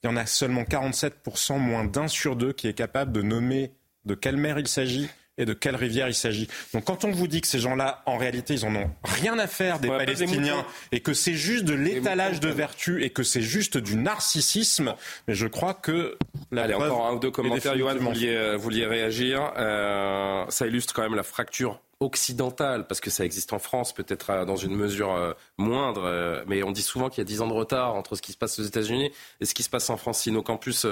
il 0.03 0.07
y 0.07 0.13
en 0.13 0.17
a 0.17 0.27
seulement 0.27 0.63
47%, 0.63 1.59
moins 1.59 1.85
d'un 1.85 2.09
sur 2.09 2.37
deux, 2.37 2.53
qui 2.53 2.69
est 2.69 2.75
capable 2.75 3.13
de 3.13 3.23
nommer 3.23 3.73
de 4.05 4.15
quelle 4.15 4.37
mer 4.37 4.59
il 4.59 4.69
s'agit 4.69 5.09
et 5.39 5.45
de 5.45 5.53
quelle 5.53 5.77
rivière 5.77 6.09
il 6.09 6.15
s'agit. 6.15 6.49
Donc 6.73 6.85
quand 6.85 7.05
on 7.05 7.11
vous 7.11 7.27
dit 7.27 7.41
que 7.41 7.47
ces 7.47 7.59
gens-là, 7.59 8.03
en 8.07 8.17
réalité, 8.17 8.55
ils 8.55 8.65
en 8.65 8.75
ont 8.75 8.91
rien 9.05 9.39
à 9.39 9.47
faire 9.47 9.79
des 9.79 9.89
Palestiniens 9.89 10.65
et 10.93 11.01
que 11.01 11.13
c'est 11.13 11.35
juste 11.35 11.65
de 11.65 11.75
l'étalage 11.75 12.41
de 12.41 12.49
vertu 12.49 13.05
et 13.05 13.11
que 13.11 13.23
c'est 13.23 13.43
juste 13.43 13.77
du 13.77 13.97
narcissisme, 13.97 14.95
mais 15.29 15.35
je 15.35 15.47
crois 15.47 15.75
que 15.75 16.17
la 16.51 16.63
Allez, 16.63 16.75
encore 16.75 17.07
un 17.07 17.15
ou 17.15 17.19
deux 17.19 17.31
commentaires, 17.31 17.77
Johan, 17.77 17.97
vous 17.97 18.07
vouliez, 18.07 18.35
euh, 18.35 18.57
vouliez 18.57 18.87
réagir. 18.87 19.53
Euh, 19.57 20.45
ça 20.49 20.67
illustre 20.67 20.95
quand 20.95 21.03
même 21.03 21.15
la 21.15 21.23
fracture 21.23 21.81
occidentale, 22.01 22.87
parce 22.87 23.01
que 23.01 23.11
ça 23.11 23.25
existe 23.25 23.53
en 23.53 23.59
France, 23.59 23.95
peut-être 23.95 24.31
euh, 24.31 24.45
dans 24.45 24.57
une 24.57 24.75
mesure 24.75 25.15
euh, 25.15 25.33
moindre, 25.57 26.05
euh, 26.05 26.45
mais 26.47 26.63
on 26.63 26.71
dit 26.71 26.83
souvent 26.83 27.09
qu'il 27.09 27.19
y 27.19 27.23
a 27.23 27.25
10 27.25 27.41
ans 27.41 27.49
de 27.49 27.55
retard 27.55 27.95
entre 27.95 28.17
ce 28.17 28.23
qui 28.23 28.33
se 28.33 28.37
passe 28.37 28.59
aux 28.59 28.65
États-Unis 28.65 29.11
et 29.41 29.47
ce 29.47 29.55
qui 29.55 29.63
se 29.63 29.71
passe 29.71 29.89
en 29.89 29.97
France. 29.97 30.21
Si 30.21 30.31
nos 30.31 30.43
campus 30.43 30.87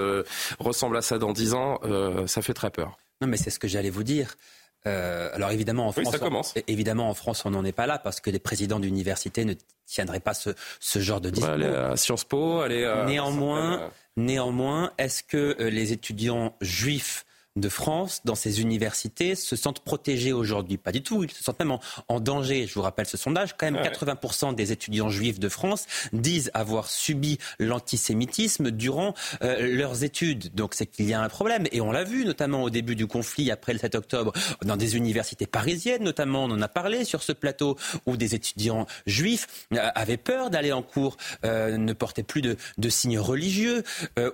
ressemblent 0.59 0.97
à 0.97 1.03
ça 1.03 1.19
dans 1.19 1.33
10 1.33 1.55
ans, 1.55 1.81
ça 2.27 2.43
fait 2.43 2.55
très 2.55 2.71
peur. 2.71 2.97
Non, 3.21 3.29
mais 3.29 3.37
c'est 3.37 3.51
ce 3.51 3.59
que 3.59 3.69
j'allais 3.69 3.91
vous 3.91 4.03
dire. 4.03 4.37
alors 4.85 5.51
évidemment 5.51 5.89
en, 5.89 5.93
France, 5.93 6.55
évidemment, 6.67 7.09
en 7.11 7.15
France, 7.15 7.45
on 7.45 7.51
n'en 7.51 7.65
est 7.65 7.73
pas 7.73 7.87
là 7.87 7.99
parce 7.99 8.21
que 8.21 8.31
les 8.31 8.39
présidents 8.39 8.81
d'université 8.81 9.45
ne 9.45 9.55
tiendraient 9.87 10.21
pas 10.21 10.35
ce, 10.35 10.51
ce 10.81 10.99
genre 10.99 11.21
de 11.21 11.31
discours. 11.31 11.53
aller 11.53 11.67
à 11.67 11.97
Sciences 11.97 12.25
Po, 12.25 12.61
aller 12.61 12.85
à... 12.85 13.05
Néanmoins, 13.05 13.91
néanmoins 14.17 14.93
est-ce 14.99 15.23
que 15.23 15.57
les 15.61 15.93
étudiants 15.93 16.55
juifs 16.61 17.25
de 17.57 17.69
France, 17.69 18.21
dans 18.25 18.35
ces 18.35 18.61
universités, 18.61 19.37
se 19.37 19.55
sentent 19.55 19.81
protégés 19.81 20.33
aujourd'hui. 20.33 20.77
Pas 20.77 20.91
du 20.91 21.03
tout, 21.03 21.23
ils 21.23 21.31
se 21.31 21.45
sentent 21.45 21.61
même 21.61 21.79
en, 22.09 22.21
danger. 22.21 22.67
Je 22.67 22.75
vous 22.75 22.83
rappelle 22.83 23.07
ce 23.07 23.17
sondage, 23.17 23.57
quand 23.57 23.71
même 23.71 23.81
80% 23.81 24.55
des 24.55 24.73
étudiants 24.73 25.09
juifs 25.09 25.39
de 25.39 25.49
France 25.49 25.87
disent 26.13 26.51
avoir 26.55 26.91
subi 26.91 27.39
l'antisémitisme 27.59 28.71
durant 28.71 29.15
euh, 29.43 29.77
leurs 29.77 30.03
études. 30.03 30.53
Donc 30.55 30.75
c'est 30.75 30.87
qu'il 30.87 31.07
y 31.07 31.15
a 31.15 31.21
un 31.21 31.29
problème. 31.29 31.67
Et 31.71 31.81
on 31.81 31.93
l'a 31.93 32.03
vu 32.03 32.25
notamment 32.25 32.63
au 32.63 32.71
début 32.71 32.97
du 32.97 33.07
conflit, 33.07 33.51
après 33.51 33.73
le 33.73 33.79
7 33.79 33.95
octobre, 33.95 34.33
dans 34.65 34.77
des 34.77 34.97
universités 34.97 35.47
parisiennes 35.47 36.03
notamment, 36.03 36.45
on 36.45 36.51
en 36.51 36.63
a 36.63 36.69
parlé 36.69 37.05
sur 37.05 37.23
ce 37.23 37.33
plateau, 37.33 37.77
où 38.07 38.17
des 38.17 38.35
étudiants 38.35 38.87
juifs 39.07 39.67
euh, 39.73 39.91
avaient 39.95 40.17
peur 40.17 40.51
d'aller 40.51 40.73
en 40.73 40.83
cours, 40.83 41.17
euh, 41.45 41.77
ne 41.77 41.93
portaient 41.93 42.23
plus 42.23 42.43
de, 42.43 42.57
signes 42.89 43.19
religieux, 43.19 43.83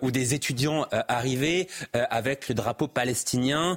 où 0.02 0.10
des 0.10 0.34
étudiants 0.34 0.86
arrivaient 1.08 1.68
avec 1.92 2.48
le 2.48 2.54
drapeau 2.54 2.88
palestinien 2.88 3.09
palestiniens 3.10 3.76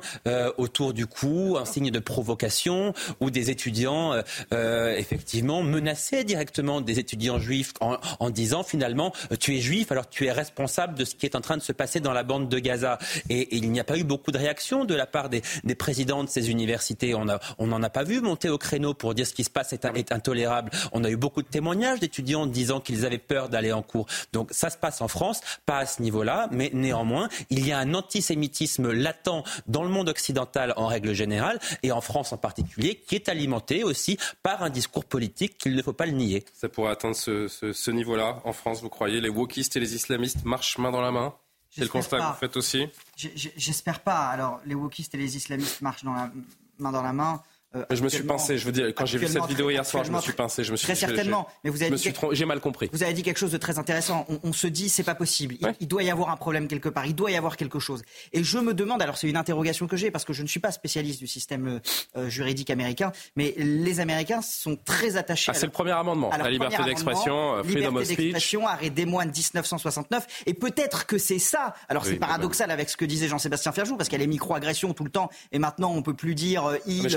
autour 0.58 0.94
du 0.94 1.08
cou, 1.08 1.58
un 1.60 1.66
signe 1.66 1.90
de 1.90 2.00
provocation, 2.00 2.94
ou 3.20 3.32
des 3.32 3.50
étudiants 3.50 4.14
effectivement 4.52 5.64
menaçaient 5.64 6.24
directement 6.24 6.82
des 6.82 7.00
étudiants 7.00 7.40
juifs 7.40 7.74
en, 7.82 7.98
en 8.20 8.30
disant 8.30 8.64
finalement 8.64 9.12
tu 9.40 9.56
es 9.56 9.60
juif 9.60 9.92
alors 9.92 10.08
tu 10.10 10.26
es 10.26 10.32
responsable 10.32 10.96
de 10.96 11.06
ce 11.06 11.16
qui 11.16 11.26
est 11.26 11.36
en 11.36 11.42
train 11.42 11.58
de 11.58 11.62
se 11.62 11.72
passer 11.72 12.00
dans 12.00 12.14
la 12.14 12.24
bande 12.24 12.50
de 12.50 12.60
Gaza. 12.60 13.00
Et, 13.30 13.56
il 13.56 13.72
n'y 13.72 13.80
a 13.80 13.84
pas 13.84 13.98
eu 13.98 14.04
beaucoup 14.04 14.32
de 14.32 14.38
réactions 14.38 14.86
de 14.86 14.94
la 14.94 15.06
part 15.06 15.30
des, 15.30 15.42
présidents 15.76 16.24
de 16.24 16.30
ces 16.30 16.52
universités. 16.52 17.16
On 17.16 17.68
n'en 17.68 17.84
a 17.84 17.90
pas 17.90 18.04
vu 18.04 18.22
monter 18.22 18.50
au 18.50 18.58
créneau 18.58 18.94
pour 18.94 19.14
dire 19.14 19.26
ce 19.26 19.34
qui 19.34 19.44
se 19.44 19.50
passe 19.50 19.74
est, 19.74 19.86
est 19.86 20.12
intolérable. 20.12 20.72
On 20.92 21.04
a 21.04 21.10
eu 21.10 21.18
beaucoup 21.18 21.42
de 21.42 21.48
témoignages 21.48 22.00
d'étudiants 22.00 22.46
disant 22.46 22.80
qu'ils 22.80 23.06
avaient 23.06 23.18
peur 23.18 23.50
d'aller 23.50 23.72
en 23.72 23.82
cours. 23.82 24.06
Donc 24.34 24.50
ça 24.52 24.70
se 24.70 24.78
passe 24.78 25.02
en 25.02 25.08
France, 25.08 25.42
pas 25.66 25.80
à 25.80 25.86
ce 25.86 26.02
niveau-là, 26.02 26.48
mais 26.52 26.70
néanmoins, 26.74 27.30
il 27.50 27.66
y 27.68 27.72
a 27.72 27.80
un 27.80 27.94
antisémitisme 27.94 28.92
latent 28.92 29.23
dans 29.24 29.84
le 29.84 29.90
monde 29.90 30.10
occidental 30.10 30.74
en 30.78 30.88
règle 30.88 31.14
générale, 31.14 31.60
et 31.82 31.92
en 31.92 32.02
France 32.02 32.34
en 32.34 32.38
particulier, 32.38 32.96
qui 32.96 33.16
est 33.16 33.30
alimenté 33.30 33.84
aussi 33.84 34.18
par 34.42 34.64
un 34.64 34.70
discours 34.70 35.06
politique 35.06 35.58
qu'il 35.58 35.76
ne 35.76 35.82
faut 35.82 35.94
pas 35.94 36.06
le 36.06 36.14
nier. 36.14 36.46
Ça 36.54 36.70
pourrait 36.70 36.92
atteindre 36.92 37.16
ce, 37.16 37.48
ce 37.48 37.92
niveau-là 37.92 38.42
en 38.44 38.54
France, 38.54 38.82
vous 38.82 38.90
croyez? 38.90 39.22
Les 39.22 39.30
wokistes 39.30 39.76
et 39.76 39.80
les 39.80 39.96
islamistes 39.96 40.44
marchent 40.46 40.78
main 40.78 40.92
dans 40.92 41.02
la 41.02 41.12
main? 41.12 41.34
C'est 41.70 41.82
le 41.82 41.88
constat 41.88 42.20
que 42.20 42.24
vous 42.24 42.40
faites 42.40 42.58
aussi? 42.58 42.88
J'espère 43.16 44.02
pas. 44.02 44.28
Alors, 44.28 44.60
les 44.66 44.76
wokistes 44.76 45.16
et 45.16 45.18
les 45.18 45.36
islamistes 45.36 45.82
marchent 45.82 46.04
dans 46.04 46.14
la 46.14 46.32
main 46.80 46.92
dans 46.92 47.02
la 47.02 47.14
main. 47.14 47.42
Euh, 47.76 47.84
je 47.90 48.04
me 48.04 48.10
suis 48.10 48.24
pincé, 48.24 48.58
je 48.58 48.66
veux 48.66 48.72
dire, 48.72 48.88
quand 48.88 49.06
j'ai 49.06 49.18
vu 49.18 49.28
cette 49.28 49.46
vidéo 49.46 49.70
hier 49.70 49.86
soir, 49.86 50.04
je 50.04 50.12
me 50.12 50.20
suis 50.20 50.34
pincé. 50.34 50.64
Je 50.64 50.72
me 50.72 50.78
suis, 50.78 50.86
très 50.86 50.96
certainement, 50.96 51.48
mais 51.64 51.70
vous 51.70 51.82
avez 51.82 51.96
j'ai 52.32 52.46
mal 52.46 52.60
compris. 52.60 52.90
Vous 52.94 53.04
avez 53.04 53.14
dit 53.14 53.24
quelque 53.24 53.38
chose 53.38 53.52
de 53.52 53.58
très 53.58 53.80
intéressant. 53.80 54.28
On, 54.44 54.54
se 54.54 54.68
dit, 54.68 54.90
c'est 54.90 55.04
pas 55.04 55.16
possible. 55.16 55.56
Il, 55.80 55.88
doit 55.88 56.04
y 56.04 56.12
avoir 56.12 56.30
un 56.30 56.38
problème 56.38 56.68
quelque 56.68 56.90
part. 56.90 57.06
Il 57.06 57.16
doit 57.16 57.32
y 57.32 57.36
avoir 57.36 57.58
quelque 57.58 57.80
chose. 57.80 58.04
Et 58.32 58.44
je 58.44 58.60
me 58.60 58.74
demande, 58.74 59.02
alors 59.02 59.18
c'est 59.18 59.28
une 59.28 59.38
interrogation 59.38 59.88
que 59.88 59.98
j'ai 59.98 60.12
parce 60.12 60.26
que 60.26 60.34
je 60.34 60.44
ne 60.44 60.48
suis 60.48 60.60
pas 60.60 60.72
spécialiste 60.72 61.20
du 61.20 61.28
système 61.28 61.68
euh, 61.68 61.80
euh, 62.18 62.30
juridique 62.30 62.70
américain, 62.70 63.12
mais 63.36 63.54
les 63.58 64.00
Américains 64.00 64.42
sont 64.42 64.76
très 64.76 65.18
attachés. 65.18 65.52
Ah, 65.52 65.54
c'est 65.54 65.66
le 65.66 65.72
premier 65.72 65.92
amendement, 65.92 66.30
la 66.30 66.50
liberté 66.50 66.84
d'expression, 66.84 67.64
freedom 67.64 67.96
of 67.96 68.06
speech. 68.06 68.56
arrêt 68.68 68.90
des 68.90 69.06
moines 69.06 69.32
1969. 69.32 70.44
Et 70.46 70.54
peut-être 70.54 71.06
que 71.06 71.18
c'est 71.18 71.40
ça. 71.40 71.74
Alors 71.90 72.06
c'est 72.06 72.16
paradoxal 72.16 72.70
avec 72.70 72.90
ce 72.90 72.98
que 72.98 73.06
disait 73.06 73.28
Jean-Sébastien 73.28 73.72
Ferjou, 73.72 73.98
parce 73.98 74.10
qu'il 74.10 74.20
y 74.20 74.22
a 74.22 74.26
les 74.26 74.30
micro-agressions 74.32 74.94
tout 74.94 75.04
le 75.04 75.12
temps, 75.12 75.30
et 75.52 75.60
maintenant 75.60 75.92
on 75.92 76.04
peut 76.04 76.14
plus 76.14 76.36
dire 76.36 76.78
il. 76.86 77.08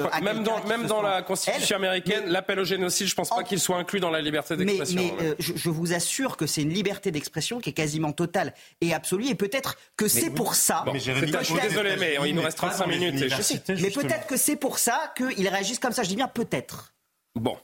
Même 0.47 0.62
dans, 0.62 0.68
même 0.68 0.86
dans 0.86 1.03
la 1.03 1.22
Constitution 1.22 1.76
américaine, 1.76 2.24
l'appel 2.26 2.61
au 2.61 2.64
génocide, 2.64 3.07
je 3.07 3.12
ne 3.12 3.16
pense 3.16 3.30
pas 3.30 3.44
qu'il 3.44 3.61
soit 3.61 3.76
inclus 3.76 4.01
dans 4.01 4.11
la 4.11 4.20
liberté 4.20 4.57
d'expression. 4.57 5.01
Mais, 5.18 5.24
euh, 5.24 5.34
je, 5.38 5.70
vous 5.70 5.92
assure 5.92 6.36
que 6.36 6.47
c'est 6.47 6.62
une 6.62 6.72
liberté 6.72 7.11
d'expression 7.11 7.61
qui 7.61 7.70
est 7.70 7.74
quasiment 7.74 8.12
totale 8.12 8.55
et 8.80 8.94
absolue. 8.94 9.28
Et 9.28 9.34
peut-être 9.34 9.76
que 9.97 10.09
c'est 10.09 10.30
pour 10.30 10.55
ça. 10.55 10.84
je 10.94 11.01
suis 11.01 11.61
désolé, 11.61 11.97
mais 11.99 12.16
il 12.26 12.34
nous 12.34 12.42
reste 12.42 12.59
35 12.59 12.86
minutes. 12.86 13.14
mais 13.68 13.90
peut-être 13.90 14.26
que 14.26 14.36
c'est 14.36 14.57
pour 14.57 14.78
ça 14.78 15.12
qu'ils 15.16 15.49
réagissent 15.49 15.78
comme 15.78 15.92
ça. 15.92 16.03
Je 16.03 16.09
dis 16.09 16.16
bien 16.16 16.28
peut-être. 16.28 16.94
Bon. 17.34 17.57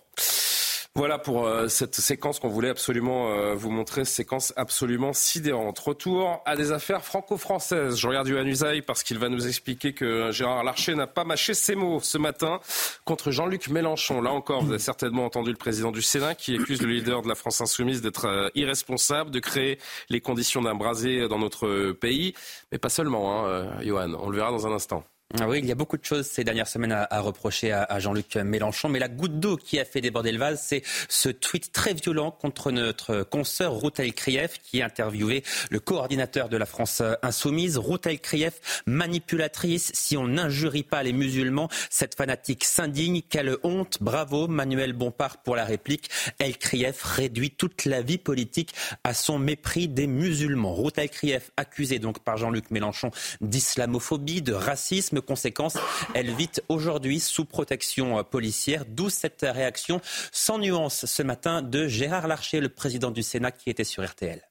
Voilà 0.95 1.18
pour 1.18 1.47
euh, 1.47 1.68
cette 1.68 1.95
séquence 1.95 2.38
qu'on 2.38 2.51
voulait 2.51 2.68
absolument 2.68 3.32
euh, 3.32 3.55
vous 3.55 3.70
montrer, 3.70 4.05
séquence 4.05 4.53
absolument 4.57 5.14
sidérante. 5.14 5.78
Retour 5.78 6.43
à 6.45 6.55
des 6.55 6.70
affaires 6.70 7.03
franco-françaises. 7.03 7.97
Je 7.97 8.07
regarde 8.07 8.28
Yohann 8.28 8.47
Usaï 8.47 8.82
parce 8.82 9.03
qu'il 9.03 9.18
va 9.18 9.30
nous 9.30 9.47
expliquer 9.47 9.95
que 9.95 10.30
Gérard 10.32 10.64
Larcher 10.64 10.95
n'a 10.95 11.07
pas 11.07 11.24
mâché 11.24 11.55
ses 11.55 11.76
mots 11.76 12.01
ce 12.01 12.18
matin 12.18 12.61
contre 13.07 13.30
Jean-Luc 13.30 13.68
Mélenchon. 13.68 14.20
Là 14.20 14.32
encore, 14.32 14.64
vous 14.64 14.70
avez 14.70 14.78
certainement 14.78 15.24
entendu 15.24 15.49
le 15.49 15.57
président 15.57 15.93
du 15.93 16.03
Sénat 16.03 16.34
qui 16.34 16.57
accuse 16.57 16.82
le 16.82 16.90
leader 16.90 17.22
de 17.22 17.28
la 17.28 17.36
France 17.36 17.62
insoumise 17.62 18.03
d'être 18.03 18.26
euh, 18.26 18.51
irresponsable, 18.55 19.30
de 19.30 19.40
créer 19.40 19.78
les 20.11 20.20
conditions 20.20 20.61
d'un 20.61 20.74
brasier 20.74 21.26
dans 21.26 21.38
notre 21.38 21.93
pays. 21.93 22.34
Mais 22.70 22.76
pas 22.76 22.90
seulement, 22.90 23.47
hein. 23.47 23.70
On 23.82 24.28
le 24.28 24.36
verra 24.36 24.51
dans 24.51 24.66
un 24.66 24.72
instant. 24.72 25.05
Ah 25.41 25.49
oui, 25.49 25.61
il 25.61 25.64
y 25.64 25.72
a 25.72 25.74
beaucoup 25.74 25.97
de 25.97 26.05
choses 26.05 26.26
ces 26.26 26.45
dernières 26.45 26.68
semaines 26.68 26.93
à, 26.93 27.20
reprocher 27.20 27.72
à, 27.72 27.99
Jean-Luc 27.99 28.37
Mélenchon, 28.37 28.91
mais 28.91 28.99
la 28.99 29.09
goutte 29.09 29.41
d'eau 29.41 29.57
qui 29.57 29.80
a 29.80 29.85
fait 29.87 30.03
déborder 30.03 30.30
le 30.30 30.39
vase, 30.39 30.62
c'est 30.62 30.83
ce 31.09 31.30
tweet 31.30 31.72
très 31.72 31.95
violent 31.95 32.30
contre 32.30 32.70
notre 32.70 33.22
consoeur 33.22 33.72
Routel 33.72 34.12
Krief, 34.12 34.59
qui 34.62 34.83
a 34.83 34.87
interviewé 34.87 35.43
le 35.70 35.80
coordinateur 35.80 36.51
de 36.51 36.59
la 36.59 36.66
France 36.66 37.03
insoumise. 37.22 37.78
Routel 37.78 38.20
Krief, 38.20 38.83
manipulatrice, 38.85 39.91
si 39.95 40.18
on 40.18 40.28
n'injurie 40.28 40.83
pas 40.83 41.03
les 41.03 41.14
musulmans, 41.14 41.70
cette 41.89 42.14
fanatique 42.14 42.64
s'indigne. 42.64 43.22
Quelle 43.22 43.57
honte, 43.62 43.99
bravo 44.03 44.49
Manuel 44.49 44.93
Bompard 44.93 45.39
pour 45.39 45.57
la 45.57 45.64
réplique. 45.64 46.11
El 46.41 46.59
Krief 46.59 47.03
réduit 47.03 47.53
toute 47.53 47.87
la 47.87 48.03
vie 48.03 48.18
politique 48.18 48.74
à 49.03 49.14
son 49.14 49.39
mépris 49.39 49.89
des 49.89 50.07
musulmans. 50.07 50.74
Routel 50.74 51.09
Krief, 51.09 51.53
accusé 51.57 51.99
donc 51.99 52.18
par 52.18 52.37
Jean-Luc 52.37 52.70
Mélenchon 52.70 53.11
d'islamophobie, 53.41 54.43
de 54.43 54.53
racisme, 54.53 55.22
conséquence, 55.23 55.77
elle 56.14 56.35
vit 56.35 56.51
aujourd'hui 56.68 57.20
sous 57.20 57.45
protection 57.45 58.18
euh, 58.18 58.23
policière. 58.23 58.85
D'où 58.87 59.11
cette 59.11 59.43
réaction 59.49 60.01
sans 60.31 60.59
nuance 60.59 61.07
ce 61.07 61.23
matin 61.23 61.62
de 61.62 61.89
Gérard 61.89 62.29
Larcher, 62.29 62.61
le 62.61 62.68
président 62.68 63.11
du 63.11 63.23
Sénat 63.23 63.53
qui 63.53 63.70
était 63.70 63.85
sur 63.85 64.05
RTL. 64.05 64.43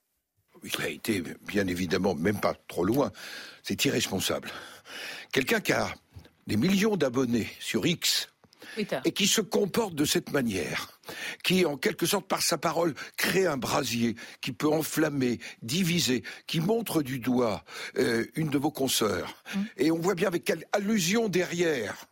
Il 0.64 0.82
a 0.82 0.90
été 0.90 1.24
bien 1.48 1.68
évidemment 1.68 2.14
même 2.16 2.40
pas 2.40 2.54
trop 2.68 2.84
loin. 2.84 3.12
C'est 3.64 3.84
irresponsable. 3.86 4.50
Quelqu'un 5.32 5.60
qui 5.60 5.74
a 5.74 5.88
des 6.48 6.58
millions 6.58 6.98
d'abonnés 6.98 7.50
sur 7.60 7.86
X 7.86 8.31
et 8.78 9.12
qui 9.12 9.28
se 9.28 9.42
comporte 9.42 9.96
de 9.96 10.06
cette 10.06 10.32
manière, 10.32 11.00
qui 11.44 11.66
en 11.66 11.78
quelque 11.78 12.06
sorte 12.06 12.28
par 12.28 12.42
sa 12.42 12.58
parole 12.58 12.94
crée 13.18 13.46
un 13.46 13.58
brasier 13.58 14.16
qui 14.42 14.52
peut 14.52 14.70
enflammer, 14.70 15.40
diviser, 15.62 16.24
qui 16.48 16.60
montre 16.60 17.02
du 17.02 17.20
doigt 17.20 17.64
euh, 17.98 18.26
une 18.36 18.50
de 18.50 18.58
vos 18.58 18.72
consoeurs, 18.72 19.36
mmh. 19.56 19.60
et 19.78 19.92
on 19.92 20.00
voit 20.00 20.16
bien 20.16 20.28
avec 20.28 20.44
quelle 20.44 20.66
allusion 20.72 21.30
derrière, 21.30 22.06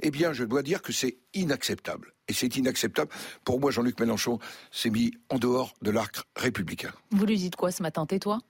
eh 0.00 0.10
bien 0.10 0.32
je 0.32 0.44
dois 0.44 0.62
dire 0.62 0.82
que 0.82 0.92
c'est 0.92 1.18
inacceptable. 1.34 2.12
Et 2.28 2.32
c'est 2.32 2.56
inacceptable. 2.56 3.12
Pour 3.44 3.60
moi, 3.60 3.70
Jean-Luc 3.70 4.00
Mélenchon 4.00 4.40
s'est 4.72 4.90
mis 4.90 5.12
en 5.28 5.38
dehors 5.38 5.74
de 5.82 5.92
l'arc 5.92 6.16
républicain. 6.34 6.92
Vous 7.12 7.24
lui 7.24 7.36
dites 7.36 7.54
quoi 7.54 7.70
ce 7.70 7.84
matin? 7.84 8.04
Tais-toi 8.04 8.40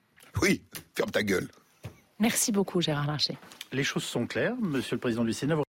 Oui, 0.40 0.62
ferme 0.94 1.10
ta 1.10 1.22
gueule. 1.22 1.48
Merci 2.18 2.52
beaucoup, 2.52 2.80
Gérard 2.80 3.06
Larcher. 3.06 3.36
Les 3.72 3.84
choses 3.84 4.04
sont 4.04 4.26
claires, 4.26 4.56
Monsieur 4.56 4.96
le 4.96 5.00
Président 5.00 5.24
du 5.24 5.34
Sénat. 5.34 5.65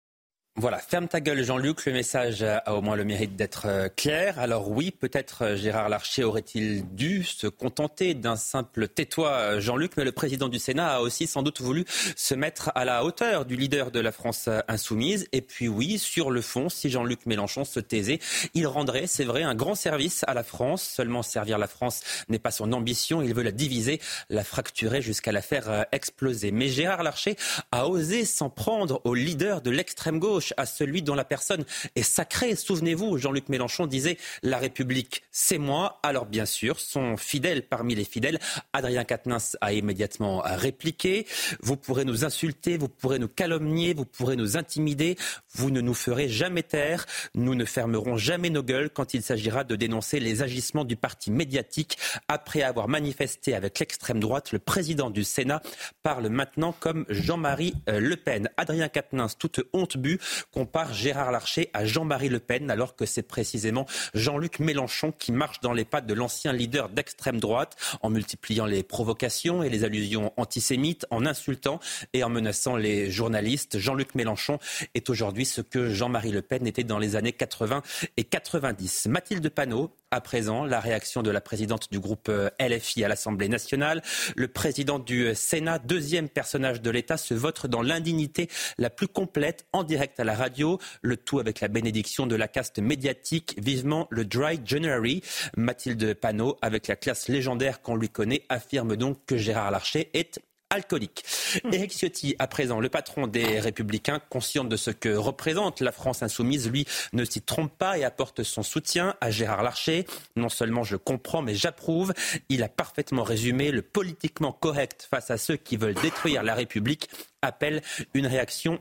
Voilà, 0.58 0.78
ferme 0.78 1.06
ta 1.06 1.20
gueule 1.20 1.44
Jean-Luc, 1.44 1.84
le 1.84 1.92
message 1.92 2.42
a 2.42 2.74
au 2.74 2.80
moins 2.80 2.96
le 2.96 3.04
mérite 3.04 3.36
d'être 3.36 3.66
euh, 3.66 3.88
clair. 3.94 4.38
Alors 4.38 4.70
oui, 4.70 4.90
peut-être 4.90 5.42
euh, 5.42 5.56
Gérard 5.56 5.90
Larcher 5.90 6.24
aurait-il 6.24 6.88
dû 6.94 7.24
se 7.24 7.46
contenter 7.46 8.14
d'un 8.14 8.36
simple 8.36 8.88
tais-toi 8.88 9.28
euh, 9.28 9.60
Jean-Luc, 9.60 9.98
mais 9.98 10.04
le 10.04 10.12
président 10.12 10.48
du 10.48 10.58
Sénat 10.58 10.94
a 10.94 11.00
aussi 11.00 11.26
sans 11.26 11.42
doute 11.42 11.60
voulu 11.60 11.84
se 12.16 12.34
mettre 12.34 12.72
à 12.74 12.86
la 12.86 13.04
hauteur 13.04 13.44
du 13.44 13.54
leader 13.54 13.90
de 13.90 14.00
la 14.00 14.12
France 14.12 14.48
insoumise. 14.66 15.28
Et 15.32 15.42
puis 15.42 15.68
oui, 15.68 15.98
sur 15.98 16.30
le 16.30 16.40
fond, 16.40 16.70
si 16.70 16.88
Jean-Luc 16.88 17.26
Mélenchon 17.26 17.66
se 17.66 17.78
taisait, 17.78 18.18
il 18.54 18.66
rendrait, 18.66 19.06
c'est 19.06 19.24
vrai, 19.24 19.42
un 19.42 19.54
grand 19.54 19.74
service 19.74 20.24
à 20.26 20.32
la 20.32 20.42
France. 20.42 20.82
Seulement 20.82 21.22
servir 21.22 21.58
la 21.58 21.68
France 21.68 22.00
n'est 22.30 22.38
pas 22.38 22.50
son 22.50 22.72
ambition, 22.72 23.20
il 23.20 23.34
veut 23.34 23.42
la 23.42 23.52
diviser, 23.52 24.00
la 24.30 24.42
fracturer 24.42 25.02
jusqu'à 25.02 25.32
la 25.32 25.42
faire 25.42 25.84
exploser. 25.92 26.50
Mais 26.50 26.68
Gérard 26.68 27.02
Larcher 27.02 27.36
a 27.72 27.88
osé 27.88 28.24
s'en 28.24 28.48
prendre 28.48 29.02
au 29.04 29.12
leader 29.12 29.60
de 29.60 29.70
l'extrême 29.70 30.18
gauche 30.18 30.45
à 30.56 30.66
celui 30.66 31.02
dont 31.02 31.14
la 31.14 31.24
personne 31.24 31.64
est 31.94 32.02
sacrée. 32.02 32.56
Souvenez-vous, 32.56 33.18
Jean-Luc 33.18 33.48
Mélenchon 33.48 33.86
disait 33.86 34.18
La 34.42 34.58
République, 34.58 35.22
c'est 35.30 35.58
moi. 35.58 36.00
Alors 36.02 36.26
bien 36.26 36.46
sûr, 36.46 36.80
son 36.80 37.16
fidèle 37.16 37.62
parmi 37.62 37.94
les 37.94 38.04
fidèles, 38.04 38.38
Adrien 38.72 39.04
Quatennens 39.04 39.56
a 39.60 39.72
immédiatement 39.72 40.42
répliqué 40.44 41.26
Vous 41.60 41.76
pourrez 41.76 42.04
nous 42.04 42.24
insulter, 42.24 42.76
vous 42.76 42.88
pourrez 42.88 43.18
nous 43.18 43.28
calomnier, 43.28 43.94
vous 43.94 44.04
pourrez 44.04 44.36
nous 44.36 44.56
intimider, 44.56 45.16
vous 45.54 45.70
ne 45.70 45.80
nous 45.80 45.94
ferez 45.94 46.28
jamais 46.28 46.62
taire, 46.62 47.06
nous 47.34 47.54
ne 47.54 47.64
fermerons 47.64 48.16
jamais 48.16 48.50
nos 48.50 48.62
gueules 48.62 48.90
quand 48.90 49.14
il 49.14 49.22
s'agira 49.22 49.64
de 49.64 49.76
dénoncer 49.76 50.20
les 50.20 50.42
agissements 50.42 50.84
du 50.84 50.96
parti 50.96 51.30
médiatique. 51.30 51.98
Après 52.28 52.62
avoir 52.62 52.88
manifesté 52.88 53.54
avec 53.54 53.78
l'extrême 53.78 54.20
droite, 54.20 54.52
le 54.52 54.58
président 54.58 55.10
du 55.10 55.24
Sénat 55.24 55.62
parle 56.02 56.28
maintenant 56.28 56.74
comme 56.78 57.04
Jean-Marie 57.08 57.74
Le 57.86 58.14
Pen. 58.16 58.48
Adrien 58.56 58.88
Quatennens, 58.88 59.36
toute 59.38 59.60
honte 59.72 59.96
but, 59.96 60.20
compare 60.50 60.92
Gérard 60.92 61.32
Larcher 61.32 61.70
à 61.72 61.84
Jean-Marie 61.84 62.28
Le 62.28 62.38
Pen, 62.38 62.70
alors 62.70 62.96
que 62.96 63.06
c'est 63.06 63.22
précisément 63.22 63.86
Jean-Luc 64.14 64.58
Mélenchon 64.58 65.12
qui 65.12 65.32
marche 65.32 65.60
dans 65.60 65.72
les 65.72 65.84
pas 65.84 66.00
de 66.00 66.14
l'ancien 66.14 66.52
leader 66.52 66.88
d'extrême 66.88 67.40
droite, 67.40 67.76
en 68.02 68.10
multipliant 68.10 68.66
les 68.66 68.82
provocations 68.82 69.62
et 69.62 69.68
les 69.68 69.84
allusions 69.84 70.32
antisémites, 70.36 71.06
en 71.10 71.26
insultant 71.26 71.80
et 72.12 72.24
en 72.24 72.28
menaçant 72.28 72.76
les 72.76 73.10
journalistes. 73.10 73.78
Jean-Luc 73.78 74.14
Mélenchon 74.14 74.58
est 74.94 75.10
aujourd'hui 75.10 75.44
ce 75.44 75.60
que 75.60 75.90
Jean-Marie 75.90 76.32
Le 76.32 76.42
Pen 76.42 76.66
était 76.66 76.84
dans 76.84 76.98
les 76.98 77.16
années 77.16 77.32
80 77.32 77.82
et 78.16 78.24
90. 78.24 79.06
Mathilde 79.06 79.48
Panot 79.48 79.92
à 80.10 80.20
présent 80.20 80.64
la 80.64 80.80
réaction 80.80 81.22
de 81.22 81.30
la 81.30 81.40
présidente 81.40 81.90
du 81.90 81.98
groupe 81.98 82.28
euh, 82.28 82.48
LFI 82.60 83.04
à 83.04 83.08
l'Assemblée 83.08 83.48
nationale. 83.48 84.02
Le 84.36 84.48
président 84.48 84.98
du 84.98 85.26
euh, 85.26 85.34
Sénat, 85.34 85.78
deuxième 85.78 86.28
personnage 86.28 86.80
de 86.80 86.90
l'État, 86.90 87.16
se 87.16 87.34
vote 87.34 87.66
dans 87.66 87.82
l'indignité 87.82 88.48
la 88.78 88.90
plus 88.90 89.08
complète 89.08 89.66
en 89.72 89.82
direct 89.82 90.20
à 90.20 90.24
la 90.24 90.34
radio, 90.34 90.78
le 91.02 91.16
tout 91.16 91.38
avec 91.38 91.60
la 91.60 91.68
bénédiction 91.68 92.26
de 92.26 92.36
la 92.36 92.48
caste 92.48 92.78
médiatique, 92.78 93.54
vivement 93.58 94.06
le 94.10 94.24
Dry 94.24 94.60
January. 94.64 95.22
Mathilde 95.56 96.14
Panot, 96.14 96.56
avec 96.62 96.86
la 96.86 96.96
classe 96.96 97.28
légendaire 97.28 97.82
qu'on 97.82 97.96
lui 97.96 98.08
connaît, 98.08 98.42
affirme 98.48 98.96
donc 98.96 99.18
que 99.26 99.36
Gérard 99.36 99.70
Larcher 99.70 100.10
est 100.14 100.40
alcooliques. 100.76 101.24
Éric 101.72 101.92
Ciotti, 101.92 102.36
à 102.38 102.46
présent, 102.46 102.80
le 102.80 102.88
patron 102.88 103.26
des 103.26 103.58
Républicains, 103.60 104.20
conscient 104.30 104.64
de 104.64 104.76
ce 104.76 104.90
que 104.90 105.14
représente 105.14 105.80
la 105.80 105.92
France 105.92 106.22
insoumise, 106.22 106.70
lui 106.70 106.86
ne 107.12 107.24
s'y 107.24 107.42
trompe 107.42 107.76
pas 107.76 107.98
et 107.98 108.04
apporte 108.04 108.42
son 108.42 108.62
soutien 108.62 109.14
à 109.20 109.30
Gérard 109.30 109.62
Larcher. 109.62 110.06
Non 110.36 110.48
seulement 110.48 110.84
je 110.84 110.96
comprends, 110.96 111.42
mais 111.42 111.54
j'approuve. 111.54 112.12
Il 112.48 112.62
a 112.62 112.68
parfaitement 112.68 113.24
résumé 113.24 113.70
le 113.70 113.82
politiquement 113.82 114.52
correct 114.52 115.06
face 115.10 115.30
à 115.30 115.38
ceux 115.38 115.56
qui 115.56 115.76
veulent 115.76 115.94
détruire 115.94 116.42
la 116.42 116.54
République 116.54 117.08
appelle 117.42 117.82
une 118.14 118.26
réaction 118.26 118.80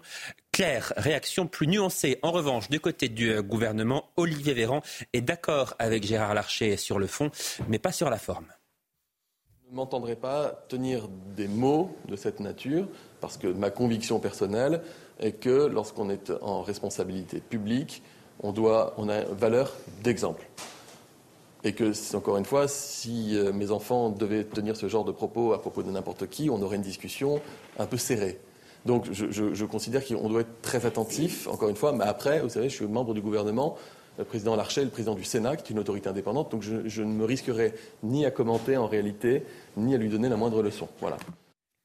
claire, 0.51 0.93
réaction 0.97 1.47
plus 1.47 1.67
nuancée. 1.67 2.19
En 2.21 2.31
revanche, 2.31 2.69
du 2.69 2.79
côté 2.79 3.09
du 3.09 3.29
euh, 3.31 3.41
gouvernement, 3.41 4.09
Olivier 4.17 4.53
Véran 4.53 4.81
est 5.13 5.21
d'accord 5.21 5.75
avec 5.79 6.05
Gérard 6.05 6.33
Larcher 6.33 6.77
sur 6.77 6.99
le 6.99 7.07
fond, 7.07 7.31
mais 7.67 7.79
pas 7.79 7.91
sur 7.91 8.09
la 8.09 8.17
forme. 8.17 8.47
Je 9.75 9.77
m'entendrai 9.77 10.15
pas 10.15 10.63
tenir 10.69 11.09
des 11.35 11.49
mots 11.49 11.89
de 12.07 12.15
cette 12.15 12.39
nature, 12.39 12.87
parce 13.19 13.35
que 13.35 13.47
ma 13.47 13.71
conviction 13.71 14.19
personnelle 14.19 14.79
est 15.19 15.33
que 15.33 15.65
lorsqu'on 15.65 16.09
est 16.09 16.31
en 16.41 16.61
responsabilité 16.61 17.41
publique, 17.41 18.01
on, 18.41 18.53
doit, 18.53 18.93
on 18.97 19.09
a 19.09 19.25
valeur 19.25 19.73
d'exemple. 20.01 20.47
Et 21.65 21.73
que, 21.73 21.91
encore 22.15 22.37
une 22.37 22.45
fois, 22.45 22.69
si 22.69 23.37
euh, 23.37 23.51
mes 23.51 23.69
enfants 23.69 24.11
devaient 24.11 24.45
tenir 24.45 24.77
ce 24.77 24.87
genre 24.87 25.03
de 25.03 25.11
propos 25.11 25.51
à 25.51 25.59
propos 25.59 25.83
de 25.83 25.91
n'importe 25.91 26.29
qui, 26.29 26.49
on 26.49 26.61
aurait 26.61 26.77
une 26.77 26.81
discussion 26.81 27.41
un 27.77 27.85
peu 27.85 27.97
serrée. 27.97 28.39
Donc 28.85 29.11
je, 29.11 29.65
considère 29.65 30.05
qu'on 30.07 30.29
doit 30.29 30.41
être 30.41 30.61
très 30.61 30.85
attentif, 30.85 31.49
encore 31.49 31.67
une 31.67 31.75
fois, 31.75 31.91
mais 31.91 32.05
après, 32.05 32.39
vous 32.39 32.47
savez, 32.47 32.69
je 32.69 32.75
suis 32.75 32.85
membre 32.87 33.13
du 33.13 33.19
gouvernement, 33.19 33.75
le 34.17 34.23
président 34.23 34.55
Larcher, 34.55 34.83
le 34.83 34.89
président 34.89 35.15
du 35.15 35.23
Sénat, 35.23 35.55
qui 35.57 35.63
est 35.63 35.73
une 35.73 35.79
autorité 35.79 36.09
indépendante, 36.09 36.51
donc 36.51 36.63
je, 36.63 36.87
je 36.87 37.01
ne 37.03 37.13
me 37.13 37.25
risquerai 37.25 37.73
ni 38.03 38.25
à 38.25 38.31
commenter 38.31 38.77
en 38.77 38.87
réalité, 38.87 39.43
ni 39.77 39.93
à 39.93 39.97
lui 39.97 40.09
donner 40.09 40.29
la 40.29 40.37
moindre 40.37 40.61
leçon. 40.61 40.87
Voilà. 40.99 41.17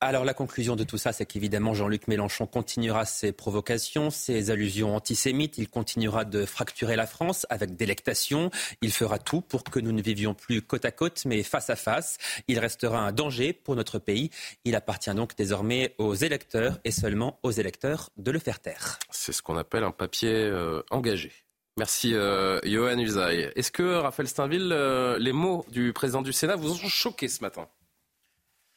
Alors 0.03 0.25
la 0.25 0.33
conclusion 0.33 0.77
de 0.77 0.85
tout 0.85 0.97
ça, 0.97 1.13
c'est 1.13 1.27
qu'évidemment 1.27 1.75
Jean-Luc 1.75 2.09
Mélenchon 2.09 2.47
continuera 2.47 3.05
ses 3.05 3.33
provocations, 3.33 4.09
ses 4.09 4.51
allusions 4.51 4.97
antisémites, 4.97 5.59
il 5.59 5.69
continuera 5.69 6.25
de 6.25 6.47
fracturer 6.47 6.97
la 6.97 7.07
France 7.07 7.47
avec 7.51 7.77
délectation, 7.77 8.51
il 8.81 8.93
fera 8.93 9.19
tout 9.19 9.43
pour 9.43 9.63
que 9.63 9.79
nous 9.79 9.93
ne 9.93 10.01
vivions 10.01 10.33
plus 10.33 10.63
côte 10.63 10.87
à 10.87 10.91
côte 10.91 11.25
mais 11.27 11.43
face 11.43 11.69
à 11.69 11.77
face, 11.77 12.17
il 12.49 12.59
restera 12.59 12.99
un 12.99 13.13
danger 13.13 13.53
pour 13.53 13.77
notre 13.77 13.99
pays, 13.99 14.31
il 14.65 14.75
appartient 14.75 15.15
donc 15.15 15.37
désormais 15.37 15.95
aux 15.99 16.15
électeurs 16.15 16.79
et 16.85 16.93
seulement 16.93 17.39
aux 17.43 17.51
électeurs 17.51 18.09
de 18.17 18.31
le 18.31 18.39
faire 18.39 18.61
taire. 18.61 18.99
C'est 19.11 19.33
ce 19.33 19.43
qu'on 19.43 19.59
appelle 19.59 19.85
un 19.85 19.91
papier 19.91 20.33
euh, 20.33 20.83
engagé. 20.91 21.31
Merci 21.77 22.15
euh, 22.15 22.61
Johan 22.65 22.99
Usaï. 22.99 23.53
Est-ce 23.55 23.71
que 23.71 23.97
Raphaël 23.97 24.29
Steinville, 24.29 24.71
euh, 24.73 25.19
les 25.19 25.33
mots 25.33 25.65
du 25.71 25.93
président 25.93 26.23
du 26.23 26.33
Sénat 26.33 26.57
vous 26.57 26.73
ont 26.73 26.89
choqué 26.89 27.29
ce 27.29 27.43
matin? 27.43 27.69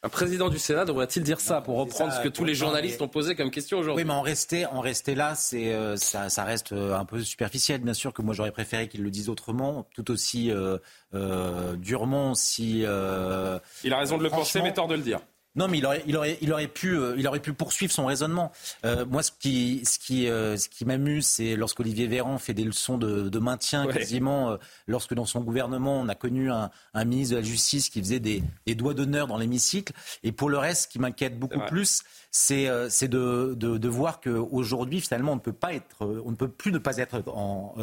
Un 0.05 0.09
président 0.09 0.49
du 0.49 0.59
Sénat 0.59 0.83
devrait-il 0.83 1.23
dire 1.23 1.39
ça 1.39 1.61
pour 1.61 1.77
reprendre 1.77 2.11
ce 2.11 2.19
que 2.19 2.27
tous 2.27 2.43
les 2.43 2.55
journalistes 2.55 3.01
ont 3.01 3.07
posé 3.07 3.35
comme 3.35 3.49
question 3.49 3.79
aujourd'hui? 3.79 4.03
Oui, 4.03 4.07
mais 4.07 4.13
en 4.13 4.21
rester, 4.21 4.65
en 4.65 4.81
rester 4.81 5.15
là, 5.15 5.33
c'est 5.33 5.73
euh, 5.73 5.95
ça, 5.95 6.27
ça, 6.27 6.43
reste 6.43 6.73
euh, 6.73 6.93
un 6.93 7.05
peu 7.05 7.21
superficiel. 7.21 7.79
Bien 7.79 7.93
sûr 7.93 8.11
que 8.11 8.21
moi 8.21 8.33
j'aurais 8.33 8.51
préféré 8.51 8.89
qu'il 8.89 9.01
le 9.01 9.09
dise 9.09 9.29
autrement, 9.29 9.87
tout 9.95 10.11
aussi 10.11 10.51
euh, 10.51 10.77
euh 11.13 11.77
durement, 11.77 12.35
si. 12.35 12.79
il 12.79 12.85
a 12.85 13.61
raison 13.97 14.17
de 14.17 14.23
le 14.23 14.29
penser, 14.29 14.61
mais 14.61 14.73
tort 14.73 14.89
de 14.89 14.95
le 14.95 15.01
dire. 15.03 15.21
Non, 15.55 15.67
mais 15.67 15.77
il 15.77 15.85
aurait, 15.85 16.03
il 16.07 16.17
aurait, 16.17 16.37
il 16.41 16.51
aurait, 16.51 16.67
pu, 16.67 16.97
euh, 16.97 17.13
il 17.15 17.27
aurait 17.27 17.39
pu 17.39 17.53
poursuivre 17.53 17.93
son 17.93 18.07
raisonnement. 18.07 18.51
Euh, 18.85 19.05
moi, 19.05 19.21
ce 19.21 19.31
qui, 19.31 19.83
ce 19.85 19.99
qui, 19.99 20.27
euh, 20.27 20.57
ce 20.57 20.67
qui 20.67 20.83
m'amuse, 20.83 21.27
c'est 21.27 21.55
lorsqu'Olivier 21.55 22.07
Véran 22.07 22.39
fait 22.39 22.55
des 22.55 22.63
leçons 22.63 22.97
de, 22.97 23.29
de 23.29 23.39
maintien 23.39 23.85
quasiment, 23.85 24.57
lorsque 24.87 25.13
dans 25.13 25.25
son 25.25 25.41
gouvernement, 25.41 25.99
on 25.99 26.09
a 26.09 26.15
connu 26.15 26.51
un, 26.51 26.71
un, 26.95 27.05
ministre 27.05 27.35
de 27.35 27.39
la 27.41 27.45
Justice 27.45 27.89
qui 27.89 27.99
faisait 27.99 28.19
des, 28.19 28.43
des 28.65 28.73
doigts 28.73 28.95
d'honneur 28.95 29.27
dans 29.27 29.37
l'hémicycle. 29.37 29.93
Et 30.23 30.31
pour 30.31 30.49
le 30.49 30.57
reste, 30.57 30.83
ce 30.83 30.87
qui 30.87 30.97
m'inquiète 30.97 31.37
beaucoup 31.37 31.59
plus, 31.67 32.01
c'est 32.31 32.67
de, 32.67 33.53
de, 33.55 33.77
de, 33.77 33.87
voir 33.89 34.21
qu'aujourd'hui, 34.21 35.01
finalement, 35.01 35.33
on 35.33 35.35
ne 35.35 35.41
peut 35.41 35.53
pas 35.53 35.73
être, 35.73 36.21
on 36.25 36.31
ne 36.31 36.35
peut 36.35 36.49
plus 36.49 36.71
ne 36.71 36.79
pas 36.79 36.97
être 36.97 37.23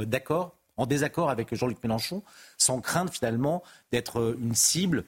d'accord, 0.06 0.56
en 0.76 0.86
désaccord 0.86 1.30
avec 1.30 1.54
Jean-Luc 1.54 1.80
Mélenchon, 1.84 2.22
sans 2.58 2.80
craindre 2.80 3.12
finalement 3.12 3.62
d'être 3.92 4.36
une 4.40 4.54
cible 4.54 5.04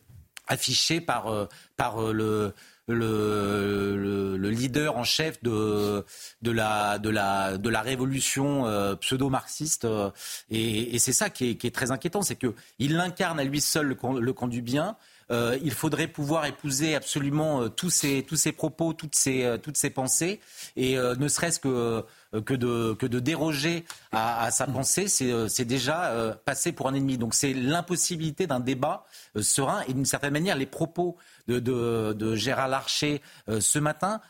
affiché 0.53 1.01
par, 1.01 1.29
euh, 1.29 1.49
euh, 1.81 2.13
le, 2.13 2.55
le, 2.89 4.37
le, 4.37 4.51
leader 4.51 4.97
en 4.97 5.05
chef 5.05 5.43
de, 5.43 6.05
la, 6.43 6.99
de, 6.99 7.11
la, 7.11 7.59
de 7.59 7.69
la 7.69 7.81
révolution 7.81 8.67
euh, 8.67 8.95
pseudo-marxiste. 8.97 9.87
et, 10.51 10.99
c'est 10.99 11.13
ça 11.13 11.31
qui 11.31 11.51
est, 11.51 11.57
qui 11.57 11.67
est, 11.67 11.71
très 11.71 11.91
inquiétant, 11.91 12.23
c'est 12.23 12.37
qu'il 12.37 13.01
incarne 13.01 13.41
à 13.41 13.45
lui 13.45 13.61
seul 13.61 13.87
le 13.87 13.95
camp, 13.95 14.13
le 14.13 14.33
camp 14.33 14.47
du 14.47 14.63
bien. 14.63 14.97
Euh, 15.33 15.59
il 15.63 15.73
faudrait 15.73 16.09
pouvoir 16.09 16.47
épouser 16.47 16.95
absolument 16.95 17.69
tous, 17.69 17.91
ces, 17.91 18.23
tous 18.23 18.37
ces 18.37 18.53
propos, 18.53 18.93
toutes 18.93 19.15
ces, 19.15 19.57
toutes 19.63 19.77
ces 19.77 19.91
pensées, 19.91 20.41
et 20.77 20.97
ne 20.97 21.29
serait-ce 21.29 21.59
que 21.59 22.05
euh, 22.35 22.41
que 22.41 22.55
de, 22.55 22.97
de 22.99 23.21
déroger 23.21 23.85
à, 24.11 24.51
sa 24.51 24.67
pensée, 24.67 25.07
c'est 25.07 25.31
euh, 25.31 25.49
déjà 25.65 26.07
euh, 26.07 26.35
passer 26.47 26.73
pour 26.73 26.89
un 26.89 26.95
ennemi. 26.95 27.19
Donc 27.19 27.35
c'est 27.35 27.53
l'impossibilité 27.53 28.47
d'un 28.47 28.61
débat 28.61 29.05
serein 29.39 29.83
et 29.87 29.93
d'une 29.93 30.07
certaine 30.07 30.33
manière 30.33 30.57
les 30.57 30.67
propos 30.67 31.17
de, 31.47 31.59
de, 31.59 32.35
Gérard 32.37 32.69
Larcher 32.69 33.21
ce 33.49 33.79
matin 33.79 34.21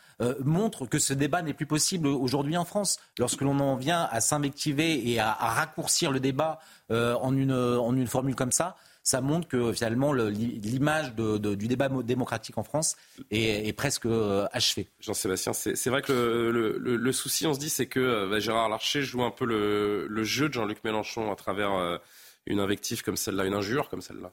montrent 0.43 0.85
que 0.85 0.99
ce 0.99 1.13
débat 1.13 1.41
n'est 1.41 1.53
plus 1.53 1.65
possible 1.65 2.07
aujourd'hui 2.07 2.57
en 2.57 2.65
France. 2.65 2.97
Lorsque 3.19 3.41
l'on 3.41 3.59
en 3.59 3.75
vient 3.75 4.07
à 4.11 4.21
s'invectiver 4.21 5.09
et 5.09 5.19
à, 5.19 5.33
raccourcir 5.33 6.11
le 6.11 6.19
débat 6.19 6.59
en, 6.89 7.49
en 7.49 7.95
une 7.95 8.07
formule 8.07 8.35
comme 8.35 8.51
ça, 8.51 8.75
ça 9.03 9.19
montre 9.19 9.47
que 9.49 9.73
finalement 9.73 10.13
l'image 10.13 11.13
du 11.13 11.67
débat 11.67 11.89
démocratique 11.89 12.57
en 12.57 12.63
France 12.63 12.95
est, 13.31 13.73
presque 13.73 14.05
euh, 14.05 14.47
achevée. 14.53 14.87
Jean-Sébastien, 15.01 15.51
c'est 15.53 15.89
vrai 15.89 16.01
que 16.01 16.13
le, 16.13 17.11
souci, 17.11 17.45
on 17.45 17.53
se 17.53 17.59
dit, 17.59 17.69
c'est 17.69 17.85
que 17.85 17.99
euh, 17.99 18.29
bah, 18.29 18.39
Gérard 18.39 18.69
Larcher 18.69 19.01
joue 19.01 19.23
un 19.23 19.31
peu 19.31 19.45
le, 19.45 20.23
jeu 20.23 20.47
de 20.47 20.53
Jean-Luc 20.53 20.83
Mélenchon 20.85 21.31
à 21.31 21.35
travers 21.35 21.73
euh, 21.73 21.97
une 22.45 22.59
invective 22.59 23.03
comme 23.03 23.17
celle-là, 23.17 23.45
une 23.45 23.53
injure 23.53 23.89
comme 23.89 24.01
celle-là. 24.01 24.31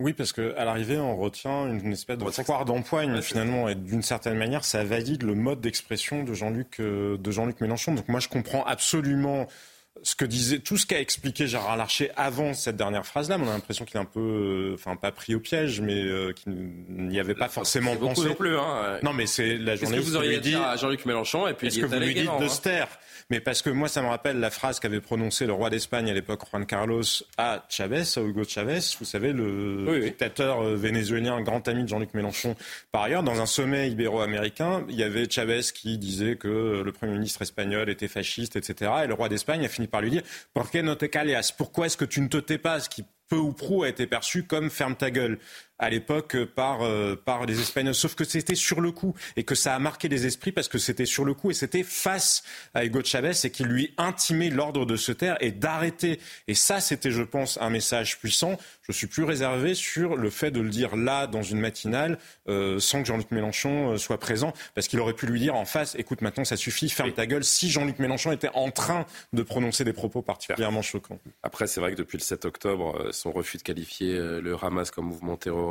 Oui, 0.00 0.12
parce 0.12 0.32
qu'à 0.32 0.64
l'arrivée, 0.64 0.98
on 0.98 1.16
retient 1.16 1.68
une, 1.68 1.92
espèce 1.92 2.18
de 2.18 2.28
foire 2.28 2.64
d'empoigne 2.64 3.22
finalement, 3.22 3.68
et 3.68 3.74
d'une 3.74 4.02
certaine 4.02 4.36
manière, 4.36 4.64
ça 4.64 4.84
valide 4.84 5.22
le 5.22 5.34
mode 5.34 5.60
d'expression 5.60 6.24
de 6.24 6.34
Jean-Luc 6.34 6.80
de 6.80 7.30
Jean-Luc 7.30 7.60
Mélenchon. 7.60 7.94
Donc 7.94 8.08
moi, 8.08 8.18
je 8.18 8.28
comprends 8.28 8.64
absolument 8.64 9.46
ce 10.02 10.16
que 10.16 10.24
disait, 10.24 10.58
tout 10.58 10.76
ce 10.76 10.86
qu'a 10.86 11.00
expliqué 11.00 11.46
Gérard 11.46 11.76
Larcher 11.76 12.10
avant 12.16 12.52
cette 12.52 12.76
dernière 12.76 13.06
phrase-là, 13.06 13.38
on 13.40 13.46
a 13.48 13.52
l'impression 13.52 13.84
qu'il 13.84 13.96
est 13.96 14.00
un 14.00 14.04
peu, 14.04 14.20
euh, 14.20 14.74
enfin 14.74 14.96
pas 14.96 15.12
pris 15.12 15.34
au 15.34 15.40
piège, 15.40 15.80
mais 15.80 16.02
euh, 16.02 16.32
qu'il 16.32 16.52
n'y 16.88 17.20
avait 17.20 17.34
pas 17.34 17.48
forcément 17.48 17.94
pensé. 17.96 18.28
Non 18.28 18.34
plus, 18.34 18.58
hein. 18.58 18.98
Non, 19.02 19.12
mais 19.12 19.26
c'est 19.26 19.56
la 19.56 19.76
journée. 19.76 19.96
Est-ce 19.96 20.04
que 20.04 20.10
vous 20.10 20.16
auriez 20.16 20.40
dit 20.40 20.56
à 20.56 20.76
Jean-Luc 20.76 21.06
Mélenchon 21.06 21.46
et 21.46 21.54
puis 21.54 21.68
est-ce 21.68 21.78
que 21.78 21.86
vous 21.86 21.98
lui 21.98 22.14
dites 22.14 22.30
de 22.40 22.48
se 22.48 22.60
taire 22.60 22.88
Mais 23.30 23.38
parce 23.38 23.62
que 23.62 23.70
moi, 23.70 23.86
ça 23.88 24.02
me 24.02 24.08
rappelle 24.08 24.40
la 24.40 24.50
phrase 24.50 24.80
qu'avait 24.80 25.00
prononcée 25.00 25.46
le 25.46 25.52
roi 25.52 25.70
d'Espagne 25.70 26.10
à 26.10 26.14
l'époque, 26.14 26.40
Juan 26.50 26.66
Carlos, 26.66 27.02
à 27.38 27.64
Chavez, 27.68 28.02
à 28.16 28.20
Hugo 28.20 28.42
Chavez, 28.44 28.80
vous 28.98 29.06
savez, 29.06 29.32
le 29.32 30.00
dictateur 30.02 30.60
euh, 30.60 30.74
vénézuélien, 30.74 31.40
grand 31.40 31.66
ami 31.68 31.84
de 31.84 31.88
Jean-Luc 31.88 32.14
Mélenchon. 32.14 32.56
Par 32.90 33.02
ailleurs, 33.02 33.22
dans 33.22 33.40
un 33.40 33.46
sommet 33.46 33.90
ibéro-américain, 33.90 34.84
il 34.88 34.96
y 34.96 35.04
avait 35.04 35.30
Chavez 35.30 35.60
qui 35.72 35.98
disait 35.98 36.34
que 36.34 36.82
le 36.84 36.92
premier 36.92 37.12
ministre 37.12 37.42
espagnol 37.42 37.88
était 37.88 38.08
fasciste, 38.08 38.56
etc. 38.56 38.90
Et 39.04 39.06
le 39.06 39.14
roi 39.14 39.28
d'Espagne 39.28 39.64
a 39.64 39.68
fini 39.68 39.83
par 39.86 40.00
lui 40.00 40.10
dire 40.10 40.22
no 40.82 40.94
te 40.94 41.52
Pourquoi 41.56 41.86
est-ce 41.86 41.96
que 41.96 42.04
tu 42.04 42.20
ne 42.20 42.28
te 42.28 42.36
tais 42.36 42.58
pas? 42.58 42.80
Ce 42.80 42.88
qui 42.88 43.04
peu 43.28 43.36
ou 43.36 43.52
prou 43.52 43.82
a 43.82 43.88
été 43.88 44.06
perçu 44.06 44.44
comme 44.44 44.70
ferme 44.70 44.96
ta 44.96 45.10
gueule 45.10 45.38
à 45.78 45.90
l'époque 45.90 46.36
par, 46.44 46.82
euh, 46.82 47.16
par 47.16 47.46
les 47.46 47.60
Espagnols. 47.60 47.94
Sauf 47.94 48.14
que 48.14 48.24
c'était 48.24 48.54
sur 48.54 48.80
le 48.80 48.92
coup 48.92 49.14
et 49.36 49.44
que 49.44 49.54
ça 49.54 49.74
a 49.74 49.78
marqué 49.78 50.08
les 50.08 50.26
esprits 50.26 50.52
parce 50.52 50.68
que 50.68 50.78
c'était 50.78 51.06
sur 51.06 51.24
le 51.24 51.34
coup 51.34 51.50
et 51.50 51.54
c'était 51.54 51.82
face 51.82 52.44
à 52.74 52.84
Hugo 52.84 53.02
Chavez 53.02 53.32
et 53.44 53.50
qui 53.50 53.64
lui 53.64 53.92
intimait 53.96 54.50
l'ordre 54.50 54.86
de 54.86 54.96
se 54.96 55.12
taire 55.12 55.36
et 55.40 55.50
d'arrêter. 55.50 56.20
Et 56.46 56.54
ça, 56.54 56.80
c'était, 56.80 57.10
je 57.10 57.22
pense, 57.22 57.58
un 57.60 57.70
message 57.70 58.18
puissant. 58.18 58.56
Je 58.82 58.92
suis 58.92 59.06
plus 59.06 59.24
réservé 59.24 59.74
sur 59.74 60.16
le 60.16 60.30
fait 60.30 60.50
de 60.50 60.60
le 60.60 60.68
dire 60.68 60.96
là, 60.96 61.26
dans 61.26 61.42
une 61.42 61.58
matinale, 61.58 62.18
euh, 62.48 62.78
sans 62.78 63.00
que 63.00 63.08
Jean-Luc 63.08 63.30
Mélenchon 63.30 63.92
euh, 63.92 63.96
soit 63.96 64.18
présent, 64.18 64.52
parce 64.74 64.88
qu'il 64.88 65.00
aurait 65.00 65.14
pu 65.14 65.26
lui 65.26 65.40
dire 65.40 65.54
en 65.54 65.64
face, 65.64 65.96
écoute, 65.96 66.20
maintenant 66.20 66.44
ça 66.44 66.56
suffit, 66.56 66.88
ferme 66.88 67.12
ta 67.12 67.26
gueule, 67.26 67.44
si 67.44 67.70
Jean-Luc 67.70 67.98
Mélenchon 67.98 68.32
était 68.32 68.50
en 68.54 68.70
train 68.70 69.06
de 69.32 69.42
prononcer 69.42 69.84
des 69.84 69.92
propos 69.92 70.22
particulièrement 70.22 70.82
choquants. 70.82 71.18
Après, 71.42 71.66
c'est 71.66 71.80
vrai 71.80 71.92
que 71.92 71.96
depuis 71.96 72.18
le 72.18 72.22
7 72.22 72.44
octobre, 72.44 73.08
son 73.12 73.32
refus 73.32 73.58
de 73.58 73.62
qualifier 73.62 74.16
le 74.18 74.56
Hamas 74.60 74.90
comme 74.90 75.06
mouvement 75.06 75.36
terroriste, 75.36 75.63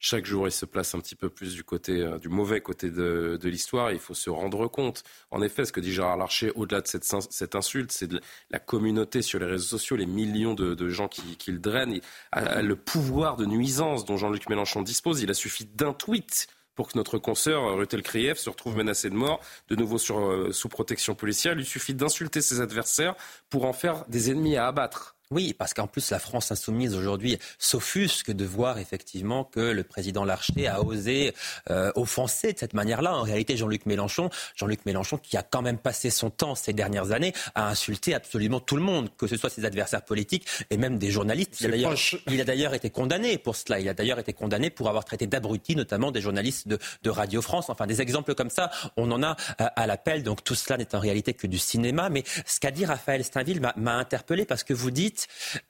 chaque 0.00 0.26
jour, 0.26 0.46
il 0.46 0.52
se 0.52 0.64
place 0.64 0.94
un 0.94 1.00
petit 1.00 1.16
peu 1.16 1.28
plus 1.28 1.54
du 1.54 1.64
côté, 1.64 2.00
euh, 2.00 2.18
du 2.18 2.28
mauvais 2.28 2.60
côté 2.60 2.90
de, 2.90 3.38
l'histoire. 3.42 3.90
Il 3.90 3.98
faut 3.98 4.14
se 4.14 4.30
rendre 4.30 4.68
compte. 4.68 5.02
En 5.30 5.42
effet, 5.42 5.64
ce 5.64 5.72
que 5.72 5.80
dit 5.80 5.92
Gérard 5.92 6.16
Larcher, 6.16 6.52
au-delà 6.54 6.80
de 6.80 6.86
cette, 6.86 7.54
insulte, 7.56 7.90
c'est 7.90 8.10
la 8.50 8.58
communauté 8.60 9.22
sur 9.22 9.40
les 9.40 9.46
réseaux 9.46 9.66
sociaux, 9.66 9.96
les 9.96 10.06
millions 10.06 10.54
de, 10.54 10.88
gens 10.88 11.08
qui, 11.08 11.50
le 11.50 11.58
drainent, 11.58 12.00
le 12.34 12.76
pouvoir 12.76 13.36
de 13.36 13.44
nuisance 13.44 14.04
dont 14.04 14.16
Jean-Luc 14.16 14.48
Mélenchon 14.48 14.82
dispose. 14.82 15.20
Il 15.22 15.30
a 15.30 15.34
suffi 15.34 15.64
d'un 15.64 15.92
tweet 15.92 16.46
pour 16.78 16.86
que 16.86 16.96
notre 16.96 17.18
consoeur 17.18 17.76
Rutel 17.76 18.02
Krief 18.02 18.38
se 18.38 18.48
retrouve 18.48 18.76
menacé 18.76 19.10
de 19.10 19.16
mort, 19.16 19.40
de 19.66 19.74
nouveau 19.74 19.96
euh, 20.12 20.52
sous 20.52 20.68
protection 20.68 21.16
policière. 21.16 21.54
Il 21.54 21.58
lui 21.58 21.64
suffit 21.64 21.92
d'insulter 21.92 22.40
ses 22.40 22.60
adversaires 22.60 23.16
pour 23.50 23.64
en 23.64 23.72
faire 23.72 24.04
des 24.06 24.30
ennemis 24.30 24.56
à 24.56 24.68
abattre. 24.68 25.17
Oui, 25.30 25.52
parce 25.52 25.74
qu'en 25.74 25.86
plus, 25.86 26.10
la 26.10 26.18
France 26.18 26.50
insoumise 26.52 26.94
aujourd'hui 26.94 27.38
s'offusque 27.58 28.30
de 28.30 28.46
voir 28.46 28.78
effectivement 28.78 29.44
que 29.44 29.60
le 29.60 29.84
président 29.84 30.24
Larcher 30.24 30.68
a 30.68 30.82
osé 30.82 31.34
euh, 31.68 31.92
offenser 31.96 32.54
de 32.54 32.58
cette 32.58 32.72
manière-là. 32.72 33.14
En 33.14 33.24
réalité, 33.24 33.54
Jean-Luc 33.54 33.84
Mélenchon, 33.84 34.30
Jean-Luc 34.56 34.86
Mélenchon 34.86 35.18
qui 35.18 35.36
a 35.36 35.42
quand 35.42 35.60
même 35.60 35.76
passé 35.76 36.08
son 36.08 36.30
temps 36.30 36.54
ces 36.54 36.72
dernières 36.72 37.12
années 37.12 37.34
à 37.54 37.68
insulter 37.68 38.14
absolument 38.14 38.58
tout 38.58 38.76
le 38.76 38.80
monde, 38.80 39.10
que 39.18 39.26
ce 39.26 39.36
soit 39.36 39.50
ses 39.50 39.66
adversaires 39.66 40.02
politiques 40.02 40.46
et 40.70 40.78
même 40.78 40.96
des 40.96 41.10
journalistes. 41.10 41.60
Il 42.26 42.40
a 42.40 42.44
d'ailleurs 42.44 42.72
été 42.72 42.88
condamné 42.88 43.36
pour 43.36 43.54
cela. 43.54 43.80
Il 43.80 43.88
a 43.90 43.92
d'ailleurs 43.94 44.20
été 44.20 44.32
condamné 44.32 44.70
pour 44.70 44.88
avoir 44.88 45.04
traité 45.04 45.26
d'abrutis, 45.26 45.76
notamment 45.76 46.10
des 46.10 46.22
journalistes 46.22 46.68
de, 46.68 46.78
de, 47.02 47.10
Radio 47.10 47.42
France. 47.42 47.68
Enfin, 47.68 47.86
des 47.86 48.00
exemples 48.00 48.34
comme 48.34 48.48
ça, 48.48 48.70
on 48.96 49.10
en 49.10 49.22
a 49.22 49.36
à, 49.58 49.66
à 49.66 49.86
l'appel. 49.86 50.22
Donc 50.22 50.42
tout 50.42 50.54
cela 50.54 50.78
n'est 50.78 50.94
en 50.94 51.00
réalité 51.00 51.34
que 51.34 51.46
du 51.46 51.58
cinéma. 51.58 52.08
Mais 52.08 52.24
ce 52.46 52.60
qu'a 52.60 52.70
dit 52.70 52.86
Raphaël 52.86 53.22
Steinville 53.24 53.60
m'a 53.76 53.94
interpellé 53.96 54.46
parce 54.46 54.64
que 54.64 54.72
vous 54.72 54.90
dites 54.90 55.17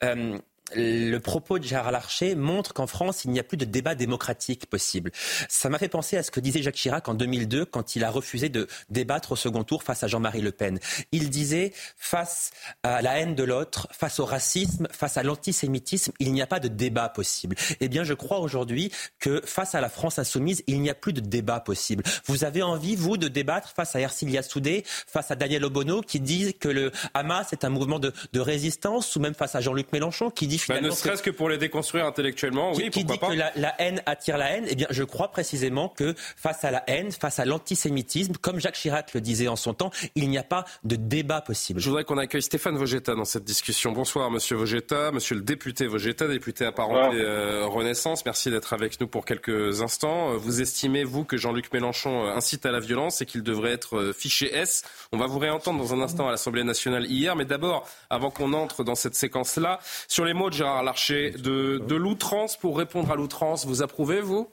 euh, 0.03 0.37
le 0.75 1.17
propos 1.19 1.59
de 1.59 1.63
Gérard 1.63 1.91
Larcher 1.91 2.35
montre 2.35 2.73
qu'en 2.73 2.87
France, 2.87 3.25
il 3.25 3.31
n'y 3.31 3.39
a 3.39 3.43
plus 3.43 3.57
de 3.57 3.65
débat 3.65 3.95
démocratique 3.95 4.67
possible. 4.67 5.11
Ça 5.47 5.69
m'a 5.69 5.79
fait 5.79 5.89
penser 5.89 6.17
à 6.17 6.23
ce 6.23 6.31
que 6.31 6.39
disait 6.39 6.61
Jacques 6.61 6.75
Chirac 6.75 7.07
en 7.07 7.13
2002 7.13 7.65
quand 7.65 7.95
il 7.95 8.03
a 8.03 8.11
refusé 8.11 8.49
de 8.49 8.67
débattre 8.89 9.33
au 9.33 9.35
second 9.35 9.63
tour 9.63 9.83
face 9.83 10.03
à 10.03 10.07
Jean-Marie 10.07 10.41
Le 10.41 10.51
Pen. 10.51 10.79
Il 11.11 11.29
disait, 11.29 11.73
face 11.97 12.51
à 12.83 13.01
la 13.01 13.19
haine 13.19 13.35
de 13.35 13.43
l'autre, 13.43 13.87
face 13.91 14.19
au 14.19 14.25
racisme, 14.25 14.87
face 14.91 15.17
à 15.17 15.23
l'antisémitisme, 15.23 16.11
il 16.19 16.31
n'y 16.33 16.41
a 16.41 16.47
pas 16.47 16.59
de 16.59 16.67
débat 16.67 17.09
possible. 17.09 17.55
Eh 17.79 17.87
bien, 17.87 18.03
je 18.03 18.13
crois 18.13 18.39
aujourd'hui 18.39 18.91
que 19.19 19.41
face 19.45 19.75
à 19.75 19.81
la 19.81 19.89
France 19.89 20.19
insoumise, 20.19 20.63
il 20.67 20.81
n'y 20.81 20.89
a 20.89 20.95
plus 20.95 21.13
de 21.13 21.21
débat 21.21 21.59
possible. 21.59 22.03
Vous 22.25 22.43
avez 22.43 22.61
envie, 22.61 22.95
vous, 22.95 23.17
de 23.17 23.27
débattre 23.27 23.73
face 23.75 23.95
à 23.95 23.99
Ercilia 23.99 24.43
Soudé, 24.43 24.83
face 24.85 25.31
à 25.31 25.35
Daniel 25.35 25.65
Obono, 25.65 26.01
qui 26.01 26.19
dit 26.19 26.53
que 26.53 26.69
le 26.69 26.91
Hamas 27.13 27.53
est 27.53 27.63
un 27.63 27.69
mouvement 27.69 27.99
de, 27.99 28.13
de 28.33 28.39
résistance, 28.39 29.15
ou 29.15 29.19
même 29.19 29.33
face 29.33 29.55
à 29.55 29.61
Jean-Luc 29.61 29.91
Mélenchon, 29.91 30.29
qui 30.29 30.47
dit 30.47 30.58
bah, 30.67 30.81
ne 30.81 30.89
serait-ce 30.89 31.23
que 31.23 31.29
pour 31.29 31.49
les 31.49 31.57
déconstruire 31.57 32.05
intellectuellement, 32.05 32.73
oui, 32.73 32.89
qui, 32.89 33.03
dit 33.03 33.17
que 33.17 33.33
la, 33.33 33.81
haine 33.81 34.01
attire 34.05 34.37
la 34.37 34.51
haine. 34.51 34.65
Eh 34.69 34.75
bien, 34.75 34.87
je 34.89 35.03
crois 35.03 35.29
précisément 35.29 35.89
que 35.89 36.15
face 36.17 36.63
à 36.63 36.71
la 36.71 36.83
haine, 36.87 37.11
face 37.11 37.39
à 37.39 37.45
l'antisémitisme, 37.45 38.33
comme 38.41 38.59
Jacques 38.59 38.75
Chirac 38.75 39.13
le 39.13 39.21
disait 39.21 39.47
en 39.47 39.55
son 39.55 39.73
temps, 39.73 39.91
il 40.15 40.29
n'y 40.29 40.37
a 40.37 40.43
pas 40.43 40.65
de 40.83 40.95
débat 40.95 41.41
possible. 41.41 41.79
Je 41.79 41.89
voudrais 41.89 42.03
qu'on 42.03 42.17
accueille 42.17 42.41
Stéphane 42.41 42.77
Vogetta 42.77 43.15
dans 43.15 43.25
cette 43.25 43.43
discussion. 43.43 43.91
Bonsoir, 43.91 44.31
Monsieur 44.31 44.55
Vogetta, 44.55 45.11
Monsieur 45.11 45.35
le 45.35 45.41
député 45.41 45.87
Vogetta, 45.87 46.27
député 46.27 46.65
apparenté 46.65 47.17
euh, 47.17 47.65
Renaissance. 47.67 48.25
Merci 48.25 48.51
d'être 48.51 48.73
avec 48.73 48.99
nous 48.99 49.07
pour 49.07 49.25
quelques 49.25 49.81
instants. 49.81 50.35
Vous 50.37 50.61
estimez, 50.61 51.03
vous, 51.03 51.23
que 51.23 51.37
Jean-Luc 51.37 51.71
Mélenchon 51.73 52.25
euh, 52.25 52.35
incite 52.35 52.65
à 52.65 52.71
la 52.71 52.79
violence 52.79 53.21
et 53.21 53.25
qu'il 53.25 53.43
devrait 53.43 53.71
être 53.71 53.97
euh, 53.97 54.13
fiché 54.13 54.53
S. 54.55 54.83
On 55.11 55.17
va 55.17 55.27
vous 55.27 55.39
réentendre 55.39 55.79
dans 55.79 55.93
un 55.93 56.01
instant 56.01 56.27
à 56.27 56.31
l'Assemblée 56.31 56.63
nationale 56.63 57.05
hier, 57.05 57.35
mais 57.35 57.45
d'abord, 57.45 57.87
avant 58.09 58.31
qu'on 58.31 58.53
entre 58.53 58.83
dans 58.83 58.95
cette 58.95 59.15
séquence-là, 59.15 59.79
sur 60.07 60.25
les 60.25 60.33
mots 60.33 60.48
Gérard 60.53 60.83
Larcher, 60.83 61.31
de, 61.31 61.95
l'outrance 61.95 62.57
pour 62.57 62.77
répondre 62.77 63.11
à 63.11 63.15
l'outrance. 63.15 63.65
Vous 63.65 63.81
approuvez, 63.81 64.21
vous? 64.21 64.51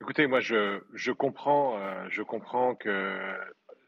Écoutez, 0.00 0.26
moi, 0.26 0.40
je, 0.40 1.10
comprends, 1.12 1.78
euh, 1.78 2.06
je 2.08 2.22
comprends 2.22 2.74
que 2.74 3.16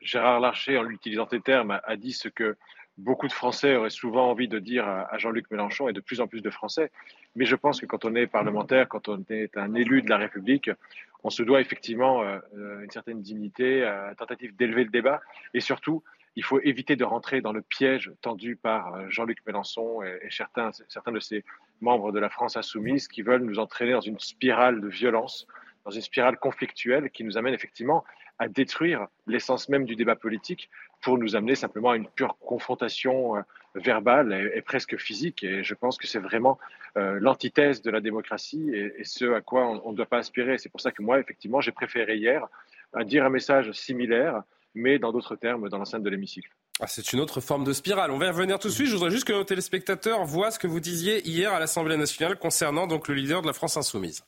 Gérard 0.01 0.41
Larcher, 0.41 0.79
en 0.79 0.89
utilisant 0.89 1.27
tes 1.27 1.41
termes, 1.41 1.81
a, 1.85 1.97
dit 1.97 2.13
ce 2.13 2.29
que 2.29 2.57
beaucoup 2.99 3.29
de 3.29 3.33
Français 3.33 3.77
auraient 3.77 3.91
souvent 3.91 4.31
envie 4.31 4.49
de 4.49 4.59
dire 4.59 4.87
à, 4.87 5.17
Jean-Luc 5.19 5.51
Mélenchon 5.51 5.89
et 5.89 5.93
de 5.93 6.01
plus 6.01 6.21
en 6.21 6.27
plus 6.27 6.43
de 6.43 6.51
Français. 6.51 6.91
Mais 7.37 7.45
je 7.45 7.57
pense 7.57 7.81
que 7.81 7.87
quand 7.87 8.05
on 8.05 8.15
est 8.15 8.27
parlementaire, 8.27 8.89
quand 8.89 9.09
on 9.09 9.25
est 9.31 9.57
un 9.57 9.75
élu 9.75 10.03
de 10.03 10.11
la 10.11 10.19
République, 10.19 10.71
on 11.23 11.31
se 11.31 11.43
doit 11.43 11.61
effectivement 11.61 12.23
euh, 12.23 12.39
une 12.83 12.91
certaine 12.91 13.23
dignité, 13.23 13.85
une 13.85 14.15
tentative 14.17 14.57
d'élever 14.57 14.85
le 14.85 14.91
débat 14.91 15.21
et 15.55 15.61
surtout 15.61 16.03
il 16.37 16.45
faut 16.45 16.61
éviter 16.61 16.97
de 16.97 17.05
rentrer 17.05 17.41
dans 17.41 17.53
le 17.53 17.63
piège 17.63 18.13
tendu 18.21 18.57
par 18.57 18.95
euh, 18.95 19.07
Jean-Luc 19.09 19.39
Mélenchon 19.47 20.03
et, 20.03 20.29
certains, 20.31 20.71
certains 20.89 21.13
de 21.13 21.21
ses 21.21 21.45
membres 21.81 22.13
de 22.13 22.21
la 22.21 22.29
France 22.29 22.57
insoumise 22.57 23.09
qui 23.09 23.23
veulent 23.23 23.43
nous 23.43 23.59
entraîner 23.59 23.93
dans 23.93 24.01
une 24.01 24.19
spirale 24.19 24.81
de 24.81 24.89
violence, 24.89 25.47
dans 25.85 25.91
une 25.91 26.03
spirale 26.03 26.37
conflictuelle 26.39 27.11
qui 27.11 27.25
nous 27.25 27.37
amène 27.37 27.55
effectivement 27.55 28.05
à 28.39 28.49
détruire 28.49 29.07
l'essence 29.27 29.69
même 29.69 29.85
du 29.85 29.97
débat 29.97 30.17
politique 30.17 30.71
pour 31.03 31.19
nous 31.19 31.37
amener 31.37 31.55
simplement 31.55 31.91
à 31.91 31.97
une 31.97 32.09
pure 32.09 32.39
confrontation 32.39 33.37
euh, 33.37 33.43
verbale 33.75 34.51
et, 34.55 34.63
presque 34.63 34.97
physique. 34.97 35.43
Et 35.45 35.63
je 35.63 35.75
pense 35.75 35.99
que 35.99 36.07
c'est 36.07 36.19
vraiment 36.19 36.59
euh, 36.97 37.19
l'antithèse 37.21 37.83
de 37.83 37.91
la 37.91 38.01
démocratie 38.01 38.71
et, 38.75 39.05
ce 39.05 39.33
à 39.33 39.41
quoi 39.41 39.67
on 39.85 39.93
ne 39.93 39.97
doit 39.97 40.07
pas 40.07 40.19
aspirer. 40.19 40.59
C'est 40.59 40.69
pour 40.69 40.81
ça 40.81 40.91
que 40.91 41.03
moi, 41.03 41.21
effectivement, 41.21 41.61
j'ai 41.61 41.73
préféré 41.73 42.17
hier 42.17 42.47
dire 43.05 43.25
un 43.25 43.31
message 43.31 43.71
similaire 43.73 44.43
mais 44.75 44.99
dans 44.99 45.13
d'autres 45.13 45.37
termes, 45.37 45.69
dans 45.69 45.79
l'enceinte 45.79 46.03
de 46.03 46.11
l'hémicycle. 46.11 46.51
Ah, 46.81 46.87
c'est 46.87 47.13
une 47.13 47.21
autre 47.21 47.41
forme 47.41 47.65
de 47.65 47.73
spirale. 47.73 48.11
On 48.11 48.19
va 48.19 48.27
y 48.27 48.31
revenir 48.31 48.59
tout 48.59 48.69
de 48.69 48.73
suite. 48.73 48.87
Je 48.87 48.95
voudrais 48.95 49.11
juste 49.11 49.25
que 49.25 49.33
nos 49.33 49.45
téléspectateurs 49.45 50.25
voient 50.25 50.51
ce 50.51 50.59
que 50.59 50.67
vous 50.67 50.81
disiez 50.81 51.27
hier 51.29 51.53
à 51.53 51.61
l'Assemblée 51.61 51.97
nationale 51.97 52.39
concernant 52.39 52.87
donc 52.87 53.09
le 53.09 53.15
leader 53.15 53.43
de 53.43 53.47
la 53.47 53.53
France 53.53 53.77
insoumise. 53.77 54.25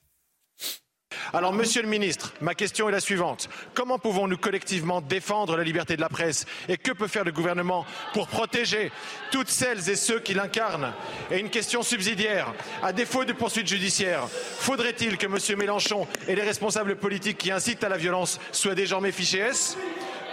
Alors, 1.32 1.54
monsieur 1.54 1.80
le 1.80 1.88
ministre, 1.88 2.34
ma 2.42 2.54
question 2.54 2.88
est 2.88 2.92
la 2.92 3.00
suivante. 3.00 3.48
Comment 3.74 3.98
pouvons-nous 3.98 4.36
collectivement 4.36 5.00
défendre 5.00 5.56
la 5.56 5.64
liberté 5.64 5.96
de 5.96 6.02
la 6.02 6.10
presse? 6.10 6.44
Et 6.68 6.76
que 6.76 6.92
peut 6.92 7.06
faire 7.06 7.24
le 7.24 7.32
gouvernement 7.32 7.86
pour 8.12 8.28
protéger 8.28 8.92
toutes 9.30 9.48
celles 9.48 9.88
et 9.88 9.96
ceux 9.96 10.20
qui 10.20 10.34
l'incarnent? 10.34 10.92
Et 11.30 11.38
une 11.38 11.48
question 11.48 11.82
subsidiaire. 11.82 12.52
À 12.82 12.92
défaut 12.92 13.24
de 13.24 13.32
poursuites 13.32 13.66
judiciaires, 13.66 14.28
faudrait-il 14.28 15.16
que 15.16 15.26
monsieur 15.26 15.56
Mélenchon 15.56 16.06
et 16.28 16.34
les 16.34 16.42
responsables 16.42 16.96
politiques 16.96 17.38
qui 17.38 17.50
incitent 17.50 17.84
à 17.84 17.88
la 17.88 17.96
violence 17.96 18.38
soient 18.50 18.74
désormais 18.74 19.12
fichés? 19.12 19.38
S 19.38 19.78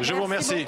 je 0.01 0.13
vous 0.13 0.23
remercie. 0.23 0.65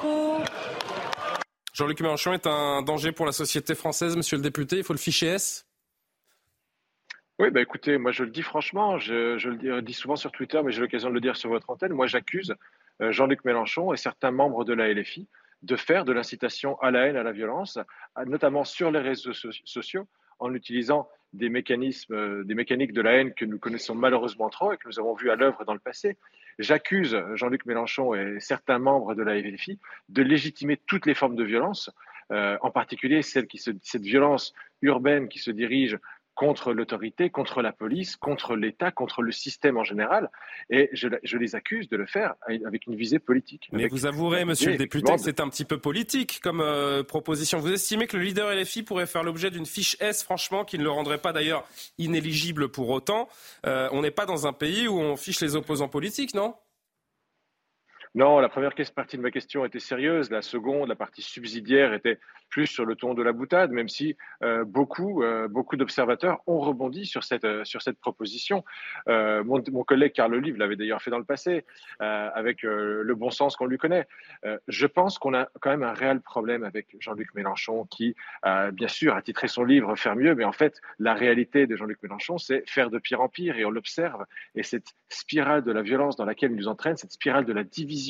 Jean-Luc 1.73 2.01
Mélenchon 2.01 2.33
est 2.33 2.47
un 2.47 2.81
danger 2.81 3.11
pour 3.11 3.25
la 3.25 3.31
société 3.31 3.75
française, 3.75 4.15
monsieur 4.15 4.37
le 4.37 4.43
député. 4.43 4.77
Il 4.77 4.83
faut 4.83 4.93
le 4.93 4.99
ficher 4.99 5.27
S 5.27 5.65
oui, 7.39 7.49
bah 7.49 7.59
écoutez, 7.59 7.97
moi 7.97 8.11
je 8.11 8.23
le 8.23 8.29
dis 8.29 8.43
franchement, 8.43 8.99
je, 8.99 9.35
le 9.47 9.81
dis 9.81 9.93
souvent 9.93 10.15
sur 10.15 10.31
Twitter, 10.31 10.61
mais 10.63 10.71
j'ai 10.71 10.79
l'occasion 10.79 11.09
de 11.09 11.15
le 11.15 11.21
dire 11.21 11.35
sur 11.35 11.49
votre 11.49 11.71
antenne. 11.71 11.91
Moi 11.91 12.05
j'accuse 12.05 12.53
euh, 13.01 13.11
Jean-Luc 13.11 13.43
Mélenchon 13.45 13.93
et 13.93 13.97
certains 13.97 14.29
membres 14.29 14.63
de 14.63 14.73
la 14.73 14.93
LFI 14.93 15.27
de 15.63 15.75
faire 15.75 16.05
de 16.05 16.11
l'incitation 16.11 16.79
à 16.81 16.91
la 16.91 17.07
haine, 17.07 17.15
à 17.15 17.23
la 17.23 17.31
violence, 17.31 17.79
notamment 18.27 18.63
sur 18.63 18.91
les 18.91 18.99
réseaux 18.99 19.33
sociaux, 19.33 20.07
en 20.37 20.53
utilisant 20.53 21.09
des 21.33 21.49
mécanismes, 21.49 22.13
euh, 22.13 22.43
des 22.43 22.53
mécaniques 22.53 22.93
de 22.93 23.01
la 23.01 23.13
haine 23.13 23.33
que 23.33 23.45
nous 23.45 23.57
connaissons 23.57 23.95
malheureusement 23.95 24.49
trop 24.49 24.73
et 24.73 24.77
que 24.77 24.87
nous 24.87 24.99
avons 24.99 25.15
vu 25.15 25.31
à 25.31 25.35
l'œuvre 25.35 25.65
dans 25.65 25.73
le 25.73 25.79
passé. 25.79 26.17
J'accuse 26.59 27.17
Jean-Luc 27.35 27.65
Mélenchon 27.65 28.13
et 28.13 28.39
certains 28.39 28.79
membres 28.79 29.15
de 29.15 29.23
la 29.23 29.39
LFI 29.39 29.79
de 30.09 30.21
légitimer 30.21 30.77
toutes 30.87 31.05
les 31.05 31.13
formes 31.13 31.35
de 31.35 31.43
violence, 31.43 31.89
euh, 32.31 32.57
en 32.61 32.71
particulier 32.71 33.21
celle 33.21 33.47
qui 33.47 33.57
se, 33.57 33.71
cette 33.81 34.03
violence 34.03 34.53
urbaine 34.81 35.27
qui 35.27 35.39
se 35.39 35.51
dirige 35.51 35.97
contre 36.41 36.73
l'autorité, 36.73 37.29
contre 37.29 37.61
la 37.61 37.71
police, 37.71 38.15
contre 38.15 38.55
l'État, 38.55 38.89
contre 38.89 39.21
le 39.21 39.31
système 39.31 39.77
en 39.77 39.83
général. 39.83 40.31
Et 40.71 40.89
je, 40.91 41.07
les 41.37 41.53
accuse 41.53 41.87
de 41.87 41.97
le 41.97 42.07
faire 42.07 42.33
avec 42.65 42.87
une 42.87 42.95
visée 42.95 43.19
politique. 43.19 43.69
Mais 43.71 43.87
vous 43.87 44.07
avouerez, 44.07 44.43
monsieur 44.43 44.71
le 44.71 44.77
député, 44.77 45.13
que 45.13 45.21
c'est 45.21 45.39
un 45.39 45.49
petit 45.49 45.65
peu 45.65 45.77
politique 45.77 46.39
comme 46.41 46.59
euh, 46.61 47.03
proposition. 47.03 47.59
Vous 47.59 47.71
estimez 47.71 48.07
que 48.07 48.17
le 48.17 48.23
leader 48.23 48.55
LFI 48.55 48.81
pourrait 48.81 49.05
faire 49.05 49.21
l'objet 49.21 49.51
d'une 49.51 49.67
fiche 49.67 49.95
S, 49.99 50.23
franchement, 50.23 50.65
qui 50.65 50.79
ne 50.79 50.83
le 50.83 50.89
rendrait 50.89 51.19
pas 51.19 51.31
d'ailleurs 51.31 51.63
inéligible 51.99 52.69
pour 52.69 52.89
autant. 52.89 53.29
Euh, 53.67 53.87
on 53.91 54.01
n'est 54.01 54.09
pas 54.09 54.25
dans 54.25 54.47
un 54.47 54.53
pays 54.53 54.87
où 54.87 54.99
on 54.99 55.17
fiche 55.17 55.41
les 55.41 55.55
opposants 55.55 55.89
politiques, 55.89 56.33
non? 56.33 56.55
Non, 58.13 58.39
la 58.39 58.49
première 58.49 58.73
partie 58.93 59.15
de 59.15 59.21
ma 59.21 59.31
question 59.31 59.63
était 59.63 59.79
sérieuse. 59.79 60.31
La 60.31 60.41
seconde, 60.41 60.89
la 60.89 60.95
partie 60.95 61.21
subsidiaire, 61.21 61.93
était 61.93 62.19
plus 62.49 62.67
sur 62.67 62.85
le 62.85 62.95
ton 62.95 63.13
de 63.13 63.23
la 63.23 63.31
boutade, 63.31 63.71
même 63.71 63.87
si 63.87 64.17
euh, 64.43 64.65
beaucoup, 64.65 65.23
euh, 65.23 65.47
beaucoup 65.47 65.77
d'observateurs 65.77 66.41
ont 66.45 66.59
rebondi 66.59 67.05
sur 67.05 67.23
cette, 67.23 67.45
euh, 67.45 67.63
sur 67.63 67.81
cette 67.81 67.97
proposition. 67.99 68.65
Mon, 69.07 69.61
collègue 69.85 70.11
Carl 70.11 70.33
Olive 70.35 70.57
l'avait 70.57 70.75
d'ailleurs 70.75 71.01
fait 71.01 71.09
dans 71.09 71.17
le 71.17 71.23
passé, 71.23 71.65
avec 71.99 72.63
le 72.63 73.13
bon 73.15 73.31
sens 73.31 73.55
qu'on 73.55 73.65
lui 73.65 73.77
connaît. 73.77 74.07
je 74.67 74.85
pense 74.85 75.17
qu'on 75.17 75.33
a 75.33 75.49
quand 75.59 75.69
même 75.69 75.83
un 75.83 75.93
réel 75.93 76.21
problème 76.21 76.63
avec 76.63 76.95
Jean-Luc 76.99 77.33
Mélenchon, 77.35 77.85
qui, 77.85 78.15
bien 78.73 78.87
sûr, 78.87 79.15
a 79.15 79.21
titré 79.21 79.47
son 79.47 79.63
livre 79.63 79.95
Faire 79.95 80.15
mieux, 80.15 80.35
mais 80.35 80.43
en 80.43 80.51
fait, 80.51 80.81
la 80.99 81.13
réalité 81.13 81.67
de 81.67 81.75
Jean-Luc 81.75 82.01
Mélenchon, 82.03 82.37
c'est 82.37 82.67
faire 82.69 82.89
de 82.89 82.99
pire 82.99 83.21
en 83.21 83.29
pire, 83.29 83.57
et 83.57 83.65
on 83.65 83.71
l'observe. 83.71 84.25
Et 84.55 84.63
cette 84.63 84.93
spirale 85.09 85.63
de 85.63 85.71
la 85.71 85.81
violence 85.81 86.15
dans 86.15 86.25
laquelle 86.25 86.51
il 86.51 86.57
nous 86.57 86.67
entraîne, 86.67 86.97
cette 86.97 87.13
spirale 87.13 87.45
de 87.45 87.53
la 87.53 87.63
division 87.63 88.00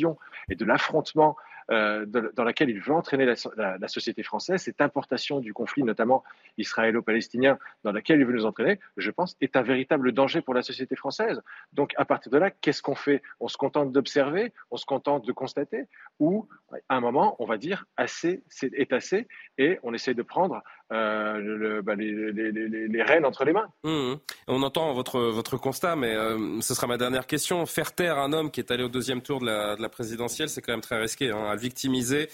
et 0.49 0.55
de 0.55 0.65
l'affrontement 0.65 1.35
euh, 1.71 2.05
dans 2.05 2.43
laquelle 2.43 2.69
il 2.69 2.81
veut 2.81 2.93
entraîner 2.93 3.25
la, 3.25 3.87
société 3.87 4.23
française, 4.23 4.61
cette 4.61 4.81
importation 4.81 5.39
du 5.39 5.53
conflit, 5.53 5.83
notamment 5.83 6.21
israélo-palestinien, 6.57 7.57
dans 7.83 7.93
laquelle 7.93 8.19
il 8.19 8.25
veut 8.25 8.33
nous 8.33 8.45
entraîner, 8.45 8.79
je 8.97 9.09
pense, 9.09 9.37
est 9.39 9.55
un 9.55 9.61
véritable 9.61 10.11
danger 10.11 10.41
pour 10.41 10.53
la 10.53 10.63
société 10.63 10.97
française. 10.97 11.41
Donc, 11.71 11.93
à 11.95 12.03
partir 12.03 12.29
de 12.31 12.37
là, 12.37 12.51
qu'est-ce 12.51 12.81
qu'on 12.81 12.95
fait? 12.95 13.21
On 13.39 13.47
se 13.47 13.55
contente 13.55 13.93
d'observer, 13.93 14.51
on 14.69 14.75
se 14.75 14.85
contente 14.85 15.25
de 15.25 15.31
constater, 15.31 15.85
ou 16.19 16.47
à 16.89 16.95
un 16.97 16.99
moment, 16.99 17.37
on 17.39 17.45
va 17.45 17.57
dire 17.57 17.85
assez 17.95 18.43
est 18.63 18.91
assez, 18.91 19.27
et 19.57 19.79
on 19.83 19.93
essaie 19.93 20.13
de 20.13 20.23
prendre 20.23 20.61
euh, 20.91 21.81
bah, 21.81 21.95
les, 21.95 23.03
rênes 23.03 23.25
entre 23.25 23.45
les 23.45 23.53
mains. 23.53 23.69
Mmh, 23.83 23.89
mmh. 23.89 24.19
On 24.47 24.63
entend 24.63 24.93
votre, 24.93 25.19
votre 25.19 25.57
constat, 25.57 25.95
mais 25.95 26.15
euh, 26.15 26.59
ce 26.61 26.73
sera 26.73 26.87
ma 26.87 26.97
dernière 26.97 27.27
question. 27.27 27.65
Faire 27.65 27.93
taire 27.93 28.17
un 28.17 28.33
homme 28.33 28.51
qui 28.51 28.59
est 28.59 28.71
allé 28.71 28.83
au 28.83 28.89
deuxième 28.89 29.21
tour 29.21 29.39
de 29.39 29.45
la, 29.45 29.75
de 29.75 29.81
la 29.81 29.89
présidentielle, 29.89 30.49
c'est 30.49 30.61
quand 30.61 30.73
même 30.73 30.81
très 30.81 30.99
risqué 30.99 31.31
hein, 31.31 31.45
à 31.49 31.55
victimiser. 31.55 32.29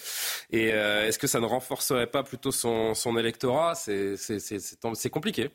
Et 0.50 0.68
est-ce 0.68 1.18
que 1.18 1.26
ça 1.26 1.40
ne 1.40 1.46
renforcerait 1.46 2.06
pas 2.08 2.22
plutôt 2.22 2.50
son, 2.50 2.94
son 2.94 3.16
électorat? 3.16 3.74
C'est 3.74 5.10
compliqué. 5.10 5.50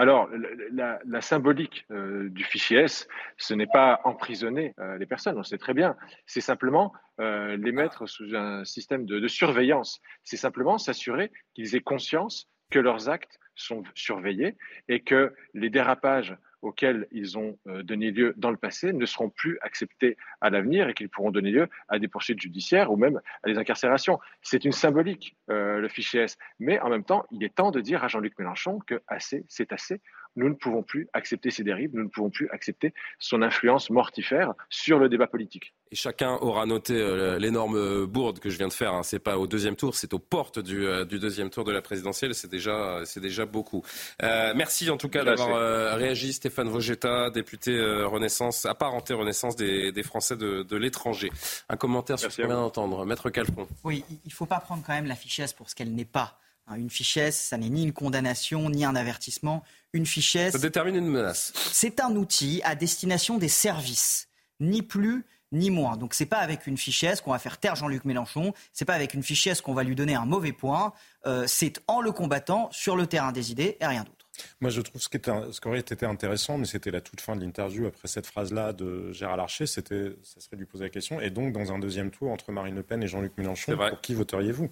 Alors, 0.00 0.30
la, 0.72 1.20
symbolique 1.20 1.84
euh, 1.90 2.30
du 2.30 2.42
fichier 2.42 2.78
S, 2.78 3.06
ce 3.36 3.52
n'est 3.52 3.66
pas 3.66 4.00
emprisonner 4.04 4.72
euh, 4.78 4.96
les 4.96 5.04
personnes, 5.04 5.36
on 5.36 5.42
sait 5.42 5.58
très 5.58 5.74
bien. 5.74 5.94
C'est 6.24 6.40
simplement 6.40 6.94
euh, 7.20 7.58
les 7.58 7.70
mettre 7.70 8.06
sous 8.06 8.34
un 8.34 8.64
système 8.64 9.04
de 9.04 9.28
surveillance. 9.28 10.00
C'est 10.24 10.38
simplement 10.38 10.78
s'assurer 10.78 11.30
qu'ils 11.52 11.76
aient 11.76 11.82
conscience 11.82 12.48
que 12.70 12.78
leurs 12.78 13.10
actes 13.10 13.38
sont 13.54 13.82
surveillés 13.94 14.56
et 14.88 15.02
que 15.02 15.34
les 15.52 15.68
dérapages 15.68 16.34
auxquels 16.62 17.06
ils 17.10 17.38
ont 17.38 17.58
euh, 17.66 17.82
donné 17.82 18.10
lieu 18.10 18.34
dans 18.36 18.50
le 18.50 18.56
passé 18.56 18.92
ne 18.92 19.06
seront 19.06 19.30
plus 19.30 19.58
acceptés 19.62 20.16
à 20.40 20.50
l'avenir 20.50 20.88
et 20.88 20.94
qu'ils 20.94 21.08
pourront 21.08 21.30
donner 21.30 21.50
lieu 21.50 21.68
à 21.88 21.98
des 21.98 22.08
poursuites 22.08 22.40
judiciaires 22.40 22.90
ou 22.92 22.96
même 22.96 23.20
à 23.42 23.48
des 23.48 23.58
incarcérations. 23.58 24.18
C'est 24.42 24.64
une 24.64 24.72
symbolique, 24.72 25.36
euh, 25.50 25.78
le 25.78 25.88
fichier 25.88 26.22
S. 26.22 26.38
Mais 26.58 26.78
en 26.80 26.88
même 26.88 27.04
temps, 27.04 27.24
il 27.30 27.42
est 27.44 27.54
temps 27.54 27.70
de 27.70 27.80
dire 27.80 28.04
à 28.04 28.08
Jean-Luc 28.08 28.38
Mélenchon 28.38 28.78
que 28.86 29.00
assez, 29.08 29.44
c'est 29.48 29.72
assez. 29.72 30.00
Nous 30.36 30.48
ne 30.48 30.54
pouvons 30.54 30.82
plus 30.82 31.08
accepter 31.12 31.50
ses 31.50 31.64
dérives, 31.64 31.90
nous 31.92 32.04
ne 32.04 32.08
pouvons 32.08 32.30
plus 32.30 32.48
accepter 32.50 32.94
son 33.18 33.42
influence 33.42 33.90
mortifère 33.90 34.54
sur 34.68 34.98
le 34.98 35.08
débat 35.08 35.26
politique. 35.26 35.74
Et 35.92 35.96
chacun 35.96 36.36
aura 36.40 36.66
noté 36.66 36.94
euh, 36.94 37.38
l'énorme 37.40 38.06
bourde 38.06 38.38
que 38.38 38.48
je 38.48 38.56
viens 38.56 38.68
de 38.68 38.72
faire. 38.72 38.94
Hein. 38.94 39.02
C'est 39.02 39.18
pas 39.18 39.38
au 39.38 39.48
deuxième 39.48 39.74
tour, 39.74 39.96
c'est 39.96 40.14
aux 40.14 40.20
portes 40.20 40.60
du, 40.60 40.86
euh, 40.86 41.04
deuxième 41.04 41.50
tour 41.50 41.64
de 41.64 41.72
la 41.72 41.82
présidentielle. 41.82 42.32
C'est 42.34 42.48
déjà, 42.48 43.00
c'est 43.04 43.18
déjà 43.18 43.44
beaucoup. 43.44 43.82
Euh, 44.22 44.52
merci 44.54 44.88
en 44.88 44.96
tout 44.96 45.08
cas 45.08 45.24
d'avoir 45.24 45.96
réagi, 45.96 46.32
Stéphane 46.32 46.68
Vogetta, 46.68 47.30
député 47.30 47.80
Renaissance, 48.04 48.66
apparenté 48.66 49.14
Renaissance 49.14 49.56
des, 49.56 50.02
Français 50.04 50.36
de, 50.36 50.76
l'étranger. 50.76 51.30
Un 51.68 51.76
commentaire 51.76 52.18
sur 52.18 52.30
ce 52.30 52.40
qu'on 52.40 52.48
vient 52.48 52.56
d'entendre, 52.56 53.04
Maître 53.04 53.28
Calfon. 53.30 53.66
Oui, 53.84 54.04
il 54.10 54.18
ne 54.24 54.30
faut 54.30 54.46
pas 54.46 54.60
prendre 54.60 54.82
quand 54.86 54.94
même 54.94 55.06
la 55.06 55.16
fichesse 55.16 55.52
pour 55.52 55.68
ce 55.68 55.74
qu'elle 55.74 55.92
n'est 55.92 56.04
pas. 56.04 56.38
Hein, 56.70 56.76
une 56.76 56.90
fichesse, 56.90 57.38
ça 57.38 57.58
n'est 57.58 57.68
ni 57.68 57.82
une 57.82 57.92
condamnation, 57.92 58.70
ni 58.70 58.84
un 58.84 58.94
avertissement. 58.94 59.62
Une 59.92 60.06
fichesse. 60.06 60.52
Ça 60.52 60.58
détermine 60.58 60.96
une 60.96 61.08
menace. 61.08 61.52
C'est 61.72 62.00
un 62.00 62.14
outil 62.14 62.60
à 62.64 62.74
destination 62.74 63.38
des 63.38 63.48
services, 63.48 64.28
ni 64.60 64.82
plus 64.82 65.24
ni 65.52 65.70
moins. 65.70 65.96
Donc 65.96 66.14
c'est 66.14 66.26
pas 66.26 66.38
avec 66.38 66.68
une 66.68 66.76
fichesse 66.76 67.20
qu'on 67.20 67.32
va 67.32 67.40
faire 67.40 67.58
taire 67.58 67.74
Jean-Luc 67.74 68.04
Mélenchon, 68.04 68.54
c'est 68.72 68.84
pas 68.84 68.94
avec 68.94 69.14
une 69.14 69.22
fichesse 69.24 69.60
qu'on 69.60 69.74
va 69.74 69.82
lui 69.82 69.96
donner 69.96 70.14
un 70.14 70.24
mauvais 70.24 70.52
point, 70.52 70.92
euh, 71.26 71.44
c'est 71.48 71.82
en 71.88 72.00
le 72.00 72.12
combattant 72.12 72.68
sur 72.70 72.96
le 72.96 73.08
terrain 73.08 73.32
des 73.32 73.50
idées 73.50 73.76
et 73.80 73.86
rien 73.86 74.04
d'autre. 74.04 74.28
Moi, 74.60 74.70
je 74.70 74.80
trouve 74.80 75.02
ce 75.02 75.08
qui, 75.08 75.18
ce 75.18 75.60
qui 75.60 75.68
aurait 75.68 75.80
été 75.80 76.06
intéressant, 76.06 76.56
mais 76.56 76.66
c'était 76.66 76.90
la 76.90 77.00
toute 77.00 77.20
fin 77.20 77.36
de 77.36 77.40
l'interview 77.44 77.86
après 77.86 78.08
cette 78.08 78.26
phrase-là 78.26 78.72
de 78.72 79.12
Gérard 79.12 79.36
Larcher, 79.36 79.66
c'était, 79.66 80.14
ça 80.22 80.40
serait 80.40 80.56
de 80.56 80.60
lui 80.60 80.66
poser 80.66 80.84
la 80.84 80.90
question. 80.90 81.20
Et 81.20 81.30
donc, 81.30 81.52
dans 81.52 81.72
un 81.72 81.78
deuxième 81.78 82.10
tour 82.10 82.30
entre 82.30 82.52
Marine 82.52 82.76
Le 82.76 82.82
Pen 82.82 83.02
et 83.02 83.08
Jean-Luc 83.08 83.36
Mélenchon, 83.36 83.76
pour 83.76 84.00
qui 84.00 84.14
voteriez-vous? 84.14 84.70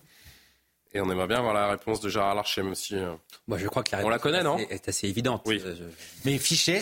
Et 0.95 1.01
on 1.01 1.11
aimerait 1.11 1.27
bien 1.27 1.41
voir 1.43 1.53
la 1.53 1.69
réponse 1.69 2.01
de 2.01 2.09
Gérard 2.09 2.35
Larcher, 2.35 2.63
même 2.63 2.75
si. 2.75 2.97
Euh, 2.97 3.13
Moi, 3.47 3.59
je 3.59 3.67
crois 3.69 3.83
que 3.83 3.95
la 3.95 4.05
on 4.05 4.09
la 4.09 4.19
connaît, 4.19 4.43
non? 4.43 4.57
Est 4.57 4.89
assez 4.89 5.07
évidente. 5.07 5.43
Oui. 5.45 5.63
Mais 6.25 6.39
Fichet, 6.39 6.81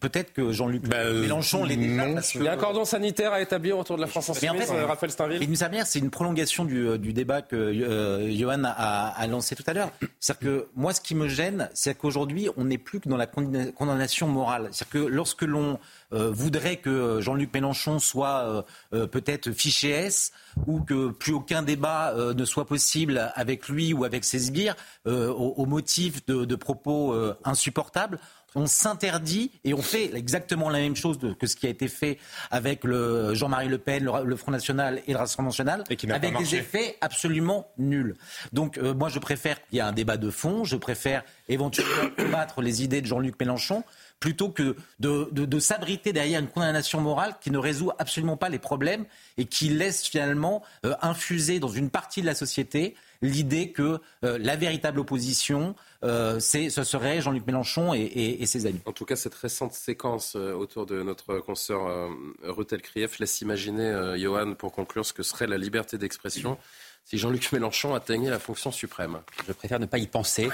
peut-être 0.00 0.32
que 0.32 0.50
Jean-Luc 0.50 0.82
bah, 0.82 0.96
euh, 0.96 1.20
Mélenchon 1.20 1.64
l'est 1.64 1.76
déjà. 1.76 2.06
Il 2.34 2.42
y 2.42 2.48
a 2.48 2.52
un 2.52 2.56
cordon 2.56 2.84
sanitaire 2.84 3.32
à 3.32 3.40
établir 3.40 3.78
autour 3.78 3.96
de 3.96 4.00
la 4.00 4.08
France 4.08 4.30
insoumise. 4.30 4.50
En 4.50 4.74
fait, 4.74 4.74
euh, 4.74 4.86
Raphaël 4.86 5.12
Steinville. 5.12 5.42
Une 5.42 5.84
c'est 5.84 5.98
une 6.00 6.10
prolongation 6.10 6.64
du, 6.64 6.98
du 6.98 7.12
débat 7.12 7.42
que 7.42 7.56
euh, 7.56 8.30
Johan 8.36 8.64
a, 8.64 8.70
a, 8.70 9.26
lancé 9.26 9.54
tout 9.54 9.64
à 9.66 9.72
l'heure. 9.72 9.90
C'est-à-dire 10.18 10.48
que 10.48 10.68
moi, 10.74 10.92
ce 10.92 11.00
qui 11.00 11.14
me 11.14 11.28
gêne, 11.28 11.70
c'est 11.72 11.96
qu'aujourd'hui, 11.96 12.48
on 12.56 12.64
n'est 12.64 12.78
plus 12.78 13.00
que 13.00 13.08
dans 13.08 13.16
la 13.16 13.26
condamnation 13.26 14.26
morale. 14.26 14.68
C'est-à-dire 14.72 15.02
que 15.02 15.08
lorsque 15.08 15.42
l'on 15.42 15.78
euh, 16.05 16.05
voudrait 16.10 16.76
que 16.76 17.20
Jean-Luc 17.20 17.52
Mélenchon 17.52 17.98
soit 17.98 18.42
euh, 18.44 18.62
euh, 18.94 19.06
peut-être 19.06 19.52
fiché 19.52 19.90
S 19.90 20.32
ou 20.66 20.80
que 20.80 21.10
plus 21.10 21.32
aucun 21.32 21.62
débat 21.62 22.14
ne 22.16 22.44
soit 22.44 22.66
possible 22.66 23.30
avec 23.34 23.68
lui 23.68 23.92
ou 23.92 24.04
avec 24.04 24.24
ses 24.24 24.38
sbires 24.38 24.74
au, 25.04 25.66
motif 25.66 26.24
de, 26.26 26.54
propos 26.54 27.14
insupportables 27.44 28.18
on 28.56 28.66
s'interdit 28.66 29.52
et 29.64 29.74
on 29.74 29.82
fait 29.82 30.16
exactement 30.16 30.70
la 30.70 30.78
même 30.78 30.96
chose 30.96 31.18
que 31.38 31.46
ce 31.46 31.56
qui 31.56 31.66
a 31.66 31.68
été 31.68 31.88
fait 31.88 32.18
avec 32.50 32.84
le 32.84 33.34
Jean-Marie 33.34 33.68
Le 33.68 33.76
Pen, 33.76 34.10
le, 34.24 34.36
Front 34.36 34.50
National 34.50 35.02
et 35.06 35.12
le 35.12 35.18
Rassemblement 35.18 35.50
National, 35.50 35.84
avec 36.08 36.38
des 36.38 36.54
effets 36.56 36.96
absolument 37.02 37.68
nuls. 37.76 38.16
Donc 38.54 38.78
moi 38.78 39.10
je 39.10 39.18
préfère 39.18 39.62
qu'il 39.62 39.76
y 39.76 39.78
ait 39.78 39.82
un 39.82 39.92
débat 39.92 40.16
de 40.16 40.30
fond, 40.30 40.64
je 40.64 40.76
préfère 40.76 41.22
éventuellement 41.48 42.10
combattre 42.16 42.62
les 42.62 42.82
idées 42.82 43.02
de 43.02 43.06
Jean-Luc 43.06 43.38
Mélenchon 43.38 43.84
plutôt 44.20 44.50
que 44.50 44.76
de, 44.98 45.58
s'abriter 45.58 46.12
derrière 46.12 46.40
une 46.40 46.48
condamnation 46.48 47.00
morale 47.00 47.36
qui 47.40 47.50
ne 47.50 47.58
résout 47.58 47.90
absolument 47.98 48.36
pas 48.36 48.48
les 48.48 48.58
problèmes 48.58 49.04
et 49.36 49.46
qui 49.46 49.68
laisse 49.68 50.06
finalement 50.06 50.62
euh, 50.84 50.94
infuser 51.02 51.58
dans 51.58 51.68
une 51.68 51.90
partie 51.90 52.20
de 52.20 52.26
la 52.26 52.34
société 52.34 52.94
l'idée 53.22 53.72
que 53.72 53.98
euh, 54.24 54.38
la 54.38 54.56
véritable 54.56 55.00
opposition, 55.00 55.74
euh, 56.04 56.38
ce 56.38 56.84
serait 56.84 57.20
Jean-Luc 57.20 57.46
Mélenchon 57.46 57.94
et, 57.94 58.44
ses 58.46 58.66
amis. 58.66 58.80
En 58.84 58.92
tout 58.92 59.04
cas, 59.04 59.16
cette 59.16 59.34
récente 59.34 59.72
séquence 59.72 60.36
autour 60.36 60.86
de 60.86 61.02
notre 61.02 61.38
consoeur 61.38 62.10
Rutel 62.42 62.82
Krief 62.82 63.18
laisse 63.18 63.40
imaginer, 63.40 64.14
Johan, 64.18 64.54
pour 64.54 64.72
conclure, 64.72 65.04
ce 65.04 65.12
que 65.12 65.22
serait 65.22 65.46
la 65.46 65.58
liberté 65.58 65.98
d'expression 65.98 66.58
si 67.08 67.18
Jean-Luc 67.18 67.52
Mélenchon 67.52 67.94
atteignait 67.94 68.30
la 68.30 68.40
fonction 68.40 68.72
suprême 68.72 69.20
Je 69.46 69.52
préfère 69.52 69.78
ne 69.78 69.86
pas 69.86 69.98
y 69.98 70.08
penser, 70.08 70.48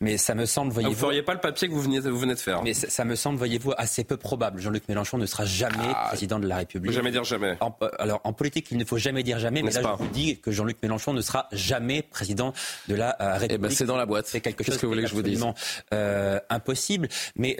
mais 0.00 0.16
ça 0.18 0.36
me 0.36 0.46
semble, 0.46 0.72
voyez-vous... 0.72 0.94
vous 0.94 1.00
ne 1.00 1.06
feriez 1.08 1.22
pas 1.22 1.34
le 1.34 1.40
papier 1.40 1.66
que 1.66 1.72
vous 1.72 1.82
venez, 1.82 1.98
vous 1.98 2.18
venez 2.18 2.34
de 2.34 2.38
faire. 2.38 2.62
Mais 2.62 2.74
ça, 2.74 3.04
me 3.04 3.16
semble, 3.16 3.38
voyez-vous, 3.38 3.72
assez 3.76 4.04
peu 4.04 4.16
probable. 4.16 4.60
Jean-Luc 4.60 4.88
Mélenchon 4.88 5.18
ne 5.18 5.26
sera 5.26 5.44
jamais 5.44 5.92
ah, 5.94 6.06
président 6.08 6.38
de 6.38 6.46
la 6.46 6.58
République. 6.58 6.92
Jamais 6.92 7.10
dire 7.10 7.24
jamais. 7.24 7.58
Euh, 7.60 7.88
alors, 7.98 8.20
en 8.22 8.32
politique, 8.32 8.68
il 8.70 8.78
ne 8.78 8.84
faut 8.84 8.98
jamais 8.98 9.24
dire 9.24 9.40
jamais, 9.40 9.62
mais 9.62 9.72
là, 9.72 9.82
je 9.82 10.04
vous 10.04 10.10
dis 10.10 10.38
que 10.40 10.52
Jean-Luc 10.52 10.80
Mélenchon 10.80 11.12
ne 11.12 11.20
sera 11.20 11.48
jamais 11.50 12.02
président 12.02 12.52
de 12.86 12.94
la 12.94 13.20
euh, 13.20 13.32
République. 13.32 13.52
Eh 13.52 13.58
ben, 13.58 13.70
c'est 13.70 13.86
dans 13.86 13.96
la 13.96 14.06
boîte. 14.06 14.28
C'est 14.28 14.40
quelque 14.40 14.62
chose 14.62 14.76
que 14.76 14.86
vous 14.86 14.92
voulez 14.92 15.02
que 15.02 15.08
je 15.08 15.14
vous 15.14 15.22
dise 15.22 15.44
euh, 15.92 16.38
impossible. 16.50 17.08
Mais 17.34 17.56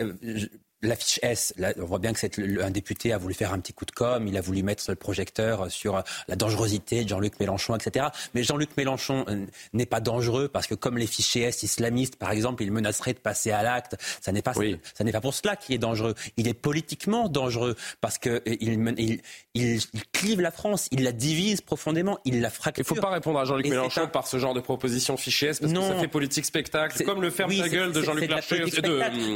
la 0.81 0.95
fiche 0.95 1.19
S, 1.23 1.53
on 1.77 1.85
voit 1.85 1.99
bien 1.99 2.13
que 2.13 2.19
c'est 2.19 2.37
un 2.39 2.69
député 2.69 3.11
a 3.11 3.17
voulu 3.17 3.33
faire 3.33 3.53
un 3.53 3.59
petit 3.59 3.73
coup 3.73 3.85
de 3.85 3.91
com, 3.91 4.27
il 4.27 4.37
a 4.37 4.41
voulu 4.41 4.61
mettre 4.63 4.83
le 4.87 4.95
projecteur 4.95 5.71
sur 5.71 6.03
la 6.27 6.35
dangerosité 6.35 7.03
de 7.03 7.09
Jean-Luc 7.09 7.39
Mélenchon, 7.39 7.75
etc. 7.75 8.07
Mais 8.33 8.43
Jean-Luc 8.43 8.77
Mélenchon 8.77 9.25
euh, 9.27 9.45
n'est 9.73 9.85
pas 9.85 9.99
dangereux 9.99 10.47
parce 10.47 10.67
que 10.67 10.75
comme 10.75 10.97
les 10.97 11.07
fichiers 11.07 11.43
S 11.43 11.63
islamistes, 11.63 12.15
par 12.15 12.31
exemple, 12.31 12.63
il 12.63 12.71
menacerait 12.71 13.13
de 13.13 13.19
passer 13.19 13.51
à 13.51 13.63
l'acte. 13.63 13.95
Ça 14.21 14.31
n'est 14.31 14.41
pas, 14.41 14.53
ça 14.93 15.03
n'est 15.03 15.11
pas 15.11 15.21
pour 15.21 15.33
cela 15.33 15.55
qu'il 15.55 15.73
est 15.73 15.79
dangereux. 15.79 16.13
Il 16.37 16.47
est 16.47 16.53
politiquement 16.53 17.27
dangereux 17.29 17.75
parce 18.01 18.17
que 18.17 18.29
euh, 18.29 18.41
il, 18.45 19.21
il, 19.53 19.81
clive 20.11 20.41
la 20.41 20.51
France, 20.51 20.87
il 20.91 21.03
la 21.03 21.11
divise 21.11 21.61
profondément, 21.61 22.19
il 22.25 22.41
la 22.41 22.49
fracture. 22.49 22.85
Il 22.87 22.91
ne 22.91 22.95
faut 22.95 23.01
pas 23.01 23.11
répondre 23.11 23.39
à 23.39 23.45
Jean-Luc 23.45 23.67
Mélenchon 23.67 24.07
par 24.07 24.27
ce 24.27 24.37
genre 24.37 24.53
de 24.53 24.61
proposition 24.61 25.17
fichier 25.17 25.49
S 25.49 25.59
parce 25.59 25.73
que 25.73 25.81
ça 25.81 25.95
fait 25.95 26.07
politique 26.07 26.45
spectacle, 26.45 27.03
comme 27.03 27.21
le 27.21 27.31
ferme 27.31 27.55
ta 27.55 27.69
gueule 27.69 27.91
de 27.91 28.01
Jean-Luc 28.01 28.29
Larcher. 28.29 28.63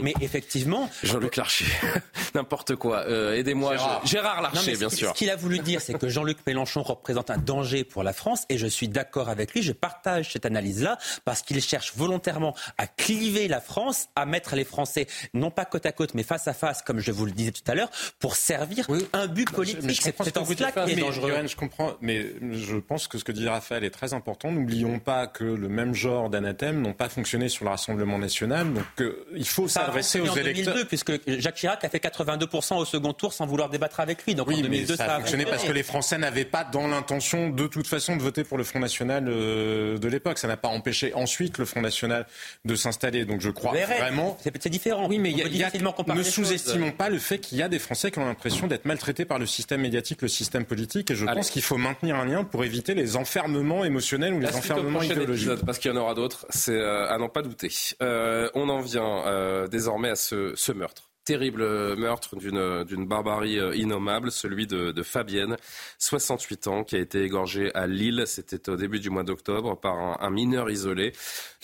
Mais 0.04 0.14
effectivement, 0.22 0.90
Larcher. 1.36 1.66
N'importe 2.36 2.76
quoi. 2.76 3.06
Euh, 3.08 3.36
aidez-moi. 3.36 3.76
Gérard, 4.04 4.42
Larcher, 4.42 4.76
bien 4.76 4.90
sûr. 4.90 5.10
Ce 5.10 5.14
qu'il 5.14 5.30
a 5.30 5.36
voulu 5.36 5.60
dire, 5.60 5.82
c'est 5.82 5.98
que 5.98 6.10
Jean-Luc 6.10 6.38
Mélenchon 6.46 6.84
représente 6.84 7.30
un 7.30 7.38
danger 7.38 7.84
pour 7.84 8.04
la 8.04 8.14
France 8.14 8.46
et 8.50 8.58
je 8.58 8.68
suis 8.68 8.88
d'accord 8.88 9.30
avec 9.30 9.54
lui. 9.54 9.62
Je 9.62 9.74
partage 9.74 10.32
cette 10.34 10.46
analyse-là 10.46 10.98
parce 11.26 11.42
qu'il 11.42 11.62
cherche 11.62 11.94
volontairement 11.96 12.56
à 12.78 12.88
cliver 12.88 13.48
la 13.48 13.62
France, 13.62 14.08
à 14.16 14.26
mettre 14.26 14.56
les 14.56 14.66
Français 14.66 15.08
non 15.34 15.52
pas 15.52 15.66
côte 15.66 15.86
à 15.86 15.92
côte 15.92 16.14
mais 16.14 16.24
face 16.24 16.48
à 16.48 16.54
face, 16.54 16.82
comme 16.82 17.00
je 17.00 17.12
vous 17.12 17.26
le 17.26 17.32
disais 17.32 17.52
tout 17.52 17.64
à 17.68 17.76
l'heure, 17.76 17.90
pour 18.20 18.36
servir 18.36 18.88
un 19.14 19.28
but 19.28 19.50
politique. 19.52 20.02
C'est 20.02 20.38
en 20.38 20.46
cela 20.46 20.72
qu'il 20.72 21.00
est 21.00 21.02
dangereux. 21.02 21.34
je 21.46 21.56
comprends, 21.56 21.94
mais 22.02 22.28
je 22.52 22.78
pense 22.78 23.08
que 23.08 23.18
ce 23.18 23.24
que 23.24 23.32
dit 23.32 23.48
Raphaël 23.48 23.84
est 23.84 23.92
très 23.92 24.14
important. 24.14 24.52
N'oublions 24.52 25.00
pas 25.00 25.28
que 25.28 25.44
le 25.44 25.70
même 25.70 25.94
genre 25.94 26.30
d'anathèmes 26.30 26.82
n'ont 26.82 26.94
pas 26.94 27.10
fonctionné 27.10 27.50
sur 27.50 27.66
le 27.66 27.72
Rassemblement 27.72 28.18
national. 28.18 28.74
Donc 28.74 28.86
euh, 29.00 29.26
il 29.36 29.48
faut 29.48 29.68
s'adresser 29.68 30.20
aux 30.20 30.36
électeurs. 30.36 30.88
puisque 30.88 31.12
Jacques 31.28 31.56
Chirac 31.56 31.84
a 31.84 31.90
fait 31.90 32.04
82% 32.04 32.78
au 32.78 32.86
second 32.86 33.14
tour 33.14 33.34
sans 33.34 33.46
vouloir 33.46 33.70
débattre 33.70 34.00
avec 34.00 34.26
lui. 34.26 34.36
Donc 34.36 34.48
oui, 34.48 34.60
en 34.60 34.62
2002, 34.62 34.96
ça, 34.96 35.16
a 35.16 35.20
fonctionné 35.20 35.46
parce 35.46 35.64
que 35.64 35.72
les 35.72 35.84
Français 35.84 36.18
n'avaient 36.18 36.46
pas 36.46 36.64
dans 36.64 36.88
l'intention 36.88 37.50
de 37.50 37.68
toute 37.68 37.88
façon 37.88 38.16
de 38.16 38.22
voter 38.22 38.44
pour 38.44 38.58
le 38.58 38.64
Front 38.64 38.80
National 38.80 39.26
euh, 39.28 39.98
de 39.98 40.08
l'époque. 40.08 40.38
Ça 40.38 40.48
n'a 40.48 40.58
pas 40.58 40.68
empêché 40.68 41.14
ensuite 41.14 41.58
le 41.58 41.66
Front 41.66 41.82
National 41.82 42.26
de 42.66 42.76
s'installer. 42.76 43.26
Donc 43.26 43.42
je 43.42 43.50
crois 43.50 43.72
vraiment. 43.72 44.38
C'est 44.42 44.70
différent. 44.70 45.08
Oui, 45.08 45.20
mais 45.20 45.32
y 45.32 45.64
a, 45.64 45.70
ne 46.16 46.24
sous-estimons 46.24 46.92
pas 46.92 47.10
le 47.10 47.20
fait 47.20 47.40
qu'il 47.40 47.58
y 47.58 47.64
a 47.64 47.70
des 47.70 47.80
Français 47.80 48.12
qui 48.12 48.20
ont 48.20 48.26
l'impression 48.26 48.68
d'être 48.68 48.86
maltraités 48.86 49.26
par 49.26 49.40
le 49.40 49.46
système 49.46 49.82
médiatique, 49.82 50.22
le 50.22 50.28
système 50.28 50.66
politique. 50.66 51.12
Et 51.12 51.16
je 51.16 51.26
pense 51.26 51.50
qu'il 51.50 51.62
faut 51.62 51.78
maintenir 51.78 52.16
un 52.16 52.26
lien 52.26 52.44
pour 52.44 52.64
éviter 52.64 52.94
les 52.94 53.16
enfermements 53.16 53.86
émotionnels 53.86 54.34
ou 54.34 54.40
les 54.40 54.56
enfermements 54.56 55.02
idéologiques. 55.02 55.66
parce 55.66 55.80
qu'il 55.80 55.92
y 55.92 55.94
en 55.94 55.98
aura 55.98 56.14
d'autres, 56.14 56.46
c'est 56.50 56.76
euh, 56.76 57.10
à 57.10 57.18
n'en 57.18 57.30
pas 57.30 57.42
douter. 57.42 57.70
Euh, 58.02 58.50
on 58.56 58.70
en 58.70 58.82
vient 58.82 59.68
désormais 59.70 60.10
à 60.10 60.16
ce 60.16 60.72
meurtre 60.72 61.11
terrible 61.24 61.96
meurtre 61.96 62.36
d'une 62.36 63.06
barbarie 63.06 63.60
euh, 63.60 63.76
innommable, 63.76 64.32
celui 64.32 64.68
de, 64.68 65.04
Fabienne, 65.04 65.58
68 66.00 66.68
ans, 66.68 66.84
qui 66.84 66.96
a 66.96 67.00
été 67.00 67.24
égorgée 67.24 67.74
à 67.76 67.88
Lille. 67.88 68.24
C'était 68.26 68.70
au 68.70 68.76
début 68.76 69.00
du 69.00 69.10
mois 69.10 69.24
d'octobre 69.24 69.76
par 69.76 70.22
un, 70.22 70.30
mineur 70.30 70.70
isolé. 70.70 71.14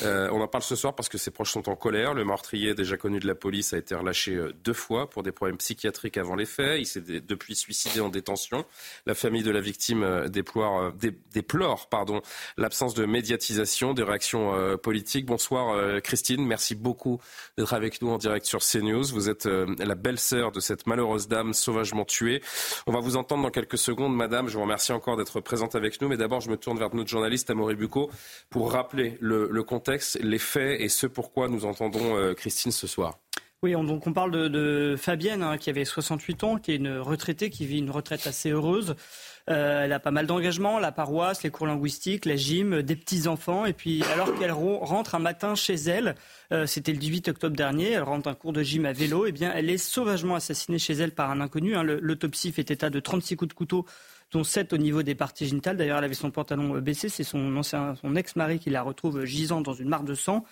Euh, 0.02 0.30
on 0.32 0.42
en 0.42 0.48
parle 0.48 0.64
ce 0.64 0.76
soir 0.76 0.96
parce 0.96 1.10
que 1.10 1.18
ses 1.18 1.32
proches 1.32 1.52
sont 1.52 1.70
en 1.70 1.76
colère. 1.76 2.14
Le 2.14 2.26
meurtrier, 2.26 2.76
déjà 2.76 2.98
connu 2.98 3.20
de 3.20 3.28
la 3.28 3.36
police, 3.36 3.74
a 3.74 3.78
été 3.78 3.96
relâché 3.96 4.36
euh, 4.36 4.54
deux 4.64 4.74
fois 4.74 5.10
pour 5.10 5.24
des 5.24 5.32
problèmes 5.32 5.58
psychiatriques 5.58 6.18
avant 6.18 6.36
les 6.36 6.46
faits. 6.46 6.80
Il 6.80 6.86
s'est 6.86 7.02
depuis 7.02 7.56
suicidé 7.56 8.00
en 8.00 8.10
détention. 8.10 8.66
La 9.06 9.16
famille 9.16 9.44
de 9.44 9.52
la 9.52 9.62
victime 9.62 10.28
déplore, 10.30 10.92
déplore 11.34 11.90
l'absence 12.58 12.94
de 12.94 13.06
médiatisation, 13.06 13.94
des 13.94 14.04
réactions 14.04 14.78
politiques. 14.78 15.26
Bonsoir 15.26 16.02
Christine, 16.02 16.46
merci 16.46 16.76
beaucoup 16.76 17.20
d'être 17.58 17.74
avec 17.74 18.02
nous 18.02 18.10
en 18.10 18.18
direct 18.18 18.46
sur 18.46 18.60
CNews. 18.60 19.06
Vous 19.14 19.30
êtes 19.30 19.47
euh, 19.48 19.66
la 19.80 19.96
belle-sœur 19.96 20.52
de 20.52 20.60
cette 20.60 20.88
malheureuse 20.88 21.28
dame 21.28 21.54
sauvagement 21.54 22.06
tuée. 22.06 22.42
On 22.86 22.92
va 22.92 23.00
vous 23.00 23.18
entendre 23.18 23.44
dans 23.44 23.50
quelques 23.50 23.78
secondes, 23.78 24.16
madame. 24.16 24.48
Je 24.48 24.56
vous 24.56 24.64
remercie 24.64 24.92
encore 24.92 25.18
d'être 25.18 25.40
présente 25.40 25.76
avec 25.76 26.02
nous. 26.02 26.08
Mais 26.08 26.18
d'abord, 26.18 26.42
je 26.42 26.50
me 26.50 26.58
tourne 26.58 26.78
vers 26.78 26.94
notre 26.94 27.10
journaliste, 27.10 27.50
Amaury 27.50 27.76
Bucco, 27.76 28.10
pour 28.50 28.72
rappeler 28.72 29.18
le, 29.20 29.64
contexte, 29.64 30.20
les 30.22 30.40
faits 30.40 30.80
et 30.80 30.90
ce 30.90 31.08
pourquoi 31.08 31.48
nous 31.48 31.66
entendons 31.66 32.18
euh, 32.18 32.34
Christine 32.34 32.72
ce 32.72 32.88
soir. 32.88 33.20
Oui, 33.64 33.76
on, 33.76 33.84
donc 33.84 34.06
on 34.06 34.14
parle 34.14 34.50
de, 34.50 34.96
Fabienne, 34.98 35.42
hein, 35.42 35.58
qui 35.58 35.72
avait 35.72 35.86
68 35.86 36.44
ans, 36.44 36.58
qui 36.58 36.74
est 36.74 36.76
une 36.76 37.00
retraitée, 37.00 37.50
qui 37.50 37.66
vit 37.66 37.80
une 37.80 37.90
retraite 37.90 38.28
assez 38.28 38.52
heureuse. 38.52 38.96
Euh, 39.50 39.86
elle 39.86 39.94
a 39.94 40.00
pas 40.00 40.12
mal 40.12 40.28
d'engagement, 40.28 40.78
la 40.78 40.92
paroisse, 40.92 41.44
les 41.44 41.50
cours 41.50 41.68
linguistiques, 41.68 42.26
la 42.26 42.36
gym, 42.36 42.82
des 42.82 42.96
petits-enfants. 42.96 43.66
Et 43.66 43.74
puis, 43.74 44.04
alors 44.14 44.34
qu'elle 44.36 44.52
rentre 44.52 45.16
un 45.16 45.20
matin 45.20 45.56
chez 45.56 45.76
elle, 45.76 46.16
euh, 46.52 46.66
c'était 46.66 46.92
le 46.92 46.98
18 46.98 47.30
octobre 47.30 47.56
dernier, 47.56 47.92
elle 47.92 48.04
rentre 48.04 48.28
un 48.28 48.34
cours 48.34 48.52
de 48.52 48.62
gym 48.62 48.86
à 48.86 48.92
vélo, 48.92 49.26
et 49.26 49.30
eh 49.30 49.32
bien, 49.32 49.54
elle 49.56 49.70
est 49.70 49.78
sauvagement 49.78 50.36
assassinée 50.36 50.80
chez 50.80 50.94
elle 50.94 51.12
par 51.12 51.32
un 51.32 51.40
inconnu. 51.40 51.76
Hein. 51.76 51.84
L'autopsie 51.84 52.52
fait 52.52 52.70
état 52.72 52.90
de 52.90 53.00
36 53.00 53.38
coups 53.38 53.50
de 53.50 53.54
couteau 53.54 53.86
dont 54.32 54.44
7 54.44 54.74
au 54.74 54.78
niveau 54.78 55.04
des 55.04 55.16
parties 55.16 55.48
génitales. 55.48 55.78
D'ailleurs, 55.78 56.00
elle 56.00 56.04
avait 56.04 56.14
son 56.14 56.32
pantalon 56.32 56.76
euh, 56.76 56.82
baissé. 56.82 57.10
C'est 57.10 57.24
son, 57.24 57.56
ancien, 57.56 57.96
son 57.96 58.16
ex-mari 58.16 58.60
qui 58.60 58.70
la 58.70 58.82
retrouve 58.82 59.24
gisant 59.24 59.62
dans 59.62 59.74
une 59.74 59.88
mare 59.88 60.04
de 60.04 60.14
sang. 60.14 60.44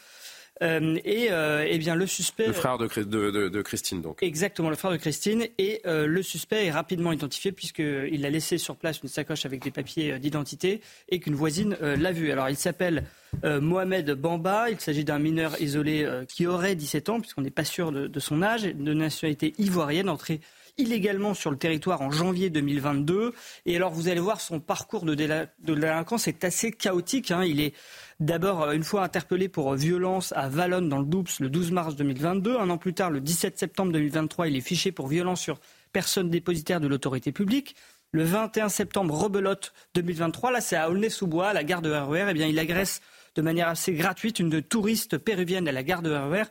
Euh, 0.61 0.97
et 1.03 1.27
euh, 1.31 1.65
eh 1.67 1.77
bien 1.77 1.95
le 1.95 2.07
suspect. 2.07 2.47
Le 2.47 2.53
frère 2.53 2.77
de, 2.77 2.87
de, 2.87 3.49
de, 3.49 3.61
Christine, 3.61 4.01
donc. 4.01 4.19
Exactement, 4.21 4.69
le 4.69 4.75
frère 4.75 4.91
de 4.91 4.97
Christine. 4.97 5.47
Et 5.57 5.81
euh, 5.85 6.07
le 6.07 6.23
suspect 6.23 6.65
est 6.65 6.71
rapidement 6.71 7.11
identifié 7.11 7.51
puisqu'il 7.51 8.25
a 8.25 8.29
laissé 8.29 8.57
sur 8.57 8.75
place 8.75 9.01
une 9.01 9.09
sacoche 9.09 9.45
avec 9.45 9.61
des 9.61 9.71
papiers 9.71 10.17
d'identité 10.19 10.81
et 11.09 11.19
qu'une 11.19 11.35
voisine 11.35 11.77
l'a 11.81 12.11
vu. 12.11 12.31
Alors 12.31 12.49
il 12.49 12.55
s'appelle 12.55 13.03
Mohamed 13.43 14.11
Bamba. 14.11 14.69
Il 14.69 14.79
s'agit 14.79 15.03
d'un 15.03 15.19
mineur 15.19 15.59
isolé 15.61 16.07
qui 16.27 16.47
aurait 16.47 16.75
17 16.75 17.09
ans, 17.09 17.19
puisqu'on 17.19 17.41
n'est 17.41 17.49
pas 17.49 17.65
sûr 17.65 17.91
de, 17.91 18.07
de, 18.07 18.19
son 18.19 18.41
âge, 18.41 18.63
de 18.63 18.93
nationalité 18.93 19.53
ivoirienne, 19.57 20.09
entré 20.09 20.39
illégalement 20.77 21.33
sur 21.33 21.51
le 21.51 21.57
territoire 21.57 22.01
en 22.01 22.11
janvier 22.11 22.49
2022. 22.49 23.33
Et 23.65 23.75
alors, 23.75 23.91
vous 23.91 24.09
allez 24.09 24.19
voir, 24.19 24.41
son 24.41 24.59
parcours 24.59 25.05
de, 25.05 25.15
délinquance 25.59 26.27
est 26.27 26.43
assez 26.43 26.71
chaotique. 26.71 27.31
Hein. 27.31 27.43
Il 27.43 27.61
est 27.61 27.73
d'abord, 28.19 28.63
euh, 28.63 28.71
une 28.73 28.83
fois 28.83 29.03
interpellé 29.03 29.49
pour 29.49 29.73
violence 29.75 30.33
à 30.35 30.49
Valonne 30.49 30.89
dans 30.89 30.99
le 30.99 31.05
Doubs 31.05 31.27
le 31.39 31.49
12 31.49 31.71
mars 31.71 31.95
2022. 31.95 32.57
Un 32.57 32.69
an 32.69 32.77
plus 32.77 32.93
tard, 32.93 33.09
le 33.09 33.21
17 33.21 33.57
septembre 33.57 33.91
2023, 33.91 34.47
il 34.47 34.55
est 34.55 34.61
fiché 34.61 34.91
pour 34.91 35.07
violence 35.07 35.41
sur 35.41 35.59
personne 35.91 36.29
dépositaire 36.29 36.79
de 36.79 36.87
l'autorité 36.87 37.31
publique. 37.31 37.75
Le 38.11 38.23
21 38.23 38.69
septembre, 38.69 39.13
rebelote 39.13 39.73
2023, 39.95 40.51
là 40.51 40.61
c'est 40.61 40.75
à 40.75 40.89
Aulnay-sous-Bois, 40.89 41.49
à 41.49 41.53
la 41.53 41.63
gare 41.63 41.81
de 41.81 41.91
RER, 41.91 42.27
eh 42.29 42.33
bien 42.33 42.47
il 42.47 42.57
agresse 42.59 43.01
de 43.35 43.41
manière 43.41 43.67
assez 43.67 43.93
gratuite 43.93 44.39
une 44.39 44.61
touriste 44.61 45.17
péruvienne 45.17 45.67
à 45.67 45.71
la 45.71 45.83
gare 45.83 46.01
de 46.01 46.11
RER 46.11 46.43
euh, 46.43 46.45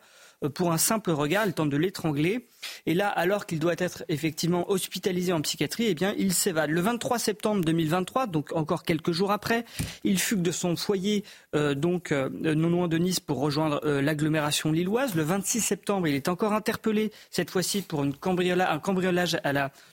pour 0.48 0.72
un 0.72 0.78
simple 0.78 1.10
regard, 1.10 1.46
il 1.46 1.52
tente 1.52 1.70
de 1.70 1.76
l'étrangler. 1.76 2.46
Et 2.86 2.94
là, 2.94 3.08
alors 3.08 3.46
qu'il 3.46 3.58
doit 3.58 3.74
être 3.76 4.04
effectivement 4.08 4.70
hospitalisé 4.70 5.32
en 5.32 5.40
psychiatrie, 5.42 5.86
eh 5.88 5.94
bien, 5.94 6.14
il 6.16 6.32
s'évade. 6.32 6.70
Le 6.70 6.80
23 6.80 7.18
septembre 7.18 7.64
2023, 7.64 8.26
donc 8.26 8.52
encore 8.54 8.84
quelques 8.84 9.12
jours 9.12 9.32
après, 9.32 9.64
il 10.02 10.18
fugue 10.18 10.40
de 10.40 10.50
son 10.50 10.76
foyer, 10.76 11.24
euh, 11.54 11.74
donc 11.74 12.10
euh, 12.10 12.30
non 12.30 12.70
loin 12.70 12.88
de 12.88 12.96
Nice, 12.96 13.20
pour 13.20 13.38
rejoindre 13.38 13.80
l'agglomération 13.84 14.72
lilloise. 14.72 15.14
Le 15.14 15.22
26 15.22 15.60
septembre, 15.60 16.08
il 16.08 16.14
est 16.14 16.28
encore 16.28 16.52
interpellé, 16.52 17.12
cette 17.30 17.50
fois-ci 17.50 17.82
pour 17.82 18.00
un 18.00 18.12
cambriolage 18.12 19.38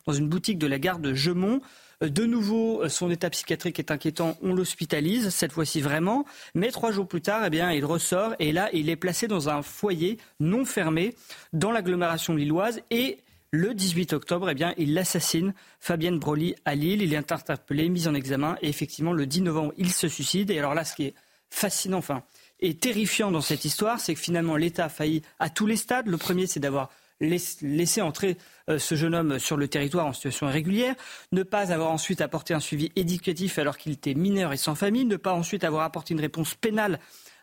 dans 0.06 0.14
une 0.14 0.28
boutique 0.28 0.58
de 0.58 0.68
la 0.68 0.80
gare 0.80 1.00
de 1.00 1.14
Gemont. 1.14 1.62
De 2.02 2.26
nouveau, 2.26 2.88
son 2.90 3.12
état 3.12 3.30
psychiatrique 3.30 3.78
est 3.78 3.92
inquiétant. 3.92 4.36
On 4.42 4.56
l'hospitalise, 4.56 5.30
cette 5.30 5.52
fois-ci 5.52 5.82
vraiment. 5.82 6.26
Mais 6.56 6.72
trois 6.72 6.92
jours 6.92 7.08
plus 7.08 7.22
tard, 7.22 7.44
eh 7.46 7.50
bien, 7.52 7.72
il 7.72 7.86
ressort 7.86 8.34
et 8.40 8.52
là, 8.52 8.70
il 8.74 8.90
est 8.90 8.96
placé 8.96 9.28
dans 9.28 9.50
un 9.50 9.62
foyer 9.62 10.18
non 10.40 10.66
fermé 10.66 11.16
dans 11.54 11.72
l'agglomération 11.72 12.36
lilloise 12.36 12.82
et 12.90 13.20
le 13.52 13.74
18 13.74 14.14
octobre, 14.14 14.50
eh 14.50 14.56
bien, 14.56 14.74
il 14.78 14.98
assassine 14.98 15.54
Fabienne 15.82 16.18
Broly 16.18 16.56
à 16.64 16.74
Lille. 16.74 17.02
Il 17.02 17.14
est 17.14 17.32
interpellé, 17.32 17.90
mis 17.90 18.08
en 18.08 18.16
examen 18.16 18.58
et 18.62 18.70
effectivement, 18.70 19.14
le 19.14 19.26
10 19.26 19.42
novembre, 19.42 19.74
il 19.78 19.92
se 19.92 20.08
suicide. 20.08 20.50
Et 20.52 20.58
alors 20.58 20.74
là, 20.74 20.86
ce 20.86 20.96
qui 20.96 21.04
est 21.04 21.14
fascinant, 21.50 21.98
enfin, 21.98 22.24
et 22.62 22.76
terrifiant 22.76 23.30
dans 23.30 23.42
cette 23.42 23.66
histoire, 23.66 24.00
c'est 24.00 24.14
que 24.16 24.22
finalement, 24.22 24.56
l'État 24.56 24.86
a 24.86 24.90
failli 24.90 25.22
à 25.38 25.50
tous 25.50 25.68
les 25.68 25.76
stades. 25.76 26.08
Le 26.08 26.18
premier, 26.18 26.48
c'est 26.48 26.62
d'avoir 26.62 26.90
laisser 27.22 28.02
entrer 28.02 28.38
euh, 28.70 28.80
ce 28.80 28.96
jeune 28.96 29.16
homme 29.16 29.40
sur 29.40 29.58
le 29.58 29.68
territoire 29.68 30.06
en 30.06 30.14
situation 30.14 30.50
irrégulière, 30.50 30.96
ne 31.32 31.44
pas 31.44 31.72
avoir 31.72 31.92
ensuite 31.92 32.22
apporté 32.22 32.54
un 32.54 32.60
suivi 32.60 32.92
éducatif 32.96 33.60
alors 33.60 33.78
qu'il 33.78 33.92
était 33.92 34.14
mineur 34.14 34.54
et 34.54 34.58
sans 34.58 34.76
famille, 34.76 35.06
ne 35.06 35.18
pas 35.18 35.34
ensuite 35.34 35.64
avoir 35.64 35.84
apporté 35.84 36.14
une 36.14 36.20
réponse 36.20 36.56
pénale 36.56 37.00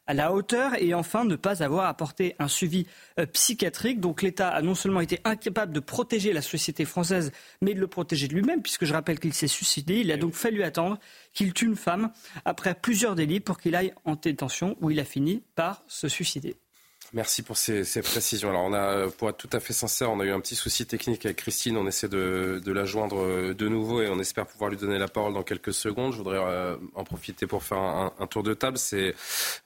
à 0.09 0.14
la 0.14 0.32
hauteur 0.32 0.72
et 0.82 0.94
enfin 0.94 1.24
ne 1.24 1.36
pas 1.36 1.62
avoir 1.62 1.86
apporté 1.86 2.34
un 2.38 2.48
suivi 2.48 2.86
euh, 3.20 3.26
psychiatrique. 3.26 4.00
Donc 4.00 4.22
l'État 4.22 4.48
a 4.48 4.62
non 4.62 4.74
seulement 4.74 5.00
été 5.00 5.20
incapable 5.24 5.72
de 5.72 5.80
protéger 5.80 6.32
la 6.32 6.42
société 6.42 6.84
française, 6.84 7.30
mais 7.60 7.74
de 7.74 7.80
le 7.80 7.86
protéger 7.86 8.26
de 8.26 8.34
lui-même, 8.34 8.62
puisque 8.62 8.86
je 8.86 8.94
rappelle 8.94 9.20
qu'il 9.20 9.34
s'est 9.34 9.46
suicidé. 9.46 10.00
Il 10.00 10.10
a 10.10 10.16
donc 10.16 10.34
fallu 10.34 10.62
attendre 10.62 10.98
qu'il 11.34 11.52
tue 11.52 11.66
une 11.66 11.76
femme 11.76 12.10
après 12.44 12.74
plusieurs 12.74 13.14
délits 13.14 13.40
pour 13.40 13.59
qu'il 13.59 13.76
aille 13.76 13.92
en 14.05 14.16
détention 14.16 14.76
où 14.80 14.90
il 14.90 14.98
a 14.98 15.05
fini 15.05 15.42
par 15.55 15.84
se 15.86 16.09
suicider. 16.09 16.56
Merci 17.14 17.43
pour 17.43 17.56
ces, 17.56 17.85
précisions. 18.02 18.51
Alors, 18.51 18.64
on 18.64 18.74
a, 18.74 19.09
pour 19.09 19.30
être 19.30 19.39
tout 19.39 19.48
à 19.52 19.60
fait 19.60 19.72
sincère, 19.72 20.10
on 20.10 20.20
a 20.20 20.26
eu 20.26 20.30
un 20.30 20.40
petit 20.40 20.55
souci 20.55 20.85
technique 20.85 21.24
avec 21.24 21.39
Christine. 21.39 21.78
On 21.78 21.86
essaie 21.86 22.09
de, 22.09 22.60
la 22.66 22.85
joindre 22.85 23.20
euh, 23.20 23.55
de 23.55 23.66
nouveau 23.66 24.02
et 24.02 24.09
on 24.10 24.20
espère 24.20 24.47
pouvoir 24.47 24.70
lui 24.70 24.76
donner 24.76 24.98
la 24.98 25.09
parole 25.09 25.32
dans 25.32 25.43
quelques 25.43 25.72
secondes. 25.72 26.12
Je 26.12 26.18
voudrais 26.18 26.39
euh, 26.39 26.76
en 26.94 27.05
profiter 27.05 27.47
pour 27.47 27.62
faire 27.62 27.78
un, 27.78 28.26
tour 28.26 28.43
de 28.43 28.52
table. 28.52 28.76
C'est 28.76 29.14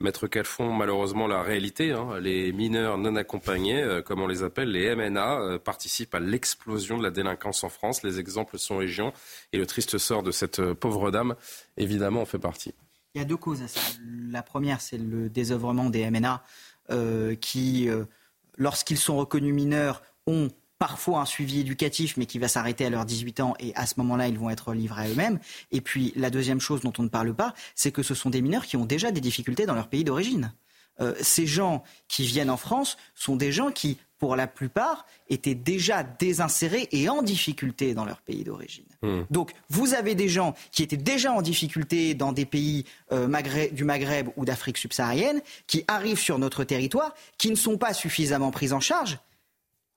mettre 0.01 0.29
font 0.45 0.73
malheureusement 0.73 1.27
la 1.27 1.43
réalité. 1.43 1.91
Hein. 1.91 2.21
Les 2.21 2.53
mineurs 2.53 2.97
non 2.97 3.17
accompagnés, 3.17 3.83
euh, 3.83 4.03
comme 4.03 4.21
on 4.21 4.29
les 4.29 4.45
appelle, 4.45 4.71
les 4.71 4.95
MNA, 4.95 5.59
participent 5.65 6.15
à 6.15 6.21
l'explosion 6.21 6.97
de 6.97 7.03
la 7.03 7.11
délinquance 7.11 7.65
en 7.65 7.69
France. 7.69 8.05
Les 8.05 8.21
exemples 8.21 8.57
sont 8.57 8.77
régions 8.77 9.13
et 9.53 9.59
le 9.59 9.67
triste 9.67 9.99
sort 9.99 10.23
de 10.23 10.31
cette 10.31 10.63
pauvre 10.75 11.11
dame, 11.11 11.35
évidemment, 11.77 12.23
en 12.23 12.27
fait 12.27 12.39
partie. 12.39 12.73
Il 13.15 13.19
y 13.19 13.23
a 13.23 13.27
deux 13.27 13.37
causes 13.37 13.63
à 13.63 13.69
ça. 13.69 13.81
La 14.31 14.43
première, 14.43 14.81
c'est 14.81 14.97
le 14.97 15.29
désœuvrement 15.29 15.91
des 15.91 16.09
MNA 16.11 16.43
euh, 16.91 17.35
qui, 17.35 17.89
euh, 17.89 18.05
lorsqu'ils 18.57 18.99
sont 18.99 19.17
reconnus 19.17 19.55
mineurs, 19.55 20.03
ont 20.27 20.49
parfois 20.79 21.21
un 21.21 21.27
suivi 21.27 21.61
éducatif, 21.61 22.17
mais 22.17 22.27
qui 22.27 22.41
va 22.41 22.49
s'arrêter 22.49 22.85
à 22.85 22.91
leurs 22.91 23.05
18 23.05 23.41
ans, 23.41 23.55
et 23.61 23.73
à 23.77 23.87
ce 23.87 23.95
moment-là, 23.99 24.27
ils 24.27 24.39
vont 24.39 24.51
être 24.51 24.75
livrés 24.75 25.03
à 25.05 25.09
eux-mêmes. 25.09 25.39
Et 25.71 25.81
puis, 25.81 26.13
la 26.17 26.29
deuxième 26.29 26.61
chose 26.61 26.81
dont 26.81 26.93
on 26.99 27.05
ne 27.05 27.09
parle 27.09 27.35
pas, 27.35 27.55
c'est 27.77 27.93
que 27.93 28.03
ce 28.03 28.15
sont 28.15 28.31
des 28.31 28.43
mineurs 28.43 28.67
qui 28.67 28.77
ont 28.77 28.85
déjà 28.85 29.13
des 29.13 29.21
difficultés 29.21 29.65
dans 29.65 29.77
leur 29.77 29.89
pays 29.89 30.03
d'origine. 30.03 30.53
Euh, 31.01 31.15
ces 31.21 31.47
gens 31.47 31.85
qui 32.09 32.25
viennent 32.25 32.51
en 32.51 32.57
France 32.57 32.97
sont 33.15 33.37
des 33.37 33.53
gens 33.53 33.71
qui, 33.71 33.99
pour 34.23 34.37
la 34.37 34.47
plupart, 34.47 35.05
étaient 35.31 35.57
déjà 35.57 36.05
désinsérés 36.05 36.89
et 36.93 37.09
en 37.09 37.23
difficulté 37.23 37.93
dans 37.93 38.05
leur 38.05 38.21
pays 38.21 38.45
d'origine. 38.45 38.85
Hmm. 39.03 39.23
Donc, 39.31 39.51
vous 39.69 39.95
avez 39.95 40.15
des 40.15 40.29
gens 40.29 40.55
qui 40.71 40.85
étaient 40.85 40.97
déjà 40.97 41.33
en 41.33 41.43
difficulté 41.43 42.15
dans 42.15 42.31
des 42.31 42.47
pays 42.47 42.85
euh, 43.11 43.27
du 43.73 43.83
Maghreb 43.83 44.29
ou 44.37 44.45
d'Afrique 44.45 44.79
subsaharienne, 44.79 45.41
qui 45.67 45.83
arrivent 45.89 46.21
sur 46.21 46.39
notre 46.39 46.63
territoire, 46.63 47.17
qui 47.37 47.51
ne 47.51 47.57
sont 47.57 47.79
pas 47.79 47.95
suffisamment 47.95 48.53
pris 48.53 48.73
en 48.73 48.79
charge. 48.79 49.19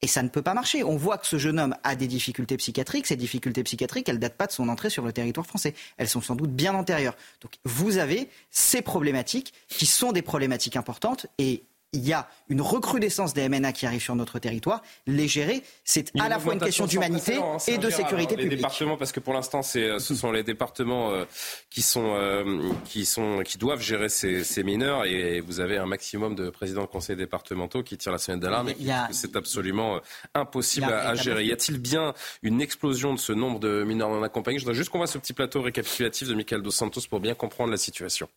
Et 0.01 0.07
ça 0.07 0.23
ne 0.23 0.29
peut 0.29 0.41
pas 0.41 0.55
marcher. 0.55 0.83
On 0.83 0.97
voit 0.97 1.19
que 1.19 1.27
ce 1.27 1.37
jeune 1.37 1.59
homme 1.59 1.75
a 1.83 1.95
des 1.95 2.07
difficultés 2.07 2.57
psychiatriques. 2.57 3.05
Ces 3.05 3.17
difficultés 3.17 3.61
psychiatriques, 3.61 4.09
elles 4.09 4.15
ne 4.15 4.21
datent 4.21 4.37
pas 4.37 4.47
de 4.47 4.51
son 4.51 4.69
entrée 4.69 4.89
sur 4.89 5.05
le 5.05 5.13
territoire 5.13 5.45
français. 5.45 5.75
Elles 5.97 6.09
sont 6.09 6.21
sans 6.21 6.35
doute 6.35 6.51
bien 6.51 6.73
antérieures. 6.73 7.15
Donc 7.41 7.51
vous 7.63 7.99
avez 7.99 8.27
ces 8.49 8.81
problématiques 8.81 9.53
qui 9.67 9.85
sont 9.85 10.13
des 10.13 10.23
problématiques 10.23 10.77
importantes 10.77 11.27
et 11.37 11.63
il 11.95 12.07
y 12.07 12.13
a 12.13 12.27
une 12.49 12.61
recrudescence 12.61 13.33
des 13.33 13.47
MNA 13.49 13.71
qui 13.71 13.85
arrivent 13.85 14.01
sur 14.01 14.15
notre 14.15 14.39
territoire. 14.39 14.81
Les 15.07 15.27
gérer, 15.27 15.63
c'est 15.83 16.11
à 16.19 16.29
la 16.29 16.39
fois 16.39 16.53
une 16.53 16.59
question 16.59 16.85
d'humanité 16.85 17.37
hein, 17.37 17.57
et 17.67 17.77
de 17.77 17.89
sécurité 17.89 18.35
publique. 18.35 18.51
Les 18.51 18.57
départements, 18.57 18.97
parce 18.97 19.11
que 19.11 19.19
pour 19.19 19.33
l'instant, 19.33 19.63
ce 19.63 19.97
sont 19.99 20.31
les 20.31 20.43
départements 20.43 21.11
euh, 21.11 21.25
qui, 21.69 21.81
sont, 21.81 22.13
euh, 22.15 22.71
qui, 22.85 23.05
sont, 23.05 23.41
qui 23.43 23.57
doivent 23.57 23.81
gérer 23.81 24.09
ces, 24.09 24.63
mineurs 24.63 25.05
et 25.05 25.41
vous 25.41 25.59
avez 25.59 25.77
un 25.77 25.85
maximum 25.85 26.33
de 26.33 26.49
présidents 26.49 26.81
de 26.81 26.87
conseils 26.87 27.15
départementaux 27.15 27.83
qui 27.83 27.97
tirent 27.97 28.11
la 28.11 28.17
sonnette 28.17 28.41
d'alarme 28.41 28.69
et 28.69 28.75
c'est 29.11 29.35
absolument 29.35 29.97
euh, 29.97 29.99
impossible 30.33 30.91
à, 30.91 31.13
gérer. 31.15 31.45
Y 31.45 31.51
a-t-il 31.51 31.77
bien 31.77 32.13
une 32.41 32.61
explosion 32.61 33.13
de 33.13 33.19
ce 33.19 33.31
nombre 33.31 33.59
de 33.59 33.83
mineurs 33.83 34.09
non 34.09 34.23
accompagnés? 34.23 34.57
Je 34.57 34.63
voudrais 34.63 34.75
juste 34.75 34.89
qu'on 34.89 34.97
voit 34.97 35.07
ce 35.07 35.17
petit 35.17 35.33
plateau 35.33 35.61
récapitulatif 35.61 36.27
de 36.27 36.33
Michael 36.33 36.61
Dos 36.61 36.71
Santos 36.71 37.01
pour 37.09 37.19
bien 37.19 37.35
comprendre 37.35 37.71
la 37.71 37.77
situation. 37.77 38.27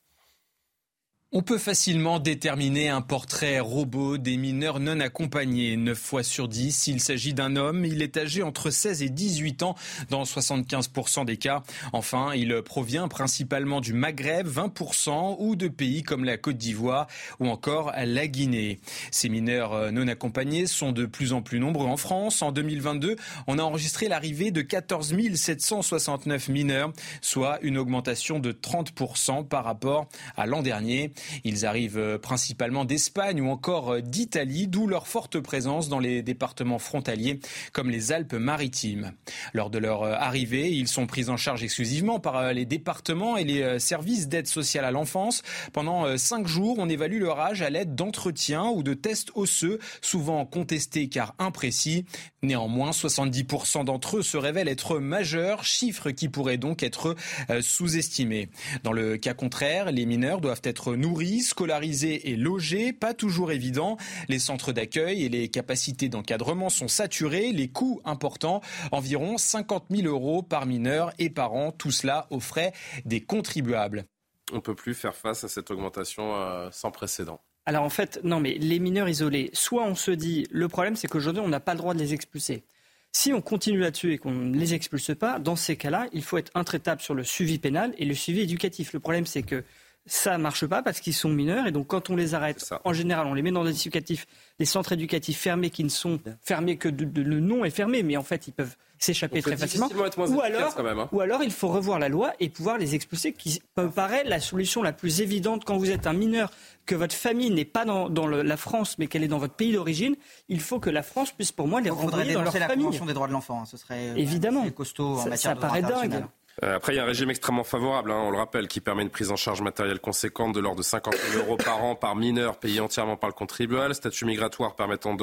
On 1.30 1.42
peut 1.42 1.58
facilement 1.58 2.20
déterminer 2.20 2.88
un 2.88 3.02
portrait 3.02 3.60
robot 3.60 4.16
des 4.16 4.38
mineurs 4.38 4.80
non 4.80 4.98
accompagnés. 4.98 5.76
9 5.76 5.98
fois 5.98 6.22
sur 6.22 6.48
10, 6.48 6.74
s'il 6.74 7.00
s'agit 7.00 7.34
d'un 7.34 7.54
homme, 7.54 7.84
il 7.84 8.00
est 8.00 8.16
âgé 8.16 8.42
entre 8.42 8.70
16 8.70 9.02
et 9.02 9.10
18 9.10 9.62
ans 9.62 9.74
dans 10.08 10.22
75% 10.22 11.26
des 11.26 11.36
cas. 11.36 11.62
Enfin, 11.92 12.32
il 12.34 12.62
provient 12.62 13.08
principalement 13.08 13.82
du 13.82 13.92
Maghreb, 13.92 14.48
20%, 14.48 15.36
ou 15.38 15.54
de 15.54 15.68
pays 15.68 16.02
comme 16.02 16.24
la 16.24 16.38
Côte 16.38 16.56
d'Ivoire 16.56 17.08
ou 17.40 17.48
encore 17.48 17.92
la 17.94 18.26
Guinée. 18.26 18.80
Ces 19.10 19.28
mineurs 19.28 19.92
non 19.92 20.08
accompagnés 20.08 20.66
sont 20.66 20.92
de 20.92 21.04
plus 21.04 21.34
en 21.34 21.42
plus 21.42 21.60
nombreux 21.60 21.88
en 21.88 21.98
France. 21.98 22.40
En 22.40 22.52
2022, 22.52 23.16
on 23.46 23.58
a 23.58 23.62
enregistré 23.62 24.08
l'arrivée 24.08 24.50
de 24.50 24.62
14 24.62 25.14
769 25.34 26.48
mineurs, 26.48 26.90
soit 27.20 27.58
une 27.60 27.76
augmentation 27.76 28.38
de 28.38 28.50
30% 28.50 29.46
par 29.46 29.64
rapport 29.64 30.08
à 30.34 30.46
l'an 30.46 30.62
dernier. 30.62 31.12
Ils 31.44 31.66
arrivent 31.66 31.98
euh, 31.98 32.18
principalement 32.18 32.84
d'Espagne 32.84 33.40
ou 33.40 33.50
encore 33.50 33.94
euh, 33.94 34.00
d'Italie, 34.00 34.68
d'où 34.68 34.86
leur 34.86 35.06
forte 35.06 35.40
présence 35.40 35.88
dans 35.88 35.98
les 35.98 36.22
départements 36.22 36.78
frontaliers 36.78 37.40
comme 37.72 37.90
les 37.90 38.12
Alpes-Maritimes. 38.12 39.12
Lors 39.52 39.70
de 39.70 39.78
leur 39.78 40.02
euh, 40.02 40.14
arrivée, 40.14 40.70
ils 40.72 40.88
sont 40.88 41.06
pris 41.06 41.28
en 41.28 41.36
charge 41.36 41.62
exclusivement 41.62 42.20
par 42.20 42.52
les 42.52 42.64
départements 42.64 43.36
et 43.36 43.44
les 43.44 43.78
services 43.78 44.28
d'aide 44.28 44.46
sociale 44.46 44.84
à 44.84 44.90
l'enfance. 44.90 45.42
Pendant 45.72 46.16
cinq 46.16 46.46
jours, 46.46 46.76
on 46.78 46.88
évalue 46.88 47.20
leur 47.20 47.40
âge 47.40 47.62
à 47.62 47.70
l'aide 47.70 47.94
d'entretiens 47.94 48.66
ou 48.66 48.82
de 48.82 48.94
tests 48.94 49.30
osseux, 49.34 49.78
souvent 50.00 50.44
contestés 50.46 51.08
car 51.08 51.34
imprécis. 51.38 52.04
Néanmoins, 52.42 52.90
70% 52.90 53.84
d'entre 53.84 54.18
eux 54.18 54.22
se 54.22 54.36
révèlent 54.36 54.68
être 54.68 54.98
majeurs, 54.98 55.64
chiffre 55.64 56.10
qui 56.10 56.28
pourrait 56.28 56.58
donc 56.58 56.82
être 56.82 57.16
sous-estimé. 57.60 58.48
Dans 58.84 58.92
le 58.92 59.16
cas 59.16 59.34
contraire, 59.34 59.90
les 59.90 60.06
mineurs 60.06 60.40
doivent 60.40 60.62
être 60.64 60.94
nourris 60.94 61.07
nourris, 61.08 61.40
scolarisés 61.40 62.30
et 62.30 62.36
logés, 62.36 62.92
pas 62.92 63.14
toujours 63.14 63.50
évident. 63.52 63.96
Les 64.28 64.38
centres 64.38 64.72
d'accueil 64.72 65.24
et 65.24 65.28
les 65.28 65.48
capacités 65.48 66.08
d'encadrement 66.08 66.68
sont 66.68 66.88
saturés, 66.88 67.52
les 67.52 67.68
coûts 67.68 68.00
importants, 68.04 68.60
environ 68.92 69.38
50 69.38 69.86
000 69.90 70.06
euros 70.06 70.42
par 70.42 70.66
mineur 70.66 71.12
et 71.18 71.30
par 71.30 71.54
an, 71.54 71.72
tout 71.72 71.90
cela 71.90 72.26
aux 72.30 72.40
frais 72.40 72.72
des 73.04 73.20
contribuables. 73.20 74.04
On 74.52 74.56
ne 74.56 74.60
peut 74.60 74.74
plus 74.74 74.94
faire 74.94 75.14
face 75.14 75.44
à 75.44 75.48
cette 75.48 75.70
augmentation 75.70 76.36
euh, 76.36 76.68
sans 76.72 76.90
précédent. 76.90 77.40
Alors 77.66 77.84
en 77.84 77.90
fait, 77.90 78.20
non, 78.22 78.40
mais 78.40 78.54
les 78.54 78.78
mineurs 78.78 79.08
isolés, 79.08 79.50
soit 79.52 79.84
on 79.84 79.94
se 79.94 80.10
dit, 80.10 80.46
le 80.50 80.68
problème 80.68 80.96
c'est 80.96 81.06
qu'aujourd'hui 81.08 81.42
on 81.44 81.48
n'a 81.48 81.60
pas 81.60 81.74
le 81.74 81.78
droit 81.78 81.94
de 81.94 81.98
les 81.98 82.14
expulser. 82.14 82.64
Si 83.12 83.32
on 83.32 83.40
continue 83.40 83.80
là-dessus 83.80 84.12
et 84.12 84.18
qu'on 84.18 84.32
ne 84.32 84.56
les 84.56 84.74
expulse 84.74 85.12
pas, 85.18 85.38
dans 85.38 85.56
ces 85.56 85.76
cas-là, 85.76 86.06
il 86.12 86.22
faut 86.22 86.36
être 86.36 86.52
intraitable 86.54 87.00
sur 87.00 87.14
le 87.14 87.24
suivi 87.24 87.58
pénal 87.58 87.94
et 87.98 88.04
le 88.04 88.14
suivi 88.14 88.40
éducatif. 88.40 88.92
Le 88.92 89.00
problème 89.00 89.26
c'est 89.26 89.42
que 89.42 89.64
ça 90.08 90.36
ne 90.36 90.42
marche 90.42 90.66
pas 90.66 90.82
parce 90.82 91.00
qu'ils 91.00 91.14
sont 91.14 91.28
mineurs 91.28 91.66
et 91.66 91.72
donc 91.72 91.86
quand 91.86 92.10
on 92.10 92.16
les 92.16 92.34
arrête, 92.34 92.72
en 92.84 92.92
général, 92.92 93.26
on 93.26 93.34
les 93.34 93.42
met 93.42 93.52
dans 93.52 93.64
des 93.64 93.78
éducatifs, 93.78 94.26
des 94.58 94.64
centres 94.64 94.92
éducatifs 94.92 95.38
fermés 95.38 95.70
qui 95.70 95.84
ne 95.84 95.88
sont 95.88 96.18
fermés 96.42 96.76
que 96.76 96.88
le 96.88 97.40
nom 97.40 97.64
est 97.64 97.70
fermé, 97.70 98.02
mais 98.02 98.16
en 98.16 98.22
fait 98.22 98.48
ils 98.48 98.52
peuvent 98.52 98.76
s'échapper 98.98 99.42
très 99.42 99.56
facilement. 99.56 99.88
Ou 99.88 100.40
alors, 100.40 100.76
hein. 100.78 101.08
ou 101.12 101.20
alors 101.20 101.42
il 101.42 101.52
faut 101.52 101.68
revoir 101.68 101.98
la 101.98 102.08
loi 102.08 102.32
et 102.40 102.48
pouvoir 102.48 102.78
les 102.78 102.94
expulser, 102.94 103.32
qui 103.32 103.62
me 103.76 103.88
paraît 103.88 104.24
la 104.24 104.40
solution 104.40 104.82
la 104.82 104.92
plus 104.92 105.20
évidente 105.20 105.64
quand 105.64 105.76
vous 105.76 105.90
êtes 105.90 106.06
un 106.06 106.12
mineur, 106.12 106.50
que 106.86 106.94
votre 106.94 107.14
famille 107.14 107.50
n'est 107.50 107.64
pas 107.64 107.84
dans, 107.84 108.26
la 108.26 108.56
France 108.56 108.96
mais 108.98 109.06
qu'elle 109.06 109.22
est 109.22 109.28
dans 109.28 109.38
votre 109.38 109.54
pays 109.54 109.72
d'origine. 109.72 110.16
Il 110.48 110.60
faut 110.60 110.80
que 110.80 110.90
la 110.90 111.02
France 111.02 111.32
puisse 111.32 111.52
pour 111.52 111.68
moi 111.68 111.80
les 111.80 111.90
renvoyer 111.90 112.34
dans 112.34 112.42
leur 112.42 112.54
la 112.54 112.66
famille. 112.66 112.84
Convention 112.86 113.06
des 113.06 113.14
droits 113.14 113.28
de 113.28 113.32
l'enfant, 113.32 113.62
hein. 113.62 113.66
ce 113.66 113.76
serait 113.76 114.18
évidemment 114.18 114.68
costaud 114.70 115.14
en 115.14 115.22
ça, 115.22 115.28
matière 115.30 115.54
ça 115.54 115.60
paraît 115.60 115.82
dingue. 115.82 116.24
Euh, 116.64 116.76
après, 116.76 116.92
il 116.92 116.96
y 116.96 116.98
a 116.98 117.04
un 117.04 117.06
régime 117.06 117.30
extrêmement 117.30 117.64
favorable, 117.64 118.10
hein, 118.10 118.22
on 118.24 118.30
le 118.30 118.38
rappelle, 118.38 118.66
qui 118.68 118.80
permet 118.80 119.02
une 119.02 119.10
prise 119.10 119.30
en 119.30 119.36
charge 119.36 119.62
matérielle 119.62 120.00
conséquente 120.00 120.54
de 120.54 120.60
l'ordre 120.60 120.78
de 120.78 120.82
50 120.82 121.14
000 121.32 121.44
euros 121.44 121.56
par 121.56 121.84
an 121.84 121.94
par 121.94 122.16
mineur 122.16 122.58
payé 122.58 122.80
entièrement 122.80 123.16
par 123.16 123.28
le 123.28 123.34
contribuable. 123.34 123.94
Statut 123.94 124.24
migratoire 124.24 124.74
permettant, 124.74 125.16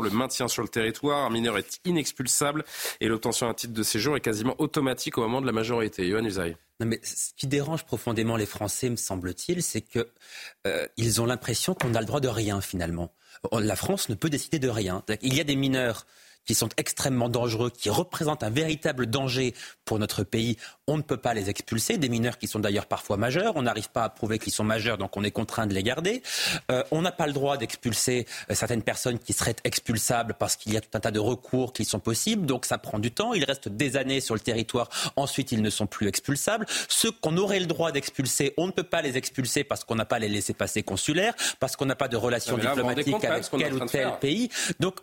le 0.00 0.10
maintien 0.10 0.48
sur 0.48 0.62
le 0.62 0.68
territoire. 0.68 1.26
Un 1.26 1.30
mineur 1.30 1.58
est 1.58 1.80
inexpulsable 1.84 2.64
et 3.00 3.08
l'obtention 3.08 3.48
d'un 3.48 3.54
titre 3.54 3.74
de 3.74 3.82
séjour 3.82 4.16
est 4.16 4.20
quasiment 4.20 4.54
automatique 4.58 5.18
au 5.18 5.22
moment 5.22 5.40
de 5.40 5.46
la 5.46 5.52
majorité. 5.52 6.06
Yohann 6.06 6.26
Usaï. 6.26 6.56
Non, 6.80 6.86
mais 6.86 7.00
ce 7.02 7.32
qui 7.36 7.48
dérange 7.48 7.84
profondément 7.84 8.36
les 8.36 8.46
Français, 8.46 8.88
me 8.88 8.96
semble-t-il, 8.96 9.64
c'est 9.64 9.80
qu'ils 9.80 10.04
euh, 10.66 11.20
ont 11.20 11.26
l'impression 11.26 11.74
qu'on 11.74 11.94
a 11.94 12.00
le 12.00 12.06
droit 12.06 12.20
de 12.20 12.28
rien 12.28 12.60
finalement. 12.60 13.12
La 13.52 13.76
France 13.76 14.08
ne 14.08 14.14
peut 14.14 14.30
décider 14.30 14.58
de 14.58 14.68
rien. 14.68 15.02
Il 15.22 15.34
y 15.34 15.40
a 15.40 15.44
des 15.44 15.56
mineurs 15.56 16.06
qui 16.48 16.54
sont 16.54 16.70
extrêmement 16.78 17.28
dangereux, 17.28 17.68
qui 17.68 17.90
représentent 17.90 18.42
un 18.42 18.48
véritable 18.48 19.06
danger 19.06 19.54
pour 19.84 19.98
notre 19.98 20.24
pays, 20.24 20.56
on 20.88 20.96
ne 20.96 21.02
peut 21.02 21.16
pas 21.16 21.34
les 21.34 21.50
expulser. 21.50 21.98
Des 21.98 22.08
mineurs 22.08 22.38
qui 22.38 22.48
sont 22.48 22.58
d'ailleurs 22.58 22.86
parfois 22.86 23.16
majeurs, 23.16 23.52
on 23.56 23.62
n'arrive 23.62 23.90
pas 23.90 24.04
à 24.04 24.08
prouver 24.08 24.38
qu'ils 24.38 24.52
sont 24.52 24.64
majeurs, 24.64 24.98
donc 24.98 25.16
on 25.16 25.22
est 25.22 25.30
contraint 25.30 25.66
de 25.66 25.74
les 25.74 25.82
garder. 25.82 26.22
Euh, 26.70 26.82
on 26.90 27.02
n'a 27.02 27.12
pas 27.12 27.26
le 27.26 27.32
droit 27.32 27.56
d'expulser 27.56 28.26
euh, 28.50 28.54
certaines 28.54 28.82
personnes 28.82 29.18
qui 29.18 29.32
seraient 29.32 29.56
expulsables 29.64 30.34
parce 30.34 30.56
qu'il 30.56 30.72
y 30.72 30.76
a 30.76 30.80
tout 30.80 30.88
un 30.94 31.00
tas 31.00 31.10
de 31.10 31.20
recours 31.20 31.72
qui 31.72 31.84
sont 31.84 32.00
possibles, 32.00 32.46
donc 32.46 32.64
ça 32.64 32.78
prend 32.78 32.98
du 32.98 33.10
temps. 33.12 33.34
Ils 33.34 33.44
restent 33.44 33.68
des 33.68 33.96
années 33.96 34.20
sur 34.20 34.34
le 34.34 34.40
territoire, 34.40 34.88
ensuite 35.16 35.52
ils 35.52 35.62
ne 35.62 35.70
sont 35.70 35.86
plus 35.86 36.08
expulsables. 36.08 36.66
Ceux 36.88 37.10
qu'on 37.10 37.36
aurait 37.36 37.60
le 37.60 37.66
droit 37.66 37.92
d'expulser, 37.92 38.54
on 38.56 38.66
ne 38.66 38.72
peut 38.72 38.82
pas 38.82 39.02
les 39.02 39.16
expulser 39.18 39.64
parce 39.64 39.84
qu'on 39.84 39.94
n'a 39.94 40.06
pas 40.06 40.18
les 40.18 40.28
laissés 40.28 40.54
passer 40.54 40.82
consulaires, 40.82 41.34
parce 41.60 41.76
qu'on 41.76 41.86
n'a 41.86 41.96
pas 41.96 42.08
de 42.08 42.16
relations 42.16 42.56
diplomatiques 42.56 43.24
avec 43.24 43.50
tel 43.50 43.74
ou 43.74 43.80
tel 43.86 44.12
pays. 44.20 44.48
Donc 44.80 44.96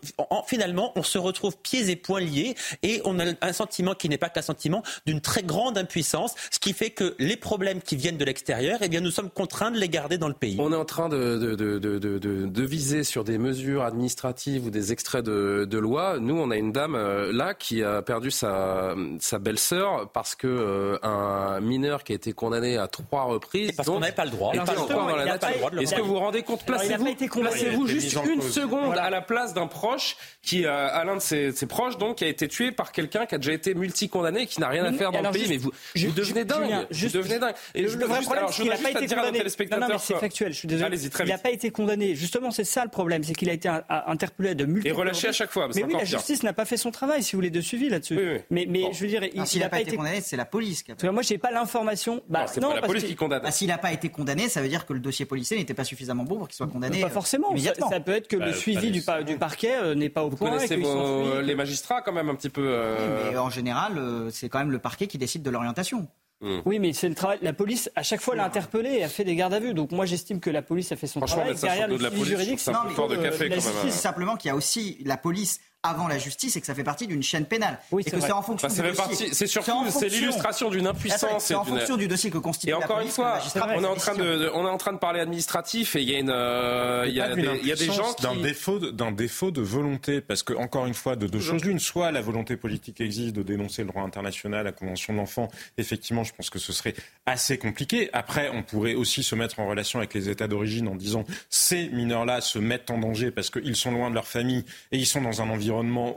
finalement, 0.46 0.92
on 0.96 1.04
se 1.04 1.18
retrouve 1.18 1.36
trouve 1.36 1.56
pieds 1.58 1.90
et 1.90 1.96
poings 1.96 2.20
liés 2.20 2.56
et 2.82 3.00
on 3.04 3.20
a 3.20 3.24
un 3.42 3.52
sentiment 3.52 3.94
qui 3.94 4.08
n'est 4.08 4.18
pas 4.18 4.30
qu'un 4.30 4.42
sentiment 4.42 4.82
d'une 5.04 5.20
très 5.20 5.42
grande 5.42 5.75
impuissance, 5.76 6.34
ce 6.50 6.58
qui 6.58 6.72
fait 6.72 6.90
que 6.90 7.14
les 7.18 7.36
problèmes 7.36 7.80
qui 7.80 7.96
viennent 7.96 8.18
de 8.18 8.24
l'extérieur, 8.24 8.78
eh 8.82 8.88
bien, 8.88 9.00
nous 9.00 9.10
sommes 9.10 9.30
contraints 9.30 9.70
de 9.70 9.78
les 9.78 9.88
garder 9.88 10.18
dans 10.18 10.28
le 10.28 10.34
pays. 10.34 10.56
On 10.58 10.72
est 10.72 10.76
en 10.76 10.84
train 10.84 11.08
de, 11.08 11.36
de, 11.36 11.54
de, 11.54 11.98
de 12.18 12.62
viser 12.62 13.04
sur 13.04 13.24
des 13.24 13.38
mesures 13.38 13.82
administratives 13.82 14.66
ou 14.66 14.70
des 14.70 14.92
extraits 14.92 15.24
de, 15.24 15.78
loi. 15.78 16.18
Nous, 16.18 16.36
on 16.36 16.50
a 16.50 16.56
une 16.56 16.72
dame 16.72 16.94
euh, 16.94 17.32
là 17.32 17.52
qui 17.54 17.82
a 17.82 18.00
perdu 18.00 18.30
sa, 18.30 18.94
sa 19.20 19.38
belle-sœur 19.38 20.10
parce 20.12 20.34
que 20.34 20.46
euh, 20.46 20.98
un 21.02 21.60
mineur 21.60 22.02
qui 22.02 22.12
a 22.12 22.14
été 22.14 22.32
condamné 22.32 22.78
à 22.78 22.88
trois 22.88 23.24
reprises. 23.24 23.70
Et 23.70 23.72
parce 23.72 23.88
qu'on 23.88 24.00
n'avait 24.00 24.12
pas 24.12 24.24
le 24.24 24.30
droit. 24.30 24.52
Est-ce 24.54 25.94
que 25.94 26.00
vous 26.00 26.14
vous 26.14 26.18
rendez 26.18 26.42
compte 26.42 26.64
Placez-vous 26.64 27.86
juste 27.86 28.16
une 28.26 28.42
seconde 28.42 28.96
à 28.96 29.10
la 29.10 29.20
place 29.20 29.54
d'un 29.54 29.66
proche 29.66 30.16
qui, 30.42 30.64
euh, 30.64 30.88
à 30.88 31.04
l'un 31.04 31.16
de 31.16 31.20
ses, 31.20 31.52
proches, 31.66 31.98
donc, 31.98 32.16
qui 32.16 32.24
a 32.24 32.28
été 32.28 32.48
tué 32.48 32.72
par 32.72 32.92
quelqu'un 32.92 33.26
qui 33.26 33.34
a 33.34 33.38
déjà 33.38 33.52
été 33.52 33.74
multicondamné 33.74 34.42
et 34.42 34.46
qui 34.46 34.60
n'a 34.60 34.68
rien 34.68 34.84
à 34.84 34.92
faire 34.92 35.12
dans 35.12 35.20
le 35.20 35.30
pays. 35.30 35.46
mais 35.48 35.56
vous, 35.56 35.65
je, 35.94 36.08
devenez 36.08 36.44
dingue. 36.44 36.86
Juste, 36.90 37.16
vous 37.16 37.22
devenez 37.22 37.38
dingue. 37.38 37.54
Et 37.74 37.82
le, 37.82 37.88
vrai 37.88 38.20
problème, 38.22 38.44
c'est 38.48 38.62
qu'il 38.62 38.70
n'a 38.70 38.76
pas 38.76 38.90
été 38.90 39.06
condamné. 39.06 39.38
Non, 39.70 39.78
non, 39.78 39.86
mais 39.88 39.98
c'est 39.98 40.18
factuel. 40.18 40.52
Je 40.52 40.58
suis 40.58 40.68
désolé. 40.68 40.98
Il 41.20 41.28
n'a 41.28 41.38
pas 41.38 41.50
été 41.50 41.70
condamné. 41.70 42.14
Justement, 42.14 42.50
c'est 42.50 42.64
ça 42.64 42.84
le 42.84 42.90
problème, 42.90 43.22
c'est 43.24 43.34
qu'il 43.34 43.50
a 43.50 43.52
été 43.52 43.68
interpellé 43.88 44.54
de 44.54 44.64
multiples. 44.64 44.88
Et 44.88 44.92
relâché 44.92 45.28
à 45.28 45.32
chaque 45.32 45.50
fois. 45.50 45.68
Mais 45.74 45.84
oui, 45.84 45.94
la 45.94 46.04
justice 46.04 46.42
n'a 46.42 46.52
pas 46.52 46.64
fait 46.64 46.76
son 46.76 46.90
travail, 46.90 47.22
si 47.22 47.32
vous 47.32 47.38
voulez, 47.38 47.50
de 47.50 47.60
suivi 47.60 47.88
là-dessus. 47.88 48.18
Mais, 48.50 48.66
mais 48.68 48.84
je 48.92 49.00
veux 49.00 49.08
dire, 49.08 49.22
s'il 49.44 49.60
n'a 49.60 49.68
pas 49.68 49.80
été 49.80 49.96
condamné, 49.96 50.20
c'est 50.20 50.36
la 50.36 50.44
police. 50.44 50.84
Moi, 51.02 51.22
j'ai 51.22 51.38
pas 51.38 51.50
l'information. 51.50 52.22
Bah, 52.28 52.46
c'est 52.46 52.60
pas 52.60 52.74
la 52.74 52.82
police 52.82 53.04
qui 53.04 53.16
condamne. 53.16 53.42
Bah, 53.42 53.50
s'il 53.50 53.68
n'a 53.68 53.78
pas 53.78 53.92
été 53.92 54.08
condamné, 54.08 54.48
ça 54.48 54.60
veut 54.60 54.68
dire 54.68 54.86
que 54.86 54.92
le 54.92 55.00
dossier 55.00 55.26
policier 55.26 55.56
n'était 55.56 55.74
pas 55.74 55.84
suffisamment 55.84 56.24
bon 56.24 56.38
pour 56.38 56.48
qu'il 56.48 56.56
soit 56.56 56.66
condamné. 56.66 57.00
Pas 57.00 57.10
forcément. 57.10 57.54
Ça 57.90 58.00
peut 58.00 58.12
être 58.12 58.28
que 58.28 58.36
le 58.36 58.46
bah, 58.46 58.52
suivi 58.52 58.90
du 58.90 59.02
parquet 59.38 59.76
euh, 59.76 59.94
n'est 59.94 60.08
pas 60.08 60.24
au 60.24 60.30
point. 60.30 60.56
Vous 60.56 61.40
les 61.42 61.54
magistrats 61.54 62.02
quand 62.02 62.12
même 62.12 62.28
un 62.28 62.34
petit 62.34 62.50
peu. 62.50 62.64
Euh, 62.66 63.30
mais 63.30 63.38
en 63.38 63.50
général, 63.50 63.98
euh, 63.98 64.30
c'est 64.30 64.48
quand 64.48 64.58
même 64.58 64.70
le 64.70 64.78
parquet 64.78 65.06
qui 65.06 65.18
décide 65.18 65.42
de 65.42 65.50
l'orientation. 65.56 66.08
Hmm. 66.40 66.58
Oui, 66.66 66.78
mais 66.78 66.92
c'est 66.92 67.08
le 67.08 67.14
travail. 67.14 67.38
La 67.40 67.54
police, 67.54 67.90
à 67.96 68.02
chaque 68.02 68.20
fois, 68.20 68.36
l'a 68.36 68.44
interpellé 68.44 68.90
et 68.90 69.04
a 69.04 69.08
fait 69.08 69.24
des 69.24 69.34
gardes 69.36 69.54
à 69.54 69.60
vue. 69.60 69.72
Donc 69.72 69.90
moi, 69.90 70.04
j'estime 70.04 70.38
que 70.38 70.50
la 70.50 70.62
police 70.62 70.92
a 70.92 70.96
fait 70.96 71.06
son 71.06 71.20
travail. 71.20 71.54
Derrière 71.54 71.88
le 71.88 71.98
suivi 71.98 72.24
juridique, 72.24 72.60
c'est 72.60 72.72
un 72.72 72.84
peu 72.84 73.16
de 73.16 73.22
café. 73.22 73.48
La 73.48 73.56
justice, 73.56 73.94
simplement 73.94 74.36
qu'il 74.36 74.50
y 74.50 74.52
a 74.52 74.56
aussi 74.56 74.98
la 75.04 75.16
police 75.16 75.60
avant 75.88 76.08
la 76.08 76.18
justice 76.18 76.56
et 76.56 76.60
que 76.60 76.66
ça 76.66 76.74
fait 76.74 76.84
partie 76.84 77.06
d'une 77.06 77.22
chaîne 77.22 77.46
pénale. 77.46 77.78
Oui, 77.90 78.02
et 78.06 78.10
que 78.10 78.20
c'est 78.20 78.32
en 78.32 78.42
fonction 78.42 78.68
bah, 78.68 78.74
du 78.74 78.96
dossier. 78.96 79.32
C'est 79.32 79.46
surtout 79.46 79.72
c'est 79.90 80.08
l'illustration 80.08 80.70
d'une 80.70 80.86
impuissance. 80.86 81.44
C'est 81.44 81.54
en 81.54 81.64
fonction 81.64 81.96
du 81.96 82.08
dossier 82.08 82.30
que 82.30 82.38
constitue 82.38 82.70
Et 82.70 82.74
encore 82.74 83.00
une 83.00 83.08
fois, 83.08 83.38
on 83.54 83.82
est 83.82 83.86
en 83.86 83.94
train 83.94 84.14
de 84.14 84.50
on 84.54 84.66
est 84.66 84.70
en 84.70 84.78
train 84.78 84.92
de 84.92 84.98
parler 84.98 85.20
administratif 85.20 85.96
et 85.96 86.02
il 86.02 86.10
y 86.10 86.14
a 86.14 86.18
une 86.18 86.30
euh, 86.30 87.04
il 87.06 87.14
y 87.14 87.20
a 87.20 87.34
des, 87.34 87.48
il 87.62 87.66
y 87.66 87.72
a 87.72 87.76
des 87.76 87.86
gens 87.86 88.14
d'un 88.20 88.36
défaut 88.36 88.78
d'un 88.78 89.12
défaut 89.12 89.50
de 89.50 89.60
volonté 89.60 90.20
parce 90.20 90.42
que 90.42 90.52
encore 90.54 90.86
une 90.86 90.94
fois 90.94 91.16
de 91.16 91.26
deux 91.26 91.40
choses 91.40 91.64
l'une 91.64 91.78
soit 91.78 92.10
la 92.10 92.20
volonté 92.20 92.56
politique 92.56 93.00
existe 93.00 93.34
de 93.34 93.42
dénoncer 93.42 93.82
le 93.82 93.88
droit 93.88 94.02
international 94.02 94.64
la 94.64 94.72
convention 94.72 95.12
de 95.12 95.18
l'enfant 95.18 95.48
effectivement 95.78 96.24
je 96.24 96.32
pense 96.34 96.50
que 96.50 96.58
ce 96.58 96.72
serait 96.72 96.94
assez 97.26 97.58
compliqué 97.58 98.10
après 98.12 98.50
on 98.52 98.62
pourrait 98.62 98.94
aussi 98.94 99.22
se 99.22 99.34
mettre 99.34 99.60
en 99.60 99.66
relation 99.66 99.98
avec 99.98 100.14
les 100.14 100.28
états 100.28 100.48
d'origine 100.48 100.88
en 100.88 100.94
disant 100.94 101.24
ces 101.50 101.88
mineurs 101.90 102.24
là 102.24 102.40
se 102.40 102.58
mettent 102.58 102.90
en 102.90 102.98
danger 102.98 103.30
parce 103.30 103.50
qu'ils 103.50 103.76
sont 103.76 103.90
loin 103.90 104.10
de 104.10 104.14
leur 104.14 104.26
famille 104.26 104.64
et 104.92 104.98
ils 104.98 105.06
sont 105.06 105.20
dans 105.20 105.42
un 105.42 105.50
environnement 105.50 105.75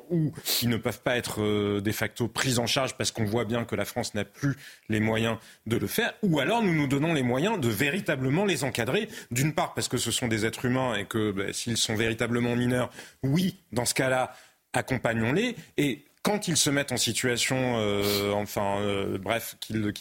où 0.10 0.32
ils 0.62 0.70
ne 0.70 0.78
peuvent 0.78 1.02
pas 1.02 1.18
être 1.18 1.42
euh, 1.42 1.82
de 1.82 1.92
facto 1.92 2.28
pris 2.28 2.60
en 2.60 2.68
charge 2.68 2.96
parce 2.96 3.12
qu'on 3.12 3.26
voit 3.26 3.46
bien 3.46 3.66
que 3.66 3.76
la 3.76 3.86
France 3.86 4.14
n'a 4.16 4.26
plus 4.26 4.56
les 4.90 5.00
moyens 5.00 5.38
de 5.66 5.78
le 5.78 5.88
faire, 5.88 6.14
ou 6.24 6.40
alors 6.40 6.64
nous 6.64 6.74
nous 6.74 6.88
donnons 6.88 7.14
les 7.14 7.24
moyens 7.24 7.60
de 7.60 7.70
véritablement 7.70 8.46
les 8.46 8.64
encadrer, 8.64 9.10
d'une 9.32 9.54
part 9.54 9.74
parce 9.74 9.88
que 9.88 9.98
ce 9.98 10.12
sont 10.12 10.28
des 10.28 10.46
êtres 10.46 10.66
humains 10.66 10.96
et 10.96 11.06
que 11.06 11.32
ben, 11.32 11.54
s'ils 11.54 11.78
sont 11.78 11.96
véritablement 11.96 12.56
mineurs, 12.56 12.90
oui, 13.24 13.58
dans 13.72 13.86
ce 13.86 13.94
cas-là, 13.94 14.34
accompagnons-les, 14.74 15.56
et 15.78 16.06
quand 16.22 16.48
ils 16.48 16.58
se 16.58 16.70
mettent 16.70 16.92
en 16.92 16.98
situation, 16.98 17.78
euh, 17.78 18.32
enfin, 18.34 18.80
euh, 18.82 19.18
bref, 19.18 19.56
qu'ils 19.60 19.92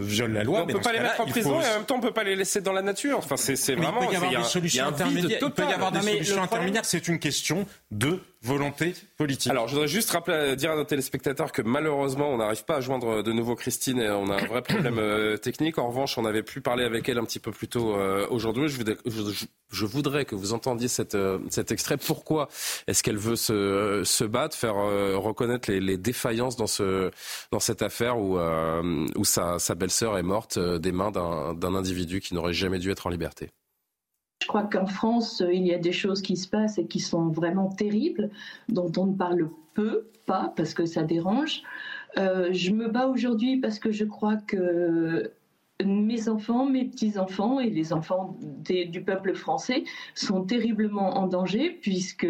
violent 0.00 0.34
la 0.34 0.44
loi. 0.44 0.62
on 0.62 0.66
ne 0.66 0.72
peut 0.72 0.80
pas 0.80 0.92
les 0.92 1.00
mettre 1.00 1.20
en 1.20 1.26
prison 1.26 1.60
et 1.60 1.66
en 1.66 1.78
même 1.78 1.84
temps 1.84 1.96
on 1.96 1.98
ne 1.98 2.02
peut 2.02 2.12
pas 2.12 2.24
les 2.24 2.36
laisser 2.36 2.60
dans 2.60 2.72
la 2.72 2.82
nature. 2.82 3.18
Enfin, 3.18 3.36
c'est 3.36 3.74
vraiment. 3.74 4.02
Il 4.02 4.06
peut 4.06 4.12
y 4.12 4.16
avoir 4.16 4.42
des 4.42 4.48
solutions 4.48 4.86
intermédiaires. 4.86 5.38
Il 5.42 5.50
peut 5.50 5.62
y 5.62 5.72
avoir 5.72 5.92
des 5.92 6.00
solutions 6.00 6.42
intermédiaires. 6.42 6.84
C'est 6.84 7.08
une 7.08 7.18
question 7.18 7.66
de 7.90 8.20
volonté 8.44 8.94
politique. 9.16 9.50
Alors, 9.50 9.68
je 9.68 9.74
voudrais 9.74 9.88
juste 9.88 10.10
rappeler, 10.10 10.54
dire 10.54 10.72
à 10.72 10.76
nos 10.76 10.84
téléspectateurs 10.84 11.50
que 11.50 11.62
malheureusement, 11.62 12.28
on 12.28 12.36
n'arrive 12.36 12.64
pas 12.64 12.76
à 12.76 12.80
joindre 12.80 13.22
de 13.22 13.32
nouveau 13.32 13.54
Christine 13.54 13.98
et 13.98 14.10
on 14.10 14.28
a 14.28 14.42
un 14.42 14.46
vrai 14.46 14.62
problème 14.68 14.98
euh, 14.98 15.36
technique. 15.38 15.78
En 15.78 15.88
revanche, 15.88 16.18
on 16.18 16.24
avait 16.26 16.42
pu 16.42 16.60
parler 16.60 16.84
avec 16.84 17.08
elle 17.08 17.18
un 17.18 17.24
petit 17.24 17.38
peu 17.40 17.52
plus 17.52 17.68
tôt 17.68 17.96
euh, 17.96 18.26
aujourd'hui. 18.28 18.68
Je, 18.68 18.82
je, 19.06 19.46
je, 19.72 19.86
voudrais 19.86 20.26
que 20.26 20.34
vous 20.34 20.52
entendiez 20.52 20.88
cette, 20.88 21.14
euh, 21.14 21.38
cet 21.48 21.72
extrait. 21.72 21.96
Pourquoi 21.96 22.48
est-ce 22.86 23.02
qu'elle 23.02 23.16
veut 23.16 23.36
se, 23.36 24.02
se, 24.04 24.24
battre, 24.24 24.56
faire 24.56 24.74
reconnaître 24.74 25.70
les, 25.70 25.80
les, 25.80 25.96
défaillances 25.96 26.56
dans, 26.56 26.66
ce, 26.66 27.10
dans 27.50 27.60
cette 27.60 27.80
affaire 27.82 28.18
où, 28.18 28.38
où 28.38 29.24
sa, 29.24 29.58
sa 29.58 29.74
belle-sœur 29.74 30.18
est 30.18 30.22
morte 30.22 30.58
des 30.58 30.92
mains 30.92 31.10
d'un 31.10 31.74
individu 31.74 32.20
qui 32.20 32.34
n'aurait 32.34 32.52
jamais 32.52 32.78
dû 32.78 32.90
être 32.90 33.06
en 33.06 33.10
liberté? 33.10 33.50
Je 34.42 34.48
crois 34.48 34.64
qu'en 34.64 34.86
France, 34.86 35.40
euh, 35.40 35.52
il 35.52 35.66
y 35.66 35.72
a 35.72 35.78
des 35.78 35.92
choses 35.92 36.22
qui 36.22 36.36
se 36.36 36.48
passent 36.48 36.78
et 36.78 36.86
qui 36.86 37.00
sont 37.00 37.28
vraiment 37.28 37.68
terribles, 37.68 38.30
dont 38.68 38.92
on 38.96 39.06
ne 39.06 39.16
parle 39.16 39.48
peu, 39.74 40.08
pas 40.26 40.52
parce 40.56 40.74
que 40.74 40.86
ça 40.86 41.02
dérange. 41.02 41.62
Euh, 42.18 42.48
je 42.52 42.70
me 42.72 42.88
bats 42.88 43.06
aujourd'hui 43.06 43.58
parce 43.58 43.78
que 43.78 43.90
je 43.90 44.04
crois 44.04 44.36
que 44.36 45.32
mes 45.84 46.28
enfants, 46.28 46.66
mes 46.66 46.84
petits-enfants 46.84 47.58
et 47.58 47.70
les 47.70 47.92
enfants 47.92 48.36
du 48.40 49.02
peuple 49.02 49.34
français 49.34 49.84
sont 50.14 50.44
terriblement 50.44 51.18
en 51.18 51.26
danger 51.26 51.70
puisque 51.82 52.26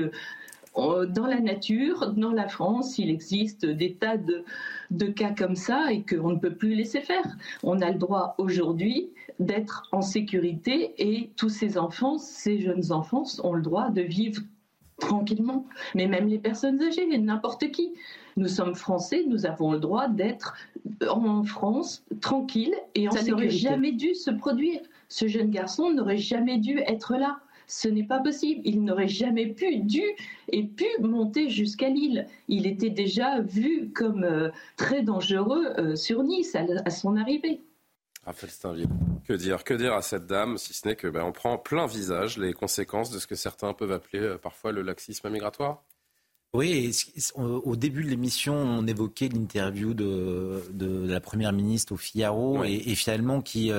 euh, 0.76 1.06
dans 1.06 1.26
la 1.26 1.40
nature, 1.40 2.12
dans 2.14 2.32
la 2.32 2.48
France, 2.48 2.98
il 2.98 3.10
existe 3.10 3.66
des 3.66 3.94
tas 3.94 4.16
de, 4.16 4.44
de 4.90 5.06
cas 5.06 5.34
comme 5.36 5.56
ça 5.56 5.92
et 5.92 6.02
qu'on 6.02 6.30
ne 6.30 6.38
peut 6.38 6.54
plus 6.54 6.74
laisser 6.74 7.00
faire. 7.00 7.36
On 7.62 7.80
a 7.80 7.90
le 7.90 7.98
droit 7.98 8.34
aujourd'hui 8.38 9.10
d'être 9.40 9.88
en 9.92 10.02
sécurité 10.02 10.94
et 10.98 11.30
tous 11.36 11.48
ces 11.48 11.76
enfants, 11.78 12.18
ces 12.18 12.60
jeunes 12.60 12.92
enfants 12.92 13.24
ont 13.42 13.52
le 13.52 13.62
droit 13.62 13.90
de 13.90 14.02
vivre 14.02 14.42
tranquillement. 14.98 15.66
Mais 15.94 16.06
même 16.06 16.28
les 16.28 16.38
personnes 16.38 16.82
âgées, 16.82 17.06
n'importe 17.18 17.70
qui. 17.70 17.92
Nous 18.36 18.48
sommes 18.48 18.74
français, 18.74 19.24
nous 19.26 19.46
avons 19.46 19.72
le 19.72 19.78
droit 19.78 20.08
d'être 20.08 20.54
en 21.08 21.42
France 21.44 22.04
tranquille 22.20 22.74
et 22.94 23.08
en 23.08 23.12
Ça 23.12 23.22
n'aurait 23.22 23.50
jamais 23.50 23.92
dû 23.92 24.14
se 24.14 24.30
produire. 24.30 24.80
Ce 25.08 25.28
jeune 25.28 25.50
garçon 25.50 25.92
n'aurait 25.92 26.18
jamais 26.18 26.58
dû 26.58 26.78
être 26.78 27.16
là. 27.16 27.38
Ce 27.66 27.88
n'est 27.88 28.04
pas 28.04 28.20
possible. 28.20 28.60
Il 28.64 28.84
n'aurait 28.84 29.08
jamais 29.08 29.46
pu, 29.46 29.78
dû 29.78 30.02
et 30.52 30.64
pu 30.64 30.84
monter 31.00 31.48
jusqu'à 31.48 31.88
Lille. 31.88 32.26
Il 32.48 32.66
était 32.66 32.90
déjà 32.90 33.40
vu 33.40 33.90
comme 33.94 34.24
euh, 34.24 34.50
très 34.76 35.02
dangereux 35.02 35.66
euh, 35.78 35.96
sur 35.96 36.22
Nice 36.22 36.56
à, 36.56 36.90
son 36.90 37.16
arrivée. 37.16 37.60
Raphaël 38.26 38.50
Steinville, 38.50 38.88
que 39.26 39.32
dire 39.32 39.64
Que 39.64 39.74
dire 39.74 39.94
à 39.94 40.02
cette 40.02 40.26
dame, 40.26 40.58
si 40.58 40.72
ce 40.72 40.88
n'est 40.88 40.96
que 40.96 41.08
ben, 41.08 41.24
on 41.24 41.32
prend 41.32 41.58
plein 41.58 41.86
visage 41.86 42.38
les 42.38 42.52
conséquences 42.52 43.10
de 43.10 43.18
ce 43.18 43.26
que 43.26 43.34
certains 43.34 43.72
peuvent 43.72 43.92
appeler 43.92 44.22
euh, 44.22 44.38
parfois 44.38 44.72
le 44.72 44.82
laxisme 44.82 45.28
migratoire. 45.30 45.82
Oui, 46.54 46.96
au 47.34 47.74
début 47.74 48.04
de 48.04 48.10
l'émission, 48.10 48.54
on 48.54 48.86
évoquait 48.86 49.28
l'interview 49.28 49.92
de, 49.92 50.62
la 51.04 51.18
première 51.18 51.52
ministre 51.52 51.94
au 51.94 51.96
Figaro 51.96 52.62
et, 52.62 52.94
finalement 52.94 53.40
qui, 53.42 53.72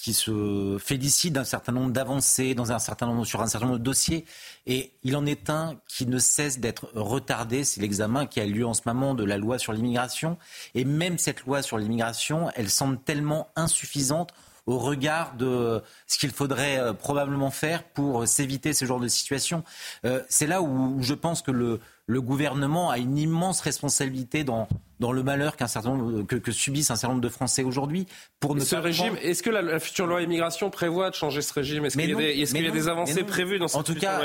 qui 0.00 0.14
se 0.14 0.78
félicite 0.78 1.34
d'un 1.34 1.44
certain 1.44 1.72
nombre 1.72 1.92
d'avancées 1.92 2.54
dans 2.54 2.72
un 2.72 2.78
certain 2.78 3.06
nombre, 3.06 3.24
sur 3.26 3.42
un 3.42 3.46
certain 3.46 3.66
nombre 3.66 3.78
de 3.78 3.84
dossiers. 3.84 4.24
Et 4.66 4.94
il 5.02 5.14
en 5.16 5.26
est 5.26 5.50
un 5.50 5.78
qui 5.88 6.06
ne 6.06 6.18
cesse 6.18 6.58
d'être 6.58 6.90
retardé. 6.94 7.64
C'est 7.64 7.80
l'examen 7.80 8.26
qui 8.26 8.40
a 8.40 8.46
lieu 8.46 8.66
en 8.66 8.74
ce 8.74 8.82
moment 8.86 9.14
de 9.14 9.24
la 9.24 9.36
loi 9.36 9.58
sur 9.58 9.72
l'immigration. 9.72 10.38
Et 10.74 10.84
même 10.84 11.18
cette 11.18 11.44
loi 11.44 11.62
sur 11.62 11.76
l'immigration, 11.76 12.50
elle 12.54 12.70
semble 12.70 12.98
tellement 12.98 13.48
insuffisante 13.56 14.32
au 14.66 14.78
regard 14.78 15.34
de 15.36 15.82
ce 16.06 16.18
qu'il 16.18 16.30
faudrait 16.30 16.78
euh, 16.78 16.92
probablement 16.92 17.50
faire 17.50 17.82
pour 17.82 18.26
s'éviter 18.28 18.72
ce 18.72 18.84
genre 18.84 19.00
de 19.00 19.08
situation. 19.08 19.64
Euh, 20.04 20.22
c'est 20.28 20.46
là 20.46 20.62
où 20.62 21.02
je 21.02 21.14
pense 21.14 21.42
que 21.42 21.50
le, 21.50 21.80
le 22.06 22.22
gouvernement 22.22 22.90
a 22.90 22.98
une 22.98 23.18
immense 23.18 23.60
responsabilité 23.62 24.44
dans, 24.44 24.68
dans 25.00 25.12
le 25.12 25.22
malheur 25.22 25.56
qu'un 25.56 25.66
certain 25.66 25.96
nombre, 25.96 26.22
que, 26.22 26.36
que, 26.36 26.52
subissent 26.52 26.90
un 26.90 26.96
certain 26.96 27.14
nombre 27.14 27.22
de 27.22 27.28
Français 27.28 27.62
aujourd'hui. 27.62 28.06
Pour 28.38 28.54
ne 28.54 28.60
ce 28.60 28.76
régime, 28.76 29.16
est-ce 29.22 29.42
que 29.42 29.50
la, 29.50 29.80
future 29.80 30.06
loi 30.06 30.22
immigration 30.22 30.70
prévoit 30.70 31.10
de 31.10 31.14
changer 31.14 31.42
ce 31.42 31.52
régime? 31.52 31.86
Est-ce 31.86 31.96
qu'il 31.96 32.10
y, 32.10 32.62
y, 32.62 32.68
a 32.68 32.70
des 32.70 32.88
avancées 32.88 33.24
prévues 33.24 33.58
dans 33.58 33.68
cette 33.68 33.80
En 33.80 33.82
tout 33.82 33.94
cas, 33.94 34.20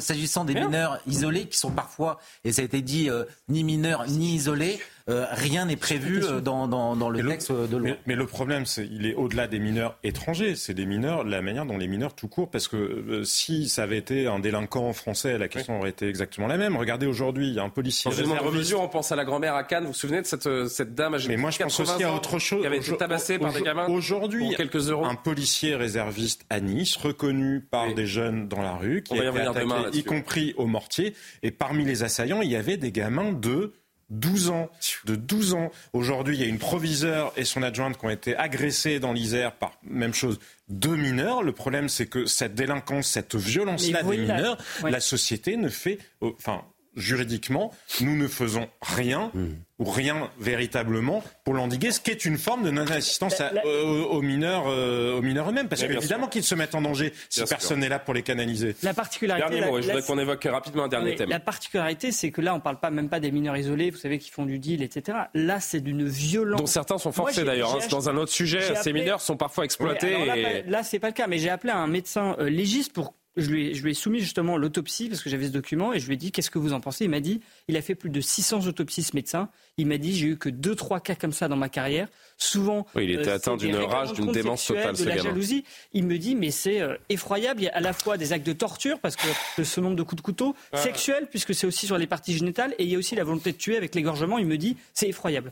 s'agissant 0.00 0.44
des 0.44 0.54
mineurs 0.54 1.00
isolés, 1.06 1.46
qui 1.46 1.58
sont 1.58 1.70
parfois, 1.70 2.18
et 2.44 2.52
ça 2.52 2.62
a 2.62 2.64
été 2.64 2.80
dit, 2.80 3.10
euh, 3.10 3.24
ni 3.48 3.64
mineurs 3.64 4.06
ni 4.06 4.34
isolés, 4.34 4.78
euh, 5.08 5.26
rien 5.30 5.66
n'est 5.66 5.76
prévu 5.76 6.22
euh, 6.22 6.40
dans, 6.40 6.68
dans, 6.68 6.94
dans, 6.94 7.08
le 7.08 7.26
texte 7.26 7.50
de 7.50 7.76
loi. 7.76 7.90
Mais, 7.90 7.98
mais, 8.06 8.14
le 8.14 8.26
problème, 8.26 8.66
c'est 8.66 8.86
il 8.86 9.06
est 9.06 9.14
au-delà 9.14 9.48
des 9.48 9.58
mineurs 9.58 9.96
étrangers. 10.04 10.54
C'est 10.54 10.74
des 10.74 10.86
mineurs, 10.86 11.24
la 11.24 11.42
manière 11.42 11.66
dont 11.66 11.78
les 11.78 11.88
mineurs 11.88 12.14
tout 12.14 12.28
court, 12.28 12.50
parce 12.50 12.68
que 12.68 13.22
si 13.24 13.68
ça 13.68 13.82
avait 13.82 13.98
été 13.98 14.26
un 14.28 14.38
délinquant 14.38 14.92
français, 14.92 15.36
la 15.38 15.48
question 15.48 15.78
aurait 15.78 15.90
été 15.90 16.08
exactement 16.08 16.46
la 16.46 16.56
même. 16.56 16.76
Regardez 16.76 17.06
aujourd'hui, 17.06 17.48
il 17.48 17.54
y 17.54 17.58
a 17.58 17.64
un 17.64 17.70
policier. 17.70 18.10
Dans 18.10 18.80
on 18.80 18.88
pense 18.88 19.10
à 19.10 19.16
la 19.16 19.24
grand-mère 19.24 19.54
à 19.54 19.64
Cannes. 19.64 19.79
Vous 19.82 19.88
vous 19.88 19.94
souvenez 19.94 20.22
de 20.22 20.26
cette, 20.26 20.46
euh, 20.46 20.68
cette 20.68 20.94
dame 20.94 21.14
âgée 21.14 21.28
Mais 21.28 21.36
moi, 21.36 21.50
je 21.50 21.58
pense 21.58 21.80
aussi 21.80 22.02
à 22.02 22.14
autre 22.14 22.38
chose. 22.38 22.60
Qui 22.60 22.66
avait 22.66 22.78
été 22.78 22.96
tabassée 22.96 23.38
par 23.38 23.52
des 23.52 23.62
gamins. 23.62 23.86
Aujourd'hui, 23.88 24.54
quelques 24.56 24.90
euros. 24.90 25.04
Un 25.04 25.14
policier 25.14 25.76
réserviste 25.76 26.44
à 26.50 26.60
Nice, 26.60 26.96
reconnu 26.96 27.60
par 27.60 27.94
des 27.94 28.06
jeunes 28.06 28.48
dans 28.48 28.62
la 28.62 28.74
rue, 28.74 29.02
qui 29.02 29.18
a 29.18 29.30
été 29.30 29.40
attaqué, 29.40 29.98
y 29.98 30.04
compris 30.04 30.54
au 30.56 30.66
mortier. 30.66 31.14
Et 31.42 31.50
parmi 31.50 31.84
les 31.84 32.02
assaillants, 32.02 32.42
il 32.42 32.50
y 32.50 32.56
avait 32.56 32.76
des 32.76 32.92
gamins 32.92 33.32
de 33.32 33.72
12 34.10 34.50
ans, 34.50 34.70
de 35.04 35.14
12 35.14 35.54
ans. 35.54 35.70
Aujourd'hui, 35.92 36.36
il 36.36 36.40
y 36.40 36.44
a 36.44 36.48
une 36.48 36.58
proviseure 36.58 37.32
et 37.36 37.44
son 37.44 37.62
adjointe 37.62 37.96
qui 37.96 38.04
ont 38.04 38.10
été 38.10 38.36
agressés 38.36 38.98
dans 38.98 39.12
l'Isère 39.12 39.52
par, 39.52 39.78
même 39.82 40.14
chose, 40.14 40.38
deux 40.68 40.96
mineurs. 40.96 41.42
Le 41.42 41.52
problème, 41.52 41.88
c'est 41.88 42.06
que 42.06 42.26
cette 42.26 42.54
délinquance, 42.54 43.06
cette 43.06 43.36
violence-là 43.36 44.02
des 44.02 44.18
mineurs, 44.18 44.58
la 44.82 45.00
société 45.00 45.56
ne 45.56 45.68
fait, 45.68 45.98
enfin, 46.20 46.64
juridiquement, 46.96 47.72
nous 48.00 48.16
ne 48.16 48.26
faisons 48.26 48.68
rien 48.82 49.30
hmm. 49.34 49.50
ou 49.78 49.84
rien 49.84 50.30
véritablement 50.38 51.22
pour 51.44 51.54
l'endiguer, 51.54 51.90
ce 51.92 52.00
qui 52.00 52.10
est 52.10 52.24
une 52.24 52.38
forme 52.38 52.64
de 52.64 52.70
non-assistance 52.70 53.42
aux, 53.64 54.22
mineurs, 54.22 54.64
euh, 54.68 55.18
aux 55.18 55.22
mineurs 55.22 55.48
eux-mêmes, 55.50 55.68
parce 55.68 55.82
qu'évidemment 55.82 56.26
qu'ils 56.26 56.44
se 56.44 56.54
mettent 56.54 56.74
en 56.74 56.82
danger 56.82 57.12
si 57.28 57.44
personne 57.44 57.80
n'est 57.80 57.88
là 57.88 57.98
pour 57.98 58.14
les 58.14 58.22
canaliser. 58.22 58.74
La 58.82 58.94
particularité, 58.94 59.48
dernier 59.48 59.66
mot, 59.66 59.80
je 59.80 59.86
voudrais 59.86 60.02
qu'on 60.02 60.18
évoque 60.18 60.44
rapidement 60.44 60.84
un 60.84 60.88
dernier 60.88 61.14
thème. 61.14 61.28
La 61.28 61.40
particularité, 61.40 62.12
c'est 62.12 62.30
que 62.30 62.40
là, 62.40 62.52
on 62.54 62.56
ne 62.58 62.62
parle 62.62 62.80
pas 62.80 62.90
même 62.90 63.08
pas 63.08 63.20
des 63.20 63.30
mineurs 63.30 63.56
isolés, 63.56 63.90
vous 63.90 63.98
savez, 63.98 64.18
qui 64.18 64.30
font 64.30 64.46
du 64.46 64.58
deal, 64.58 64.82
etc. 64.82 65.18
Là, 65.34 65.60
c'est 65.60 65.80
d'une 65.80 66.06
violence. 66.06 66.60
Dont 66.60 66.66
certains 66.66 66.98
sont 66.98 67.12
forcés 67.12 67.44
d'ailleurs. 67.44 67.74
Hein. 67.74 67.86
dans 67.90 68.08
un 68.08 68.16
autre 68.16 68.32
sujet, 68.32 68.74
ces 68.76 68.92
mineurs 68.92 69.20
sont 69.20 69.36
parfois 69.36 69.64
exploités. 69.64 70.26
là, 70.26 70.36
et... 70.36 70.62
là 70.62 70.82
c'est 70.82 70.98
pas 70.98 71.08
le 71.08 71.14
cas, 71.14 71.26
mais 71.26 71.38
j'ai 71.38 71.50
appelé 71.50 71.72
un 71.72 71.86
médecin 71.86 72.36
euh, 72.38 72.48
légiste 72.48 72.92
pour 72.92 73.14
je 73.36 73.50
lui, 73.50 73.70
ai, 73.70 73.94
soumis 73.94 74.20
justement 74.20 74.56
l'autopsie 74.56 75.08
parce 75.08 75.22
que 75.22 75.30
j'avais 75.30 75.46
ce 75.46 75.52
document 75.52 75.92
et 75.92 76.00
je 76.00 76.06
lui 76.06 76.14
ai 76.14 76.16
dit 76.16 76.32
qu'est-ce 76.32 76.50
que 76.50 76.58
vous 76.58 76.72
en 76.72 76.80
pensez? 76.80 77.04
Il 77.04 77.10
m'a 77.10 77.20
dit 77.20 77.40
il 77.68 77.76
a 77.76 77.82
fait 77.82 77.94
plus 77.94 78.10
de 78.10 78.20
600 78.20 78.66
autopsies 78.66 79.02
ce 79.02 79.14
médecin. 79.14 79.48
Il 79.76 79.86
m'a 79.86 79.98
dit 79.98 80.16
j'ai 80.16 80.26
eu 80.26 80.36
que 80.36 80.48
deux 80.48 80.74
trois 80.74 81.00
cas 81.00 81.14
comme 81.14 81.32
ça 81.32 81.48
dans 81.48 81.56
ma 81.56 81.68
carrière. 81.68 82.08
Souvent, 82.36 82.86
il 82.96 83.10
était 83.10 83.28
euh, 83.28 83.34
atteint 83.36 83.56
d'une 83.56 83.76
rage, 83.76 84.12
d'une 84.14 84.32
démence 84.32 84.66
totale, 84.66 84.96
de 84.96 85.04
la 85.04 85.16
jalousie. 85.16 85.64
Il 85.92 86.04
me 86.04 86.18
dit 86.18 86.34
mais 86.34 86.50
c'est 86.50 86.80
euh, 86.80 86.96
effroyable. 87.08 87.60
Il 87.60 87.64
y 87.64 87.68
a 87.68 87.76
à 87.76 87.80
la 87.80 87.92
fois 87.92 88.16
des 88.16 88.32
actes 88.32 88.46
de 88.46 88.52
torture 88.52 88.98
parce 88.98 89.16
que 89.16 89.62
ce 89.62 89.80
nombre 89.80 89.96
de 89.96 90.02
coups 90.02 90.20
de 90.20 90.24
couteau, 90.24 90.56
sexuels 90.74 91.28
puisque 91.30 91.54
c'est 91.54 91.66
aussi 91.66 91.86
sur 91.86 91.98
les 91.98 92.06
parties 92.06 92.36
génitales 92.36 92.74
et 92.78 92.84
il 92.84 92.90
y 92.90 92.96
a 92.96 92.98
aussi 92.98 93.14
la 93.14 93.24
volonté 93.24 93.52
de 93.52 93.56
tuer 93.56 93.76
avec 93.76 93.94
l'égorgement. 93.94 94.38
Il 94.38 94.46
me 94.46 94.56
dit 94.56 94.76
c'est 94.92 95.08
effroyable. 95.08 95.50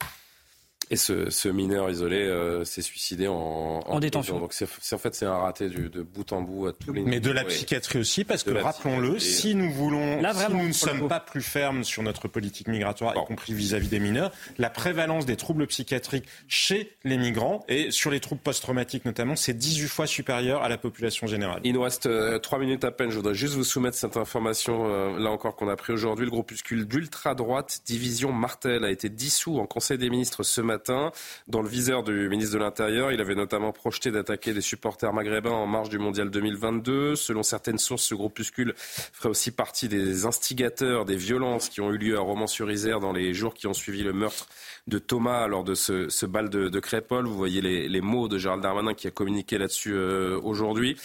Et 0.90 0.97
ce, 0.97 1.28
ce, 1.28 1.48
mineur 1.48 1.90
isolé 1.90 2.16
euh, 2.16 2.65
s'est 2.65 2.82
suicidé 2.82 3.28
en, 3.28 3.81
en, 3.85 4.01
détention. 4.01 4.40
Donc 4.40 4.55
c'est 4.55 4.66
en 4.94 4.98
fait 4.98 5.15
c'est 5.15 5.27
un 5.27 5.36
raté 5.36 5.69
du, 5.69 5.90
de 5.90 6.02
bout 6.02 6.32
en 6.32 6.40
bout 6.40 6.66
à 6.66 6.73
tous 6.73 6.93
les 6.93 7.02
Mais 7.02 7.20
de 7.20 7.31
la 7.31 7.44
psychiatrie 7.44 7.98
aussi, 7.98 8.24
parce 8.24 8.43
que 8.43 8.51
rappelons-le, 8.51 9.19
si 9.19 9.55
nous 9.55 9.70
voulons, 9.70 10.20
Là, 10.23 10.32
si 10.32 10.52
nous 10.52 10.66
ne 10.66 10.73
sommes 10.73 11.09
pas 11.09 11.20
plus 11.20 11.43
fermes 11.43 11.85
sur 11.85 12.02
notre 12.02 12.27
politique 12.28 12.69
migratoire, 12.69 13.15
y 13.16 13.27
compris 13.27 13.52
vis-à-vis 13.52 13.89
des 13.89 14.01
mineurs, 14.01 14.32
la 14.56 14.70
prévalence 14.70 15.27
des 15.27 15.36
troubles 15.36 15.66
psychiatriques 15.66 16.27
chez 16.47 16.93
les 17.05 17.19
migrants 17.19 17.65
et 17.69 17.90
sur 17.90 18.10
les 18.10 18.20
troubles 18.20 18.40
post-traumatiques 18.40 19.05
notamment, 19.05 19.36
c'est 19.36 19.55
18 19.55 19.89
fois 19.89 20.06
supérieur 20.06 20.62
à 20.62 20.69
la 20.69 20.78
population 20.78 21.27
générale. 21.27 21.60
Il 21.65 21.74
nous 21.74 21.82
reste 21.82 22.06
euh, 22.06 22.39
trois 22.39 22.59
minutes 22.59 22.85
à 22.85 22.90
peine. 22.90 23.10
Je 23.10 23.16
voudrais 23.16 23.35
juste 23.35 23.55
vous 23.55 23.65
soumettre 23.65 23.97
cette 23.97 24.16
information 24.16 24.86
euh, 24.86 25.19
là 25.19 25.31
encore 25.31 25.56
qu'on 25.56 25.69
a 25.69 25.77
pris 25.77 25.93
aujourd'hui. 25.93 26.24
Le 26.24 26.31
groupuscule 26.31 26.86
d'ultra 26.86 27.35
droite 27.35 27.81
division 27.85 28.32
Martel 28.32 28.85
a 28.85 28.90
été 28.90 29.09
dissous 29.09 29.59
en 29.59 29.66
Conseil 29.66 29.98
des 29.98 30.09
ministres 30.09 30.43
ce 30.43 30.60
matin 30.60 30.78
dans 30.87 31.63
le 31.63 31.69
viseur 31.69 32.03
du 32.03 32.29
ministre 32.29 32.55
de 32.55 32.59
l'Intérieur. 32.59 33.13
Il 33.13 33.21
avait 33.21 33.35
notamment 33.35 33.73
projeté 33.73 34.11
d'attaquer 34.11 34.53
des 34.55 34.61
supporters 34.61 35.13
maghrébins 35.13 35.51
en 35.51 35.67
marge 35.67 35.89
du 35.89 35.99
mondial 35.99 36.31
2022. 36.31 37.17
Selon 37.17 37.43
certaines 37.43 37.79
sources, 37.79 38.05
ce 38.05 38.15
groupuscule 38.15 38.75
ferait 38.77 39.29
aussi 39.29 39.51
partie 39.51 39.89
des 39.89 40.27
instigateurs 40.27 41.05
des 41.05 41.17
violences 41.17 41.69
qui 41.69 41.81
ont 41.81 41.91
eu 41.93 41.99
lieu 41.99 42.17
à 42.17 42.21
Romans-sur-Isère 42.21 43.01
dans 43.01 43.13
les 43.13 43.35
jours 43.35 43.55
qui 43.55 43.67
ont 43.67 43.75
suivi 43.75 44.03
le 44.03 44.13
meurtre 44.13 44.47
de 44.87 44.99
Thomas 44.99 45.47
lors 45.47 45.65
de 45.65 45.75
ce, 45.75 46.27
bal 46.27 46.49
de, 46.49 46.81
Crépole. 46.81 47.27
Vous 47.27 47.37
voyez 47.37 47.61
les, 47.61 48.01
mots 48.01 48.29
de 48.29 48.39
Gérald 48.39 48.63
Darmanin 48.63 48.95
qui 48.95 49.07
a 49.07 49.11
communiqué 49.11 49.59
là-dessus 49.59 49.95
euh, 49.95 50.41
aujourd'hui. 50.43 50.97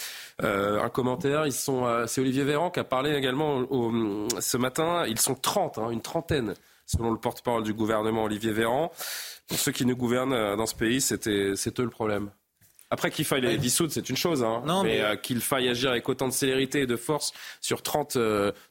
Euh, 0.42 0.82
un 0.82 0.90
commentaire, 0.90 1.46
euh, 1.46 2.08
c'est 2.08 2.22
Olivier 2.22 2.44
Véran 2.44 2.70
qui 2.70 2.80
a 2.80 2.84
parlé 2.84 3.14
également 3.16 3.64
ce 4.40 4.58
matin. 4.58 5.06
Ils 5.08 5.20
sont 5.20 5.36
30, 5.36 5.78
hein, 5.78 5.90
une 5.90 6.02
trentaine 6.02 6.54
selon 6.86 7.12
le 7.12 7.18
porte-parole 7.18 7.64
du 7.64 7.74
gouvernement 7.74 8.24
Olivier 8.24 8.52
Véran. 8.52 8.92
Pour 9.48 9.60
ceux 9.60 9.72
qui 9.72 9.86
nous 9.86 9.96
gouvernent 9.96 10.34
euh, 10.34 10.56
dans 10.56 10.66
ce 10.66 10.76
pays, 10.76 11.02
c'est 11.02 11.28
eux 11.28 11.84
le 11.84 11.90
problème. 11.90 12.32
Après 12.90 13.10
qu'il 13.10 13.26
faille 13.26 13.42
les 13.42 13.58
dissoudre, 13.58 13.92
c'est 13.92 14.08
une 14.10 14.18
chose, 14.18 14.44
hein. 14.44 14.62
mais, 14.84 15.02
euh, 15.02 15.16
qu'il 15.16 15.42
faille 15.42 15.68
agir 15.68 15.90
avec 15.90 16.08
autant 16.08 16.28
de 16.28 16.34
célérité 16.34 16.82
et 16.82 16.86
de 16.86 16.96
force 16.96 17.34
sur 17.60 17.82
30, 17.82 18.18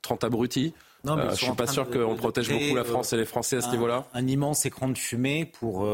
30 0.00 0.24
abrutis. 0.24 0.74
Non, 1.04 1.16
mais 1.16 1.30
je 1.30 1.44
suis 1.44 1.52
pas 1.54 1.66
sûr 1.66 1.90
qu'on 1.90 2.14
protège 2.14 2.48
beaucoup 2.48 2.76
la 2.76 2.84
France 2.84 3.12
et 3.12 3.16
les 3.16 3.24
Français 3.24 3.56
à 3.56 3.60
ce 3.60 3.70
niveau-là. 3.70 4.06
Un 4.14 4.28
immense 4.28 4.64
écran 4.64 4.88
de 4.88 4.96
fumée 4.96 5.44
pour 5.44 5.84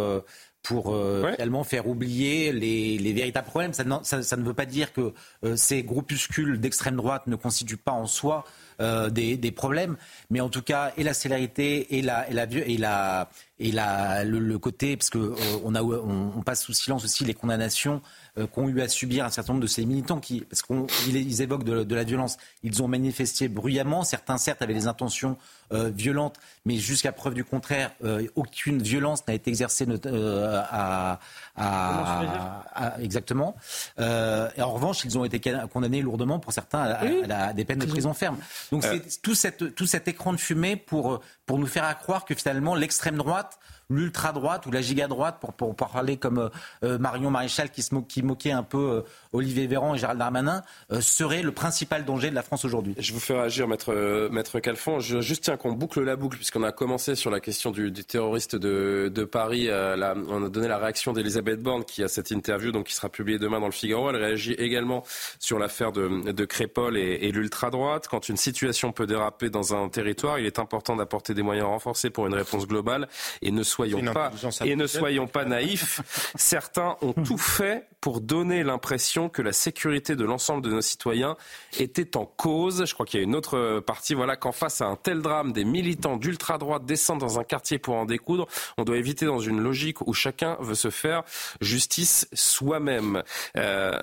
pour 0.62 0.94
euh, 0.94 1.34
faire 1.64 1.88
oublier 1.88 2.52
les, 2.52 2.98
les, 2.98 3.12
véritables 3.12 3.46
problèmes. 3.46 3.72
Ça, 3.72 3.84
ça, 4.02 4.22
ça, 4.22 4.36
ne 4.36 4.42
veut 4.42 4.54
pas 4.54 4.66
dire 4.66 4.92
que 4.92 5.12
euh, 5.44 5.56
ces 5.56 5.82
groupuscules 5.82 6.60
d'extrême 6.60 6.96
droite 6.96 7.26
ne 7.26 7.36
constituent 7.36 7.78
pas 7.78 7.92
en 7.92 8.06
soi 8.06 8.44
euh, 8.80 9.08
des, 9.08 9.36
des, 9.36 9.50
problèmes, 9.50 9.96
mais 10.30 10.40
en 10.40 10.48
tout 10.48 10.62
cas, 10.62 10.92
et 10.96 11.04
la 11.04 11.14
célérité 11.14 11.96
et 11.96 12.02
la, 12.02 12.28
et 12.30 12.34
la, 12.34 12.44
et 12.44 12.76
la, 12.76 13.30
et 13.60 13.72
la, 13.72 14.24
le, 14.24 14.58
côté, 14.58 14.96
parce 14.96 15.10
que 15.10 15.18
euh, 15.18 15.34
on, 15.64 15.74
a, 15.74 15.82
on, 15.82 16.32
on, 16.36 16.42
passe 16.42 16.62
sous 16.62 16.72
silence 16.72 17.04
aussi 17.04 17.24
les 17.24 17.34
condamnations 17.34 18.00
euh, 18.38 18.46
qu'ont 18.46 18.68
eu 18.68 18.80
à 18.80 18.88
subir 18.88 19.24
un 19.24 19.30
certain 19.30 19.52
nombre 19.52 19.62
de 19.62 19.68
ces 19.68 19.84
militants 19.84 20.20
qui, 20.20 20.42
parce 20.42 20.62
qu'ils 20.62 21.42
évoquent 21.42 21.64
de, 21.64 21.82
de, 21.82 21.94
la 21.94 22.04
violence, 22.04 22.36
ils 22.62 22.82
ont 22.82 22.88
manifesté 22.88 23.48
bruyamment. 23.48 24.04
Certains, 24.04 24.38
certes, 24.38 24.62
avaient 24.62 24.74
des 24.74 24.86
intentions 24.86 25.36
euh, 25.72 25.90
violentes, 25.90 26.36
mais 26.64 26.76
jusqu'à 26.76 27.12
preuve 27.12 27.34
du 27.34 27.44
contraire, 27.44 27.90
euh, 28.04 28.26
aucune 28.36 28.82
violence 28.82 29.26
n'a 29.26 29.34
été 29.34 29.50
exercée 29.50 29.86
euh, 30.06 30.62
à, 30.70 31.18
à, 31.56 32.64
à, 32.74 33.00
exactement. 33.00 33.56
Euh, 33.98 34.48
et 34.56 34.62
en 34.62 34.72
revanche, 34.72 35.04
ils 35.04 35.18
ont 35.18 35.24
été 35.24 35.40
condamnés 35.72 36.02
lourdement 36.02 36.38
pour 36.38 36.52
certains 36.52 36.80
à, 36.80 37.48
à 37.48 37.52
des 37.52 37.64
peines 37.64 37.78
de 37.78 37.86
prison 37.86 38.14
ferme. 38.14 38.38
Donc 38.70 38.84
c'est 38.84 39.20
tout, 39.22 39.34
cette, 39.34 39.74
tout 39.74 39.86
cet 39.86 40.08
écran 40.08 40.32
de 40.32 40.38
fumée 40.38 40.76
pour, 40.76 41.20
pour 41.46 41.58
nous 41.58 41.66
faire 41.66 41.98
croire 41.98 42.24
que 42.24 42.34
finalement 42.34 42.74
l'extrême 42.74 43.16
droite 43.16 43.47
l'ultra-droite 43.90 44.66
ou 44.66 44.70
la 44.70 44.82
giga-droite, 44.82 45.38
pour, 45.40 45.52
pour, 45.54 45.74
parler 45.74 46.16
comme 46.16 46.38
euh, 46.38 46.48
euh, 46.84 46.98
Marion 46.98 47.30
Maréchal 47.30 47.70
qui, 47.70 47.82
se 47.82 47.94
qui 48.02 48.22
moquait 48.22 48.52
un 48.52 48.62
peu 48.62 48.78
euh, 48.78 49.02
Olivier 49.32 49.66
Véran 49.66 49.94
et 49.94 49.98
Gérald 49.98 50.18
Darmanin, 50.18 50.62
serait 51.00 51.42
le 51.42 51.52
principal 51.52 52.04
danger 52.04 52.30
de 52.30 52.34
la 52.34 52.42
France 52.42 52.64
aujourd'hui. 52.64 52.94
Je 52.98 53.12
vous 53.12 53.20
fais 53.20 53.34
réagir, 53.38 53.68
Maître, 53.68 54.28
Maître 54.30 54.60
Calfon. 54.60 55.00
Je 55.00 55.20
juste 55.20 55.44
tiens 55.44 55.56
qu'on 55.56 55.72
boucle 55.72 56.02
la 56.02 56.16
boucle, 56.16 56.36
puisqu'on 56.36 56.62
a 56.62 56.72
commencé 56.72 57.14
sur 57.14 57.30
la 57.30 57.40
question 57.40 57.70
du, 57.70 57.90
du 57.90 58.04
terroriste 58.04 58.56
de, 58.56 59.10
de 59.12 59.24
Paris. 59.24 59.66
La, 59.66 60.14
on 60.28 60.44
a 60.44 60.48
donné 60.48 60.68
la 60.68 60.78
réaction 60.78 61.12
d'Elisabeth 61.12 61.62
Borne 61.62 61.84
qui 61.84 62.02
a 62.02 62.08
cette 62.08 62.30
interview, 62.30 62.72
donc 62.72 62.86
qui 62.86 62.94
sera 62.94 63.08
publiée 63.08 63.38
demain 63.38 63.60
dans 63.60 63.66
le 63.66 63.72
Figaro. 63.72 64.10
Elle 64.10 64.16
réagit 64.16 64.52
également 64.52 65.02
sur 65.38 65.58
l'affaire 65.58 65.92
de, 65.92 66.30
de 66.30 66.44
Crépol 66.44 66.96
et, 66.96 67.18
et 67.22 67.32
l'ultra-droite. 67.32 68.06
Quand 68.08 68.28
une 68.28 68.36
situation 68.36 68.92
peut 68.92 69.06
déraper 69.06 69.50
dans 69.50 69.74
un 69.74 69.88
territoire, 69.88 70.38
il 70.38 70.46
est 70.46 70.58
important 70.58 70.94
d'apporter 70.94 71.34
des 71.34 71.42
moyens 71.42 71.66
renforcés 71.66 72.10
pour 72.10 72.26
une 72.26 72.34
réponse 72.34 72.66
globale 72.66 73.08
et 73.42 73.50
ne 73.50 73.62
soyons 73.62 74.04
pas, 74.12 74.30
et 74.64 74.76
ne 74.76 74.86
soyons 74.86 75.26
pas 75.26 75.44
naïfs, 75.44 76.00
certains 76.36 76.96
ont 77.02 77.12
tout 77.12 77.38
fait 77.38 77.88
pour 78.00 78.20
donner 78.20 78.62
l'impression 78.62 79.17
que 79.28 79.42
la 79.42 79.52
sécurité 79.52 80.14
de 80.14 80.24
l'ensemble 80.24 80.62
de 80.62 80.70
nos 80.70 80.80
citoyens 80.80 81.36
était 81.80 82.16
en 82.16 82.26
cause. 82.26 82.84
Je 82.86 82.94
crois 82.94 83.04
qu'il 83.04 83.18
y 83.18 83.22
a 83.22 83.24
une 83.24 83.34
autre 83.34 83.80
partie, 83.80 84.14
voilà, 84.14 84.36
qu'en 84.36 84.52
face 84.52 84.80
à 84.80 84.86
un 84.86 84.94
tel 84.94 85.20
drame, 85.20 85.52
des 85.52 85.64
militants 85.64 86.16
d'ultra-droite 86.16 86.84
descendent 86.84 87.18
dans 87.18 87.40
un 87.40 87.44
quartier 87.44 87.78
pour 87.78 87.96
en 87.96 88.04
découdre. 88.04 88.46
On 88.76 88.84
doit 88.84 88.98
éviter 88.98 89.26
dans 89.26 89.40
une 89.40 89.60
logique 89.60 90.06
où 90.06 90.12
chacun 90.12 90.56
veut 90.60 90.76
se 90.76 90.90
faire 90.90 91.24
justice 91.60 92.28
soi-même. 92.32 93.24
Euh, 93.56 93.98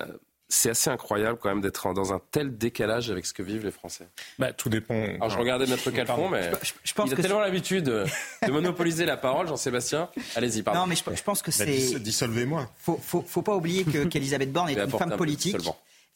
c'est 0.48 0.70
assez 0.70 0.90
incroyable 0.90 1.38
quand 1.40 1.48
même 1.48 1.60
d'être 1.60 1.92
dans 1.92 2.12
un 2.12 2.20
tel 2.30 2.56
décalage 2.56 3.10
avec 3.10 3.26
ce 3.26 3.34
que 3.34 3.42
vivent 3.42 3.64
les 3.64 3.70
Français. 3.70 4.08
Bah, 4.38 4.52
tout 4.52 4.68
dépend. 4.68 4.94
Alors 4.94 5.30
je 5.30 5.38
regardais 5.38 5.66
Maître 5.66 5.90
Calfon, 5.90 6.28
mais 6.28 6.50
je, 6.84 6.92
pense 6.94 7.10
il 7.10 7.14
a 7.14 7.16
tellement 7.22 7.40
l'habitude 7.40 7.84
de 7.84 8.06
monopoliser 8.50 9.04
la 9.06 9.16
parole, 9.16 9.48
Jean-Sébastien. 9.48 10.08
Allez-y, 10.36 10.62
pardon. 10.62 10.80
Non, 10.80 10.86
mais 10.86 10.96
je, 10.96 11.22
pense 11.22 11.42
que 11.42 11.50
bah, 11.50 11.64
c'est. 11.66 11.98
Dissolvez-moi. 11.98 12.70
Faut, 12.78 13.00
faut, 13.02 13.24
faut 13.26 13.42
pas 13.42 13.54
oublier 13.54 13.84
qu'Elisabeth 14.10 14.52
Borne 14.52 14.70
est 14.70 14.78
une 14.78 14.90
femme 14.90 15.16
politique. 15.16 15.56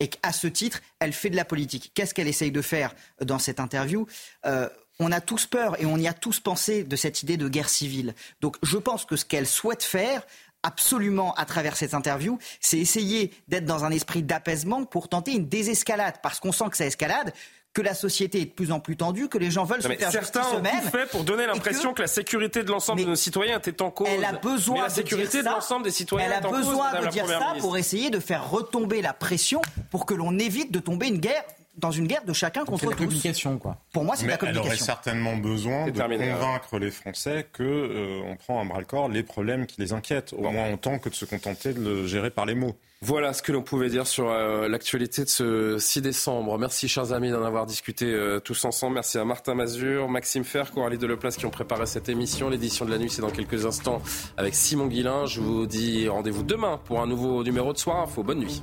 Et 0.03 0.09
qu'à 0.09 0.33
ce 0.33 0.47
titre, 0.47 0.81
elle 0.99 1.13
fait 1.13 1.29
de 1.29 1.37
la 1.37 1.45
politique. 1.45 1.93
Qu'est-ce 1.95 2.15
qu'elle 2.15 2.29
essaye 2.29 2.51
de 2.51 2.63
faire 2.63 2.95
dans 3.21 3.39
cette 3.39 3.61
interview? 3.61 4.07
Euh, 4.47 4.67
on 4.99 5.13
a 5.13 5.21
tous 5.21 5.47
peur 5.47 5.81
et 5.81 5.87
on 5.87 5.97
y 5.97 6.07
a 6.07 6.13
tous 6.13 6.41
pensé 6.41 6.85
de 6.85 6.97
cette 6.97 7.23
idée 7.23 7.37
de 7.37 7.49
guerre 7.49 7.69
civile. 7.69 8.15
Donc 8.41 8.57
je 8.63 8.79
pense 8.79 9.05
que 9.05 9.17
ce 9.17 9.25
qu'elle 9.25 9.47
souhaite 9.47 9.83
faire, 9.83 10.23
absolument 10.63 11.35
à 11.35 11.45
travers 11.45 11.77
cette 11.77 11.95
interview, 11.95 12.39
c'est 12.61 12.79
essayer 12.79 13.33
d'être 13.49 13.65
dans 13.65 13.85
un 13.85 13.91
esprit 13.91 14.23
d'apaisement 14.23 14.85
pour 14.85 15.09
tenter 15.09 15.33
une 15.33 15.49
désescalade, 15.49 16.17
parce 16.23 16.41
qu'on 16.41 16.53
sent 16.53 16.71
que 16.71 16.77
ça 16.77 16.87
escalade 16.87 17.33
que 17.73 17.83
la 17.83 17.95
société 17.95 18.41
est 18.41 18.47
de 18.47 18.51
plus 18.51 18.73
en 18.73 18.81
plus 18.81 18.97
tendue, 18.97 19.29
que 19.29 19.39
les 19.39 19.51
gens 19.51 19.65
veulent 19.65 19.83
se 19.83 19.89
faire 19.89 20.11
certains 20.11 20.43
justice 20.43 20.59
eux-mêmes. 20.59 20.91
fait 20.91 21.09
pour 21.09 21.23
donner 21.23 21.47
l'impression 21.47 21.95
que... 21.95 22.03
la 22.03 22.09
sécurité 22.09 22.65
de 22.65 22.71
l'ensemble 22.71 23.03
de 23.03 23.07
nos 23.07 23.15
citoyens 23.15 23.59
était 23.59 23.81
en 23.81 23.91
cause. 23.91 24.09
Elle 24.11 24.25
a 24.25 24.33
besoin 24.33 24.77
mais 24.77 24.83
la 24.83 24.89
sécurité 24.89 25.39
de, 25.39 25.43
de 25.45 25.49
l'ensemble 25.51 25.85
des 25.85 25.93
citoyens 25.93 26.27
Elle 26.27 26.33
a 26.33 26.39
est 26.39 26.51
besoin 26.51 26.91
cause, 26.91 27.07
de 27.07 27.11
dire 27.11 27.27
ça 27.29 27.55
pour 27.61 27.77
essayer 27.77 28.11
de 28.11 28.19
faire 28.19 28.51
retomber 28.51 29.03
la 29.03 29.13
pression 29.13 29.63
pour 29.91 30.05
que 30.05 30.15
l'on 30.15 30.37
évite 30.39 30.73
de 30.73 30.81
tomber 30.81 31.07
une 31.07 31.19
guerre 31.19 31.45
dans 31.77 31.91
une 31.91 32.07
guerre 32.07 32.25
de 32.25 32.33
chacun 32.33 32.65
contre 32.65 32.87
la 32.87 32.97
communication, 32.97 33.59
quoi. 33.59 33.79
Pour 33.93 34.05
moi, 34.05 34.17
c'est 34.17 34.27
la 34.27 34.37
communication. 34.37 34.71
Elle 34.71 34.77
aurait 34.77 34.85
certainement 34.85 35.37
besoin 35.37 35.91
de 35.91 36.01
convaincre 36.01 36.79
les 36.79 36.91
Français 36.91 37.47
que 37.53 37.63
euh, 37.63 38.23
on 38.27 38.37
prend 38.37 38.61
à 38.61 38.65
bras 38.65 38.79
le 38.79 38.85
corps 38.85 39.09
les 39.09 39.23
problèmes 39.23 39.67
qui 39.67 39.81
les 39.81 39.93
inquiètent, 39.93 40.33
au 40.33 40.51
moins 40.51 40.73
autant 40.73 40.99
que 40.99 41.09
de 41.09 41.15
se 41.15 41.25
contenter 41.25 41.73
de 41.73 41.81
le 41.81 42.07
gérer 42.07 42.31
par 42.31 42.47
les 42.47 42.55
mots. 42.55 42.75
Voilà 43.03 43.33
ce 43.33 43.43
que 43.43 43.51
l'on 43.51 43.63
pouvait 43.63 43.89
dire 43.89 44.07
sur 44.07 44.29
euh, 44.29 44.69
l'actualité 44.69 45.25
de 45.25 45.29
ce 45.31 45.79
6 45.79 46.03
décembre. 46.03 46.59
Merci, 46.59 46.87
chers 46.87 47.15
amis, 47.15 47.31
d'en 47.31 47.43
avoir 47.43 47.65
discuté 47.65 48.05
euh, 48.05 48.41
tous 48.41 48.63
ensemble. 48.67 48.95
Merci 48.95 49.17
à 49.17 49.25
Martin 49.25 49.55
Mazur, 49.55 50.09
Maxime 50.11 50.45
Fer, 50.45 50.71
Coralie 50.71 50.99
Deleplace 50.99 51.39
qui 51.39 51.47
ont 51.47 51.51
préparé 51.51 51.87
cette 51.87 52.11
émission. 52.11 52.51
L'édition 52.51 52.85
de 52.85 52.91
la 52.91 52.99
nuit, 52.99 53.09
c'est 53.09 53.23
dans 53.23 53.31
quelques 53.31 53.65
instants 53.65 54.03
avec 54.37 54.55
Simon 54.55 54.87
Guillain. 54.87 55.25
Je 55.25 55.41
vous 55.41 55.67
dis 55.67 56.09
rendez-vous 56.09 56.43
demain 56.43 56.79
pour 56.85 57.01
un 57.01 57.07
nouveau 57.07 57.43
numéro 57.43 57.73
de 57.73 57.79
Soir 57.79 58.01
Info. 58.01 58.23
Bonne 58.23 58.41
nuit. 58.41 58.63